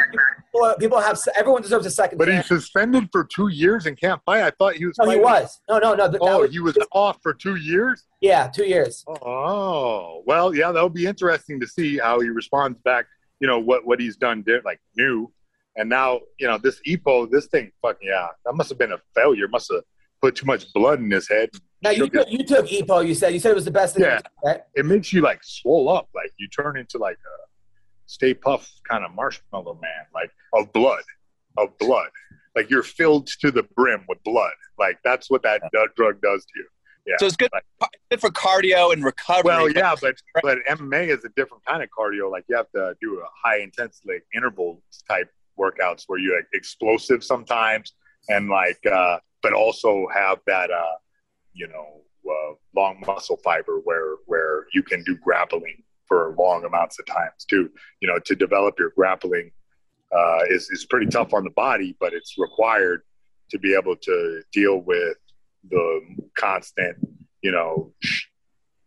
People, 0.56 0.74
people 0.78 1.00
have 1.00 1.18
everyone 1.36 1.62
deserves 1.62 1.86
a 1.86 1.90
second. 1.90 2.18
But 2.18 2.28
chance. 2.28 2.48
he's 2.48 2.60
suspended 2.60 3.08
for 3.12 3.24
two 3.24 3.48
years 3.48 3.86
and 3.86 3.98
can't 3.98 4.20
fight. 4.24 4.42
I 4.42 4.50
thought 4.50 4.74
he 4.74 4.86
was. 4.86 4.96
No, 4.98 5.10
he 5.10 5.18
was. 5.18 5.60
No, 5.68 5.78
no, 5.78 5.94
no. 5.94 6.12
Oh, 6.20 6.40
was- 6.40 6.50
he 6.50 6.60
was 6.60 6.76
off 6.92 7.18
for 7.22 7.34
two 7.34 7.56
years. 7.56 8.04
Yeah, 8.20 8.48
two 8.48 8.64
years. 8.64 9.04
Oh, 9.08 10.22
well, 10.26 10.54
yeah, 10.54 10.72
that'll 10.72 10.88
be 10.88 11.06
interesting 11.06 11.60
to 11.60 11.66
see 11.66 11.98
how 11.98 12.20
he 12.20 12.28
responds 12.28 12.78
back. 12.80 13.06
You 13.40 13.46
know 13.46 13.58
what 13.58 13.86
what 13.86 14.00
he's 14.00 14.16
done, 14.16 14.44
like 14.64 14.80
new, 14.96 15.30
and 15.76 15.88
now 15.88 16.20
you 16.40 16.46
know 16.46 16.56
this 16.56 16.80
EPO, 16.86 17.30
this 17.30 17.46
thing, 17.46 17.70
fuck 17.82 17.98
yeah, 18.00 18.28
that 18.44 18.54
must 18.54 18.70
have 18.70 18.78
been 18.78 18.92
a 18.92 18.98
failure. 19.14 19.46
Must 19.48 19.70
have 19.70 19.82
put 20.22 20.36
too 20.36 20.46
much 20.46 20.72
blood 20.72 21.00
in 21.00 21.10
his 21.10 21.28
head. 21.28 21.50
Now 21.82 21.90
you 21.90 22.08
took, 22.08 22.30
you 22.30 22.44
took 22.44 22.66
EPO. 22.66 23.06
You 23.06 23.14
said 23.14 23.34
you 23.34 23.38
said 23.38 23.50
it 23.50 23.54
was 23.54 23.66
the 23.66 23.70
best 23.70 23.94
thing. 23.94 24.04
Yeah. 24.04 24.20
Right? 24.42 24.60
It 24.74 24.86
makes 24.86 25.12
you 25.12 25.20
like 25.20 25.40
swell 25.44 25.90
up, 25.90 26.08
like 26.14 26.32
you 26.38 26.48
turn 26.48 26.78
into 26.78 26.96
like 26.96 27.18
a 27.18 27.36
Stay 28.06 28.34
Puft 28.34 28.70
kind 28.88 29.04
of 29.04 29.14
marshmallow 29.14 29.78
man, 29.80 30.06
like 30.14 30.30
of 30.54 30.72
blood, 30.72 31.02
of 31.58 31.76
blood. 31.78 32.10
Like 32.54 32.70
you're 32.70 32.82
filled 32.82 33.26
to 33.40 33.50
the 33.50 33.64
brim 33.74 34.04
with 34.08 34.22
blood. 34.24 34.54
Like 34.78 34.98
that's 35.04 35.30
what 35.30 35.42
that 35.42 35.62
uh, 35.62 35.86
drug 35.96 36.20
does 36.20 36.44
to 36.44 36.52
you. 36.56 36.66
Yeah. 37.06 37.14
So 37.18 37.26
it's 37.26 37.36
good, 37.36 37.50
good 38.10 38.20
for 38.20 38.30
cardio 38.30 38.92
and 38.92 39.04
recovery. 39.04 39.42
Well, 39.44 39.70
yeah, 39.70 39.94
but 40.00 40.16
but 40.42 40.58
MMA 40.68 41.08
is 41.08 41.24
a 41.24 41.28
different 41.36 41.64
kind 41.64 41.82
of 41.82 41.88
cardio. 41.96 42.30
Like 42.30 42.44
you 42.48 42.56
have 42.56 42.70
to 42.74 42.96
do 43.00 43.20
a 43.20 43.26
high 43.44 43.58
intensity 43.58 44.14
like, 44.14 44.26
interval 44.34 44.82
type 45.08 45.30
workouts 45.58 46.04
where 46.08 46.18
you 46.18 46.34
like 46.34 46.48
explosive 46.52 47.22
sometimes, 47.22 47.92
and 48.28 48.48
like 48.48 48.84
uh, 48.86 49.18
but 49.42 49.52
also 49.52 50.08
have 50.12 50.38
that 50.46 50.70
uh, 50.70 50.96
you 51.52 51.68
know 51.68 52.00
uh, 52.28 52.54
long 52.74 53.00
muscle 53.06 53.38
fiber 53.44 53.80
where 53.84 54.16
where 54.26 54.66
you 54.74 54.82
can 54.82 55.04
do 55.04 55.16
grappling 55.16 55.82
for 56.06 56.34
long 56.38 56.64
amounts 56.64 56.98
of 56.98 57.06
times 57.06 57.44
too. 57.48 57.70
You 58.00 58.08
know, 58.08 58.18
to 58.24 58.34
develop 58.34 58.78
your 58.78 58.92
grappling 58.96 59.50
uh, 60.12 60.40
is 60.48 60.70
is 60.70 60.86
pretty 60.86 61.06
tough 61.06 61.34
on 61.34 61.44
the 61.44 61.50
body, 61.50 61.96
but 62.00 62.12
it's 62.12 62.34
required 62.38 63.02
to 63.50 63.58
be 63.58 63.74
able 63.74 63.96
to 63.96 64.42
deal 64.52 64.78
with 64.78 65.16
the 65.70 66.00
constant, 66.36 66.96
you 67.42 67.52
know, 67.52 67.92
sh- 68.02 68.26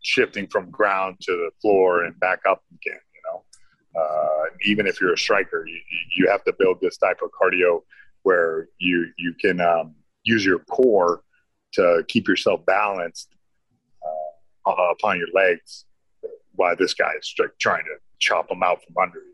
shifting 0.02 0.46
from 0.46 0.70
ground 0.70 1.16
to 1.20 1.32
the 1.32 1.50
floor 1.60 2.04
and 2.04 2.18
back 2.20 2.40
up 2.48 2.62
again. 2.72 3.00
You 3.14 3.22
know, 3.26 4.00
uh, 4.00 4.44
even 4.64 4.86
if 4.86 5.00
you're 5.00 5.14
a 5.14 5.18
striker, 5.18 5.66
you, 5.66 5.80
you 6.16 6.30
have 6.30 6.44
to 6.44 6.54
build 6.58 6.78
this 6.80 6.96
type 6.96 7.20
of 7.22 7.30
cardio 7.30 7.82
where 8.22 8.68
you 8.78 9.08
you 9.16 9.34
can 9.40 9.60
um, 9.60 9.94
use 10.24 10.44
your 10.44 10.60
core 10.60 11.22
to 11.72 12.04
keep 12.08 12.28
yourself 12.28 12.64
balanced 12.66 13.28
uh, 14.66 14.72
upon 14.92 15.18
your 15.18 15.28
legs, 15.34 15.84
while 16.60 16.76
this 16.76 16.92
guy 16.92 17.10
is 17.18 17.34
like, 17.38 17.48
trying 17.58 17.84
to 17.84 17.94
chop 18.18 18.46
them 18.50 18.62
out 18.62 18.82
from 18.84 18.94
under 19.02 19.18
you. 19.18 19.24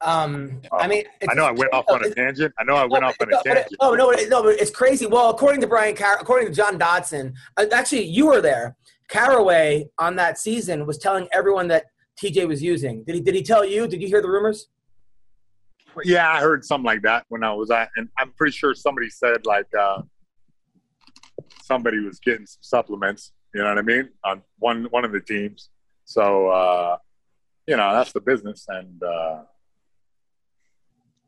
Um, 0.00 0.60
I 0.72 0.88
mean, 0.88 1.04
it's, 1.20 1.30
I 1.30 1.34
know 1.34 1.44
I 1.44 1.52
went 1.52 1.72
off 1.72 1.84
on 1.88 2.04
a 2.04 2.10
tangent. 2.10 2.52
I 2.58 2.64
know 2.64 2.74
I 2.74 2.84
went 2.84 3.04
off 3.04 3.14
on 3.20 3.28
a 3.28 3.30
No, 3.30 3.36
but 3.44 3.54
tangent. 3.54 3.76
Oh 3.80 3.94
no, 3.94 4.10
no, 4.10 4.42
but 4.42 4.60
it's 4.60 4.72
crazy. 4.72 5.06
Well, 5.06 5.30
according 5.30 5.60
to 5.60 5.68
Brian, 5.68 5.94
Car- 5.94 6.18
according 6.20 6.48
to 6.48 6.52
John 6.52 6.78
Dodson, 6.78 7.32
uh, 7.56 7.66
actually, 7.72 8.02
you 8.02 8.26
were 8.26 8.40
there. 8.40 8.76
Caraway 9.08 9.86
on 9.98 10.16
that 10.16 10.36
season 10.36 10.84
was 10.84 10.98
telling 10.98 11.28
everyone 11.32 11.68
that 11.68 11.84
TJ 12.20 12.48
was 12.48 12.60
using. 12.60 13.04
Did 13.04 13.14
he? 13.14 13.20
Did 13.20 13.34
he 13.36 13.42
tell 13.42 13.64
you? 13.64 13.86
Did 13.86 14.02
you 14.02 14.08
hear 14.08 14.20
the 14.20 14.28
rumors? 14.28 14.66
Yeah, 16.02 16.28
I 16.28 16.40
heard 16.40 16.64
something 16.64 16.84
like 16.84 17.02
that 17.02 17.24
when 17.28 17.44
I 17.44 17.52
was 17.54 17.70
at, 17.70 17.88
and 17.96 18.08
I'm 18.18 18.32
pretty 18.32 18.52
sure 18.52 18.74
somebody 18.74 19.08
said 19.08 19.46
like 19.46 19.68
uh, 19.78 20.02
somebody 21.62 22.00
was 22.00 22.18
getting 22.18 22.46
some 22.46 22.62
supplements. 22.62 23.32
You 23.54 23.62
know 23.62 23.68
what 23.68 23.78
I 23.78 23.82
mean? 23.82 24.08
On 24.24 24.42
one 24.58 24.84
one 24.90 25.04
of 25.04 25.12
the 25.12 25.20
teams. 25.20 25.70
So 26.04 26.48
uh, 26.48 26.96
you 27.66 27.76
know 27.76 27.92
that's 27.94 28.12
the 28.12 28.20
business, 28.20 28.66
and 28.68 29.02
uh, 29.02 29.42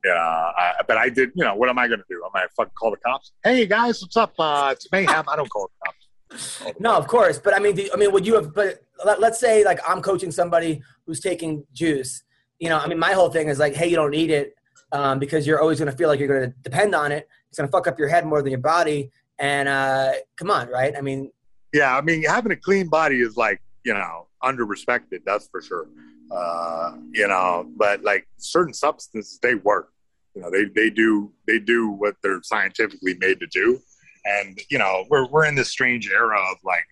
yeah. 0.05 0.13
I, 0.13 0.75
but 0.87 0.97
I 0.99 1.09
did. 1.09 1.31
You 1.35 1.45
know 1.45 1.55
what 1.55 1.69
am 1.69 1.79
I 1.79 1.89
going 1.89 2.01
to 2.01 2.05
do? 2.09 2.23
Am 2.25 2.31
I 2.35 2.47
fucking 2.57 2.73
call 2.79 2.91
the 2.91 2.99
cops? 2.99 3.33
Hey 3.43 3.67
guys, 3.67 4.01
what's 4.03 4.17
up? 4.17 4.35
Uh, 4.39 4.71
it's 4.73 4.87
mayhem. 4.93 5.25
I 5.29 5.37
don't 5.37 5.49
call 5.49 5.69
the 5.69 5.87
cops. 5.87 6.81
No, 6.81 6.95
of 6.97 7.07
course. 7.07 7.39
But 7.39 7.55
I 7.55 7.59
mean, 7.59 7.77
do, 7.77 7.89
I 7.93 7.97
mean, 7.97 8.13
would 8.13 8.27
you 8.27 8.35
have? 8.35 8.55
But 8.55 8.83
let, 9.05 9.21
let's 9.21 9.39
say 9.41 9.65
like 9.65 9.81
I'm 9.89 10.03
coaching 10.03 10.31
somebody 10.31 10.83
who's 11.07 11.21
taking 11.21 11.65
juice. 11.73 12.23
You 12.59 12.69
know, 12.69 12.79
I 12.79 12.87
mean, 12.87 12.99
my 12.99 13.13
whole 13.13 13.31
thing 13.31 13.49
is 13.49 13.59
like, 13.59 13.75
hey, 13.75 13.89
you 13.89 13.97
don't 13.97 14.11
need 14.11 14.31
it 14.31 14.55
um, 14.93 15.19
because 15.19 15.47
you're 15.47 15.61
always 15.61 15.79
going 15.79 15.91
to 15.91 15.97
feel 15.97 16.09
like 16.09 16.19
you're 16.19 16.29
going 16.29 16.51
to 16.51 16.57
depend 16.63 16.95
on 16.95 17.13
it. 17.13 17.29
It's 17.49 17.59
going 17.59 17.69
to 17.69 17.73
fuck 17.73 17.87
up 17.87 17.99
your 17.99 18.09
head 18.09 18.27
more 18.27 18.43
than 18.43 18.51
your 18.51 18.61
body. 18.61 19.11
And 19.39 19.69
uh, 19.69 20.13
come 20.37 20.51
on, 20.51 20.69
right? 20.69 20.95
I 20.97 21.03
mean, 21.03 21.31
Yeah, 21.73 21.97
I 21.97 22.01
mean, 22.01 22.23
having 22.25 22.53
a 22.53 22.57
clean 22.57 22.89
body 22.89 23.21
is 23.21 23.37
like, 23.37 23.61
you 23.85 23.93
know, 23.93 24.27
under 24.47 24.65
respected, 24.65 25.23
that's 25.27 25.49
for 25.49 25.61
sure. 25.61 25.89
Uh, 26.31 26.97
you 27.13 27.29
know, 27.29 27.71
but 27.77 28.03
like 28.03 28.27
certain 28.39 28.75
substances, 28.75 29.39
they 29.43 29.55
work. 29.55 29.93
You 30.35 30.43
know, 30.43 30.51
they, 30.51 30.65
they 30.65 30.91
do 30.91 31.33
they 31.47 31.59
do 31.59 31.89
what 31.89 32.17
they're 32.23 32.43
scientifically 32.43 33.15
made 33.19 33.41
to 33.41 33.47
do. 33.47 33.81
And, 34.25 34.61
you 34.71 34.79
know, 34.79 35.05
we're 35.09 35.27
we're 35.29 35.47
in 35.47 35.55
this 35.55 35.71
strange 35.71 36.11
era 36.11 36.39
of 36.51 36.57
like 36.65 36.87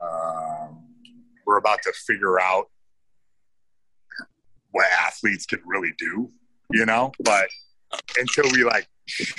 um, 0.00 0.84
we're 1.46 1.58
about 1.58 1.82
to 1.82 1.92
figure 2.06 2.40
out 2.40 2.70
what 4.70 4.86
athletes 5.06 5.46
can 5.46 5.60
really 5.66 5.92
do, 5.98 6.30
you 6.70 6.86
know, 6.86 7.12
but 7.24 7.48
until 8.18 8.44
we 8.52 8.64
like 8.64 8.86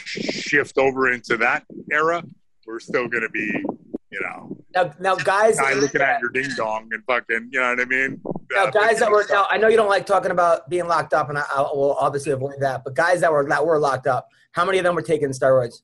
shift 0.06 0.78
over 0.78 1.12
into 1.12 1.38
that 1.38 1.64
era, 1.92 2.24
we're 2.68 2.80
still 2.80 3.08
going 3.08 3.24
to 3.24 3.30
be, 3.30 3.64
you 4.12 4.20
know, 4.22 4.58
now, 4.76 4.94
now 5.00 5.16
guys, 5.16 5.58
guy 5.58 5.74
looking 5.74 6.02
at 6.02 6.22
your 6.22 6.30
ding 6.30 6.50
dong 6.56 6.90
and 6.92 7.04
fucking, 7.06 7.50
you 7.52 7.60
know 7.60 7.70
what 7.70 7.80
I 7.82 7.86
mean? 7.86 8.22
now 8.52 8.66
Uh, 8.66 8.72
guys 8.72 9.00
that 9.00 9.12
were 9.12 9.26
now, 9.30 9.48
I 9.50 9.58
know 9.58 9.68
you 9.68 9.78
don't 9.78 9.90
like 9.90 10.06
talking 10.06 10.32
about 10.32 10.70
being 10.70 10.88
locked 10.88 11.14
up, 11.14 11.30
and 11.30 11.38
I, 11.38 11.44
I 11.56 11.62
will 11.62 11.96
obviously 12.00 12.32
avoid 12.32 12.56
that. 12.60 12.84
But 12.84 12.96
guys 12.96 13.22
that 13.22 13.32
were 13.32 13.48
that 13.48 13.66
were 13.66 13.80
locked 13.80 14.08
up, 14.08 14.30
how 14.52 14.66
many 14.66 14.78
of 14.78 14.84
them 14.84 14.96
were 14.96 15.02
taking 15.02 15.30
steroids? 15.30 15.82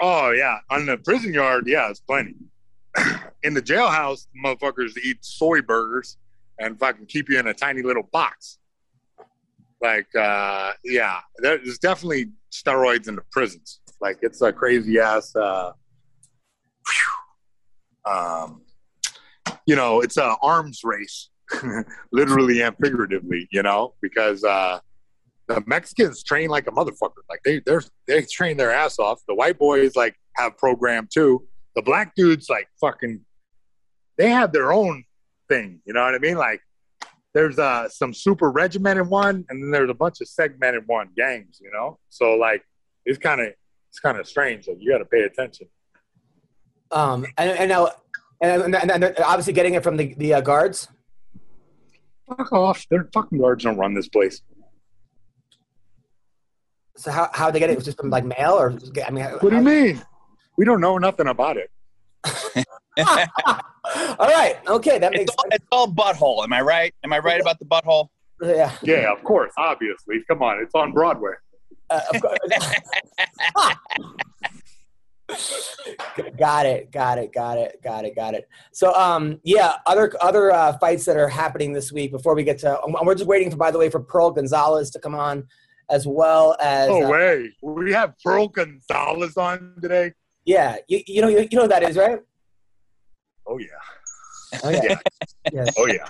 Oh 0.00 0.30
yeah, 0.30 0.58
on 0.70 0.86
the 0.86 0.98
prison 0.98 1.32
yard, 1.32 1.64
yeah, 1.66 1.88
it's 1.90 2.00
plenty. 2.00 2.34
in 3.42 3.54
the 3.54 3.62
jailhouse, 3.62 4.26
motherfuckers 4.44 4.96
eat 4.98 5.18
soy 5.24 5.60
burgers 5.60 6.16
and 6.58 6.78
fucking 6.78 7.06
keep 7.06 7.28
you 7.28 7.38
in 7.38 7.46
a 7.46 7.54
tiny 7.54 7.82
little 7.82 8.08
box. 8.12 8.58
Like, 9.80 10.14
uh, 10.14 10.72
yeah, 10.84 11.20
there's 11.38 11.78
definitely 11.78 12.30
steroids 12.50 13.08
in 13.08 13.16
the 13.16 13.22
prisons. 13.30 13.80
Like, 14.00 14.18
it's 14.22 14.40
a 14.40 14.52
crazy 14.52 14.98
ass. 14.98 15.34
Uh, 15.36 15.72
whew. 16.86 17.15
Um, 18.06 18.62
you 19.66 19.76
know, 19.76 20.00
it's 20.00 20.16
an 20.16 20.36
arms 20.42 20.80
race, 20.84 21.30
literally 22.12 22.62
and 22.62 22.76
figuratively. 22.82 23.48
You 23.50 23.62
know, 23.62 23.94
because 24.00 24.44
uh, 24.44 24.80
the 25.48 25.62
Mexicans 25.66 26.22
train 26.22 26.48
like 26.48 26.66
a 26.66 26.70
motherfucker. 26.70 27.22
Like 27.28 27.40
they 27.44 27.60
they're 27.60 27.82
they 28.06 28.22
train 28.22 28.56
their 28.56 28.72
ass 28.72 28.98
off. 28.98 29.20
The 29.28 29.34
white 29.34 29.58
boys 29.58 29.96
like 29.96 30.16
have 30.36 30.56
program 30.56 31.08
too. 31.12 31.46
The 31.74 31.82
black 31.82 32.14
dudes 32.14 32.48
like 32.48 32.68
fucking 32.80 33.20
they 34.18 34.30
have 34.30 34.52
their 34.52 34.72
own 34.72 35.04
thing. 35.48 35.80
You 35.84 35.92
know 35.92 36.04
what 36.04 36.14
I 36.14 36.18
mean? 36.18 36.36
Like 36.36 36.60
there's 37.34 37.58
uh 37.58 37.88
some 37.88 38.14
super 38.14 38.50
regimented 38.50 39.08
one, 39.08 39.44
and 39.48 39.62
then 39.62 39.70
there's 39.70 39.90
a 39.90 39.94
bunch 39.94 40.20
of 40.20 40.28
segmented 40.28 40.84
one 40.86 41.10
gangs. 41.16 41.60
You 41.62 41.70
know, 41.70 41.98
so 42.08 42.34
like 42.34 42.62
it's 43.04 43.18
kind 43.18 43.40
of 43.40 43.48
it's 43.90 44.00
kind 44.00 44.18
of 44.18 44.26
strange. 44.26 44.68
Like 44.68 44.78
you 44.80 44.90
got 44.90 44.98
to 44.98 45.04
pay 45.04 45.22
attention. 45.22 45.68
Um, 46.90 47.26
and, 47.36 47.50
and 47.50 47.68
now, 47.68 47.90
and, 48.40 48.74
and, 48.74 48.90
and 48.90 49.02
they're 49.02 49.14
obviously 49.26 49.52
getting 49.52 49.74
it 49.74 49.82
from 49.82 49.96
the 49.96 50.14
the 50.14 50.34
uh, 50.34 50.40
guards. 50.40 50.88
Fuck 52.28 52.52
off! 52.52 52.86
Their 52.90 53.08
fucking 53.12 53.38
guards 53.38 53.64
don't 53.64 53.76
run 53.76 53.94
this 53.94 54.08
place. 54.08 54.42
So 56.96 57.10
how 57.10 57.30
how 57.32 57.50
they 57.50 57.58
get 57.58 57.70
it? 57.70 57.74
It 57.74 57.76
was 57.76 57.84
just 57.84 57.98
from 57.98 58.10
like 58.10 58.24
mail, 58.24 58.52
or 58.52 58.72
I 59.06 59.10
mean, 59.10 59.24
What 59.24 59.50
do 59.50 59.56
you 59.56 59.62
mean? 59.62 60.02
We 60.56 60.64
don't 60.64 60.80
know 60.80 60.98
nothing 60.98 61.26
about 61.28 61.56
it. 61.58 61.70
All 64.18 64.26
right, 64.28 64.56
okay, 64.66 64.98
that 64.98 65.12
makes 65.12 65.24
It's 65.24 65.34
all, 65.38 65.44
it's 65.52 65.66
all 65.70 65.86
butthole. 65.92 66.42
Am 66.42 66.52
I 66.52 66.60
right? 66.60 66.92
Am 67.04 67.12
I 67.12 67.18
right 67.20 67.40
about 67.40 67.58
the 67.60 67.64
butthole? 67.66 68.08
sense. 68.42 68.56
Yeah, 68.56 68.72
Yeah, 68.82 69.12
of 69.12 69.22
course, 69.22 69.52
obviously. 69.56 70.24
Come 70.26 70.42
on, 70.42 70.58
it's 70.60 70.74
on 70.74 70.92
Broadway. 70.92 71.32
uh, 71.90 72.00
of 72.12 72.20
course. 72.20 72.38
got 76.38 76.66
it, 76.66 76.90
got 76.92 77.18
it, 77.18 77.32
got 77.32 77.58
it, 77.58 77.80
got 77.82 78.04
it, 78.04 78.14
got 78.14 78.34
it. 78.34 78.48
So, 78.72 78.94
um, 78.94 79.40
yeah, 79.42 79.74
other 79.86 80.12
other 80.20 80.52
uh, 80.52 80.78
fights 80.78 81.04
that 81.06 81.16
are 81.16 81.28
happening 81.28 81.72
this 81.72 81.92
week. 81.92 82.12
Before 82.12 82.34
we 82.34 82.44
get 82.44 82.58
to, 82.60 82.78
we're 83.02 83.14
just 83.14 83.26
waiting 83.26 83.50
for, 83.50 83.56
by 83.56 83.70
the 83.70 83.78
way, 83.78 83.90
for 83.90 84.00
Pearl 84.00 84.30
Gonzalez 84.30 84.90
to 84.90 84.98
come 85.00 85.14
on, 85.14 85.46
as 85.90 86.06
well 86.06 86.56
as. 86.60 86.88
No 86.88 87.08
uh. 87.08 87.52
We 87.62 87.92
have 87.92 88.14
Pearl 88.24 88.48
Gonzalez 88.48 89.36
on 89.36 89.74
today. 89.82 90.12
yeah, 90.44 90.76
you, 90.88 91.02
you 91.06 91.22
know 91.22 91.28
you, 91.28 91.48
you 91.50 91.56
know 91.56 91.62
who 91.62 91.68
that 91.68 91.82
is, 91.82 91.96
right? 91.96 92.20
Oh 93.46 93.58
yeah. 93.58 94.60
Oh 94.62 94.70
yeah. 94.70 94.82
Yeah. 94.84 94.98
Yes. 95.52 95.74
Oh 95.76 95.86
yeah, 95.86 96.08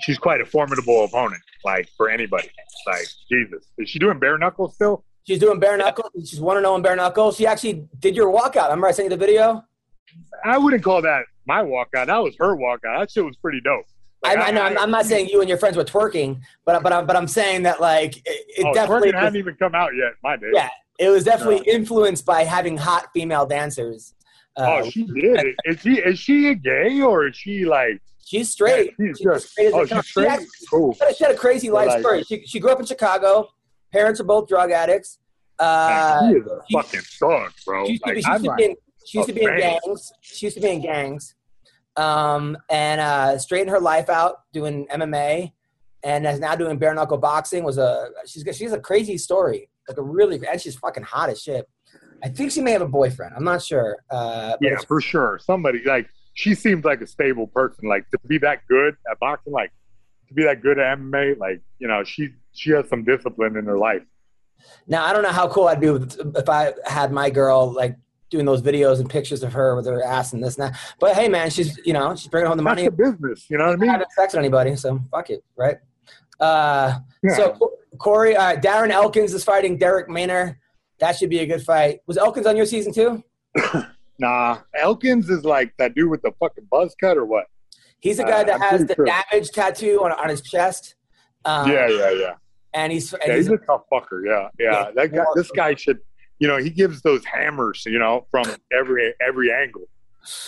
she's 0.00 0.18
quite 0.18 0.40
a 0.40 0.46
formidable 0.46 1.04
opponent. 1.04 1.42
Like 1.64 1.88
for 1.96 2.08
anybody. 2.08 2.50
Like 2.86 3.06
Jesus, 3.30 3.66
is 3.78 3.88
she 3.88 3.98
doing 3.98 4.18
bare 4.18 4.38
knuckles 4.38 4.74
still? 4.74 5.04
She's 5.26 5.38
doing 5.38 5.58
bare 5.58 5.76
knuckles. 5.76 6.10
She's 6.28 6.40
one 6.40 6.56
to 6.56 6.62
zero 6.62 6.74
in 6.76 6.82
bare 6.82 6.96
knuckles. 6.96 7.36
She 7.36 7.46
actually 7.46 7.86
did 7.98 8.14
your 8.14 8.32
walkout. 8.32 8.64
Remember 8.64 8.86
I 8.88 8.92
sent 8.92 9.06
you 9.06 9.10
the 9.10 9.16
video? 9.16 9.64
I 10.44 10.58
wouldn't 10.58 10.82
call 10.84 11.00
that 11.02 11.24
my 11.46 11.62
walkout. 11.62 12.06
That 12.06 12.18
was 12.22 12.34
her 12.38 12.56
walkout. 12.56 12.98
That 13.00 13.10
shit 13.10 13.24
was 13.24 13.36
pretty 13.36 13.60
dope. 13.62 13.84
I, 14.22 14.34
Like, 14.34 14.48
I 14.48 14.50
know. 14.52 14.62
I'm, 14.62 14.78
I'm 14.78 14.90
not 14.90 15.06
saying 15.06 15.28
you 15.28 15.40
and 15.40 15.48
your 15.48 15.58
friends 15.58 15.76
were 15.76 15.84
twerking, 15.84 16.40
but 16.64 16.82
but 16.82 16.92
I'm 16.92 17.06
but 17.06 17.16
I'm 17.16 17.28
saying 17.28 17.62
that 17.64 17.80
like 17.80 18.16
it, 18.18 18.22
it 18.26 18.66
oh, 18.66 18.72
definitely 18.74 19.12
twerking 19.12 19.18
hadn't 19.20 19.36
even 19.36 19.54
come 19.56 19.74
out 19.74 19.90
yet. 19.94 20.12
My 20.22 20.36
day. 20.36 20.50
yeah 20.52 20.68
it 21.00 21.08
was 21.08 21.24
definitely 21.24 21.60
influenced 21.70 22.24
by 22.24 22.44
having 22.44 22.76
hot 22.76 23.08
female 23.12 23.46
dancers. 23.46 24.14
Uh, 24.56 24.80
Oh, 24.84 24.88
she 24.90 25.04
did. 25.04 25.54
Is 25.64 25.80
she 25.80 25.94
is 25.98 26.18
she 26.18 26.48
a 26.50 26.54
gay 26.54 27.00
or 27.00 27.26
is 27.28 27.36
she 27.36 27.64
like? 27.64 28.00
she's 28.24 28.50
straight. 28.50 28.94
Yeah, 28.98 29.06
she's 29.08 29.16
She's 29.18 29.24
just- 29.26 29.48
straight 29.50 29.72
oh, 29.74 29.84
she's 29.84 30.06
straight. 30.06 30.24
She, 30.24 30.28
actually- 30.30 30.48
Cool. 30.70 30.96
she 31.16 31.24
had 31.24 31.32
a 31.34 31.36
crazy 31.36 31.70
life 31.70 31.88
Like- 31.88 32.00
story. 32.00 32.22
She, 32.22 32.46
she 32.46 32.60
grew 32.60 32.70
up 32.70 32.78
in 32.80 32.86
Chicago. 32.86 33.48
Parents 33.94 34.20
are 34.20 34.24
both 34.24 34.48
drug 34.48 34.72
addicts. 34.72 35.20
Uh, 35.56 36.28
she 36.28 36.36
a 36.36 36.40
she- 36.68 36.74
fucking 36.74 37.00
thug, 37.20 37.52
bro. 37.64 37.86
she 37.86 37.92
used 37.92 38.02
to 38.04 38.12
be, 38.12 38.14
Like, 38.16 38.24
she 38.24 38.28
used 38.32 38.42
to 38.44 38.50
like, 38.50 38.58
be 38.58 38.64
in, 38.64 38.76
she 39.06 39.18
used 39.18 39.28
to 39.28 39.34
be 39.34 39.44
in 39.44 39.56
gangs. 39.56 40.12
She 40.20 40.46
used 40.46 40.56
to 40.56 40.62
be 40.62 40.68
in 40.70 40.82
gangs. 40.82 41.34
Um, 41.96 42.58
and 42.70 43.00
uh, 43.00 43.38
straightened 43.38 43.70
her 43.70 43.78
life 43.78 44.08
out 44.10 44.38
doing 44.52 44.88
MMA, 44.92 45.52
and 46.02 46.26
is 46.26 46.40
now 46.40 46.56
doing 46.56 46.76
bare 46.76 46.92
knuckle 46.92 47.18
boxing. 47.18 47.62
Was 47.62 47.78
a 47.78 48.08
she's 48.26 48.44
she's 48.56 48.72
a 48.72 48.80
crazy 48.80 49.16
story, 49.16 49.68
like 49.88 49.96
a 49.96 50.02
really, 50.02 50.44
and 50.44 50.60
she's 50.60 50.74
fucking 50.74 51.04
hot 51.04 51.30
as 51.30 51.40
shit. 51.40 51.68
I 52.24 52.30
think 52.30 52.50
she 52.50 52.60
may 52.62 52.72
have 52.72 52.82
a 52.82 52.88
boyfriend. 52.88 53.32
I'm 53.36 53.44
not 53.44 53.62
sure. 53.62 53.98
Uh, 54.10 54.56
yeah, 54.60 54.78
for 54.88 55.00
sure. 55.00 55.38
Somebody 55.40 55.84
like 55.84 56.08
she 56.34 56.56
seems 56.56 56.84
like 56.84 57.00
a 57.00 57.06
stable 57.06 57.46
person. 57.46 57.88
Like 57.88 58.10
to 58.10 58.18
be 58.26 58.38
that 58.38 58.66
good 58.68 58.96
at 59.08 59.20
boxing, 59.20 59.52
like 59.52 59.70
to 60.26 60.34
be 60.34 60.42
that 60.42 60.62
good 60.62 60.80
at 60.80 60.98
MMA, 60.98 61.38
like 61.38 61.62
you 61.78 61.86
know, 61.86 62.02
she 62.02 62.30
she 62.54 62.70
has 62.70 62.88
some 62.88 63.04
discipline 63.04 63.56
in 63.56 63.66
her 63.66 63.76
life. 63.78 64.02
Now 64.86 65.04
I 65.04 65.12
don't 65.12 65.22
know 65.22 65.28
how 65.32 65.48
cool 65.48 65.68
I'd 65.68 65.80
be 65.80 65.90
with, 65.90 66.18
if 66.36 66.48
I 66.48 66.72
had 66.86 67.12
my 67.12 67.28
girl 67.28 67.70
like 67.72 67.96
doing 68.30 68.46
those 68.46 68.62
videos 68.62 68.98
and 69.00 69.08
pictures 69.10 69.42
of 69.42 69.52
her 69.52 69.76
with 69.76 69.86
her 69.86 70.02
ass 70.02 70.32
and 70.32 70.42
this 70.42 70.56
and 70.58 70.72
that. 70.72 70.80
But 70.98 71.14
hey, 71.14 71.28
man, 71.28 71.50
she's 71.50 71.78
you 71.84 71.92
know 71.92 72.14
she's 72.16 72.28
bringing 72.28 72.48
home 72.48 72.56
the 72.56 72.64
That's 72.64 72.76
money. 72.82 72.88
business. 72.88 73.46
You 73.50 73.58
know 73.58 73.64
what 73.64 73.70
I 73.72 73.74
I 73.74 73.76
mean? 73.76 73.90
haven't 73.90 74.10
sex 74.12 74.32
with 74.32 74.38
anybody, 74.40 74.74
so 74.76 74.98
fuck 75.10 75.28
it, 75.30 75.44
right? 75.56 75.76
Uh, 76.40 76.98
Yeah. 77.22 77.36
So 77.36 77.72
Corey, 77.98 78.36
uh, 78.36 78.56
Darren 78.56 78.90
Elkins 78.90 79.34
is 79.34 79.44
fighting 79.44 79.78
Darrick 79.78 80.08
Minner. 80.08 80.58
That 80.98 81.16
should 81.16 81.30
be 81.30 81.40
a 81.40 81.46
good 81.46 81.62
fight. 81.62 82.00
Was 82.06 82.16
Elkins 82.16 82.46
on 82.46 82.56
your 82.56 82.66
season 82.66 82.92
too? 82.92 83.22
Nah, 84.20 84.58
Elkins 84.78 85.28
is 85.28 85.44
like 85.44 85.74
that 85.78 85.96
dude 85.96 86.08
with 86.08 86.22
the 86.22 86.30
fucking 86.38 86.68
buzz 86.70 86.94
cut 87.00 87.16
or 87.16 87.24
what? 87.24 87.46
He's 87.98 88.18
the 88.18 88.22
guy 88.22 88.42
Uh, 88.42 88.44
that 88.44 88.54
I'm 88.54 88.60
has 88.60 88.86
the 88.86 88.94
sure. 88.94 89.04
damage 89.06 89.50
tattoo 89.50 90.00
on, 90.04 90.12
on 90.12 90.28
his 90.28 90.40
chest. 90.40 90.94
Um, 91.44 91.68
yeah, 91.68 91.88
yeah, 91.88 92.10
yeah. 92.10 92.34
And 92.74 92.92
he's, 92.92 93.12
and 93.12 93.22
Yeah, 93.26 93.36
he's 93.36 93.46
he's 93.46 93.54
a 93.54 93.58
tough 93.58 93.82
fucker. 93.92 94.22
Yeah, 94.26 94.48
yeah. 94.58 94.72
Yeah. 94.72 94.90
That 94.94 95.12
guy, 95.12 95.24
this 95.34 95.50
guy 95.52 95.74
should, 95.74 95.98
you 96.38 96.48
know, 96.48 96.56
he 96.58 96.70
gives 96.70 97.02
those 97.02 97.24
hammers, 97.24 97.84
you 97.86 97.98
know, 97.98 98.26
from 98.30 98.44
every 98.76 99.14
every 99.26 99.52
angle. 99.52 99.82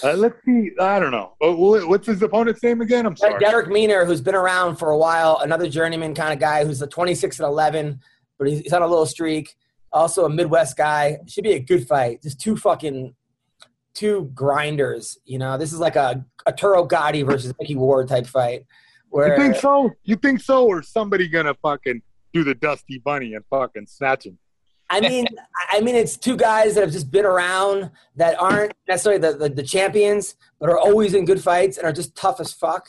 Uh, 0.03 0.15
let's 0.15 0.37
see. 0.45 0.71
I 0.81 0.99
don't 0.99 1.11
know. 1.11 1.35
Oh, 1.41 1.87
What's 1.87 2.07
his 2.07 2.23
opponent's 2.23 2.63
name 2.63 2.81
again? 2.81 3.07
I'm 3.07 3.17
sorry. 3.17 3.41
Darrick 3.41 3.69
Minner, 3.69 4.05
who's 4.07 4.23
been 4.23 4.35
around 4.35 4.77
for 4.77 4.91
a 4.91 4.99
while, 4.99 5.39
another 5.43 5.69
journeyman 5.69 6.15
kind 6.15 6.33
of 6.33 6.39
guy 6.39 6.65
who's 6.65 6.81
a 6.81 6.87
26 6.87 7.39
and 7.41 7.47
11, 7.47 8.01
but 8.39 8.49
he's, 8.49 8.61
he's 8.61 8.73
on 8.73 8.83
a 8.83 8.87
little 8.87 9.07
streak. 9.07 9.55
Also 9.93 10.25
a 10.25 10.31
Midwest 10.31 10.77
guy. 10.77 11.19
Should 11.27 11.45
be 11.45 11.53
a 11.53 11.61
good 11.61 11.87
fight. 11.87 12.23
Just 12.23 12.41
two 12.41 12.57
fucking 12.57 13.15
two 13.95 14.31
grinders. 14.35 15.19
You 15.25 15.39
know, 15.39 15.59
this 15.59 15.73
is 15.73 15.79
like 15.79 15.97
a 15.97 16.25
a 16.47 16.53
Turo 16.53 16.89
Gatti 16.89 17.23
versus 17.23 17.53
Micky 17.61 17.75
Ward 17.75 18.09
type 18.09 18.27
fight. 18.27 18.65
Where 19.09 19.37
You 19.37 19.43
think 19.43 19.57
so? 19.57 19.91
You 20.05 20.17
think 20.17 20.41
so? 20.41 20.67
Or 20.67 20.83
somebody 20.83 21.29
gonna 21.29 21.55
fucking 21.63 22.03
do 22.33 22.45
the 22.45 22.55
Dusty 22.55 22.99
Bunny 22.99 23.35
and 23.35 23.45
fucking 23.51 23.87
snatch 23.87 24.27
him? 24.27 24.39
I 24.89 25.01
mean, 25.01 25.27
I 25.71 25.81
mean, 25.81 25.95
it's 25.97 26.17
two 26.17 26.37
guys 26.37 26.75
that 26.75 26.83
have 26.83 26.93
just 26.93 27.11
been 27.11 27.25
around 27.25 27.91
that 28.17 28.41
aren't 28.41 28.73
necessarily 28.89 29.21
the, 29.21 29.37
the, 29.37 29.49
the 29.49 29.63
champions, 29.63 30.37
but 30.61 30.69
are 30.71 30.79
always 30.79 31.15
in 31.15 31.25
good 31.25 31.43
fights 31.43 31.77
and 31.79 31.87
are 31.87 31.93
just 31.93 32.15
tough 32.17 32.41
as 32.41 32.53
fuck. 32.53 32.89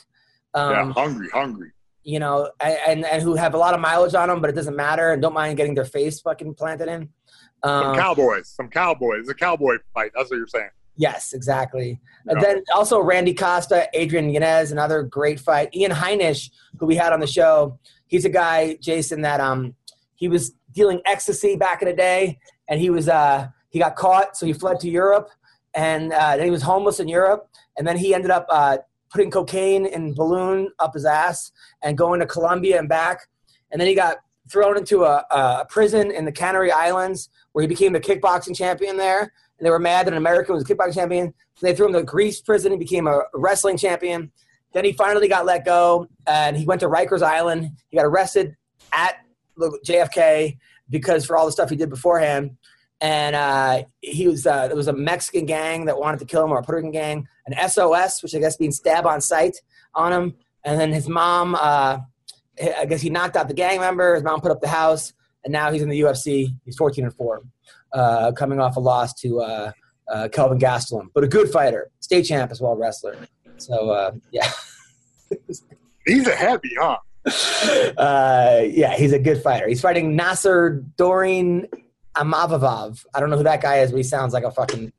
Um, 0.53 0.72
yeah, 0.72 0.93
hungry, 0.93 1.27
hungry. 1.34 1.72
you 2.03 2.19
know, 2.19 2.49
and 2.61 3.05
and 3.05 3.22
who 3.22 3.35
have 3.35 3.53
a 3.53 3.57
lot 3.57 3.73
of 3.73 3.80
mileage 3.80 4.15
on 4.15 4.30
them, 4.30 4.41
but 4.41 4.49
it 4.49 4.53
doesn't 4.55 4.76
matter, 4.76 5.11
and 5.14 5.22
don't 5.22 5.34
mind 5.34 5.57
getting 5.57 5.76
their 5.76 5.85
face 5.85 6.19
fucking 6.22 6.53
planted 6.55 6.88
in. 6.88 7.09
Some 7.64 7.72
Um, 7.88 7.95
cowboys, 7.95 8.47
some 8.49 8.69
cowboys. 8.69 9.22
It's 9.22 9.30
a 9.30 9.34
cowboy 9.35 9.77
fight. 9.93 10.11
That's 10.15 10.30
what 10.30 10.38
you're 10.38 10.47
saying. 10.47 10.69
yes, 10.95 11.34
exactly. 11.34 11.99
And 12.27 12.41
then 12.41 12.64
also 12.73 12.99
Randy 13.01 13.34
Costa, 13.34 13.88
Adrian 13.93 14.30
Yanez, 14.30 14.72
another 14.72 15.03
great 15.03 15.39
fight. 15.39 15.76
Ian 15.76 15.91
Heinisch, 15.91 16.49
who 16.80 16.85
we 16.85 16.95
had 16.95 17.14
on 17.14 17.19
the 17.19 17.27
show, 17.27 17.80
he's 18.07 18.25
a 18.25 18.29
guy, 18.29 18.77
Jason, 18.81 19.21
that 19.21 19.39
um 19.39 19.75
he 20.15 20.27
was 20.27 20.53
dealing 20.71 21.01
ecstasy 21.05 21.55
back 21.55 21.81
in 21.81 21.88
the 21.88 21.93
day, 21.93 22.39
and 22.67 22.79
he 22.79 22.89
was 22.89 23.07
uh 23.07 23.47
he 23.69 23.79
got 23.79 23.95
caught, 23.95 24.38
so 24.38 24.45
he 24.45 24.53
fled 24.53 24.79
to 24.79 24.89
Europe, 24.89 25.29
and 25.73 26.13
uh, 26.13 26.38
then 26.38 26.45
he 26.45 26.51
was 26.51 26.61
homeless 26.61 26.99
in 26.99 27.07
Europe, 27.07 27.49
and 27.77 27.85
then 27.85 27.97
he 27.97 28.13
ended 28.13 28.31
up 28.31 28.45
uh, 28.49 28.77
putting 29.09 29.29
cocaine 29.29 29.85
in 29.85 30.13
balloon 30.13 30.71
up 30.79 30.93
his 30.93 31.05
ass 31.05 31.51
and 31.84 31.97
going 31.97 32.19
to 32.19 32.25
Colombia 32.25 32.79
and 32.79 32.88
back, 32.88 33.27
and 33.71 33.79
then 33.79 33.88
he 33.88 33.93
got 33.93 34.17
thrown 34.49 34.77
into 34.77 35.03
a, 35.03 35.25
a 35.31 35.65
prison 35.69 36.11
in 36.11 36.25
the 36.25 36.31
Canary 36.31 36.71
Islands 36.71 37.29
where 37.51 37.61
he 37.61 37.67
became 37.67 37.93
the 37.93 37.99
kickboxing 37.99 38.55
champion 38.55 38.97
there. 38.97 39.21
And 39.21 39.65
they 39.65 39.69
were 39.69 39.79
mad 39.79 40.05
that 40.05 40.13
an 40.13 40.17
American 40.17 40.55
was 40.55 40.63
a 40.63 40.73
kickboxing 40.73 40.93
champion. 40.93 41.34
So 41.55 41.65
they 41.65 41.75
threw 41.75 41.88
him 41.88 41.93
to 41.93 42.03
Greece 42.03 42.39
prison. 42.39 42.71
He 42.71 42.77
became 42.77 43.07
a 43.07 43.21
wrestling 43.34 43.77
champion. 43.77 44.31
Then 44.73 44.85
he 44.85 44.94
finally 44.94 45.27
got 45.27 45.45
let 45.45 45.65
go 45.65 46.07
and 46.26 46.57
he 46.57 46.65
went 46.65 46.81
to 46.81 46.88
Rikers 46.88 47.22
Island. 47.22 47.72
He 47.89 47.98
got 47.98 48.06
arrested 48.06 48.56
at 48.94 49.15
JFK 49.60 50.57
because 50.89 51.26
for 51.26 51.38
all 51.38 51.45
the 51.45 51.52
stuff 51.52 51.69
he 51.69 51.76
did 51.76 51.89
beforehand. 51.89 52.57
And 52.99 53.35
uh, 53.35 53.84
he 54.02 54.27
was 54.27 54.48
uh, 54.48 54.68
there 54.68 54.76
was 54.76 54.88
a 54.88 54.94
Mexican 54.94 55.45
gang 55.45 55.85
that 55.85 55.99
wanted 55.99 56.19
to 56.19 56.26
kill 56.26 56.44
him, 56.44 56.52
or 56.52 56.57
a 56.57 56.64
Puerto 56.64 56.77
Rican 56.77 56.91
gang, 56.91 57.27
an 57.45 57.69
SOS, 57.69 58.23
which 58.23 58.34
I 58.34 58.39
guess 58.39 58.60
means 58.60 58.77
stab 58.77 59.06
on 59.06 59.22
sight 59.22 59.57
on 59.94 60.11
him. 60.11 60.34
And 60.64 60.80
then 60.80 60.91
his 60.91 61.07
mom, 61.07 61.53
uh, 61.53 61.99
I 62.60 62.85
guess 62.85 63.02
he 63.02 63.11
knocked 63.11 63.35
out 63.35 63.48
the 63.49 63.53
gang 63.53 63.80
member. 63.80 64.15
His 64.15 64.23
mom 64.23 64.41
put 64.41 64.49
up 64.49 64.61
the 64.61 64.68
house, 64.68 65.14
and 65.44 65.52
now 65.52 65.72
he's 65.72 65.84
in 65.84 65.89
the 65.89 65.99
UFC. 66.02 66.48
He's 66.65 66.76
14 66.76 67.03
and 67.03 67.14
four, 67.14 67.44
uh, 67.94 68.31
coming 68.31 68.60
off 68.60 68.77
a 68.77 68.80
loss 68.80 69.14
to 69.22 69.41
uh, 69.41 69.72
uh, 70.07 70.27
Kelvin 70.30 70.57
Gastelum, 70.57 71.10
but 71.14 71.23
a 71.23 71.27
good 71.27 71.49
fighter, 71.49 71.91
state 71.99 72.23
champ 72.23 72.52
as 72.52 72.61
well, 72.61 72.76
wrestler. 72.76 73.15
So 73.57 73.89
uh, 73.89 74.11
yeah, 74.31 74.49
He's 76.07 76.27
a 76.27 76.35
heavy, 76.35 76.71
huh? 76.79 76.97
uh, 77.97 78.61
yeah, 78.65 78.95
he's 78.95 79.11
a 79.11 79.19
good 79.19 79.41
fighter. 79.41 79.67
He's 79.67 79.81
fighting 79.81 80.15
Nasser 80.15 80.85
Doreen 80.95 81.67
Amavavov. 82.15 83.05
I 83.13 83.19
don't 83.19 83.29
know 83.29 83.38
who 83.38 83.43
that 83.43 83.61
guy 83.61 83.79
is, 83.79 83.91
but 83.91 83.97
he 83.97 84.03
sounds 84.03 84.34
like 84.34 84.45
a 84.45 84.51
fucking. 84.51 84.93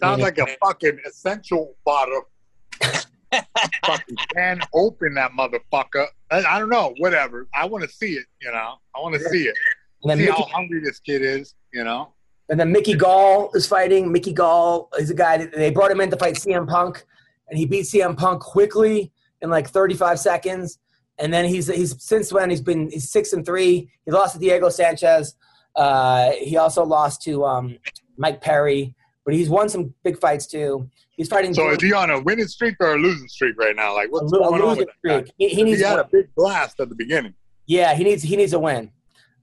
Sounds 0.00 0.20
like 0.20 0.38
a 0.38 0.46
fucking 0.62 1.00
essential 1.06 1.74
bottle. 1.84 2.22
fucking 2.80 4.16
can 4.34 4.60
open 4.72 5.14
that 5.14 5.32
motherfucker. 5.32 6.06
I, 6.30 6.44
I 6.44 6.58
don't 6.58 6.68
know. 6.68 6.94
Whatever. 6.98 7.48
I 7.54 7.64
want 7.66 7.82
to 7.84 7.90
see 7.90 8.12
it. 8.12 8.26
You 8.40 8.52
know. 8.52 8.74
I 8.94 9.00
want 9.00 9.14
to 9.14 9.28
see 9.28 9.44
it. 9.44 9.56
And 10.02 10.10
then 10.10 10.18
See 10.18 10.26
Mickey, 10.26 10.36
how 10.36 10.48
hungry 10.48 10.80
this 10.80 11.00
kid 11.00 11.22
is. 11.22 11.54
You 11.72 11.82
know. 11.82 12.12
and 12.48 12.60
then 12.60 12.70
Mickey 12.70 12.94
Gall 12.94 13.50
is 13.54 13.66
fighting. 13.66 14.12
Mickey 14.12 14.32
Gall 14.32 14.90
is 14.98 15.10
a 15.10 15.14
guy 15.14 15.38
that 15.38 15.52
they 15.52 15.70
brought 15.70 15.90
him 15.90 16.00
in 16.00 16.10
to 16.10 16.16
fight 16.16 16.34
CM 16.34 16.68
Punk, 16.68 17.04
and 17.48 17.58
he 17.58 17.66
beat 17.66 17.84
CM 17.84 18.16
Punk 18.16 18.40
quickly 18.40 19.12
in 19.40 19.50
like 19.50 19.68
35 19.68 20.18
seconds. 20.18 20.78
And 21.18 21.32
then 21.32 21.44
he's 21.44 21.68
he's 21.68 22.02
since 22.02 22.32
when 22.32 22.50
he's 22.50 22.60
been 22.60 22.90
he's 22.90 23.10
six 23.10 23.32
and 23.32 23.46
three. 23.46 23.88
He 24.04 24.10
lost 24.10 24.34
to 24.34 24.40
Diego 24.40 24.68
Sanchez. 24.68 25.36
Uh, 25.76 26.32
he 26.32 26.56
also 26.56 26.84
lost 26.84 27.22
to 27.22 27.44
um, 27.44 27.78
Mike 28.16 28.40
Perry, 28.40 28.94
but 29.24 29.34
he's 29.34 29.48
won 29.48 29.68
some 29.68 29.94
big 30.02 30.18
fights 30.18 30.46
too. 30.46 30.88
He's 31.16 31.28
fighting. 31.28 31.54
So 31.54 31.70
is 31.70 31.80
he 31.80 31.92
on 31.92 32.10
a 32.10 32.20
winning 32.20 32.48
streak 32.48 32.74
or 32.80 32.94
a 32.94 32.98
losing 32.98 33.28
streak 33.28 33.56
right 33.56 33.76
now? 33.76 33.94
Like 33.94 34.08
a, 34.08 34.10
what's 34.10 34.32
a 34.32 34.36
going 34.36 34.60
on 34.60 34.68
losing 34.68 34.86
with 34.86 34.96
streak. 34.98 35.32
He, 35.38 35.48
he 35.48 35.62
needs 35.62 35.78
he 35.78 35.84
had 35.84 35.96
win. 35.96 36.00
a 36.00 36.08
big 36.08 36.34
blast 36.34 36.80
at 36.80 36.88
the 36.88 36.96
beginning. 36.96 37.34
Yeah, 37.66 37.94
he 37.94 38.02
needs 38.02 38.22
he 38.24 38.36
needs 38.36 38.52
a 38.52 38.58
win. 38.58 38.90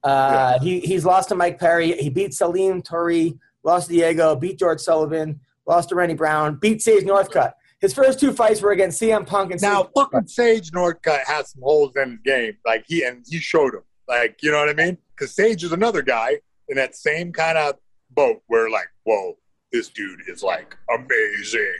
Uh, 0.04 0.60
he 0.60 0.82
he's 0.82 1.06
lost 1.06 1.30
to 1.30 1.36
Mike 1.36 1.58
Perry. 1.58 1.94
He 1.94 2.10
beat 2.10 2.34
Salim 2.34 2.82
Touahri, 2.82 3.38
lost 3.64 3.88
to 3.88 3.94
Diego, 3.94 4.36
beat 4.36 4.60
George 4.60 4.82
Sullivan, 4.82 5.40
lost 5.66 5.90
to 5.90 5.96
Randy 5.96 6.16
Brown, 6.16 6.56
beat 6.56 6.82
Sage 6.82 7.04
Northcutt. 7.04 7.54
His 7.82 7.94
first 7.96 8.20
two 8.20 8.32
fights 8.32 8.62
were 8.62 8.72
against 8.72 9.02
CM 9.02 9.26
Punk 9.26 9.52
and 9.52 9.62
Now, 9.62 9.90
fucking 9.96 10.28
Sage 10.28 10.70
Northcutt 10.72 11.24
has 11.26 11.52
some 11.52 11.64
holes 11.64 11.96
in 11.96 12.12
his 12.12 12.20
game. 12.24 12.58
Like 12.64 12.86
he 12.88 13.04
and 13.04 13.26
he 13.28 13.40
showed 13.40 13.74
them. 13.74 13.82
Like 14.08 14.38
you 14.44 14.52
know 14.52 14.60
what 14.60 14.70
I 14.70 14.74
mean? 14.74 15.00
Because 15.16 15.34
Sage 15.34 15.64
is 15.64 15.72
another 15.72 16.04
guy 16.04 16.38
in 16.70 16.78
that 16.78 16.96
same 16.96 17.34
kind 17.34 17.58
of 17.58 17.76
boat 18.12 18.42
where 18.48 18.70
like, 18.70 18.88
whoa, 19.04 19.36
this 19.72 19.90
dude 19.90 20.22
is 20.28 20.44
like 20.44 20.78
amazing. 20.94 21.76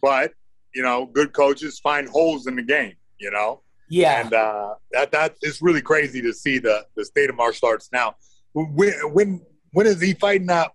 But 0.00 0.32
you 0.74 0.82
know, 0.82 1.04
good 1.04 1.34
coaches 1.34 1.78
find 1.78 2.08
holes 2.08 2.46
in 2.46 2.56
the 2.56 2.62
game. 2.62 2.94
You 3.18 3.30
know, 3.30 3.60
Yeah, 3.90 4.22
and 4.22 4.32
uh, 4.32 4.74
that 4.92 5.12
that 5.12 5.36
is 5.42 5.60
really 5.60 5.82
crazy 5.82 6.22
to 6.22 6.32
see 6.32 6.58
the 6.58 6.86
the 6.96 7.04
state 7.04 7.28
of 7.28 7.36
martial 7.36 7.68
arts 7.68 7.90
now. 7.92 8.16
When 8.54 9.12
when 9.12 9.42
when 9.72 9.86
is 9.86 10.00
he 10.00 10.14
fighting? 10.14 10.48
Uh, 10.48 10.68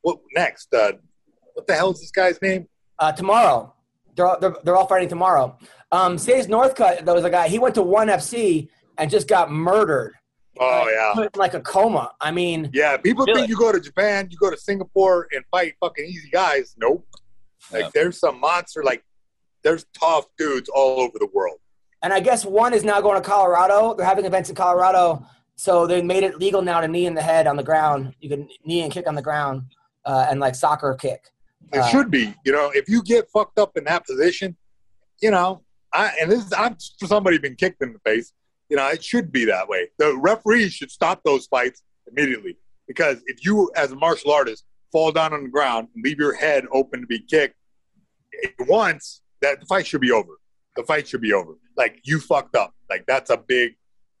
what 0.00 0.20
next? 0.34 0.72
Uh, 0.72 0.92
what 1.52 1.66
the 1.66 1.74
hell 1.74 1.90
is 1.90 2.00
this 2.00 2.10
guy's 2.10 2.40
name? 2.40 2.66
Uh, 3.00 3.12
tomorrow. 3.12 3.74
They're 4.14 4.26
all, 4.26 4.38
they're, 4.40 4.56
they're 4.64 4.76
all 4.76 4.86
fighting 4.86 5.08
tomorrow. 5.08 5.58
Um, 5.92 6.18
Sage 6.18 6.46
Northcutt, 6.46 7.04
there 7.04 7.14
was 7.14 7.24
a 7.24 7.30
guy. 7.30 7.48
He 7.48 7.58
went 7.58 7.74
to 7.76 7.82
One 7.82 8.08
FC 8.08 8.68
and 8.98 9.10
just 9.10 9.26
got 9.28 9.50
murdered. 9.50 10.14
Oh 10.58 10.88
yeah. 10.92 11.12
Put 11.14 11.34
in 11.34 11.38
like 11.38 11.54
a 11.54 11.60
coma. 11.60 12.12
I 12.20 12.30
mean, 12.30 12.70
Yeah, 12.72 12.96
people 12.98 13.24
Really? 13.24 13.40
think 13.42 13.48
you 13.48 13.56
go 13.56 13.72
to 13.72 13.80
Japan, 13.80 14.28
you 14.30 14.36
go 14.36 14.50
to 14.50 14.56
Singapore 14.56 15.26
and 15.32 15.42
fight 15.50 15.74
fucking 15.80 16.04
easy 16.04 16.28
guys. 16.30 16.74
Nope. 16.78 17.06
Like 17.72 17.84
Yeah. 17.84 17.90
there's 17.94 18.18
some 18.18 18.38
monster 18.40 18.82
like 18.84 19.02
there's 19.62 19.86
tough 19.98 20.26
dudes 20.38 20.68
all 20.68 21.00
over 21.00 21.18
the 21.18 21.28
world. 21.32 21.58
and 22.02 22.12
I 22.12 22.20
guess 22.20 22.44
one 22.44 22.72
is 22.74 22.82
now 22.84 23.00
going 23.00 23.20
to 23.22 23.26
Colorado. 23.26 23.94
They're 23.94 24.06
having 24.06 24.24
events 24.24 24.48
in 24.50 24.56
Colorado, 24.56 25.24
so 25.56 25.86
they 25.86 26.00
made 26.02 26.22
it 26.24 26.38
legal 26.38 26.62
now 26.62 26.80
to 26.80 26.88
knee 26.88 27.04
in 27.06 27.14
the 27.14 27.22
head 27.22 27.46
on 27.46 27.56
the 27.56 27.62
ground. 27.62 28.14
You 28.20 28.28
can 28.30 28.48
knee 28.64 28.80
and 28.82 28.90
kick 28.92 29.06
on 29.06 29.14
the 29.14 29.22
ground, 29.22 29.62
uh, 30.06 30.26
and 30.30 30.40
like 30.40 30.54
soccer 30.54 30.94
kick. 30.94 31.28
It 31.72 31.78
Uh, 31.78 31.88
should 31.88 32.10
be. 32.10 32.34
You 32.44 32.52
know, 32.52 32.70
if 32.74 32.88
you 32.88 33.02
get 33.02 33.30
fucked 33.30 33.58
up 33.58 33.76
in 33.76 33.84
that 33.84 34.06
position, 34.06 34.56
you 35.22 35.30
know, 35.30 35.62
I 35.92 36.12
and 36.20 36.30
this 36.30 36.44
is 36.44 36.52
I'm 36.52 36.76
for 36.98 37.06
somebody 37.06 37.38
been 37.38 37.56
kicked 37.56 37.82
in 37.82 37.92
the 37.92 37.98
face. 38.00 38.32
You 38.68 38.76
know, 38.76 38.86
it 38.88 39.02
should 39.02 39.32
be 39.32 39.44
that 39.46 39.68
way. 39.68 39.88
The 39.98 40.16
referees 40.16 40.72
should 40.72 40.90
stop 40.90 41.22
those 41.24 41.46
fights 41.46 41.82
immediately 42.06 42.56
because 42.86 43.20
if 43.26 43.44
you, 43.44 43.70
as 43.74 43.90
a 43.92 43.96
martial 43.96 44.30
artist, 44.32 44.64
fall 44.92 45.10
down 45.12 45.32
on 45.32 45.42
the 45.42 45.48
ground 45.48 45.88
and 45.94 46.04
leave 46.04 46.18
your 46.18 46.34
head 46.34 46.66
open 46.72 47.00
to 47.00 47.06
be 47.06 47.18
kicked 47.20 47.56
once, 48.60 49.22
that 49.42 49.60
the 49.60 49.66
fight 49.66 49.86
should 49.86 50.00
be 50.00 50.12
over. 50.12 50.38
The 50.76 50.84
fight 50.84 51.08
should 51.08 51.20
be 51.20 51.32
over. 51.32 51.54
Like 51.76 52.00
you 52.04 52.20
fucked 52.20 52.54
up. 52.56 52.74
Like 52.88 53.04
that's 53.06 53.30
a 53.30 53.36
big 53.36 53.74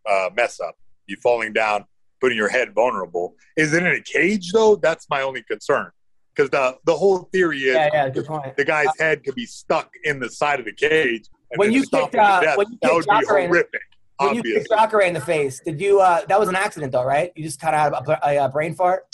uh, 0.08 0.30
mess 0.36 0.60
up. 0.60 0.76
You 1.06 1.16
falling 1.22 1.52
down, 1.52 1.84
putting 2.20 2.36
your 2.36 2.48
head 2.48 2.74
vulnerable. 2.74 3.34
Is 3.56 3.72
it 3.72 3.82
in 3.84 3.92
a 3.92 4.00
cage 4.02 4.52
though? 4.52 4.76
That's 4.76 5.06
my 5.10 5.22
only 5.22 5.42
concern. 5.42 5.90
Because 6.34 6.50
the 6.50 6.78
the 6.84 6.96
whole 6.96 7.28
theory 7.32 7.58
is 7.58 7.74
Yeah, 7.74 7.88
yeah, 8.14 8.22
point. 8.22 8.56
the 8.56 8.64
guy's 8.64 8.88
head 8.98 9.24
could 9.24 9.34
be 9.34 9.46
stuck 9.46 9.92
in 10.04 10.20
the 10.20 10.28
side 10.30 10.58
of 10.60 10.66
the 10.66 10.72
cage. 10.72 11.24
And 11.50 11.58
When 11.58 11.72
you 11.72 11.82
kicked, 11.86 12.14
uh, 12.14 12.40
death. 12.40 12.56
when 12.56 12.68
you 12.70 12.78
that 12.82 12.94
would 12.94 13.04
kicked 13.06 13.18
be 13.18 13.24
Jacare 13.24 13.38
in- 13.38 13.48
horrific. 13.48 13.80
When 14.18 14.34
you 14.34 14.42
kicked 14.42 14.68
Jacare 14.70 15.00
in 15.00 15.14
the 15.14 15.20
face, 15.20 15.60
did 15.64 15.80
you? 15.80 16.00
Uh, 16.00 16.24
that 16.26 16.38
was 16.38 16.48
an 16.48 16.54
accident, 16.54 16.92
though, 16.92 17.04
right? 17.04 17.32
You 17.34 17.42
just 17.42 17.60
kind 17.60 17.74
of 17.74 17.80
had 17.80 17.92
a, 18.08 18.28
a, 18.42 18.44
a 18.44 18.48
brain 18.48 18.74
fart. 18.74 19.04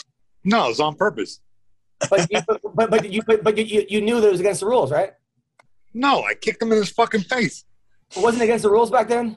no, 0.43 0.65
it 0.65 0.69
was 0.69 0.79
on 0.79 0.95
purpose. 0.95 1.39
But 2.09 2.31
you, 2.31 2.39
but, 2.47 2.61
but, 2.75 2.89
but 2.91 3.11
you 3.11 3.23
but, 3.25 3.43
but 3.43 3.57
you, 3.57 3.63
you, 3.63 3.85
you 3.89 4.01
knew 4.01 4.21
that 4.21 4.27
it 4.27 4.31
was 4.31 4.39
against 4.39 4.59
the 4.59 4.67
rules, 4.67 4.91
right? 4.91 5.13
No, 5.93 6.21
I 6.23 6.35
kicked 6.35 6.61
him 6.61 6.71
in 6.71 6.77
his 6.77 6.91
fucking 6.91 7.21
face. 7.21 7.65
It 8.15 8.21
wasn't 8.21 8.43
against 8.43 8.61
the 8.63 8.69
rules 8.69 8.91
back 8.91 9.07
then. 9.07 9.35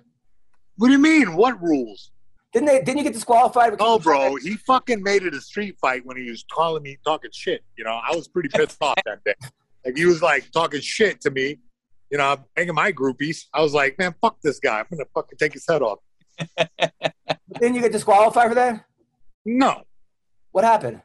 What 0.77 0.89
do 0.89 0.93
you 0.93 0.98
mean? 0.98 1.35
What 1.36 1.61
rules? 1.62 2.11
Didn't 2.52 2.66
they? 2.66 2.78
Didn't 2.82 2.98
you 2.98 3.05
get 3.05 3.12
disqualified? 3.12 3.77
Oh, 3.78 3.98
bro, 3.98 4.35
he 4.36 4.56
fucking 4.56 5.02
made 5.02 5.22
it 5.22 5.35
a 5.35 5.40
street 5.40 5.77
fight 5.81 6.05
when 6.05 6.16
he 6.16 6.28
was 6.31 6.44
calling 6.52 6.82
me 6.82 6.98
talking 7.05 7.31
shit. 7.32 7.62
You 7.78 7.85
know, 7.85 8.01
I 8.05 8.14
was 8.16 8.27
pretty 8.27 8.48
pissed 8.48 8.78
off 8.81 8.97
that 9.06 9.22
day. 9.24 9.35
Like 9.85 9.97
he 9.97 10.05
was 10.05 10.20
like 10.20 10.51
talking 10.51 10.81
shit 10.81 11.20
to 11.22 11.31
me. 11.31 11.59
You 12.10 12.18
know, 12.18 12.32
I'm 12.32 12.44
banging 12.56 12.74
my 12.74 12.90
groupies. 12.90 13.44
I 13.55 13.60
was 13.60 13.72
like, 13.72 13.97
man, 13.98 14.14
fuck 14.20 14.39
this 14.43 14.59
guy. 14.59 14.81
I'm 14.81 14.86
gonna 14.90 15.05
fucking 15.14 15.39
take 15.39 15.52
his 15.52 15.64
head 15.68 15.81
off. 15.81 16.01
Didn't 17.60 17.74
you 17.77 17.81
get 17.82 17.93
disqualified 17.93 18.48
for 18.48 18.55
that? 18.56 18.85
No, 19.44 19.82
What 20.52 20.64
happened? 20.64 21.02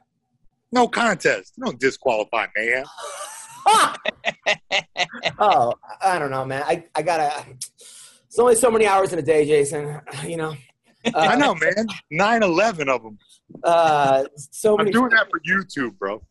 no 0.72 0.88
contest. 0.88 1.52
You 1.56 1.64
don't 1.64 1.78
disqualify 1.78 2.46
man. 2.56 2.84
oh, 5.38 5.72
I 6.02 6.18
don't 6.18 6.30
know, 6.30 6.44
man. 6.44 6.62
I, 6.66 6.84
I 6.94 7.02
gotta. 7.02 7.44
It's 8.26 8.38
only 8.38 8.56
so 8.56 8.70
many 8.70 8.86
hours 8.86 9.12
in 9.12 9.18
a 9.18 9.22
day, 9.22 9.46
Jason. 9.46 10.00
You 10.26 10.36
know. 10.36 10.54
Uh, 11.14 11.18
I 11.18 11.36
know, 11.36 11.54
man. 11.60 11.86
Nine, 12.10 12.42
eleven 12.42 12.88
of 12.88 13.02
them. 13.02 13.18
Uh, 13.62 14.24
so 14.36 14.78
I'm 14.78 14.90
doing 14.90 15.10
that 15.10 15.28
for 15.30 15.40
YouTube, 15.40 15.98
bro. 15.98 16.22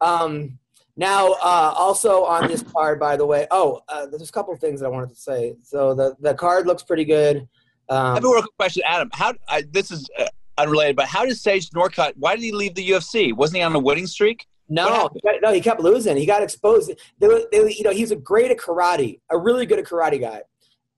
Um, 0.00 0.58
now, 0.96 1.32
uh, 1.32 1.72
also 1.76 2.24
on 2.24 2.48
this 2.48 2.62
card, 2.62 3.00
by 3.00 3.16
the 3.16 3.24
way. 3.26 3.46
Oh, 3.50 3.80
uh, 3.88 4.06
there's 4.06 4.28
a 4.28 4.32
couple 4.32 4.54
things 4.56 4.80
that 4.80 4.86
I 4.86 4.90
wanted 4.90 5.10
to 5.10 5.16
say. 5.16 5.54
So 5.62 5.94
the 5.94 6.14
the 6.20 6.34
card 6.34 6.66
looks 6.66 6.82
pretty 6.82 7.04
good. 7.04 7.48
I 7.88 7.94
have 8.14 8.16
Um, 8.18 8.24
a 8.24 8.28
real 8.28 8.42
quick 8.42 8.56
question, 8.58 8.82
Adam. 8.86 9.08
How 9.12 9.34
I, 9.48 9.62
this 9.70 9.90
is 9.90 10.08
uh, 10.18 10.26
unrelated, 10.58 10.96
but 10.96 11.06
how 11.06 11.24
did 11.24 11.36
Sage 11.36 11.70
Northcutt? 11.70 12.12
Why 12.16 12.34
did 12.36 12.42
he 12.44 12.52
leave 12.52 12.74
the 12.74 12.88
UFC? 12.90 13.34
Wasn't 13.34 13.56
he 13.56 13.62
on 13.62 13.74
a 13.74 13.78
winning 13.78 14.06
streak? 14.06 14.46
No, 14.68 15.10
no, 15.42 15.52
he 15.52 15.60
kept 15.60 15.80
losing. 15.80 16.16
He 16.16 16.24
got 16.24 16.42
exposed. 16.42 16.90
They, 17.18 17.26
were- 17.28 17.42
they, 17.52 17.60
were- 17.60 17.68
you 17.68 17.82
know, 17.82 17.90
he's 17.90 18.10
a 18.10 18.16
great 18.16 18.50
at 18.50 18.56
karate, 18.56 19.20
a 19.28 19.36
really 19.36 19.66
good 19.66 19.78
at 19.78 19.84
karate 19.84 20.18
guy. 20.18 20.42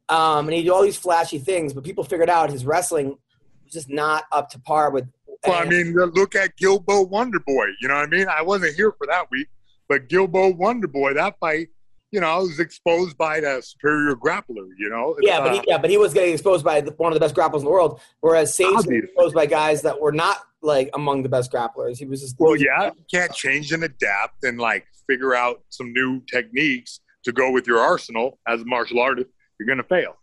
Um, 0.08 0.48
and 0.48 0.54
he 0.54 0.62
did 0.62 0.70
all 0.70 0.82
these 0.82 0.96
flashy 0.96 1.38
things, 1.38 1.72
but 1.72 1.84
people 1.84 2.04
figured 2.04 2.28
out 2.28 2.50
his 2.50 2.66
wrestling 2.66 3.16
was 3.64 3.72
just 3.72 3.88
not 3.88 4.24
up 4.32 4.50
to 4.50 4.58
par 4.58 4.90
with. 4.90 5.06
Well, 5.46 5.60
I 5.60 5.64
mean, 5.64 5.94
look 5.94 6.34
at 6.34 6.56
Gilbo 6.56 7.10
Wonderboy. 7.10 7.72
You 7.80 7.88
know 7.88 7.94
what 7.94 8.04
I 8.04 8.06
mean? 8.06 8.26
I 8.28 8.42
wasn't 8.42 8.74
here 8.76 8.92
for 8.92 9.06
that 9.06 9.30
week, 9.30 9.48
but 9.88 10.08
Gilbo 10.08 10.56
Wonderboy, 10.56 11.14
that 11.14 11.38
fight, 11.38 11.68
you 12.10 12.20
know, 12.20 12.28
I 12.28 12.38
was 12.38 12.60
exposed 12.60 13.18
by 13.18 13.40
the 13.40 13.60
superior 13.60 14.14
grappler. 14.14 14.68
You 14.78 14.88
know? 14.88 15.16
Yeah, 15.20 15.40
but 15.40 15.50
Uh, 15.50 15.54
he, 15.54 15.60
yeah, 15.66 15.78
but 15.78 15.90
he 15.90 15.98
was 15.98 16.14
getting 16.14 16.32
exposed 16.32 16.64
by 16.64 16.80
the, 16.80 16.92
one 16.92 17.12
of 17.12 17.14
the 17.14 17.20
best 17.20 17.34
grapplers 17.34 17.58
in 17.58 17.64
the 17.64 17.70
world, 17.70 18.00
whereas 18.20 18.54
Sage 18.56 18.72
was 18.72 18.86
exposed 18.86 19.34
by 19.34 19.46
guys 19.46 19.82
that 19.82 20.00
were 20.00 20.12
not 20.12 20.38
like 20.62 20.88
among 20.94 21.22
the 21.22 21.28
best 21.28 21.52
grapplers. 21.52 21.98
He 21.98 22.06
was 22.06 22.22
just 22.22 22.36
well, 22.38 22.56
yeah, 22.56 22.90
you 22.96 23.04
can't 23.12 23.34
change 23.34 23.72
and 23.72 23.84
adapt 23.84 24.44
and 24.44 24.58
like 24.58 24.86
figure 25.06 25.34
out 25.34 25.62
some 25.68 25.92
new 25.92 26.22
techniques 26.30 27.00
to 27.24 27.32
go 27.32 27.50
with 27.50 27.66
your 27.66 27.80
arsenal 27.80 28.38
as 28.46 28.62
a 28.62 28.64
martial 28.64 29.00
artist. 29.00 29.28
You're 29.58 29.68
gonna 29.68 29.82
fail. 29.84 30.16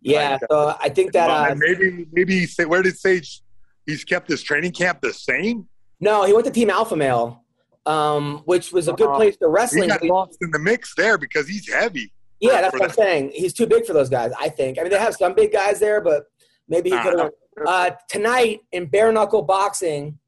yeah. 0.00 0.38
So 0.50 0.74
I 0.80 0.88
think 0.88 1.12
that 1.12 1.30
uh, 1.30 1.54
maybe, 1.56 2.06
maybe 2.12 2.46
say, 2.46 2.64
where 2.64 2.82
did 2.82 2.98
Sage? 2.98 3.40
He's 3.86 4.04
kept 4.04 4.28
his 4.28 4.42
training 4.42 4.72
camp 4.72 5.00
the 5.00 5.12
same. 5.12 5.68
no, 6.00 6.24
he 6.24 6.32
went 6.32 6.44
to 6.46 6.52
Team 6.52 6.70
Alpha 6.70 6.94
Male, 6.96 7.42
um, 7.86 8.42
which 8.44 8.72
was 8.72 8.88
a 8.88 8.92
good 8.92 9.08
Uh, 9.08 9.16
place 9.16 9.36
He 9.40 9.46
wrestling. 9.46 9.88
got 9.88 10.02
lost 10.04 10.38
in 10.40 10.50
the 10.50 10.58
mix 10.58 10.94
there 10.96 11.18
because 11.18 11.48
he's 11.48 11.68
heavy. 11.72 12.12
yeah, 12.40 12.60
that's 12.60 12.72
what 12.72 12.82
I'm 12.82 12.90
saying. 12.90 13.32
He's 13.34 13.52
too 13.52 13.66
big 13.66 13.84
for 13.86 13.92
those 13.92 14.08
guys. 14.08 14.32
I 14.38 14.48
think. 14.48 14.78
I 14.78 14.82
mean, 14.82 14.90
they 14.90 14.98
have 14.98 15.14
some 15.14 15.34
big 15.34 15.52
guys 15.52 15.80
there, 15.80 16.00
but 16.00 16.24
maybe 16.68 16.90
he 16.90 16.98
could 17.00 17.18
have. 17.18 17.30
Uh, 17.66 17.90
tonight 18.08 18.60
in 18.72 18.86
bare 18.86 19.12
knuckle 19.12 19.42
boxing, 19.42 20.18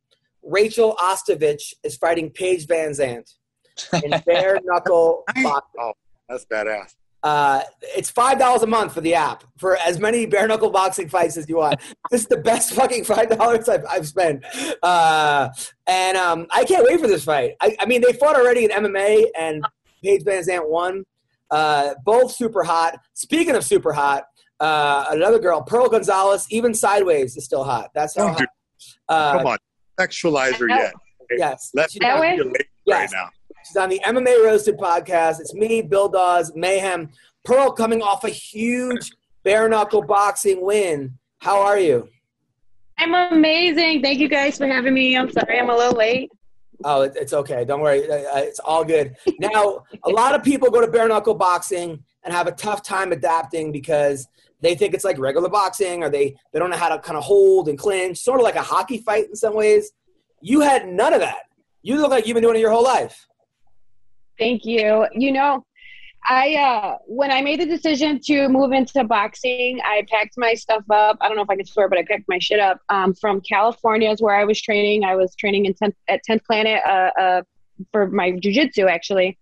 Rachel 0.43 0.95
Ostovich 1.01 1.73
is 1.82 1.97
fighting 1.97 2.31
Paige 2.31 2.66
Van 2.66 2.91
Zant 2.91 3.32
in 4.05 4.11
bare 4.27 4.59
knuckle 4.65 5.24
boxing. 5.43 5.81
Oh, 5.81 5.93
that's 6.28 6.45
badass. 6.47 6.95
Uh, 7.24 7.62
it's 7.80 8.10
five 8.10 8.38
dollars 8.38 8.62
a 8.62 8.66
month 8.66 8.92
for 8.92 9.01
the 9.01 9.14
app 9.14 9.42
for 9.56 9.76
as 9.78 9.98
many 9.98 10.26
bare 10.26 10.46
knuckle 10.46 10.68
boxing 10.70 11.09
fights 11.09 11.38
as 11.38 11.48
you 11.48 11.56
want. 11.56 11.80
this 12.10 12.20
is 12.20 12.26
the 12.28 12.36
best 12.36 12.74
fucking 12.74 13.02
five 13.02 13.30
dollars 13.30 13.66
I've, 13.66 13.84
I've 13.90 14.06
spent, 14.06 14.44
uh, 14.82 15.48
and 15.86 16.16
um, 16.18 16.46
I 16.51 16.64
can't 16.64 16.84
wait 16.86 17.01
for 17.01 17.06
this 17.09 17.24
fight. 17.24 17.52
I, 17.62 17.74
I 17.80 17.86
mean, 17.86 18.02
they 18.06 18.12
fought 18.12 18.36
already 18.36 18.64
in 18.66 18.70
MMA, 18.70 19.24
and 19.38 19.64
Paige 20.05 20.22
Van 20.24 20.42
Zant 20.42 20.68
won. 20.68 21.02
Uh, 21.51 21.94
both 22.05 22.30
super 22.30 22.62
hot. 22.62 22.98
Speaking 23.14 23.55
of 23.56 23.64
super 23.64 23.92
hot, 23.94 24.24
uh, 24.60 25.06
another 25.10 25.38
girl, 25.38 25.62
Pearl 25.62 25.88
Gonzalez, 25.88 26.46
even 26.51 26.74
sideways 26.74 27.36
is 27.38 27.44
still 27.46 27.64
hot. 27.64 27.90
That's 27.94 28.14
how 28.16 28.26
Don't 28.26 28.38
do- 28.38 28.44
hot. 29.09 29.14
Uh, 29.34 29.38
Come 29.38 29.46
on, 29.46 29.59
sexualize 29.98 30.56
her 30.56 30.68
yet. 30.68 30.92
yes, 31.38 31.70
Let 31.74 31.90
She- 31.90 32.01
me 32.01 32.06
That 32.06 32.16
be 32.16 32.20
way? 32.20 32.38
a 32.38 32.64
Yes. 32.86 33.12
right 33.12 33.18
now. 33.18 33.30
She's 33.66 33.77
on 33.77 33.89
the 33.89 34.01
MMA 34.05 34.45
Roasted 34.45 34.77
podcast. 34.77 35.41
It's 35.41 35.55
me, 35.55 35.81
Bill 35.81 36.09
Dawes, 36.09 36.53
Mayhem. 36.55 37.11
Pearl 37.45 37.73
coming 37.73 38.03
off 38.03 38.24
a 38.24 38.28
huge 38.28 39.11
bare 39.43 39.69
knuckle 39.70 40.03
boxing 40.03 40.62
win. 40.62 41.19
How 41.39 41.62
are 41.62 41.78
you? 41.78 42.09
I'm 42.99 43.15
amazing. 43.15 44.03
Thank 44.03 44.19
you 44.19 44.28
guys 44.28 44.59
for 44.59 44.66
having 44.66 44.93
me. 44.93 45.16
I'm 45.16 45.31
sorry 45.31 45.59
I'm 45.59 45.70
a 45.70 45.77
little 45.77 45.97
late. 45.97 46.31
Oh, 46.85 47.03
it's 47.03 47.32
okay. 47.32 47.65
Don't 47.65 47.81
worry. 47.81 48.01
It's 48.01 48.59
all 48.59 48.85
good. 48.85 49.16
Now, 49.39 49.85
a 50.03 50.11
lot 50.11 50.35
of 50.35 50.43
people 50.43 50.70
go 50.70 50.82
to 50.82 50.91
bare 50.91 51.09
knuckle 51.09 51.35
boxing 51.35 52.03
and 52.23 52.35
have 52.35 52.47
a 52.47 52.53
tough 52.53 52.82
time 52.82 53.12
adapting 53.12 53.73
because 53.73 54.28
they 54.61 54.74
think 54.74 54.93
it's 54.93 55.05
like 55.05 55.19
regular 55.19 55.49
boxing 55.49 56.03
or 56.03 56.11
they, 56.11 56.36
they 56.53 56.59
don't 56.59 56.69
know 56.69 56.77
how 56.77 56.91
to 56.91 56.99
kind 56.99 57.16
of 57.16 57.24
hold 57.24 57.69
and 57.69 57.78
clinch, 57.78 58.19
sort 58.19 58.41
of 58.41 58.45
like 58.45 58.57
a 58.57 58.62
hockey 58.62 58.99
fight 58.99 59.28
in 59.31 59.36
some 59.36 59.55
ways. 59.55 59.93
You 60.43 60.61
had 60.61 60.86
none 60.86 61.15
of 61.15 61.20
that. 61.20 61.45
You 61.82 61.97
look 61.97 62.11
like 62.11 62.27
you've 62.27 62.35
been 62.35 62.43
doing 62.43 62.57
it 62.57 62.61
your 62.61 62.70
whole 62.70 62.85
life. 62.85 63.27
Thank 64.39 64.65
you. 64.65 65.06
You 65.12 65.32
know, 65.32 65.65
I 66.27 66.55
uh 66.55 66.98
when 67.06 67.31
I 67.31 67.43
made 67.43 67.61
the 67.61 67.66
decision 67.66 68.19
to 68.24 68.48
move 68.48 68.73
into 68.73 69.05
boxing, 69.05 69.78
I 69.85 70.06
packed 70.11 70.35
my 70.36 70.55
stuff 70.55 70.82
up. 70.90 71.19
I 71.20 71.28
don't 71.28 71.36
know 71.36 71.43
if 71.43 71.51
I 71.51 71.56
can 71.56 71.66
swear, 71.66 71.89
but 71.89 71.98
I 71.98 72.05
packed 72.05 72.24
my 72.28 72.39
shit 72.39 72.61
up 72.61 72.81
um, 72.89 73.15
from 73.15 73.40
California 73.43 74.11
is 74.11 74.23
where 74.23 74.35
I 74.35 74.44
was 74.44 74.61
training. 74.61 75.05
I 75.05 75.16
was 75.16 75.35
training 75.36 75.66
in 75.66 75.74
10th, 75.74 75.94
at 76.09 76.20
10th 76.28 76.44
Planet 76.44 76.81
uh, 76.86 77.11
uh, 77.20 77.43
for 77.93 78.09
my 78.09 78.32
jujitsu 78.32 78.90
actually. 78.90 79.39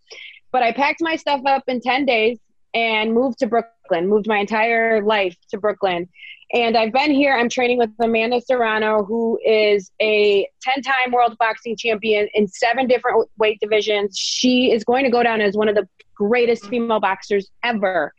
But 0.50 0.62
I 0.62 0.72
packed 0.72 1.00
my 1.00 1.16
stuff 1.16 1.40
up 1.46 1.62
in 1.68 1.80
10 1.80 2.04
days 2.04 2.38
and 2.74 3.12
moved 3.12 3.38
to 3.38 3.46
Brooklyn, 3.46 4.08
moved 4.08 4.26
my 4.26 4.38
entire 4.38 5.02
life 5.02 5.36
to 5.50 5.58
Brooklyn. 5.58 6.08
And 6.52 6.76
I've 6.76 6.92
been 6.92 7.10
here. 7.10 7.34
I'm 7.34 7.48
training 7.48 7.78
with 7.78 7.90
Amanda 7.98 8.40
Serrano, 8.40 9.04
who 9.04 9.38
is 9.44 9.90
a 10.00 10.46
10 10.60 10.82
time 10.82 11.10
world 11.10 11.36
boxing 11.38 11.76
champion 11.76 12.28
in 12.34 12.46
seven 12.46 12.86
different 12.86 13.28
weight 13.38 13.58
divisions. 13.60 14.18
She 14.18 14.70
is 14.70 14.84
going 14.84 15.04
to 15.04 15.10
go 15.10 15.22
down 15.22 15.40
as 15.40 15.56
one 15.56 15.68
of 15.68 15.74
the 15.74 15.88
greatest 16.14 16.66
female 16.66 17.00
boxers 17.00 17.50
ever. 17.64 18.12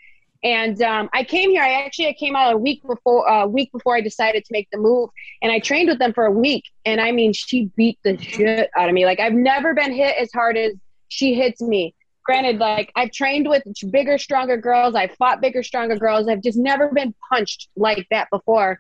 And 0.44 0.82
um, 0.82 1.10
I 1.14 1.24
came 1.24 1.52
here. 1.52 1.64
I 1.64 1.84
actually 1.86 2.10
I 2.10 2.14
came 2.14 2.36
out 2.36 2.54
a 2.54 2.58
week 2.58 2.82
before 2.86 3.26
a 3.28 3.48
week 3.48 3.72
before 3.72 3.96
I 3.96 4.02
decided 4.02 4.44
to 4.44 4.52
make 4.52 4.68
the 4.72 4.78
move, 4.78 5.10
and 5.42 5.52
I 5.52 5.60
trained 5.60 5.88
with 5.88 6.00
them 6.00 6.12
for 6.12 6.26
a 6.26 6.32
week. 6.32 6.66
And 6.84 7.00
I 7.00 7.14
mean, 7.14 7.32
she 7.32 7.72
beat 7.78 7.98
the 8.04 8.18
shit 8.18 8.70
out 8.76 8.90
of 8.90 8.94
me. 8.94 9.06
Like 9.06 9.22
I've 9.22 9.34
never 9.34 9.74
been 9.74 9.94
hit 9.94 10.16
as 10.20 10.34
hard 10.34 10.58
as 10.58 10.74
she 11.08 11.34
hits 11.34 11.62
me. 11.62 11.96
Granted, 12.24 12.58
like 12.60 12.92
I've 12.96 13.12
trained 13.12 13.48
with 13.48 13.64
bigger, 13.92 14.18
stronger 14.18 14.58
girls. 14.58 14.96
I've 14.96 15.16
fought 15.16 15.42
bigger, 15.42 15.64
stronger 15.64 15.96
girls. 15.96 16.28
I've 16.28 16.42
just 16.42 16.58
never 16.58 16.90
been 16.90 17.14
punched 17.30 17.70
like 17.76 18.08
that 18.12 18.30
before. 18.32 18.80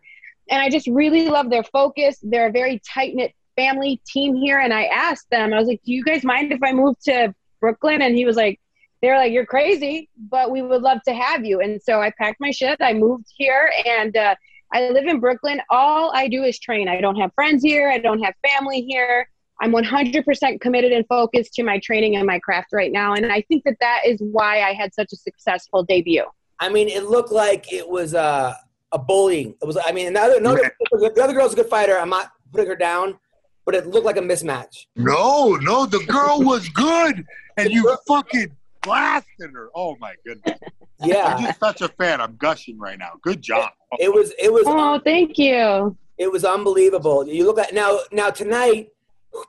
And 0.49 0.61
I 0.61 0.69
just 0.69 0.87
really 0.87 1.29
love 1.29 1.49
their 1.49 1.63
focus. 1.63 2.17
They're 2.21 2.47
a 2.47 2.51
very 2.51 2.81
tight 2.93 3.15
knit 3.15 3.33
family 3.55 4.01
team 4.07 4.35
here. 4.35 4.59
And 4.59 4.73
I 4.73 4.85
asked 4.85 5.29
them, 5.29 5.53
I 5.53 5.59
was 5.59 5.67
like, 5.67 5.81
do 5.85 5.93
you 5.93 6.03
guys 6.03 6.23
mind 6.23 6.51
if 6.51 6.61
I 6.63 6.73
move 6.73 6.95
to 7.05 7.33
Brooklyn? 7.59 8.01
And 8.01 8.15
he 8.15 8.25
was 8.25 8.35
like, 8.35 8.59
they're 9.01 9.17
like, 9.17 9.33
you're 9.33 9.45
crazy, 9.45 10.09
but 10.17 10.49
we 10.49 10.61
would 10.61 10.81
love 10.81 10.99
to 11.07 11.13
have 11.13 11.43
you. 11.43 11.59
And 11.59 11.81
so 11.81 12.01
I 12.01 12.11
packed 12.17 12.39
my 12.39 12.51
shit. 12.51 12.77
I 12.81 12.93
moved 12.93 13.25
here 13.35 13.69
and 13.85 14.15
uh, 14.15 14.35
I 14.71 14.89
live 14.89 15.05
in 15.05 15.19
Brooklyn. 15.19 15.61
All 15.69 16.15
I 16.15 16.29
do 16.29 16.43
is 16.43 16.57
train. 16.57 16.87
I 16.87 17.01
don't 17.01 17.17
have 17.17 17.33
friends 17.35 17.61
here. 17.61 17.89
I 17.89 17.97
don't 17.97 18.23
have 18.23 18.33
family 18.47 18.81
here. 18.81 19.27
I'm 19.61 19.71
100% 19.71 20.61
committed 20.61 20.91
and 20.91 21.05
focused 21.07 21.53
to 21.53 21.63
my 21.63 21.79
training 21.79 22.15
and 22.15 22.25
my 22.25 22.39
craft 22.39 22.69
right 22.73 22.91
now. 22.91 23.13
And 23.13 23.31
I 23.31 23.41
think 23.41 23.63
that 23.65 23.77
that 23.79 24.01
is 24.05 24.19
why 24.19 24.61
I 24.61 24.73
had 24.73 24.93
such 24.93 25.13
a 25.13 25.15
successful 25.15 25.83
debut. 25.83 26.25
I 26.59 26.69
mean, 26.69 26.87
it 26.87 27.05
looked 27.05 27.31
like 27.31 27.71
it 27.71 27.87
was 27.87 28.13
uh, 28.13 28.53
a 28.91 28.99
bullying. 28.99 29.55
It 29.61 29.65
was. 29.65 29.77
I 29.83 29.91
mean, 29.91 30.13
the 30.13 30.21
other, 30.21 30.37
another, 30.37 30.75
the 30.91 31.21
other 31.21 31.33
girl's 31.33 31.53
a 31.53 31.55
good 31.55 31.67
fighter. 31.67 31.97
I'm 31.97 32.09
not 32.09 32.31
putting 32.51 32.67
her 32.67 32.75
down, 32.75 33.19
but 33.65 33.75
it 33.75 33.87
looked 33.87 34.05
like 34.05 34.17
a 34.17 34.21
mismatch. 34.21 34.85
No, 34.95 35.55
no, 35.55 35.85
the 35.85 35.99
girl 36.05 36.41
was 36.41 36.69
good, 36.69 37.25
and 37.57 37.69
you 37.69 37.97
fucking 38.07 38.55
blasted 38.81 39.51
her. 39.53 39.69
Oh 39.75 39.97
my 39.99 40.13
goodness. 40.25 40.59
Yeah, 41.03 41.35
I'm 41.35 41.43
just 41.43 41.59
such 41.59 41.81
a 41.81 41.89
fan. 41.89 42.21
I'm 42.21 42.35
gushing 42.37 42.79
right 42.79 42.97
now. 42.97 43.13
Good 43.21 43.41
job. 43.41 43.71
It 43.99 44.13
was. 44.13 44.31
It 44.39 44.53
was. 44.53 44.63
Oh, 44.65 44.99
thank 45.03 45.37
you. 45.37 45.97
It 46.17 46.31
was 46.31 46.45
unbelievable. 46.45 47.27
You 47.27 47.45
look 47.45 47.59
at 47.59 47.73
now. 47.73 47.99
Now 48.11 48.29
tonight. 48.29 48.89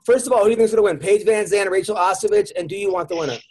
First 0.04 0.26
of 0.26 0.32
all, 0.32 0.40
who 0.40 0.44
do 0.46 0.50
you 0.50 0.56
think 0.56 0.66
is 0.66 0.74
going 0.74 0.84
to 0.84 0.92
win? 0.92 0.98
Paige 0.98 1.24
Van 1.24 1.44
Zant, 1.44 1.70
Rachel 1.70 1.96
Ostovich, 1.96 2.52
and 2.56 2.68
do 2.68 2.76
you 2.76 2.92
want 2.92 3.08
the 3.08 3.16
winner? 3.16 3.38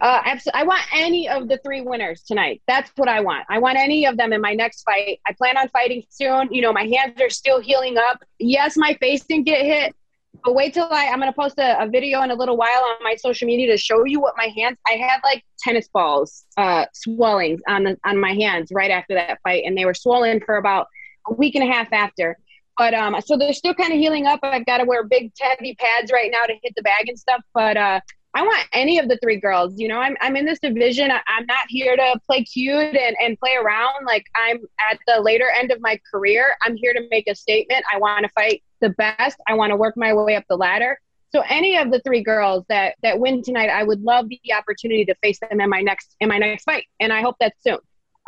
Uh. 0.00 0.38
I 0.54 0.62
want 0.62 0.82
any 0.94 1.28
of 1.28 1.48
the 1.48 1.58
three 1.64 1.80
winners 1.80 2.22
tonight. 2.22 2.62
That's 2.68 2.92
what 2.94 3.08
I 3.08 3.20
want. 3.20 3.44
I 3.48 3.58
want 3.58 3.76
any 3.76 4.06
of 4.06 4.16
them 4.16 4.32
in 4.32 4.40
my 4.40 4.54
next 4.54 4.84
fight. 4.84 5.18
I 5.26 5.32
plan 5.32 5.56
on 5.56 5.68
fighting 5.70 6.04
soon. 6.10 6.52
You 6.52 6.62
know, 6.62 6.72
my 6.72 6.84
hands 6.84 7.20
are 7.20 7.30
still 7.30 7.60
healing 7.60 7.98
up. 7.98 8.22
Yes, 8.38 8.76
my 8.76 8.94
face 9.00 9.24
didn't 9.24 9.46
get 9.46 9.64
hit, 9.64 9.96
but 10.44 10.54
wait 10.54 10.74
till 10.74 10.86
I. 10.90 11.08
I'm 11.08 11.18
going 11.18 11.32
to 11.32 11.36
post 11.36 11.58
a, 11.58 11.82
a, 11.82 11.88
video 11.88 12.22
in 12.22 12.30
a 12.30 12.34
little 12.34 12.56
while 12.56 12.84
on 12.84 13.02
my 13.02 13.16
social 13.16 13.46
media 13.46 13.66
to 13.72 13.76
show 13.76 14.04
you 14.04 14.20
what 14.20 14.34
my 14.36 14.52
hands. 14.56 14.78
I 14.86 14.92
had 14.92 15.20
like 15.24 15.44
tennis 15.58 15.88
balls, 15.88 16.44
uh, 16.56 16.86
swellings 16.94 17.60
on 17.68 17.84
the, 17.84 17.98
on 18.04 18.16
my 18.16 18.32
hands 18.32 18.70
right 18.72 18.92
after 18.92 19.14
that 19.14 19.40
fight, 19.42 19.64
and 19.66 19.76
they 19.76 19.86
were 19.86 19.94
swollen 19.94 20.40
for 20.40 20.56
about 20.56 20.86
a 21.26 21.34
week 21.34 21.56
and 21.56 21.68
a 21.68 21.72
half 21.72 21.92
after. 21.92 22.38
But 22.80 22.94
um, 22.94 23.14
so 23.20 23.36
they're 23.36 23.52
still 23.52 23.74
kind 23.74 23.92
of 23.92 23.98
healing 23.98 24.24
up. 24.24 24.40
I've 24.42 24.64
got 24.64 24.78
to 24.78 24.86
wear 24.86 25.04
big 25.04 25.32
heavy 25.38 25.74
pads 25.74 26.10
right 26.10 26.30
now 26.32 26.46
to 26.46 26.54
hit 26.62 26.72
the 26.74 26.82
bag 26.82 27.10
and 27.10 27.18
stuff. 27.18 27.42
But 27.52 27.76
uh, 27.76 28.00
I 28.32 28.40
want 28.40 28.66
any 28.72 28.98
of 28.98 29.06
the 29.06 29.18
three 29.22 29.38
girls. 29.38 29.74
You 29.76 29.86
know, 29.86 29.98
I'm 29.98 30.16
I'm 30.22 30.34
in 30.34 30.46
this 30.46 30.60
division. 30.60 31.10
I, 31.10 31.20
am 31.28 31.44
not 31.46 31.66
here 31.68 31.94
to 31.94 32.18
play 32.26 32.42
cute 32.42 32.96
and, 32.96 33.16
and 33.22 33.38
play 33.38 33.56
around. 33.62 34.06
Like 34.06 34.24
I'm 34.34 34.60
at 34.90 34.98
the 35.06 35.20
later 35.20 35.44
end 35.60 35.70
of 35.70 35.82
my 35.82 36.00
career. 36.10 36.56
I'm 36.62 36.74
here 36.74 36.94
to 36.94 37.02
make 37.10 37.28
a 37.28 37.34
statement. 37.34 37.84
I 37.92 37.98
want 37.98 38.24
to 38.24 38.30
fight 38.30 38.62
the 38.80 38.88
best. 38.96 39.36
I 39.46 39.52
want 39.52 39.72
to 39.72 39.76
work 39.76 39.94
my 39.98 40.14
way 40.14 40.34
up 40.34 40.44
the 40.48 40.56
ladder. 40.56 40.98
So 41.34 41.42
any 41.50 41.76
of 41.76 41.90
the 41.90 42.00
three 42.00 42.22
girls 42.22 42.64
that 42.70 42.94
that 43.02 43.20
win 43.20 43.42
tonight, 43.42 43.68
I 43.68 43.82
would 43.82 44.00
love 44.00 44.26
the 44.30 44.54
opportunity 44.54 45.04
to 45.04 45.14
face 45.16 45.38
them 45.38 45.60
in 45.60 45.68
my 45.68 45.82
next 45.82 46.16
in 46.18 46.30
my 46.30 46.38
next 46.38 46.64
fight, 46.64 46.86
and 46.98 47.12
I 47.12 47.20
hope 47.20 47.36
that's 47.40 47.62
soon. 47.62 47.76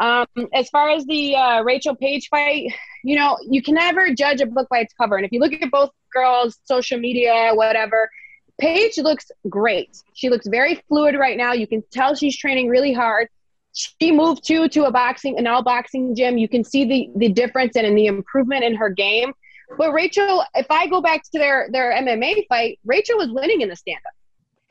Um, 0.02 0.26
as 0.52 0.68
far 0.68 0.90
as 0.90 1.04
the 1.06 1.36
uh, 1.36 1.62
Rachel 1.62 1.94
Paige 1.94 2.28
fight, 2.28 2.66
you 3.04 3.14
know, 3.14 3.38
you 3.48 3.62
can 3.62 3.74
never 3.74 4.12
judge 4.12 4.40
a 4.40 4.46
book 4.46 4.68
by 4.68 4.80
its 4.80 4.92
cover. 4.94 5.16
And 5.16 5.24
if 5.24 5.30
you 5.30 5.38
look 5.38 5.52
at 5.52 5.70
both 5.70 5.90
girls' 6.12 6.58
social 6.64 6.98
media, 6.98 7.52
whatever, 7.54 8.10
Paige 8.60 8.98
looks 8.98 9.30
great. 9.48 9.96
She 10.14 10.28
looks 10.28 10.48
very 10.48 10.82
fluid 10.88 11.14
right 11.14 11.38
now. 11.38 11.52
You 11.52 11.68
can 11.68 11.84
tell 11.92 12.16
she's 12.16 12.36
training 12.36 12.68
really 12.68 12.92
hard. 12.92 13.28
She 13.74 14.10
moved 14.10 14.44
to 14.48 14.68
to 14.70 14.84
a 14.84 14.90
boxing, 14.90 15.38
an 15.38 15.46
all 15.46 15.62
boxing 15.62 16.16
gym. 16.16 16.36
You 16.36 16.48
can 16.48 16.64
see 16.64 16.84
the 16.84 17.08
the 17.16 17.32
difference 17.32 17.76
and 17.76 17.86
in 17.86 17.94
the 17.94 18.06
improvement 18.06 18.64
in 18.64 18.74
her 18.74 18.90
game. 18.90 19.32
But 19.78 19.92
Rachel, 19.92 20.44
if 20.54 20.66
I 20.68 20.88
go 20.88 21.00
back 21.00 21.22
to 21.30 21.38
their 21.38 21.68
their 21.70 21.92
MMA 21.92 22.48
fight, 22.48 22.80
Rachel 22.84 23.18
was 23.18 23.30
winning 23.30 23.60
in 23.60 23.68
the 23.68 23.76
stand 23.76 24.00
up, 24.04 24.14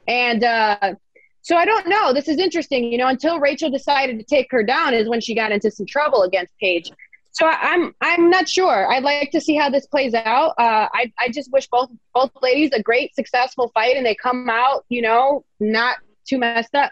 and 0.07 0.43
uh, 0.43 0.93
so 1.41 1.55
I 1.55 1.65
don't 1.65 1.87
know. 1.87 2.13
This 2.13 2.27
is 2.27 2.37
interesting. 2.37 2.91
You 2.91 2.97
know, 2.97 3.07
until 3.07 3.39
Rachel 3.39 3.69
decided 3.69 4.19
to 4.19 4.25
take 4.25 4.47
her 4.51 4.63
down 4.63 4.93
is 4.93 5.09
when 5.09 5.21
she 5.21 5.35
got 5.35 5.51
into 5.51 5.71
some 5.71 5.85
trouble 5.85 6.23
against 6.23 6.53
Paige. 6.59 6.91
So 7.31 7.47
I'm 7.47 7.95
I'm 8.01 8.29
not 8.29 8.47
sure. 8.47 8.91
I'd 8.91 9.03
like 9.03 9.31
to 9.31 9.41
see 9.41 9.55
how 9.55 9.69
this 9.69 9.87
plays 9.87 10.13
out. 10.13 10.53
Uh, 10.59 10.87
I 10.93 11.11
I 11.17 11.29
just 11.33 11.51
wish 11.51 11.67
both 11.67 11.89
both 12.13 12.31
ladies 12.41 12.71
a 12.73 12.81
great 12.81 13.15
successful 13.15 13.71
fight 13.73 13.95
and 13.95 14.05
they 14.05 14.15
come 14.15 14.49
out, 14.49 14.85
you 14.89 15.01
know, 15.01 15.45
not 15.59 15.97
too 16.27 16.37
messed 16.37 16.75
up. 16.75 16.91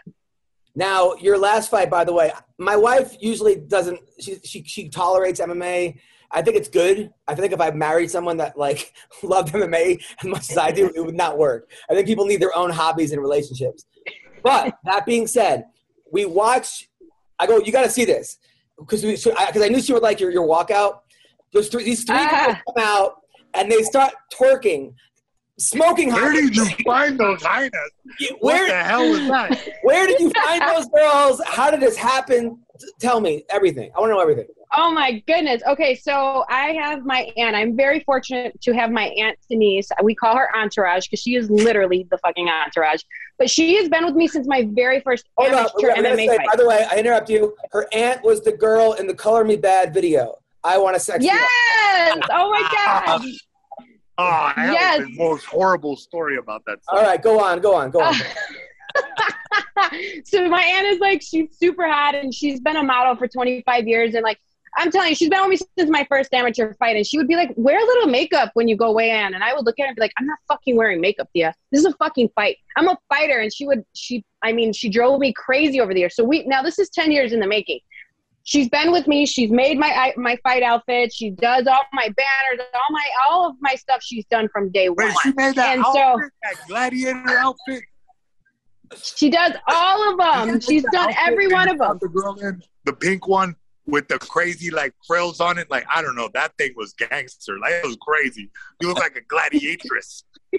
Now, 0.74 1.14
your 1.14 1.36
last 1.36 1.70
fight, 1.70 1.90
by 1.90 2.04
the 2.04 2.12
way, 2.12 2.32
my 2.58 2.76
wife 2.76 3.16
usually 3.20 3.56
doesn't. 3.56 4.00
She 4.18 4.36
she 4.44 4.62
she 4.64 4.88
tolerates 4.88 5.40
MMA. 5.40 5.98
I 6.32 6.42
think 6.42 6.56
it's 6.56 6.68
good. 6.68 7.12
I 7.26 7.34
think 7.34 7.52
if 7.52 7.60
I 7.60 7.72
married 7.72 8.10
someone 8.10 8.36
that 8.36 8.56
like 8.56 8.92
loved 9.22 9.52
MMA 9.52 10.02
as 10.20 10.26
much 10.26 10.50
as 10.50 10.56
I 10.56 10.70
do, 10.70 10.90
it 10.94 11.00
would 11.00 11.16
not 11.16 11.38
work. 11.38 11.68
I 11.90 11.94
think 11.94 12.06
people 12.06 12.24
need 12.24 12.40
their 12.40 12.56
own 12.56 12.70
hobbies 12.70 13.12
and 13.12 13.20
relationships. 13.20 13.84
But 14.42 14.78
that 14.84 15.06
being 15.06 15.26
said, 15.26 15.66
we 16.12 16.24
watch. 16.24 16.88
I 17.38 17.46
go. 17.46 17.58
You 17.58 17.72
got 17.72 17.84
to 17.84 17.90
see 17.90 18.04
this 18.04 18.38
because 18.78 19.02
because 19.02 19.22
so, 19.22 19.32
I, 19.36 19.52
I, 19.54 19.68
knew 19.68 19.80
she 19.80 19.92
would 19.92 20.02
like 20.02 20.20
your 20.20 20.30
your 20.30 20.46
walkout. 20.46 21.00
Those 21.52 21.68
three, 21.68 21.84
these 21.84 22.04
three 22.04 22.16
ah. 22.18 22.60
come 22.66 22.84
out 22.84 23.14
and 23.54 23.70
they 23.70 23.82
start 23.82 24.12
twerking, 24.32 24.94
smoking. 25.58 26.12
Where 26.12 26.32
did 26.32 26.54
you 26.54 26.66
find 26.84 27.18
those 27.18 27.42
hyenas? 27.42 27.72
Where 28.40 28.62
what 28.62 28.68
the 28.68 28.82
hell 28.82 29.02
is 29.02 29.28
that? 29.28 29.68
Where 29.82 30.06
did 30.06 30.20
you 30.20 30.30
find 30.30 30.62
those 30.62 30.86
girls? 30.88 31.40
How 31.46 31.70
did 31.70 31.80
this 31.80 31.96
happen? 31.96 32.58
Tell 32.98 33.20
me 33.20 33.44
everything. 33.50 33.90
I 33.96 34.00
want 34.00 34.10
to 34.10 34.14
know 34.14 34.20
everything. 34.20 34.46
Oh 34.76 34.90
my 34.92 35.22
goodness. 35.26 35.62
Okay, 35.66 35.94
so 35.96 36.44
I 36.48 36.72
have 36.72 37.04
my 37.04 37.32
aunt. 37.36 37.56
I'm 37.56 37.76
very 37.76 38.00
fortunate 38.00 38.60
to 38.60 38.72
have 38.72 38.90
my 38.90 39.06
aunt 39.18 39.36
Denise. 39.48 39.90
We 40.02 40.14
call 40.14 40.36
her 40.36 40.48
Entourage 40.56 41.06
because 41.06 41.20
she 41.20 41.34
is 41.34 41.50
literally 41.50 42.06
the 42.10 42.18
fucking 42.18 42.48
entourage. 42.48 43.02
But 43.38 43.50
she 43.50 43.76
has 43.76 43.88
been 43.88 44.04
with 44.04 44.14
me 44.14 44.28
since 44.28 44.46
my 44.46 44.68
very 44.70 45.00
first 45.00 45.28
Hold 45.36 45.50
amateur 45.50 45.90
MMA 45.90 46.16
say, 46.16 46.36
fight. 46.36 46.46
By 46.52 46.56
the 46.56 46.68
way, 46.68 46.86
I 46.90 46.98
interrupt 46.98 47.28
you. 47.28 47.56
Her 47.72 47.86
aunt 47.92 48.22
was 48.22 48.42
the 48.42 48.52
girl 48.52 48.92
in 48.92 49.06
the 49.06 49.14
Color 49.14 49.44
Me 49.44 49.56
Badd" 49.56 49.92
video. 49.92 50.36
I 50.62 50.78
want 50.78 50.94
to 50.94 51.00
sex 51.00 51.24
Yes. 51.24 51.48
oh 52.30 52.50
my 52.50 52.60
god. 52.72 53.22
Oh, 54.18 54.24
ah, 54.24 54.52
I 54.54 54.66
have 54.66 55.00
the 55.00 55.16
most 55.16 55.46
horrible 55.46 55.96
story 55.96 56.36
about 56.36 56.62
that. 56.66 56.78
All 56.88 57.02
right, 57.02 57.20
go 57.20 57.40
on, 57.40 57.60
go 57.60 57.74
on, 57.74 57.90
go 57.90 58.02
on. 58.02 58.14
so 60.24 60.48
my 60.48 60.62
aunt 60.62 60.86
is 60.86 60.98
like 60.98 61.22
she's 61.22 61.56
super 61.56 61.88
hot 61.88 62.14
and 62.14 62.34
she's 62.34 62.60
been 62.60 62.76
a 62.76 62.82
model 62.82 63.16
for 63.16 63.26
25 63.28 63.88
years 63.88 64.14
and 64.14 64.22
like 64.22 64.38
I'm 64.76 64.90
telling 64.90 65.10
you, 65.10 65.14
she's 65.14 65.28
been 65.28 65.40
with 65.40 65.60
me 65.60 65.66
since 65.78 65.90
my 65.90 66.06
first 66.08 66.32
amateur 66.32 66.74
fight, 66.74 66.96
and 66.96 67.06
she 67.06 67.18
would 67.18 67.26
be 67.28 67.34
like, 67.34 67.52
"Wear 67.56 67.78
a 67.78 67.84
little 67.84 68.06
makeup 68.06 68.50
when 68.54 68.68
you 68.68 68.76
go 68.76 68.92
weigh 68.92 69.10
in," 69.10 69.34
and 69.34 69.42
I 69.42 69.54
would 69.54 69.66
look 69.66 69.78
at 69.78 69.82
her 69.82 69.88
and 69.88 69.96
be 69.96 70.02
like, 70.02 70.12
"I'm 70.18 70.26
not 70.26 70.38
fucking 70.48 70.76
wearing 70.76 71.00
makeup, 71.00 71.28
Thea. 71.32 71.54
This 71.72 71.80
is 71.80 71.86
a 71.86 71.96
fucking 71.96 72.30
fight. 72.34 72.58
I'm 72.76 72.88
a 72.88 72.96
fighter." 73.08 73.38
And 73.38 73.52
she 73.52 73.66
would, 73.66 73.84
she, 73.94 74.24
I 74.42 74.52
mean, 74.52 74.72
she 74.72 74.88
drove 74.88 75.18
me 75.20 75.32
crazy 75.32 75.80
over 75.80 75.92
the 75.92 76.00
years. 76.00 76.14
So 76.14 76.24
we 76.24 76.44
now 76.46 76.62
this 76.62 76.78
is 76.78 76.88
ten 76.88 77.10
years 77.10 77.32
in 77.32 77.40
the 77.40 77.46
making. 77.46 77.80
She's 78.44 78.68
been 78.68 78.90
with 78.90 79.06
me. 79.06 79.26
She's 79.26 79.50
made 79.50 79.78
my 79.78 80.12
my 80.16 80.36
fight 80.42 80.62
outfit. 80.62 81.12
She 81.12 81.30
does 81.30 81.66
all 81.66 81.82
my 81.92 82.08
banners, 82.08 82.66
all 82.72 82.80
my 82.90 83.08
all 83.28 83.48
of 83.48 83.56
my 83.60 83.74
stuff. 83.74 84.02
She's 84.02 84.24
done 84.26 84.48
from 84.52 84.70
day 84.70 84.88
Wait, 84.88 84.96
one. 85.04 85.14
She 85.22 85.32
made 85.32 85.56
that 85.56 85.76
and 85.76 85.84
outfit, 85.84 85.94
so, 85.94 86.30
that 86.42 86.66
gladiator 86.68 87.38
outfit. 87.38 87.82
She 88.96 89.30
does 89.30 89.52
all 89.68 90.10
of 90.10 90.18
them. 90.18 90.60
She's 90.60 90.84
done 90.92 91.14
every 91.18 91.48
one 91.48 91.68
of 91.68 91.78
them. 91.78 91.98
The 92.00 92.08
girl 92.08 92.34
in 92.40 92.62
the 92.84 92.92
pink 92.92 93.28
one 93.28 93.54
with 93.86 94.08
the 94.08 94.18
crazy 94.18 94.70
like 94.70 94.94
frills 95.06 95.40
on 95.40 95.58
it. 95.58 95.70
Like 95.70 95.84
I 95.92 96.02
don't 96.02 96.16
know, 96.16 96.28
that 96.34 96.56
thing 96.58 96.72
was 96.76 96.92
gangster. 96.94 97.58
Like 97.58 97.72
it 97.72 97.86
was 97.86 97.96
crazy. 98.00 98.50
You 98.80 98.88
look 98.88 98.98
like 98.98 99.16
a 99.16 99.22
gladiatress. 99.22 100.24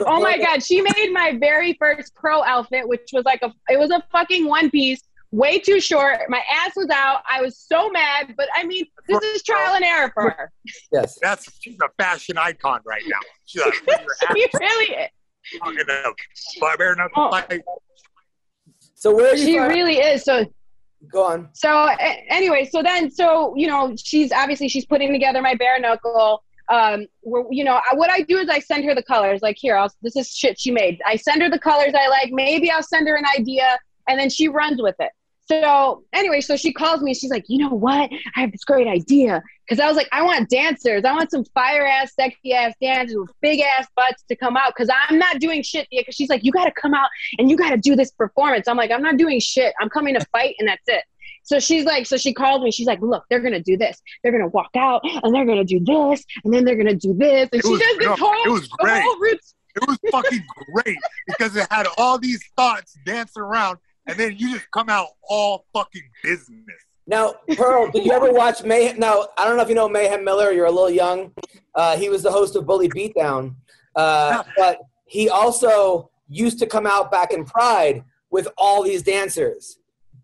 oh 0.00 0.20
my 0.20 0.38
god, 0.38 0.62
she 0.62 0.80
made 0.80 1.12
my 1.12 1.36
very 1.38 1.74
first 1.74 2.14
pro 2.14 2.42
outfit, 2.42 2.88
which 2.88 3.10
was 3.12 3.24
like 3.24 3.42
a 3.42 3.52
it 3.68 3.78
was 3.78 3.90
a 3.90 4.02
fucking 4.10 4.46
one 4.46 4.70
piece, 4.70 5.02
way 5.30 5.58
too 5.58 5.80
short. 5.80 6.18
My 6.28 6.42
ass 6.52 6.72
was 6.76 6.88
out. 6.90 7.22
I 7.28 7.42
was 7.42 7.58
so 7.58 7.90
mad, 7.90 8.34
but 8.36 8.48
I 8.56 8.64
mean, 8.64 8.86
this 9.08 9.22
is 9.22 9.42
trial 9.42 9.74
and 9.74 9.84
error 9.84 10.10
for 10.14 10.30
her. 10.30 10.52
Yes, 10.92 11.18
that's 11.22 11.48
she's 11.60 11.78
a 11.80 12.02
fashion 12.02 12.38
icon 12.38 12.80
right 12.84 13.02
now. 13.06 13.18
She's 13.44 13.62
like, 13.62 13.74
she 14.34 14.46
really 14.58 15.08
is. 15.52 16.60
Barbarian 16.60 17.08
oh. 17.16 17.30
fight. 17.30 17.62
So 18.94 19.14
where 19.14 19.36
she 19.36 19.58
really 19.58 19.98
is. 19.98 20.24
So 20.24 20.46
go 21.12 21.24
on. 21.24 21.48
So 21.52 21.88
anyway, 22.28 22.68
so 22.70 22.82
then, 22.82 23.10
so 23.10 23.54
you 23.56 23.66
know, 23.66 23.94
she's 23.96 24.32
obviously 24.32 24.68
she's 24.68 24.86
putting 24.86 25.12
together 25.12 25.42
my 25.42 25.54
bare 25.54 25.78
knuckle. 25.78 26.42
Um, 26.68 27.06
where 27.20 27.44
you 27.50 27.62
know, 27.62 27.80
what 27.94 28.10
I 28.10 28.22
do 28.22 28.38
is 28.38 28.48
I 28.48 28.58
send 28.58 28.84
her 28.84 28.94
the 28.94 29.02
colors. 29.02 29.40
Like 29.42 29.56
here, 29.58 29.76
I'll, 29.76 29.92
this 30.02 30.16
is 30.16 30.30
shit 30.30 30.58
she 30.58 30.70
made. 30.70 31.00
I 31.06 31.16
send 31.16 31.42
her 31.42 31.50
the 31.50 31.58
colors 31.58 31.92
I 31.94 32.08
like. 32.08 32.32
Maybe 32.32 32.70
I'll 32.70 32.82
send 32.82 33.06
her 33.06 33.14
an 33.14 33.24
idea, 33.38 33.78
and 34.08 34.18
then 34.18 34.30
she 34.30 34.48
runs 34.48 34.82
with 34.82 34.96
it. 34.98 35.12
So 35.48 36.02
anyway, 36.12 36.40
so 36.40 36.56
she 36.56 36.72
calls 36.72 37.02
me. 37.02 37.14
She's 37.14 37.30
like, 37.30 37.44
you 37.48 37.58
know 37.58 37.74
what? 37.74 38.10
I 38.36 38.40
have 38.40 38.50
this 38.52 38.64
great 38.64 38.88
idea. 38.88 39.42
Because 39.68 39.80
I 39.80 39.86
was 39.86 39.96
like, 39.96 40.08
I 40.12 40.22
want 40.22 40.48
dancers. 40.48 41.04
I 41.04 41.12
want 41.12 41.30
some 41.30 41.44
fire 41.54 41.86
ass, 41.86 42.12
sexy 42.14 42.52
ass 42.52 42.74
dancers 42.80 43.16
with 43.16 43.30
big 43.40 43.60
ass 43.60 43.86
butts 43.96 44.24
to 44.28 44.36
come 44.36 44.56
out. 44.56 44.72
Because 44.76 44.90
I'm 45.08 45.18
not 45.18 45.38
doing 45.38 45.62
shit. 45.62 45.86
Because 45.90 46.14
she's 46.14 46.28
like, 46.28 46.42
you 46.44 46.52
got 46.52 46.64
to 46.64 46.72
come 46.72 46.94
out 46.94 47.08
and 47.38 47.48
you 47.50 47.56
got 47.56 47.70
to 47.70 47.76
do 47.76 47.94
this 47.94 48.10
performance. 48.10 48.66
I'm 48.68 48.76
like, 48.76 48.90
I'm 48.90 49.02
not 49.02 49.16
doing 49.18 49.38
shit. 49.40 49.72
I'm 49.80 49.88
coming 49.88 50.14
to 50.14 50.24
fight, 50.32 50.56
and 50.58 50.68
that's 50.68 50.82
it. 50.86 51.04
So 51.44 51.60
she's 51.60 51.84
like, 51.84 52.06
so 52.06 52.16
she 52.16 52.34
called 52.34 52.62
me. 52.64 52.72
She's 52.72 52.88
like, 52.88 53.00
look, 53.00 53.24
they're 53.30 53.40
gonna 53.40 53.62
do 53.62 53.76
this. 53.76 54.00
They're 54.22 54.32
gonna 54.32 54.48
walk 54.48 54.70
out, 54.76 55.00
and 55.22 55.32
they're 55.32 55.44
gonna 55.44 55.62
do 55.64 55.78
this, 55.78 56.24
and 56.44 56.52
then 56.52 56.64
they're 56.64 56.74
gonna 56.76 56.94
do 56.96 57.14
this, 57.14 57.48
and 57.52 57.60
It 57.60 57.64
she 57.64 57.70
was- 57.70 57.80
does 57.80 57.98
this 57.98 58.18
whole, 58.18 58.44
it 58.44 58.50
was 58.50 58.66
great. 58.66 59.00
whole. 59.00 59.22
It 59.76 59.86
was 59.86 59.98
fucking 60.10 60.44
great 60.72 60.96
because 61.28 61.54
it 61.54 61.66
had 61.70 61.86
all 61.98 62.18
these 62.18 62.42
thoughts 62.56 62.96
dancing 63.04 63.42
around, 63.42 63.78
and 64.06 64.18
then 64.18 64.36
you 64.36 64.54
just 64.54 64.70
come 64.70 64.88
out 64.88 65.08
all 65.28 65.64
fucking 65.72 66.08
business. 66.22 66.64
Now, 67.06 67.34
Pearl, 67.56 67.90
did 67.90 68.04
you 68.04 68.12
ever 68.12 68.32
watch 68.32 68.64
Mayhem? 68.64 68.98
Now, 68.98 69.28
I 69.38 69.44
don't 69.44 69.56
know 69.56 69.62
if 69.62 69.68
you 69.68 69.76
know 69.76 69.88
Mayhem 69.88 70.24
Miller. 70.24 70.50
You're 70.50 70.66
a 70.66 70.70
little 70.70 70.90
young. 70.90 71.32
Uh, 71.74 71.96
he 71.96 72.08
was 72.08 72.22
the 72.22 72.32
host 72.32 72.56
of 72.56 72.66
Bully 72.66 72.88
Beatdown, 72.88 73.54
uh, 73.94 74.42
but 74.56 74.80
he 75.04 75.28
also 75.28 76.10
used 76.28 76.58
to 76.58 76.66
come 76.66 76.86
out 76.86 77.12
back 77.12 77.32
in 77.32 77.44
Pride 77.44 78.02
with 78.30 78.48
all 78.58 78.82
these 78.82 79.02
dancers. 79.02 79.78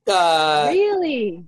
Uh, 0.09 0.67
really? 0.73 1.45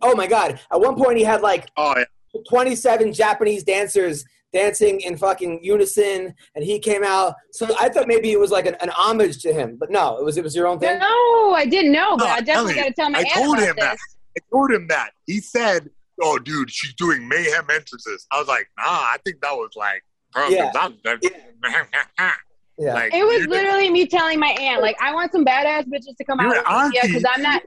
oh 0.00 0.14
my 0.14 0.26
God! 0.26 0.58
At 0.72 0.80
one 0.80 0.96
point, 0.96 1.18
he 1.18 1.24
had 1.24 1.42
like 1.42 1.68
Oh 1.76 1.94
yeah. 1.96 2.04
27 2.48 3.12
Japanese 3.12 3.64
dancers 3.64 4.24
dancing 4.52 5.00
in 5.00 5.16
fucking 5.16 5.60
unison, 5.62 6.34
and 6.54 6.64
he 6.64 6.78
came 6.78 7.04
out. 7.04 7.34
So 7.52 7.66
I 7.80 7.88
thought 7.88 8.08
maybe 8.08 8.32
it 8.32 8.40
was 8.40 8.50
like 8.50 8.66
an, 8.66 8.76
an 8.80 8.90
homage 8.90 9.40
to 9.42 9.52
him, 9.52 9.76
but 9.78 9.90
no, 9.90 10.18
it 10.18 10.24
was 10.24 10.36
it 10.36 10.44
was 10.44 10.54
your 10.56 10.66
own 10.66 10.78
thing. 10.78 10.98
No, 10.98 11.52
I 11.54 11.66
didn't 11.66 11.92
know, 11.92 12.16
but 12.16 12.24
No, 12.26 12.30
I 12.30 12.40
definitely 12.40 12.74
got 12.74 12.86
to 12.86 12.92
tell 12.94 13.10
my 13.10 13.18
I 13.20 13.24
told 13.38 13.58
about 13.58 13.68
him 13.68 13.76
that. 13.78 13.96
I 14.36 14.40
told 14.52 14.70
him 14.70 14.86
that. 14.88 15.10
He 15.26 15.40
said, 15.40 15.88
"Oh, 16.22 16.38
dude, 16.38 16.70
she's 16.70 16.94
doing 16.94 17.28
mayhem 17.28 17.66
entrances." 17.70 18.26
I 18.32 18.38
was 18.38 18.48
like, 18.48 18.66
"Nah, 18.78 18.84
I 18.84 19.16
think 19.24 19.40
that 19.42 19.52
was 19.52 19.70
like." 19.76 20.02
Yeah. 20.48 20.70
Yeah. 22.78 22.94
Like, 22.94 23.12
It 23.12 23.24
was 23.24 23.40
you're- 23.40 23.46
literally 23.48 23.90
me 23.90 24.06
telling 24.06 24.38
my 24.40 24.56
aunt, 24.58 24.80
like, 24.80 24.96
I 25.02 25.12
want 25.12 25.32
some 25.32 25.44
badass 25.44 25.82
bitches 25.84 26.16
to 26.16 26.24
come 26.24 26.40
Your 26.40 26.56
out 26.66 26.90
yeah, 26.94 27.00
auntie- 27.02 27.08
because 27.08 27.24
I'm 27.30 27.42
not. 27.42 27.62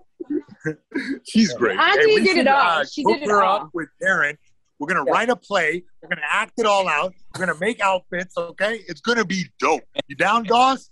She's 1.28 1.54
great. 1.54 1.78
Auntie 1.78 2.06
we 2.08 2.16
did 2.22 2.28
should, 2.30 2.38
it 2.38 2.48
all. 2.48 2.80
uh, 2.80 2.86
She 2.86 3.04
did 3.04 3.22
it 3.22 3.30
her 3.30 3.44
all. 3.44 3.58
up 3.64 3.70
with 3.74 3.90
Darren. 4.02 4.38
We're 4.80 4.88
gonna 4.88 5.04
Yeah. 5.06 5.14
write 5.14 5.30
a 5.30 5.36
play. 5.36 5.84
We're 6.02 6.10
gonna 6.10 6.22
act 6.30 6.54
it 6.58 6.66
all 6.66 6.88
out. 6.88 7.14
We're 7.34 7.46
gonna 7.46 7.60
make 7.60 7.80
outfits. 7.80 8.38
Okay, 8.38 8.82
it's 8.88 9.02
gonna 9.02 9.26
be 9.26 9.46
dope. 9.60 9.84
You 10.08 10.16
down, 10.16 10.44
Doss? 10.44 10.90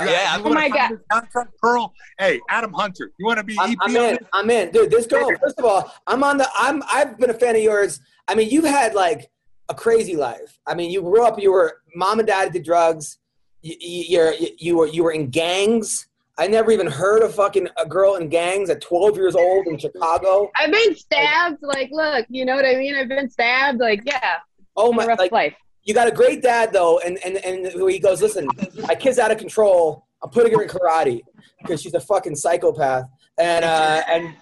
You- 0.00 0.08
Yeah, 0.08 0.36
you 0.38 0.42
Oh 0.44 0.50
my 0.52 0.68
God. 0.68 0.98
Contract, 1.10 1.52
Pearl. 1.60 1.92
Hey, 2.18 2.40
Adam 2.48 2.72
Hunter. 2.72 3.10
You 3.18 3.26
want 3.26 3.38
to 3.38 3.44
be 3.44 3.56
I'm, 3.58 3.70
EP 3.72 3.78
I'm 3.80 3.96
in. 3.96 4.18
I'm 4.32 4.50
in, 4.50 4.70
dude. 4.72 4.90
This 4.90 5.06
girl. 5.06 5.30
First 5.40 5.58
of 5.58 5.64
all, 5.64 5.92
I'm 6.06 6.24
on 6.24 6.36
the. 6.38 6.48
I'm. 6.56 6.82
I've 6.92 7.16
been 7.18 7.30
a 7.30 7.34
fan 7.34 7.54
of 7.56 7.62
yours. 7.62 8.00
I 8.28 8.34
mean, 8.34 8.48
you've 8.50 8.64
had 8.64 8.94
like 8.94 9.30
a 9.68 9.74
crazy 9.74 10.16
life. 10.16 10.58
I 10.66 10.74
mean, 10.74 10.90
you 10.90 11.00
grew 11.00 11.24
up. 11.24 11.40
You 11.40 11.52
were 11.52 11.78
mom 11.94 12.18
and 12.18 12.26
dad 12.26 12.52
did 12.52 12.64
drugs. 12.64 13.18
You, 13.62 13.76
you, 13.80 14.04
you're, 14.08 14.34
you 14.58 14.76
were 14.78 14.86
you 14.86 15.04
were 15.04 15.12
in 15.12 15.30
gangs. 15.30 16.06
I 16.36 16.48
never 16.48 16.72
even 16.72 16.86
heard 16.88 17.22
of 17.22 17.34
fucking 17.34 17.68
a 17.76 17.86
girl 17.86 18.16
in 18.16 18.28
gangs 18.28 18.68
at 18.68 18.80
12 18.80 19.16
years 19.16 19.36
old 19.36 19.66
in 19.68 19.78
Chicago. 19.78 20.50
I've 20.58 20.72
been 20.72 20.96
stabbed. 20.96 21.58
Like, 21.62 21.90
look, 21.92 22.26
you 22.28 22.44
know 22.44 22.56
what 22.56 22.64
I 22.64 22.74
mean? 22.74 22.96
I've 22.96 23.08
been 23.08 23.30
stabbed. 23.30 23.78
Like, 23.78 24.02
yeah, 24.04 24.38
Oh 24.76 24.92
my! 24.92 25.06
rough 25.06 25.18
Like 25.20 25.30
life. 25.30 25.54
you 25.84 25.94
got 25.94 26.08
a 26.08 26.10
great 26.12 26.42
dad 26.42 26.72
though, 26.72 26.98
and 27.00 27.18
and 27.24 27.36
and 27.44 27.88
he 27.90 27.98
goes, 28.00 28.20
listen, 28.20 28.48
my 28.88 28.94
kid's 28.96 29.18
out 29.20 29.30
of 29.30 29.38
control. 29.38 30.06
I'm 30.22 30.30
putting 30.30 30.52
her 30.54 30.62
in 30.62 30.68
karate 30.68 31.20
because 31.60 31.80
she's 31.80 31.94
a 31.94 32.00
fucking 32.00 32.34
psychopath, 32.34 33.04
and 33.38 33.64
uh, 33.64 34.02
and 34.08 34.34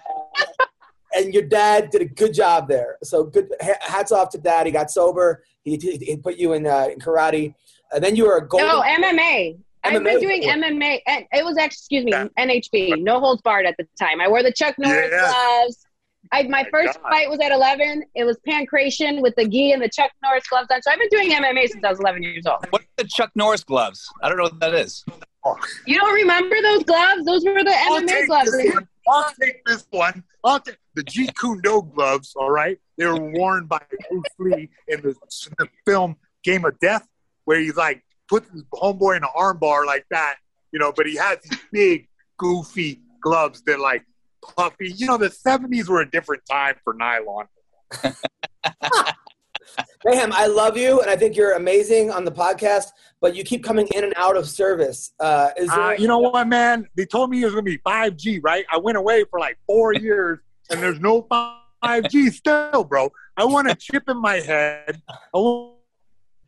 and 1.13 1.33
your 1.33 1.43
dad 1.43 1.91
did 1.91 2.01
a 2.01 2.05
good 2.05 2.33
job 2.33 2.67
there. 2.67 2.97
So 3.03 3.25
good, 3.25 3.53
hats 3.81 4.11
off 4.11 4.29
to 4.29 4.39
dad. 4.39 4.65
He 4.65 4.71
got 4.71 4.89
sober. 4.89 5.43
He, 5.63 5.77
he, 5.77 5.97
he 5.97 6.17
put 6.17 6.37
you 6.37 6.53
in, 6.53 6.65
uh, 6.67 6.87
in 6.91 6.99
karate, 6.99 7.53
and 7.91 8.03
then 8.03 8.15
you 8.15 8.25
were 8.25 8.37
a 8.37 8.47
golden. 8.47 8.67
No, 8.67 8.81
MMA. 8.81 9.59
I've 9.83 10.03
been 10.03 10.19
doing 10.19 10.41
before. 10.41 10.55
MMA, 10.55 10.99
and 11.07 11.25
it 11.33 11.43
was 11.43 11.57
actually, 11.57 11.75
excuse 11.75 12.05
me, 12.05 12.11
Yeah. 12.11 12.27
NHB, 12.39 13.01
no 13.03 13.19
holds 13.19 13.41
barred 13.41 13.65
at 13.65 13.75
the 13.77 13.87
time. 13.99 14.21
I 14.21 14.27
wore 14.27 14.41
the 14.43 14.51
Chuck 14.53 14.75
Norris 14.77 15.09
Yes. 15.11 15.33
gloves. 15.33 15.85
I, 16.31 16.43
my 16.43 16.49
My 16.63 16.69
first 16.71 17.01
God. 17.01 17.09
fight 17.09 17.29
was 17.29 17.39
at 17.41 17.51
11. 17.51 18.03
It 18.15 18.23
was 18.23 18.37
pancration 18.47 19.21
with 19.21 19.35
the 19.35 19.45
gi 19.45 19.73
and 19.73 19.81
the 19.81 19.89
Chuck 19.89 20.09
Norris 20.23 20.47
gloves 20.47 20.67
on. 20.71 20.81
So 20.81 20.89
I've 20.89 20.97
been 20.99 21.09
doing 21.09 21.31
MMA 21.31 21.67
since 21.67 21.83
I 21.83 21.89
was 21.89 21.99
11 21.99 22.23
years 22.23 22.45
old. 22.45 22.65
What 22.69 22.81
are 22.81 22.85
the 22.97 23.03
Chuck 23.03 23.31
Norris 23.35 23.63
gloves? 23.65 24.07
I 24.21 24.29
don't 24.29 24.37
know 24.37 24.43
what 24.43 24.59
that 24.61 24.73
is. 24.73 25.03
You 25.85 25.99
don't 25.99 26.13
remember 26.13 26.55
those 26.61 26.83
gloves? 26.85 27.25
Those 27.25 27.43
were 27.43 27.61
the 27.63 27.75
I'll 27.75 27.99
MMA 28.01 28.25
gloves. 28.27 28.55
I'll 29.09 29.33
take 29.39 29.65
this 29.65 29.85
one. 29.91 30.23
I'll 30.45 30.61
take 30.61 30.77
the 30.95 31.03
Jeet 31.03 31.37
Kune 31.37 31.59
Do 31.61 31.85
gloves. 31.93 32.33
All 32.37 32.49
right, 32.49 32.79
they 32.97 33.05
were 33.05 33.19
worn 33.19 33.65
by 33.65 33.81
Bruce 34.09 34.23
Lee 34.39 34.69
in 34.87 35.01
the, 35.01 35.13
the 35.57 35.67
film 35.85 36.15
Game 36.45 36.63
of 36.63 36.79
Death, 36.79 37.05
where 37.43 37.59
he's 37.59 37.75
like 37.75 38.01
his 38.29 38.63
homeboy 38.73 39.17
in 39.17 39.23
an 39.23 39.29
armbar 39.35 39.85
like 39.85 40.05
that, 40.11 40.35
you 40.71 40.79
know. 40.79 40.91
But 40.95 41.05
he 41.05 41.15
has 41.17 41.39
these 41.43 41.59
big, 41.71 42.07
goofy 42.37 43.01
gloves 43.21 43.61
that 43.63 43.79
like 43.79 44.03
puffy. 44.55 44.91
You 44.95 45.07
know, 45.07 45.17
the 45.17 45.29
'70s 45.29 45.87
were 45.89 46.01
a 46.01 46.09
different 46.09 46.43
time 46.49 46.75
for 46.83 46.93
nylon. 46.93 47.47
Mayhem, 50.05 50.33
I 50.33 50.47
love 50.47 50.75
you, 50.77 50.99
and 51.01 51.09
I 51.09 51.15
think 51.15 51.37
you're 51.37 51.53
amazing 51.53 52.11
on 52.11 52.25
the 52.25 52.31
podcast. 52.31 52.87
But 53.21 53.35
you 53.35 53.43
keep 53.43 53.63
coming 53.63 53.87
in 53.95 54.03
and 54.03 54.13
out 54.17 54.35
of 54.35 54.49
service. 54.49 55.13
Uh, 55.19 55.51
is 55.55 55.69
there, 55.69 55.79
Uh, 55.79 55.91
you 55.91 56.07
know 56.07 56.19
what, 56.19 56.45
man? 56.47 56.87
They 56.97 57.05
told 57.05 57.29
me 57.29 57.41
it 57.41 57.45
was 57.45 57.53
gonna 57.53 57.63
be 57.63 57.77
5G, 57.77 58.41
right? 58.43 58.65
I 58.71 58.77
went 58.77 58.97
away 58.97 59.23
for 59.29 59.39
like 59.39 59.57
four 59.65 59.93
years, 60.07 60.39
and 60.69 60.81
there's 60.81 60.99
no 60.99 61.25
5G 61.83 62.33
still, 62.33 62.83
bro. 62.83 63.11
I 63.37 63.45
want 63.45 63.69
a 63.69 63.75
chip 63.75 64.03
in 64.09 64.17
my 64.21 64.35
head. 64.35 65.01
I 65.09 65.37
want 65.37 65.72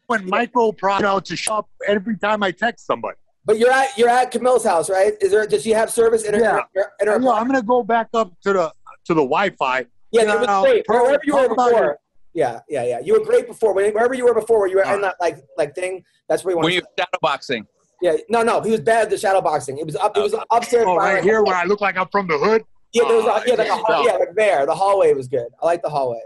micro 0.10 0.72
pro- 0.72 0.98
you 0.98 1.04
know, 1.04 1.20
to 1.20 1.36
show 1.36 1.56
up 1.56 1.70
every 1.88 2.18
time 2.18 2.44
I 2.44 2.52
text 2.52 2.86
somebody. 2.86 3.18
But 3.46 3.60
you're 3.60 3.72
at 3.72 3.98
you're 3.98 4.10
at 4.10 4.32
Camille's 4.32 4.64
house, 4.66 4.90
right? 4.90 5.14
Is 5.22 5.32
there? 5.32 5.46
Does 5.46 5.64
she 5.64 5.72
have 5.72 5.90
service 5.92 6.24
in 6.24 6.34
her? 6.34 6.40
Yeah. 6.40 6.60
In 7.00 7.08
her, 7.08 7.20
Yeah, 7.22 7.32
I'm 7.32 7.46
gonna 7.48 7.62
go 7.62 7.84
back 7.84 8.08
up 8.14 8.34
to 8.42 8.54
the 8.54 8.72
to 9.06 9.14
the 9.14 9.22
Wi-Fi. 9.22 9.86
yeah, 10.12 10.26
that 10.26 10.40
was 10.40 10.48
Now, 10.48 10.64
great. 10.64 10.86
Pearl, 10.86 11.04
Wherever 11.04 11.22
you 11.26 11.36
were 11.36 11.50
before. 11.50 11.70
your- 11.72 12.00
Yeah, 12.34 12.60
yeah, 12.68 12.84
yeah. 12.86 13.00
You 13.02 13.14
were 13.14 13.24
great 13.26 13.48
before. 13.48 13.74
Wherever 13.74 14.14
you 14.16 14.26
were 14.26 14.34
before, 14.34 14.60
where 14.60 14.68
you 14.68 14.78
were 14.78 14.84
in 14.94 15.02
that 15.02 15.16
like 15.22 15.38
like 15.58 15.76
thing. 15.76 16.04
That's 16.28 16.44
where 16.44 16.54
you 16.54 16.58
want. 16.58 16.66
Were 16.66 16.72
you 16.72 16.82
shadow 16.98 17.20
boxing? 17.22 17.68
Yeah, 18.02 18.18
no, 18.30 18.42
no. 18.44 18.62
He 18.62 18.72
was 18.72 18.82
bad 18.82 19.04
at 19.04 19.10
the 19.10 19.18
shadow 19.18 19.42
boxing. 19.42 19.78
It 19.78 19.86
was 19.86 19.96
up. 19.96 20.18
It 20.18 20.22
was 20.22 20.36
upstairs. 20.52 20.86
Oh, 20.88 20.98
right 20.98 21.24
here 21.24 21.44
where 21.44 21.56
I 21.56 21.64
look 21.66 21.82
like 21.82 21.98
I'm 21.98 22.08
from 22.10 22.28
the 22.28 22.38
hood. 22.38 22.64
Yeah, 22.94 23.04
there 23.08 23.16
was. 23.18 23.26
Oh, 23.26 23.36
A, 23.36 23.44
yeah, 23.48 23.54
like 23.56 23.68
a 23.68 24.04
yeah. 24.04 24.04
yeah, 24.06 24.12
like 24.18 24.36
there. 24.36 24.66
The 24.66 24.76
hallway 24.76 25.14
was 25.14 25.28
good. 25.28 25.48
I 25.62 25.66
like 25.66 25.82
the 25.84 25.90
hallway. 25.90 26.22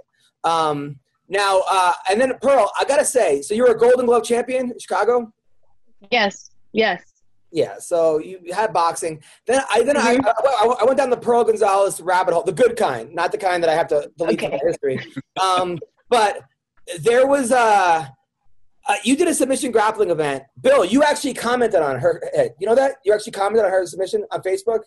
Um, 0.45 0.97
now, 1.29 1.61
uh, 1.69 1.93
and 2.09 2.19
then 2.19 2.33
Pearl, 2.41 2.71
I 2.79 2.83
gotta 2.85 3.05
say, 3.05 3.41
so 3.41 3.53
you 3.53 3.63
were 3.63 3.71
a 3.71 3.77
Golden 3.77 4.05
Glove 4.05 4.23
champion 4.23 4.71
in 4.71 4.79
Chicago. 4.79 5.31
Yes, 6.11 6.51
yes. 6.73 7.03
Yeah, 7.51 7.79
so 7.79 8.19
you 8.19 8.39
had 8.53 8.73
boxing. 8.73 9.23
Then 9.47 9.61
I 9.71 9.81
then 9.83 9.95
Mhm. 9.95 10.19
I, 10.25 10.65
I, 10.65 10.75
I 10.81 10.83
went 10.83 10.97
down 10.97 11.09
the 11.09 11.17
Pearl 11.17 11.43
Gonzalez 11.43 11.99
rabbit 11.99 12.33
hole, 12.33 12.43
the 12.43 12.51
good 12.51 12.75
kind, 12.77 13.13
not 13.13 13.31
the 13.31 13.39
kind 13.39 13.63
that 13.63 13.69
I 13.69 13.75
have 13.75 13.87
to 13.87 14.11
delete 14.17 14.39
from 14.41 14.51
my 14.51 14.59
history. 14.63 14.99
Um, 15.41 15.79
but 16.09 16.41
there 16.99 17.25
was 17.25 17.51
uh, 17.51 18.05
uh, 18.87 18.95
you 19.03 19.15
did 19.15 19.27
a 19.27 19.33
submission 19.33 19.71
grappling 19.71 20.09
event. 20.11 20.43
Bill, 20.61 20.85
you 20.85 21.03
actually 21.03 21.33
commented 21.33 21.81
on 21.81 21.99
her. 21.99 22.21
You 22.59 22.67
know 22.67 22.75
that 22.75 22.93
you 23.03 23.13
actually 23.13 23.31
commented 23.33 23.65
on 23.65 23.71
her 23.71 23.85
submission 23.85 24.25
on 24.31 24.41
Facebook. 24.41 24.81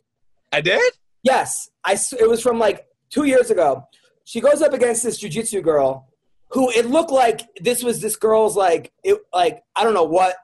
I 0.53 0.61
did. 0.61 0.93
Yes, 1.25 1.69
I. 1.85 1.99
It 2.19 2.29
was 2.29 2.41
from 2.41 2.59
like 2.61 2.87
two 3.11 3.25
years 3.25 3.51
ago. 3.51 3.85
She 4.25 4.41
goes 4.41 4.63
up 4.63 4.73
against 4.73 5.03
this 5.03 5.21
jujitsu 5.21 5.63
girl, 5.65 6.09
who 6.53 6.71
it 6.71 6.87
looked 6.87 7.11
like 7.11 7.43
this 7.61 7.83
was 7.83 8.01
this 8.01 8.17
girl's 8.17 8.57
like 8.57 8.93
it 9.03 9.19
like 9.33 9.63
I 9.75 9.85
don't 9.85 9.95
know 9.95 10.05
what 10.05 10.37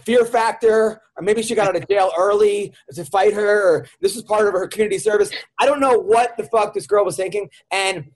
fear 0.00 0.24
factor, 0.24 1.00
or 1.16 1.22
maybe 1.22 1.42
she 1.42 1.54
got 1.54 1.68
out 1.68 1.76
of 1.76 1.88
jail 1.90 2.10
early 2.16 2.72
to 2.92 3.04
fight 3.04 3.34
her, 3.34 3.62
or 3.62 3.86
this 4.00 4.14
was 4.14 4.24
part 4.24 4.46
of 4.46 4.54
her 4.54 4.66
community 4.66 4.98
service. 4.98 5.30
I 5.58 5.66
don't 5.66 5.80
know 5.80 5.98
what 5.98 6.36
the 6.36 6.44
fuck 6.44 6.74
this 6.74 6.86
girl 6.86 7.04
was 7.04 7.16
thinking, 7.16 7.50
and 7.70 8.10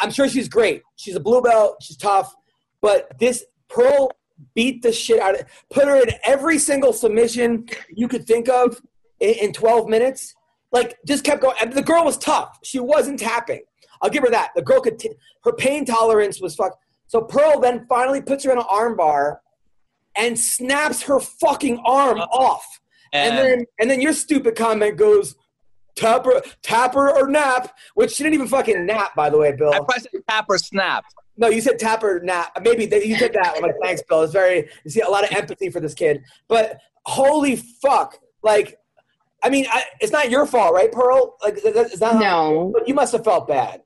I'm 0.00 0.10
sure 0.10 0.28
she's 0.28 0.48
great. 0.48 0.82
She's 0.96 1.16
a 1.16 1.20
blue 1.20 1.42
belt. 1.42 1.76
She's 1.82 1.96
tough, 1.96 2.34
but 2.80 3.18
this 3.18 3.44
Pearl 3.68 4.10
beat 4.54 4.82
the 4.82 4.92
shit 4.92 5.20
out 5.20 5.38
of 5.38 5.46
put 5.70 5.86
her 5.86 5.96
in 5.96 6.10
every 6.24 6.58
single 6.58 6.92
submission 6.92 7.66
you 7.88 8.06
could 8.06 8.26
think 8.26 8.48
of 8.48 8.80
in, 9.20 9.34
in 9.34 9.52
12 9.52 9.88
minutes. 9.88 10.34
Like 10.72 10.96
just 11.06 11.24
kept 11.24 11.42
going. 11.42 11.56
And 11.60 11.72
the 11.72 11.82
girl 11.82 12.04
was 12.04 12.18
tough. 12.18 12.58
She 12.62 12.78
wasn't 12.80 13.18
tapping. 13.18 13.62
I'll 14.06 14.12
give 14.12 14.22
her 14.22 14.30
that. 14.30 14.52
The 14.54 14.62
girl 14.62 14.80
could. 14.80 14.98
T- 15.00 15.10
her 15.44 15.52
pain 15.52 15.84
tolerance 15.84 16.40
was 16.40 16.54
fuck. 16.54 16.78
So 17.08 17.20
Pearl 17.20 17.58
then 17.60 17.86
finally 17.88 18.20
puts 18.22 18.44
her 18.44 18.52
in 18.52 18.58
an 18.58 18.64
armbar 18.64 19.38
and 20.16 20.38
snaps 20.38 21.02
her 21.02 21.18
fucking 21.18 21.78
arm 21.84 22.18
off. 22.20 22.64
And, 23.12 23.34
And, 23.34 23.38
then 23.48 23.64
and 23.80 23.90
then 23.90 24.00
your 24.00 24.12
stupid 24.12 24.54
comment 24.54 24.96
goes, 24.96 25.34
tap 25.96 26.24
her, 26.24 26.40
tap 26.62 26.94
her 26.94 27.10
or 27.16 27.28
nap, 27.28 27.76
which 27.94 28.12
she 28.12 28.22
didn't 28.22 28.34
even 28.34 28.48
fucking 28.48 28.86
nap, 28.86 29.14
by 29.16 29.28
the 29.28 29.38
way, 29.38 29.52
Bill. 29.52 29.72
I 29.72 29.78
probably 29.78 30.00
said 30.00 30.20
tap 30.28 30.46
or 30.48 30.58
snap. 30.58 31.04
No, 31.36 31.48
you 31.48 31.60
said 31.60 31.78
tap 31.78 32.02
or 32.04 32.20
nap. 32.20 32.56
Maybe 32.62 32.86
that 32.86 33.04
you 33.06 33.16
did 33.18 33.32
that. 33.34 33.54
I'm 33.56 33.62
like, 33.62 33.74
thanks, 33.82 34.02
Bill. 34.08 34.22
It's 34.22 34.32
very 34.32 34.68
you 34.84 34.90
see 34.90 35.00
a 35.00 35.08
lot 35.08 35.24
of 35.24 35.36
empathy 35.36 35.68
for 35.70 35.80
this 35.80 35.94
kid. 35.94 36.22
But 36.48 36.78
holy 37.04 37.56
fuck, 37.56 38.18
like, 38.42 38.78
I 39.42 39.50
mean, 39.50 39.66
I, 39.70 39.84
it's 40.00 40.12
not 40.12 40.30
your 40.30 40.46
fault, 40.46 40.72
right, 40.74 40.90
Pearl? 40.90 41.36
Like, 41.42 41.62
that- 41.62 41.74
that- 41.74 41.86
it's 41.92 42.00
not. 42.00 42.16
No. 42.20 42.72
But 42.74 42.88
you 42.88 42.94
must 42.94 43.12
have 43.12 43.22
felt 43.22 43.46
bad. 43.46 43.82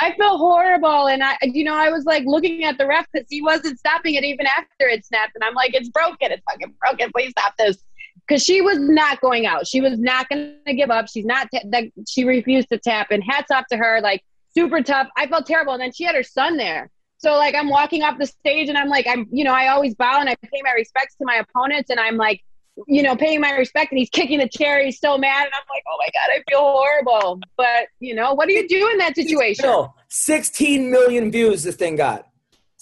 I 0.00 0.14
felt 0.16 0.38
horrible, 0.38 1.08
and 1.08 1.24
I, 1.24 1.36
you 1.42 1.64
know, 1.64 1.74
I 1.74 1.90
was 1.90 2.04
like 2.04 2.24
looking 2.24 2.64
at 2.64 2.78
the 2.78 2.86
ref 2.86 3.06
because 3.12 3.26
he 3.28 3.42
wasn't 3.42 3.78
stopping 3.78 4.14
it 4.14 4.24
even 4.24 4.46
after 4.46 4.86
it 4.88 5.04
snapped, 5.04 5.32
and 5.34 5.42
I'm 5.42 5.54
like, 5.54 5.74
it's 5.74 5.88
broken, 5.88 6.30
it's 6.30 6.42
fucking 6.48 6.74
broken. 6.80 7.10
Please 7.12 7.30
stop 7.30 7.54
this, 7.58 7.78
because 8.26 8.42
she 8.42 8.60
was 8.60 8.78
not 8.78 9.20
going 9.20 9.46
out. 9.46 9.66
She 9.66 9.80
was 9.80 9.98
not 9.98 10.28
going 10.28 10.54
to 10.66 10.74
give 10.74 10.90
up. 10.90 11.08
She's 11.08 11.24
not. 11.24 11.48
that 11.52 11.84
she 12.08 12.24
refused 12.24 12.68
to 12.70 12.78
tap, 12.78 13.08
and 13.10 13.22
hats 13.28 13.50
off 13.50 13.64
to 13.70 13.76
her. 13.76 14.00
Like 14.00 14.22
super 14.56 14.82
tough. 14.82 15.08
I 15.16 15.26
felt 15.26 15.46
terrible, 15.46 15.72
and 15.72 15.82
then 15.82 15.92
she 15.92 16.04
had 16.04 16.14
her 16.14 16.22
son 16.22 16.56
there. 16.56 16.90
So 17.18 17.32
like 17.32 17.56
I'm 17.56 17.68
walking 17.68 18.04
off 18.04 18.18
the 18.18 18.26
stage, 18.26 18.68
and 18.68 18.78
I'm 18.78 18.88
like, 18.88 19.06
I'm, 19.08 19.26
you 19.32 19.42
know, 19.42 19.52
I 19.52 19.68
always 19.68 19.94
bow 19.94 20.20
and 20.20 20.28
I 20.28 20.36
pay 20.36 20.62
my 20.62 20.72
respects 20.72 21.16
to 21.16 21.24
my 21.24 21.36
opponents, 21.36 21.90
and 21.90 21.98
I'm 21.98 22.16
like, 22.16 22.42
you 22.86 23.02
know, 23.02 23.16
paying 23.16 23.40
my 23.40 23.52
respect, 23.52 23.92
and 23.92 23.98
he's 23.98 24.10
kicking 24.10 24.38
the 24.38 24.48
chair. 24.48 24.84
He's 24.84 25.00
so 25.00 25.18
mad, 25.18 25.44
and 25.44 25.52
I'm 25.54 25.64
like, 25.70 25.82
oh 25.88 25.96
my 25.98 26.08
god, 26.14 26.30
I 26.34 26.42
feel 26.50 26.60
horrible. 26.60 27.40
But 27.56 27.88
you 28.00 28.14
know, 28.14 28.34
what 28.34 28.48
do 28.48 28.54
you 28.54 28.68
do 28.68 28.88
in 28.90 28.98
that 28.98 29.14
situation? 29.14 29.62
Still, 29.62 29.94
16 30.08 30.90
million 30.90 31.30
views 31.30 31.62
this 31.62 31.76
thing 31.76 31.96
got. 31.96 32.26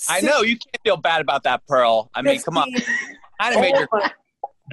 I 0.09 0.21
know 0.21 0.43
you 0.43 0.59
can't 0.59 0.83
feel 0.85 0.97
bad 0.97 1.21
about 1.21 1.45
that, 1.45 1.67
Pearl. 1.67 2.11
I 2.15 2.23
mean, 2.23 2.41
come 2.43 2.59
on. 2.59 2.69
I 3.41 3.51
didn't 3.51 3.63
make 3.63 3.77
your. 3.77 3.89
Oh 3.93 4.09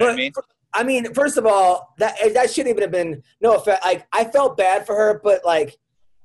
You 0.00 0.06
know 0.06 0.08
But 0.08 0.08
I 0.10 0.16
mean, 0.16 0.32
I 0.72 0.82
mean, 0.82 1.14
first 1.14 1.36
of 1.36 1.46
all, 1.46 1.94
that 1.98 2.16
that 2.34 2.50
shouldn't 2.50 2.70
even 2.70 2.82
have 2.82 2.90
been 2.90 3.22
no 3.40 3.54
offense. 3.54 3.78
Like 3.84 4.06
I 4.12 4.24
felt 4.24 4.56
bad 4.56 4.84
for 4.84 4.96
her, 4.96 5.20
but 5.22 5.44
like 5.44 5.78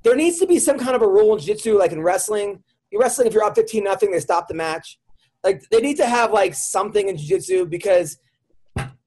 there 0.03 0.15
needs 0.15 0.39
to 0.39 0.47
be 0.47 0.57
some 0.59 0.80
kind 0.80 0.95
of 0.95 1.03
a 1.03 1.07
rule 1.07 1.34
in 1.34 1.39
jiu-jitsu, 1.39 1.77
like 1.77 1.91
in 1.91 2.01
wrestling. 2.01 2.63
You 2.91 2.99
wrestling 2.99 3.27
if 3.27 3.34
you're 3.34 3.43
up 3.43 3.55
15 3.55 3.84
nothing, 3.84 4.11
they 4.11 4.19
stop 4.19 4.47
the 4.47 4.55
match. 4.55 4.99
Like 5.43 5.61
they 5.69 5.81
need 5.81 5.97
to 5.97 6.07
have 6.07 6.34
like 6.34 6.55
something 6.55 7.07
in 7.07 7.15
jiu-jitsu 7.15 7.67
because 7.67 8.17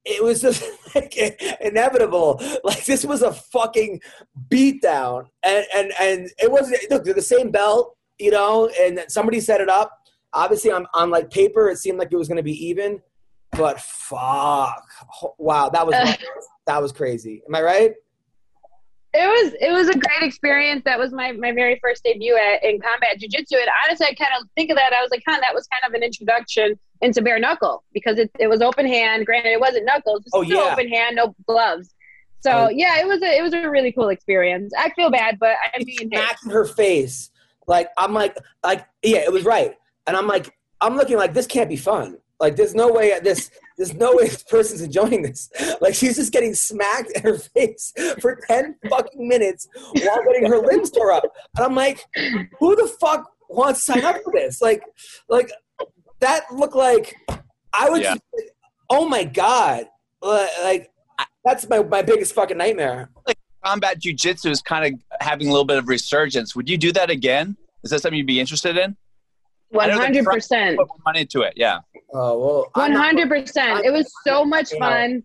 it 0.05 0.23
was 0.23 0.41
just 0.41 0.63
like 0.95 1.15
inevitable. 1.61 2.41
Like 2.63 2.85
this 2.85 3.05
was 3.05 3.21
a 3.21 3.31
fucking 3.33 4.01
beatdown, 4.49 5.27
and 5.43 5.65
and 5.75 5.93
and 5.99 6.29
it 6.41 6.51
wasn't. 6.51 6.79
Look, 6.89 7.03
they're 7.03 7.13
the 7.13 7.21
same 7.21 7.51
belt, 7.51 7.95
you 8.19 8.31
know, 8.31 8.69
and 8.79 9.03
somebody 9.07 9.39
set 9.39 9.61
it 9.61 9.69
up. 9.69 9.91
Obviously, 10.33 10.71
on 10.71 10.87
on 10.93 11.09
like 11.09 11.29
paper, 11.29 11.69
it 11.69 11.77
seemed 11.77 11.99
like 11.99 12.09
it 12.11 12.17
was 12.17 12.27
going 12.27 12.37
to 12.37 12.43
be 12.43 12.65
even, 12.67 13.01
but 13.51 13.79
fuck, 13.79 14.83
wow, 15.37 15.69
that 15.69 15.85
was 15.85 16.17
that 16.65 16.81
was 16.81 16.91
crazy. 16.91 17.41
Am 17.47 17.55
I 17.55 17.61
right? 17.61 17.91
It 19.15 19.27
was 19.27 19.53
it 19.61 19.71
was 19.71 19.87
a 19.89 19.93
great 19.97 20.23
experience. 20.23 20.81
That 20.85 20.97
was 20.99 21.11
my, 21.11 21.31
my 21.33 21.51
very 21.51 21.79
first 21.81 22.03
debut 22.03 22.35
at, 22.35 22.63
in 22.63 22.79
combat 22.81 23.19
jujitsu. 23.19 23.53
And 23.59 23.69
honestly, 23.85 24.07
I 24.07 24.13
kind 24.15 24.31
of 24.41 24.47
think 24.55 24.69
of 24.71 24.77
that. 24.77 24.93
I 24.93 25.01
was 25.01 25.11
like, 25.11 25.23
huh, 25.27 25.39
that 25.41 25.53
was 25.53 25.67
kind 25.67 25.83
of 25.87 25.93
an 25.95 26.03
introduction 26.03 26.77
into 27.01 27.21
bare 27.21 27.37
knuckle 27.39 27.83
because 27.93 28.17
it, 28.17 28.31
it 28.39 28.47
was 28.47 28.61
open 28.61 28.87
hand. 28.87 29.25
Granted, 29.25 29.51
it 29.51 29.59
wasn't 29.59 29.85
knuckles, 29.85 30.21
but 30.25 30.39
Oh, 30.39 30.43
still 30.43 30.63
yeah. 30.65 30.71
open 30.73 30.87
hand, 30.87 31.15
no 31.15 31.35
gloves. 31.47 31.93
So 32.41 32.51
Oh. 32.51 32.69
yeah, 32.69 32.99
it 32.99 33.07
was 33.07 33.21
a 33.21 33.37
it 33.37 33.41
was 33.41 33.53
a 33.53 33.69
really 33.69 33.91
cool 33.91 34.09
experience. 34.09 34.73
I 34.77 34.89
feel 34.91 35.09
bad, 35.11 35.37
but 35.39 35.55
I'm 35.73 35.85
being. 35.85 36.09
Smacked 36.09 36.45
her 36.51 36.65
face. 36.65 37.29
Like 37.67 37.89
I'm 37.97 38.13
like 38.13 38.35
like 38.63 38.85
yeah, 39.03 39.19
it 39.19 39.31
was 39.31 39.45
right, 39.45 39.75
and 40.07 40.17
I'm 40.17 40.27
like 40.27 40.53
I'm 40.81 40.95
looking 40.97 41.17
like 41.17 41.33
this 41.33 41.47
can't 41.47 41.69
be 41.69 41.77
fun. 41.77 42.17
Like 42.39 42.55
there's 42.55 42.75
no 42.75 42.91
way 42.91 43.17
this 43.21 43.51
there's 43.77 43.93
no 43.93 44.15
way 44.15 44.27
this 44.27 44.43
person's 44.43 44.81
enjoying 44.81 45.21
this. 45.21 45.49
Like 45.81 45.93
she's 45.93 46.15
just 46.17 46.33
getting 46.33 46.53
smacked 46.53 47.11
in 47.11 47.23
her 47.23 47.37
face 47.37 47.93
for 48.19 48.39
ten 48.47 48.75
fucking 48.89 49.27
minutes 49.27 49.67
while 49.75 50.23
getting 50.25 50.45
her 50.45 50.59
limbs 50.59 50.91
tore 50.91 51.11
up, 51.11 51.23
and 51.55 51.65
I'm 51.65 51.75
like, 51.75 52.05
who 52.59 52.75
the 52.75 52.91
fuck 52.99 53.31
wants 53.49 53.85
to 53.85 53.93
sign 53.93 54.05
up 54.05 54.17
for 54.23 54.33
this? 54.33 54.61
Like 54.61 54.83
like 55.29 55.51
that 56.19 56.43
looked 56.51 56.75
like 56.75 57.15
I 57.73 57.89
would. 57.89 58.01
Yeah. 58.01 58.15
Oh 58.89 59.07
my 59.07 59.23
god! 59.23 59.85
Like 60.21 60.91
that's 61.45 61.67
my 61.69 61.81
my 61.83 62.01
biggest 62.01 62.33
fucking 62.33 62.57
nightmare. 62.57 63.09
Like 63.27 63.37
combat 63.63 64.01
jujitsu 64.01 64.49
is 64.49 64.61
kind 64.61 64.93
of 64.93 65.19
having 65.21 65.47
a 65.47 65.51
little 65.51 65.65
bit 65.65 65.77
of 65.77 65.87
resurgence. 65.87 66.55
Would 66.55 66.69
you 66.69 66.77
do 66.77 66.91
that 66.93 67.09
again? 67.09 67.55
Is 67.83 67.91
that 67.91 68.01
something 68.01 68.17
you'd 68.17 68.27
be 68.27 68.39
interested 68.39 68.77
in? 68.77 68.95
I 69.73 69.77
One 69.77 69.89
know 69.89 69.95
that 69.97 70.03
hundred 70.03 70.23
Trump 70.23 70.35
percent. 70.37 70.77
Put 70.77 70.87
money 71.05 71.21
into 71.21 71.41
it. 71.41 71.53
Yeah. 71.55 71.79
Oh 72.13 72.37
well, 72.39 72.71
I'm 72.75 72.81
One 72.81 72.93
not- 72.93 73.05
hundred 73.05 73.29
percent. 73.29 73.85
It 73.85 73.91
was 73.91 74.11
so 74.25 74.45
much 74.45 74.71
fun. 74.77 75.23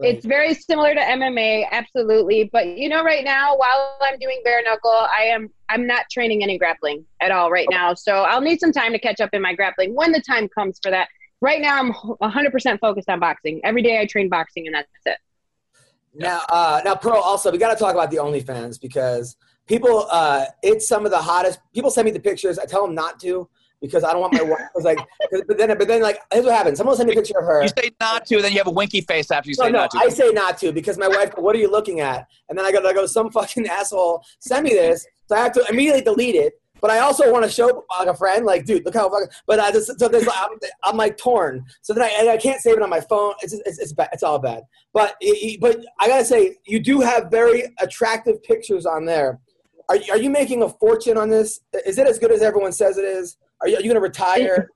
It's 0.00 0.24
very 0.24 0.54
similar 0.54 0.94
to 0.94 1.00
MMA, 1.00 1.66
absolutely. 1.72 2.48
But 2.52 2.78
you 2.78 2.88
know, 2.88 3.02
right 3.02 3.24
now, 3.24 3.56
while 3.56 3.96
I'm 4.00 4.18
doing 4.20 4.40
bare 4.44 4.62
knuckle, 4.62 4.90
I 4.92 5.24
am 5.24 5.48
I'm 5.68 5.86
not 5.86 6.04
training 6.10 6.42
any 6.42 6.56
grappling 6.58 7.04
at 7.20 7.30
all 7.32 7.50
right 7.50 7.66
now. 7.70 7.94
So 7.94 8.22
I'll 8.22 8.40
need 8.40 8.60
some 8.60 8.72
time 8.72 8.92
to 8.92 8.98
catch 8.98 9.20
up 9.20 9.30
in 9.32 9.42
my 9.42 9.54
grappling 9.54 9.94
when 9.94 10.12
the 10.12 10.20
time 10.20 10.48
comes 10.48 10.78
for 10.82 10.90
that. 10.90 11.08
Right 11.40 11.60
now, 11.60 11.78
I'm 11.78 11.92
100% 11.92 12.80
focused 12.80 13.08
on 13.08 13.20
boxing. 13.20 13.60
Every 13.62 13.80
day 13.82 14.00
I 14.00 14.06
train 14.06 14.28
boxing, 14.28 14.66
and 14.66 14.74
that's 14.74 14.88
it. 15.06 15.18
Now, 16.14 16.40
uh, 16.48 16.80
now, 16.84 16.96
Pearl. 16.96 17.20
Also, 17.20 17.52
we 17.52 17.58
got 17.58 17.70
to 17.72 17.76
talk 17.78 17.94
about 17.94 18.10
the 18.10 18.16
OnlyFans 18.16 18.80
because 18.80 19.36
people. 19.66 20.06
Uh, 20.10 20.46
it's 20.62 20.88
some 20.88 21.04
of 21.04 21.10
the 21.12 21.18
hottest. 21.18 21.60
People 21.74 21.90
send 21.90 22.06
me 22.06 22.10
the 22.10 22.20
pictures. 22.20 22.58
I 22.58 22.66
tell 22.66 22.84
them 22.84 22.94
not 22.94 23.20
to 23.20 23.48
because 23.80 24.04
I 24.04 24.12
don't 24.12 24.20
want 24.20 24.32
my 24.34 24.42
wife. 24.42 24.60
I 24.60 24.68
was 24.74 24.84
like, 24.84 24.98
but 25.30 25.56
then, 25.58 25.76
but 25.78 25.86
then, 25.88 26.02
like, 26.02 26.20
here's 26.32 26.44
what 26.44 26.54
happens. 26.54 26.78
Someone 26.78 26.96
send 26.96 27.08
me 27.08 27.14
a 27.14 27.16
picture 27.16 27.38
of 27.38 27.44
her. 27.44 27.62
You 27.62 27.68
say 27.68 27.90
not 28.00 28.26
to, 28.26 28.42
then 28.42 28.52
you 28.52 28.58
have 28.58 28.66
a 28.66 28.72
winky 28.72 29.00
face 29.00 29.30
after 29.30 29.50
you 29.50 29.56
No, 29.58 29.64
say 29.66 29.70
no, 29.70 29.78
not 29.80 29.90
to. 29.92 29.98
I 29.98 30.08
say 30.08 30.30
not 30.30 30.58
to 30.58 30.72
because 30.72 30.98
my 30.98 31.08
wife. 31.08 31.32
What 31.36 31.54
are 31.54 31.58
you 31.58 31.70
looking 31.70 32.00
at? 32.00 32.26
And 32.48 32.58
then 32.58 32.64
I 32.64 32.72
go, 32.72 32.86
I 32.86 32.92
go, 32.92 33.06
some 33.06 33.30
fucking 33.30 33.66
asshole 33.66 34.24
send 34.40 34.64
me 34.64 34.70
this, 34.70 35.06
so 35.26 35.36
I 35.36 35.40
have 35.40 35.52
to 35.52 35.64
immediately 35.70 36.02
delete 36.02 36.34
it. 36.34 36.54
But 36.80 36.92
I 36.92 37.00
also 37.00 37.32
want 37.32 37.44
to 37.44 37.50
show 37.50 37.84
like 37.98 38.06
a 38.06 38.14
friend, 38.14 38.46
like, 38.46 38.64
dude, 38.64 38.84
look 38.84 38.94
how 38.94 39.10
fucking. 39.10 39.28
But 39.46 39.58
I 39.58 39.72
just 39.72 39.98
so 39.98 40.08
there's 40.08 40.28
I'm, 40.32 40.50
I'm 40.84 40.96
like 40.96 41.16
torn. 41.16 41.64
So 41.82 41.92
then 41.92 42.04
I 42.04 42.08
and 42.20 42.28
I 42.28 42.36
can't 42.36 42.60
save 42.60 42.76
it 42.76 42.82
on 42.82 42.90
my 42.90 43.00
phone. 43.00 43.34
It's 43.42 43.52
just, 43.52 43.62
it's 43.66 43.78
it's, 43.78 43.92
bad. 43.92 44.10
it's 44.12 44.22
all 44.22 44.38
bad. 44.38 44.62
But 44.92 45.16
it- 45.20 45.60
but 45.60 45.84
I 46.00 46.06
gotta 46.08 46.24
say, 46.24 46.56
you 46.66 46.78
do 46.78 47.00
have 47.00 47.30
very 47.30 47.64
attractive 47.80 48.42
pictures 48.44 48.86
on 48.86 49.04
there. 49.04 49.40
Are 49.88 49.98
are 50.10 50.18
you 50.18 50.30
making 50.30 50.62
a 50.62 50.68
fortune 50.68 51.16
on 51.18 51.28
this? 51.28 51.60
Is 51.84 51.98
it 51.98 52.06
as 52.06 52.18
good 52.18 52.30
as 52.30 52.42
everyone 52.42 52.72
says 52.72 52.96
it 52.96 53.04
is? 53.04 53.36
Are 53.60 53.68
you, 53.68 53.76
are 53.76 53.80
you 53.80 53.88
gonna 53.88 54.00
retire? 54.00 54.70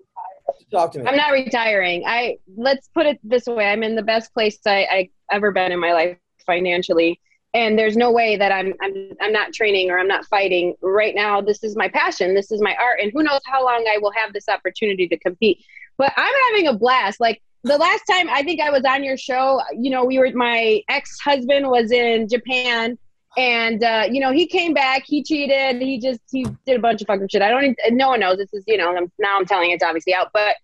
Talk 0.70 0.92
to 0.92 0.98
me. 0.98 1.06
I'm 1.06 1.16
not 1.16 1.32
retiring. 1.32 2.04
I 2.06 2.38
let's 2.56 2.88
put 2.88 3.06
it 3.06 3.18
this 3.22 3.46
way: 3.46 3.66
I'm 3.66 3.82
in 3.82 3.94
the 3.94 4.02
best 4.02 4.32
place 4.32 4.58
I, 4.66 4.86
I 4.90 5.10
ever 5.30 5.52
been 5.52 5.72
in 5.72 5.80
my 5.80 5.92
life 5.92 6.16
financially, 6.46 7.20
and 7.54 7.78
there's 7.78 7.96
no 7.96 8.10
way 8.10 8.36
that 8.36 8.52
I'm 8.52 8.74
I'm 8.82 9.10
I'm 9.20 9.32
not 9.32 9.52
training 9.52 9.90
or 9.90 9.98
I'm 9.98 10.08
not 10.08 10.24
fighting 10.26 10.74
right 10.82 11.14
now. 11.14 11.40
This 11.40 11.62
is 11.62 11.76
my 11.76 11.88
passion. 11.88 12.34
This 12.34 12.50
is 12.50 12.60
my 12.60 12.74
art, 12.80 13.00
and 13.00 13.12
who 13.14 13.22
knows 13.22 13.40
how 13.44 13.64
long 13.64 13.86
I 13.90 13.98
will 13.98 14.12
have 14.12 14.32
this 14.32 14.48
opportunity 14.48 15.06
to 15.08 15.18
compete. 15.18 15.64
But 15.98 16.12
I'm 16.16 16.34
having 16.50 16.68
a 16.68 16.74
blast. 16.76 17.20
Like 17.20 17.42
the 17.64 17.76
last 17.76 18.02
time 18.10 18.28
I 18.30 18.42
think 18.42 18.60
I 18.60 18.70
was 18.70 18.84
on 18.84 19.04
your 19.04 19.16
show, 19.16 19.60
you 19.78 19.90
know, 19.90 20.04
we 20.04 20.18
were 20.18 20.30
my 20.34 20.82
ex 20.88 21.18
husband 21.20 21.68
was 21.68 21.92
in 21.92 22.28
Japan. 22.28 22.98
And 23.36 23.82
uh, 23.82 24.08
you 24.10 24.20
know 24.20 24.32
he 24.32 24.46
came 24.46 24.74
back. 24.74 25.04
He 25.06 25.22
cheated. 25.22 25.80
He 25.80 25.98
just 25.98 26.20
he 26.30 26.44
did 26.66 26.76
a 26.76 26.80
bunch 26.80 27.00
of 27.00 27.06
fucking 27.06 27.28
shit. 27.28 27.40
I 27.40 27.48
don't. 27.48 27.78
No 27.90 28.08
one 28.08 28.20
knows. 28.20 28.36
This 28.36 28.52
is 28.52 28.64
you 28.66 28.76
know. 28.76 28.94
I'm, 28.94 29.10
now 29.18 29.36
I'm 29.38 29.46
telling 29.46 29.70
it's 29.70 29.82
obviously 29.82 30.14
out. 30.14 30.28
But 30.34 30.56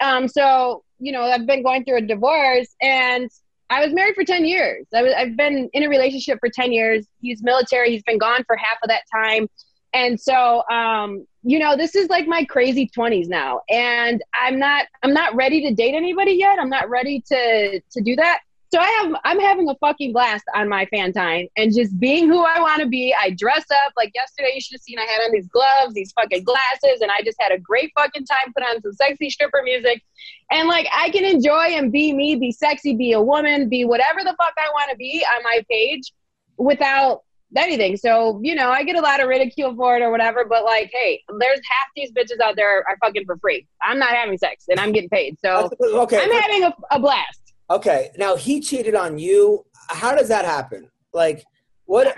um, 0.00 0.28
so 0.28 0.84
you 0.98 1.10
know, 1.10 1.22
I've 1.22 1.46
been 1.46 1.62
going 1.64 1.84
through 1.84 1.98
a 1.98 2.02
divorce, 2.02 2.68
and 2.80 3.28
I 3.70 3.84
was 3.84 3.92
married 3.92 4.14
for 4.14 4.24
ten 4.24 4.44
years. 4.44 4.86
I 4.94 5.02
was, 5.02 5.12
I've 5.16 5.36
been 5.36 5.68
in 5.72 5.82
a 5.82 5.88
relationship 5.88 6.38
for 6.38 6.48
ten 6.48 6.72
years. 6.72 7.06
He's 7.20 7.42
military. 7.42 7.90
He's 7.90 8.04
been 8.04 8.18
gone 8.18 8.44
for 8.46 8.56
half 8.56 8.78
of 8.84 8.88
that 8.88 9.02
time, 9.12 9.48
and 9.92 10.20
so 10.20 10.62
um, 10.70 11.26
you 11.42 11.58
know, 11.58 11.76
this 11.76 11.96
is 11.96 12.08
like 12.08 12.28
my 12.28 12.44
crazy 12.44 12.86
twenties 12.86 13.28
now, 13.28 13.62
and 13.68 14.22
I'm 14.40 14.60
not. 14.60 14.86
I'm 15.02 15.12
not 15.12 15.34
ready 15.34 15.60
to 15.62 15.74
date 15.74 15.94
anybody 15.94 16.32
yet. 16.32 16.60
I'm 16.60 16.70
not 16.70 16.88
ready 16.88 17.20
to 17.26 17.80
to 17.80 18.00
do 18.00 18.14
that. 18.16 18.40
So 18.72 18.80
I 18.80 18.86
have 18.86 19.14
I'm 19.24 19.38
having 19.38 19.68
a 19.68 19.74
fucking 19.74 20.14
blast 20.14 20.44
on 20.54 20.66
my 20.66 20.86
fan 20.86 21.12
time 21.12 21.46
and 21.58 21.74
just 21.74 21.98
being 22.00 22.26
who 22.26 22.42
I 22.42 22.58
want 22.58 22.80
to 22.80 22.88
be. 22.88 23.14
I 23.20 23.30
dress 23.30 23.64
up 23.70 23.92
like 23.98 24.12
yesterday. 24.14 24.52
You 24.54 24.62
should 24.62 24.76
have 24.76 24.80
seen 24.80 24.98
I 24.98 25.02
had 25.02 25.20
on 25.26 25.32
these 25.32 25.46
gloves, 25.48 25.92
these 25.92 26.10
fucking 26.12 26.42
glasses, 26.44 27.02
and 27.02 27.10
I 27.10 27.20
just 27.22 27.36
had 27.38 27.52
a 27.52 27.58
great 27.58 27.92
fucking 27.98 28.24
time. 28.24 28.50
Put 28.56 28.64
on 28.64 28.80
some 28.80 28.94
sexy 28.94 29.28
stripper 29.28 29.60
music, 29.62 30.02
and 30.50 30.68
like 30.68 30.86
I 30.90 31.10
can 31.10 31.22
enjoy 31.22 31.74
and 31.76 31.92
be 31.92 32.14
me, 32.14 32.36
be 32.36 32.50
sexy, 32.50 32.96
be 32.96 33.12
a 33.12 33.20
woman, 33.20 33.68
be 33.68 33.84
whatever 33.84 34.20
the 34.20 34.34
fuck 34.38 34.54
I 34.58 34.70
want 34.72 34.90
to 34.90 34.96
be 34.96 35.22
on 35.36 35.42
my 35.42 35.62
page 35.70 36.10
without 36.56 37.24
anything. 37.54 37.98
So 37.98 38.40
you 38.42 38.54
know 38.54 38.70
I 38.70 38.84
get 38.84 38.96
a 38.96 39.02
lot 39.02 39.20
of 39.20 39.28
ridicule 39.28 39.76
for 39.76 39.98
it 39.98 40.02
or 40.02 40.10
whatever, 40.10 40.46
but 40.46 40.64
like 40.64 40.90
hey, 40.94 41.20
there's 41.38 41.58
half 41.58 41.88
these 41.94 42.10
bitches 42.12 42.40
out 42.40 42.56
there 42.56 42.88
are 42.88 42.96
fucking 43.02 43.26
for 43.26 43.36
free. 43.36 43.66
I'm 43.82 43.98
not 43.98 44.14
having 44.14 44.38
sex 44.38 44.64
and 44.70 44.80
I'm 44.80 44.92
getting 44.92 45.10
paid, 45.10 45.36
so 45.44 45.68
okay. 45.78 46.22
I'm 46.22 46.32
having 46.40 46.64
a, 46.64 46.74
a 46.90 46.98
blast. 46.98 47.41
Okay, 47.70 48.10
now 48.18 48.36
he 48.36 48.60
cheated 48.60 48.94
on 48.94 49.18
you. 49.18 49.64
How 49.88 50.14
does 50.14 50.28
that 50.28 50.44
happen? 50.44 50.90
Like, 51.12 51.44
what? 51.84 52.14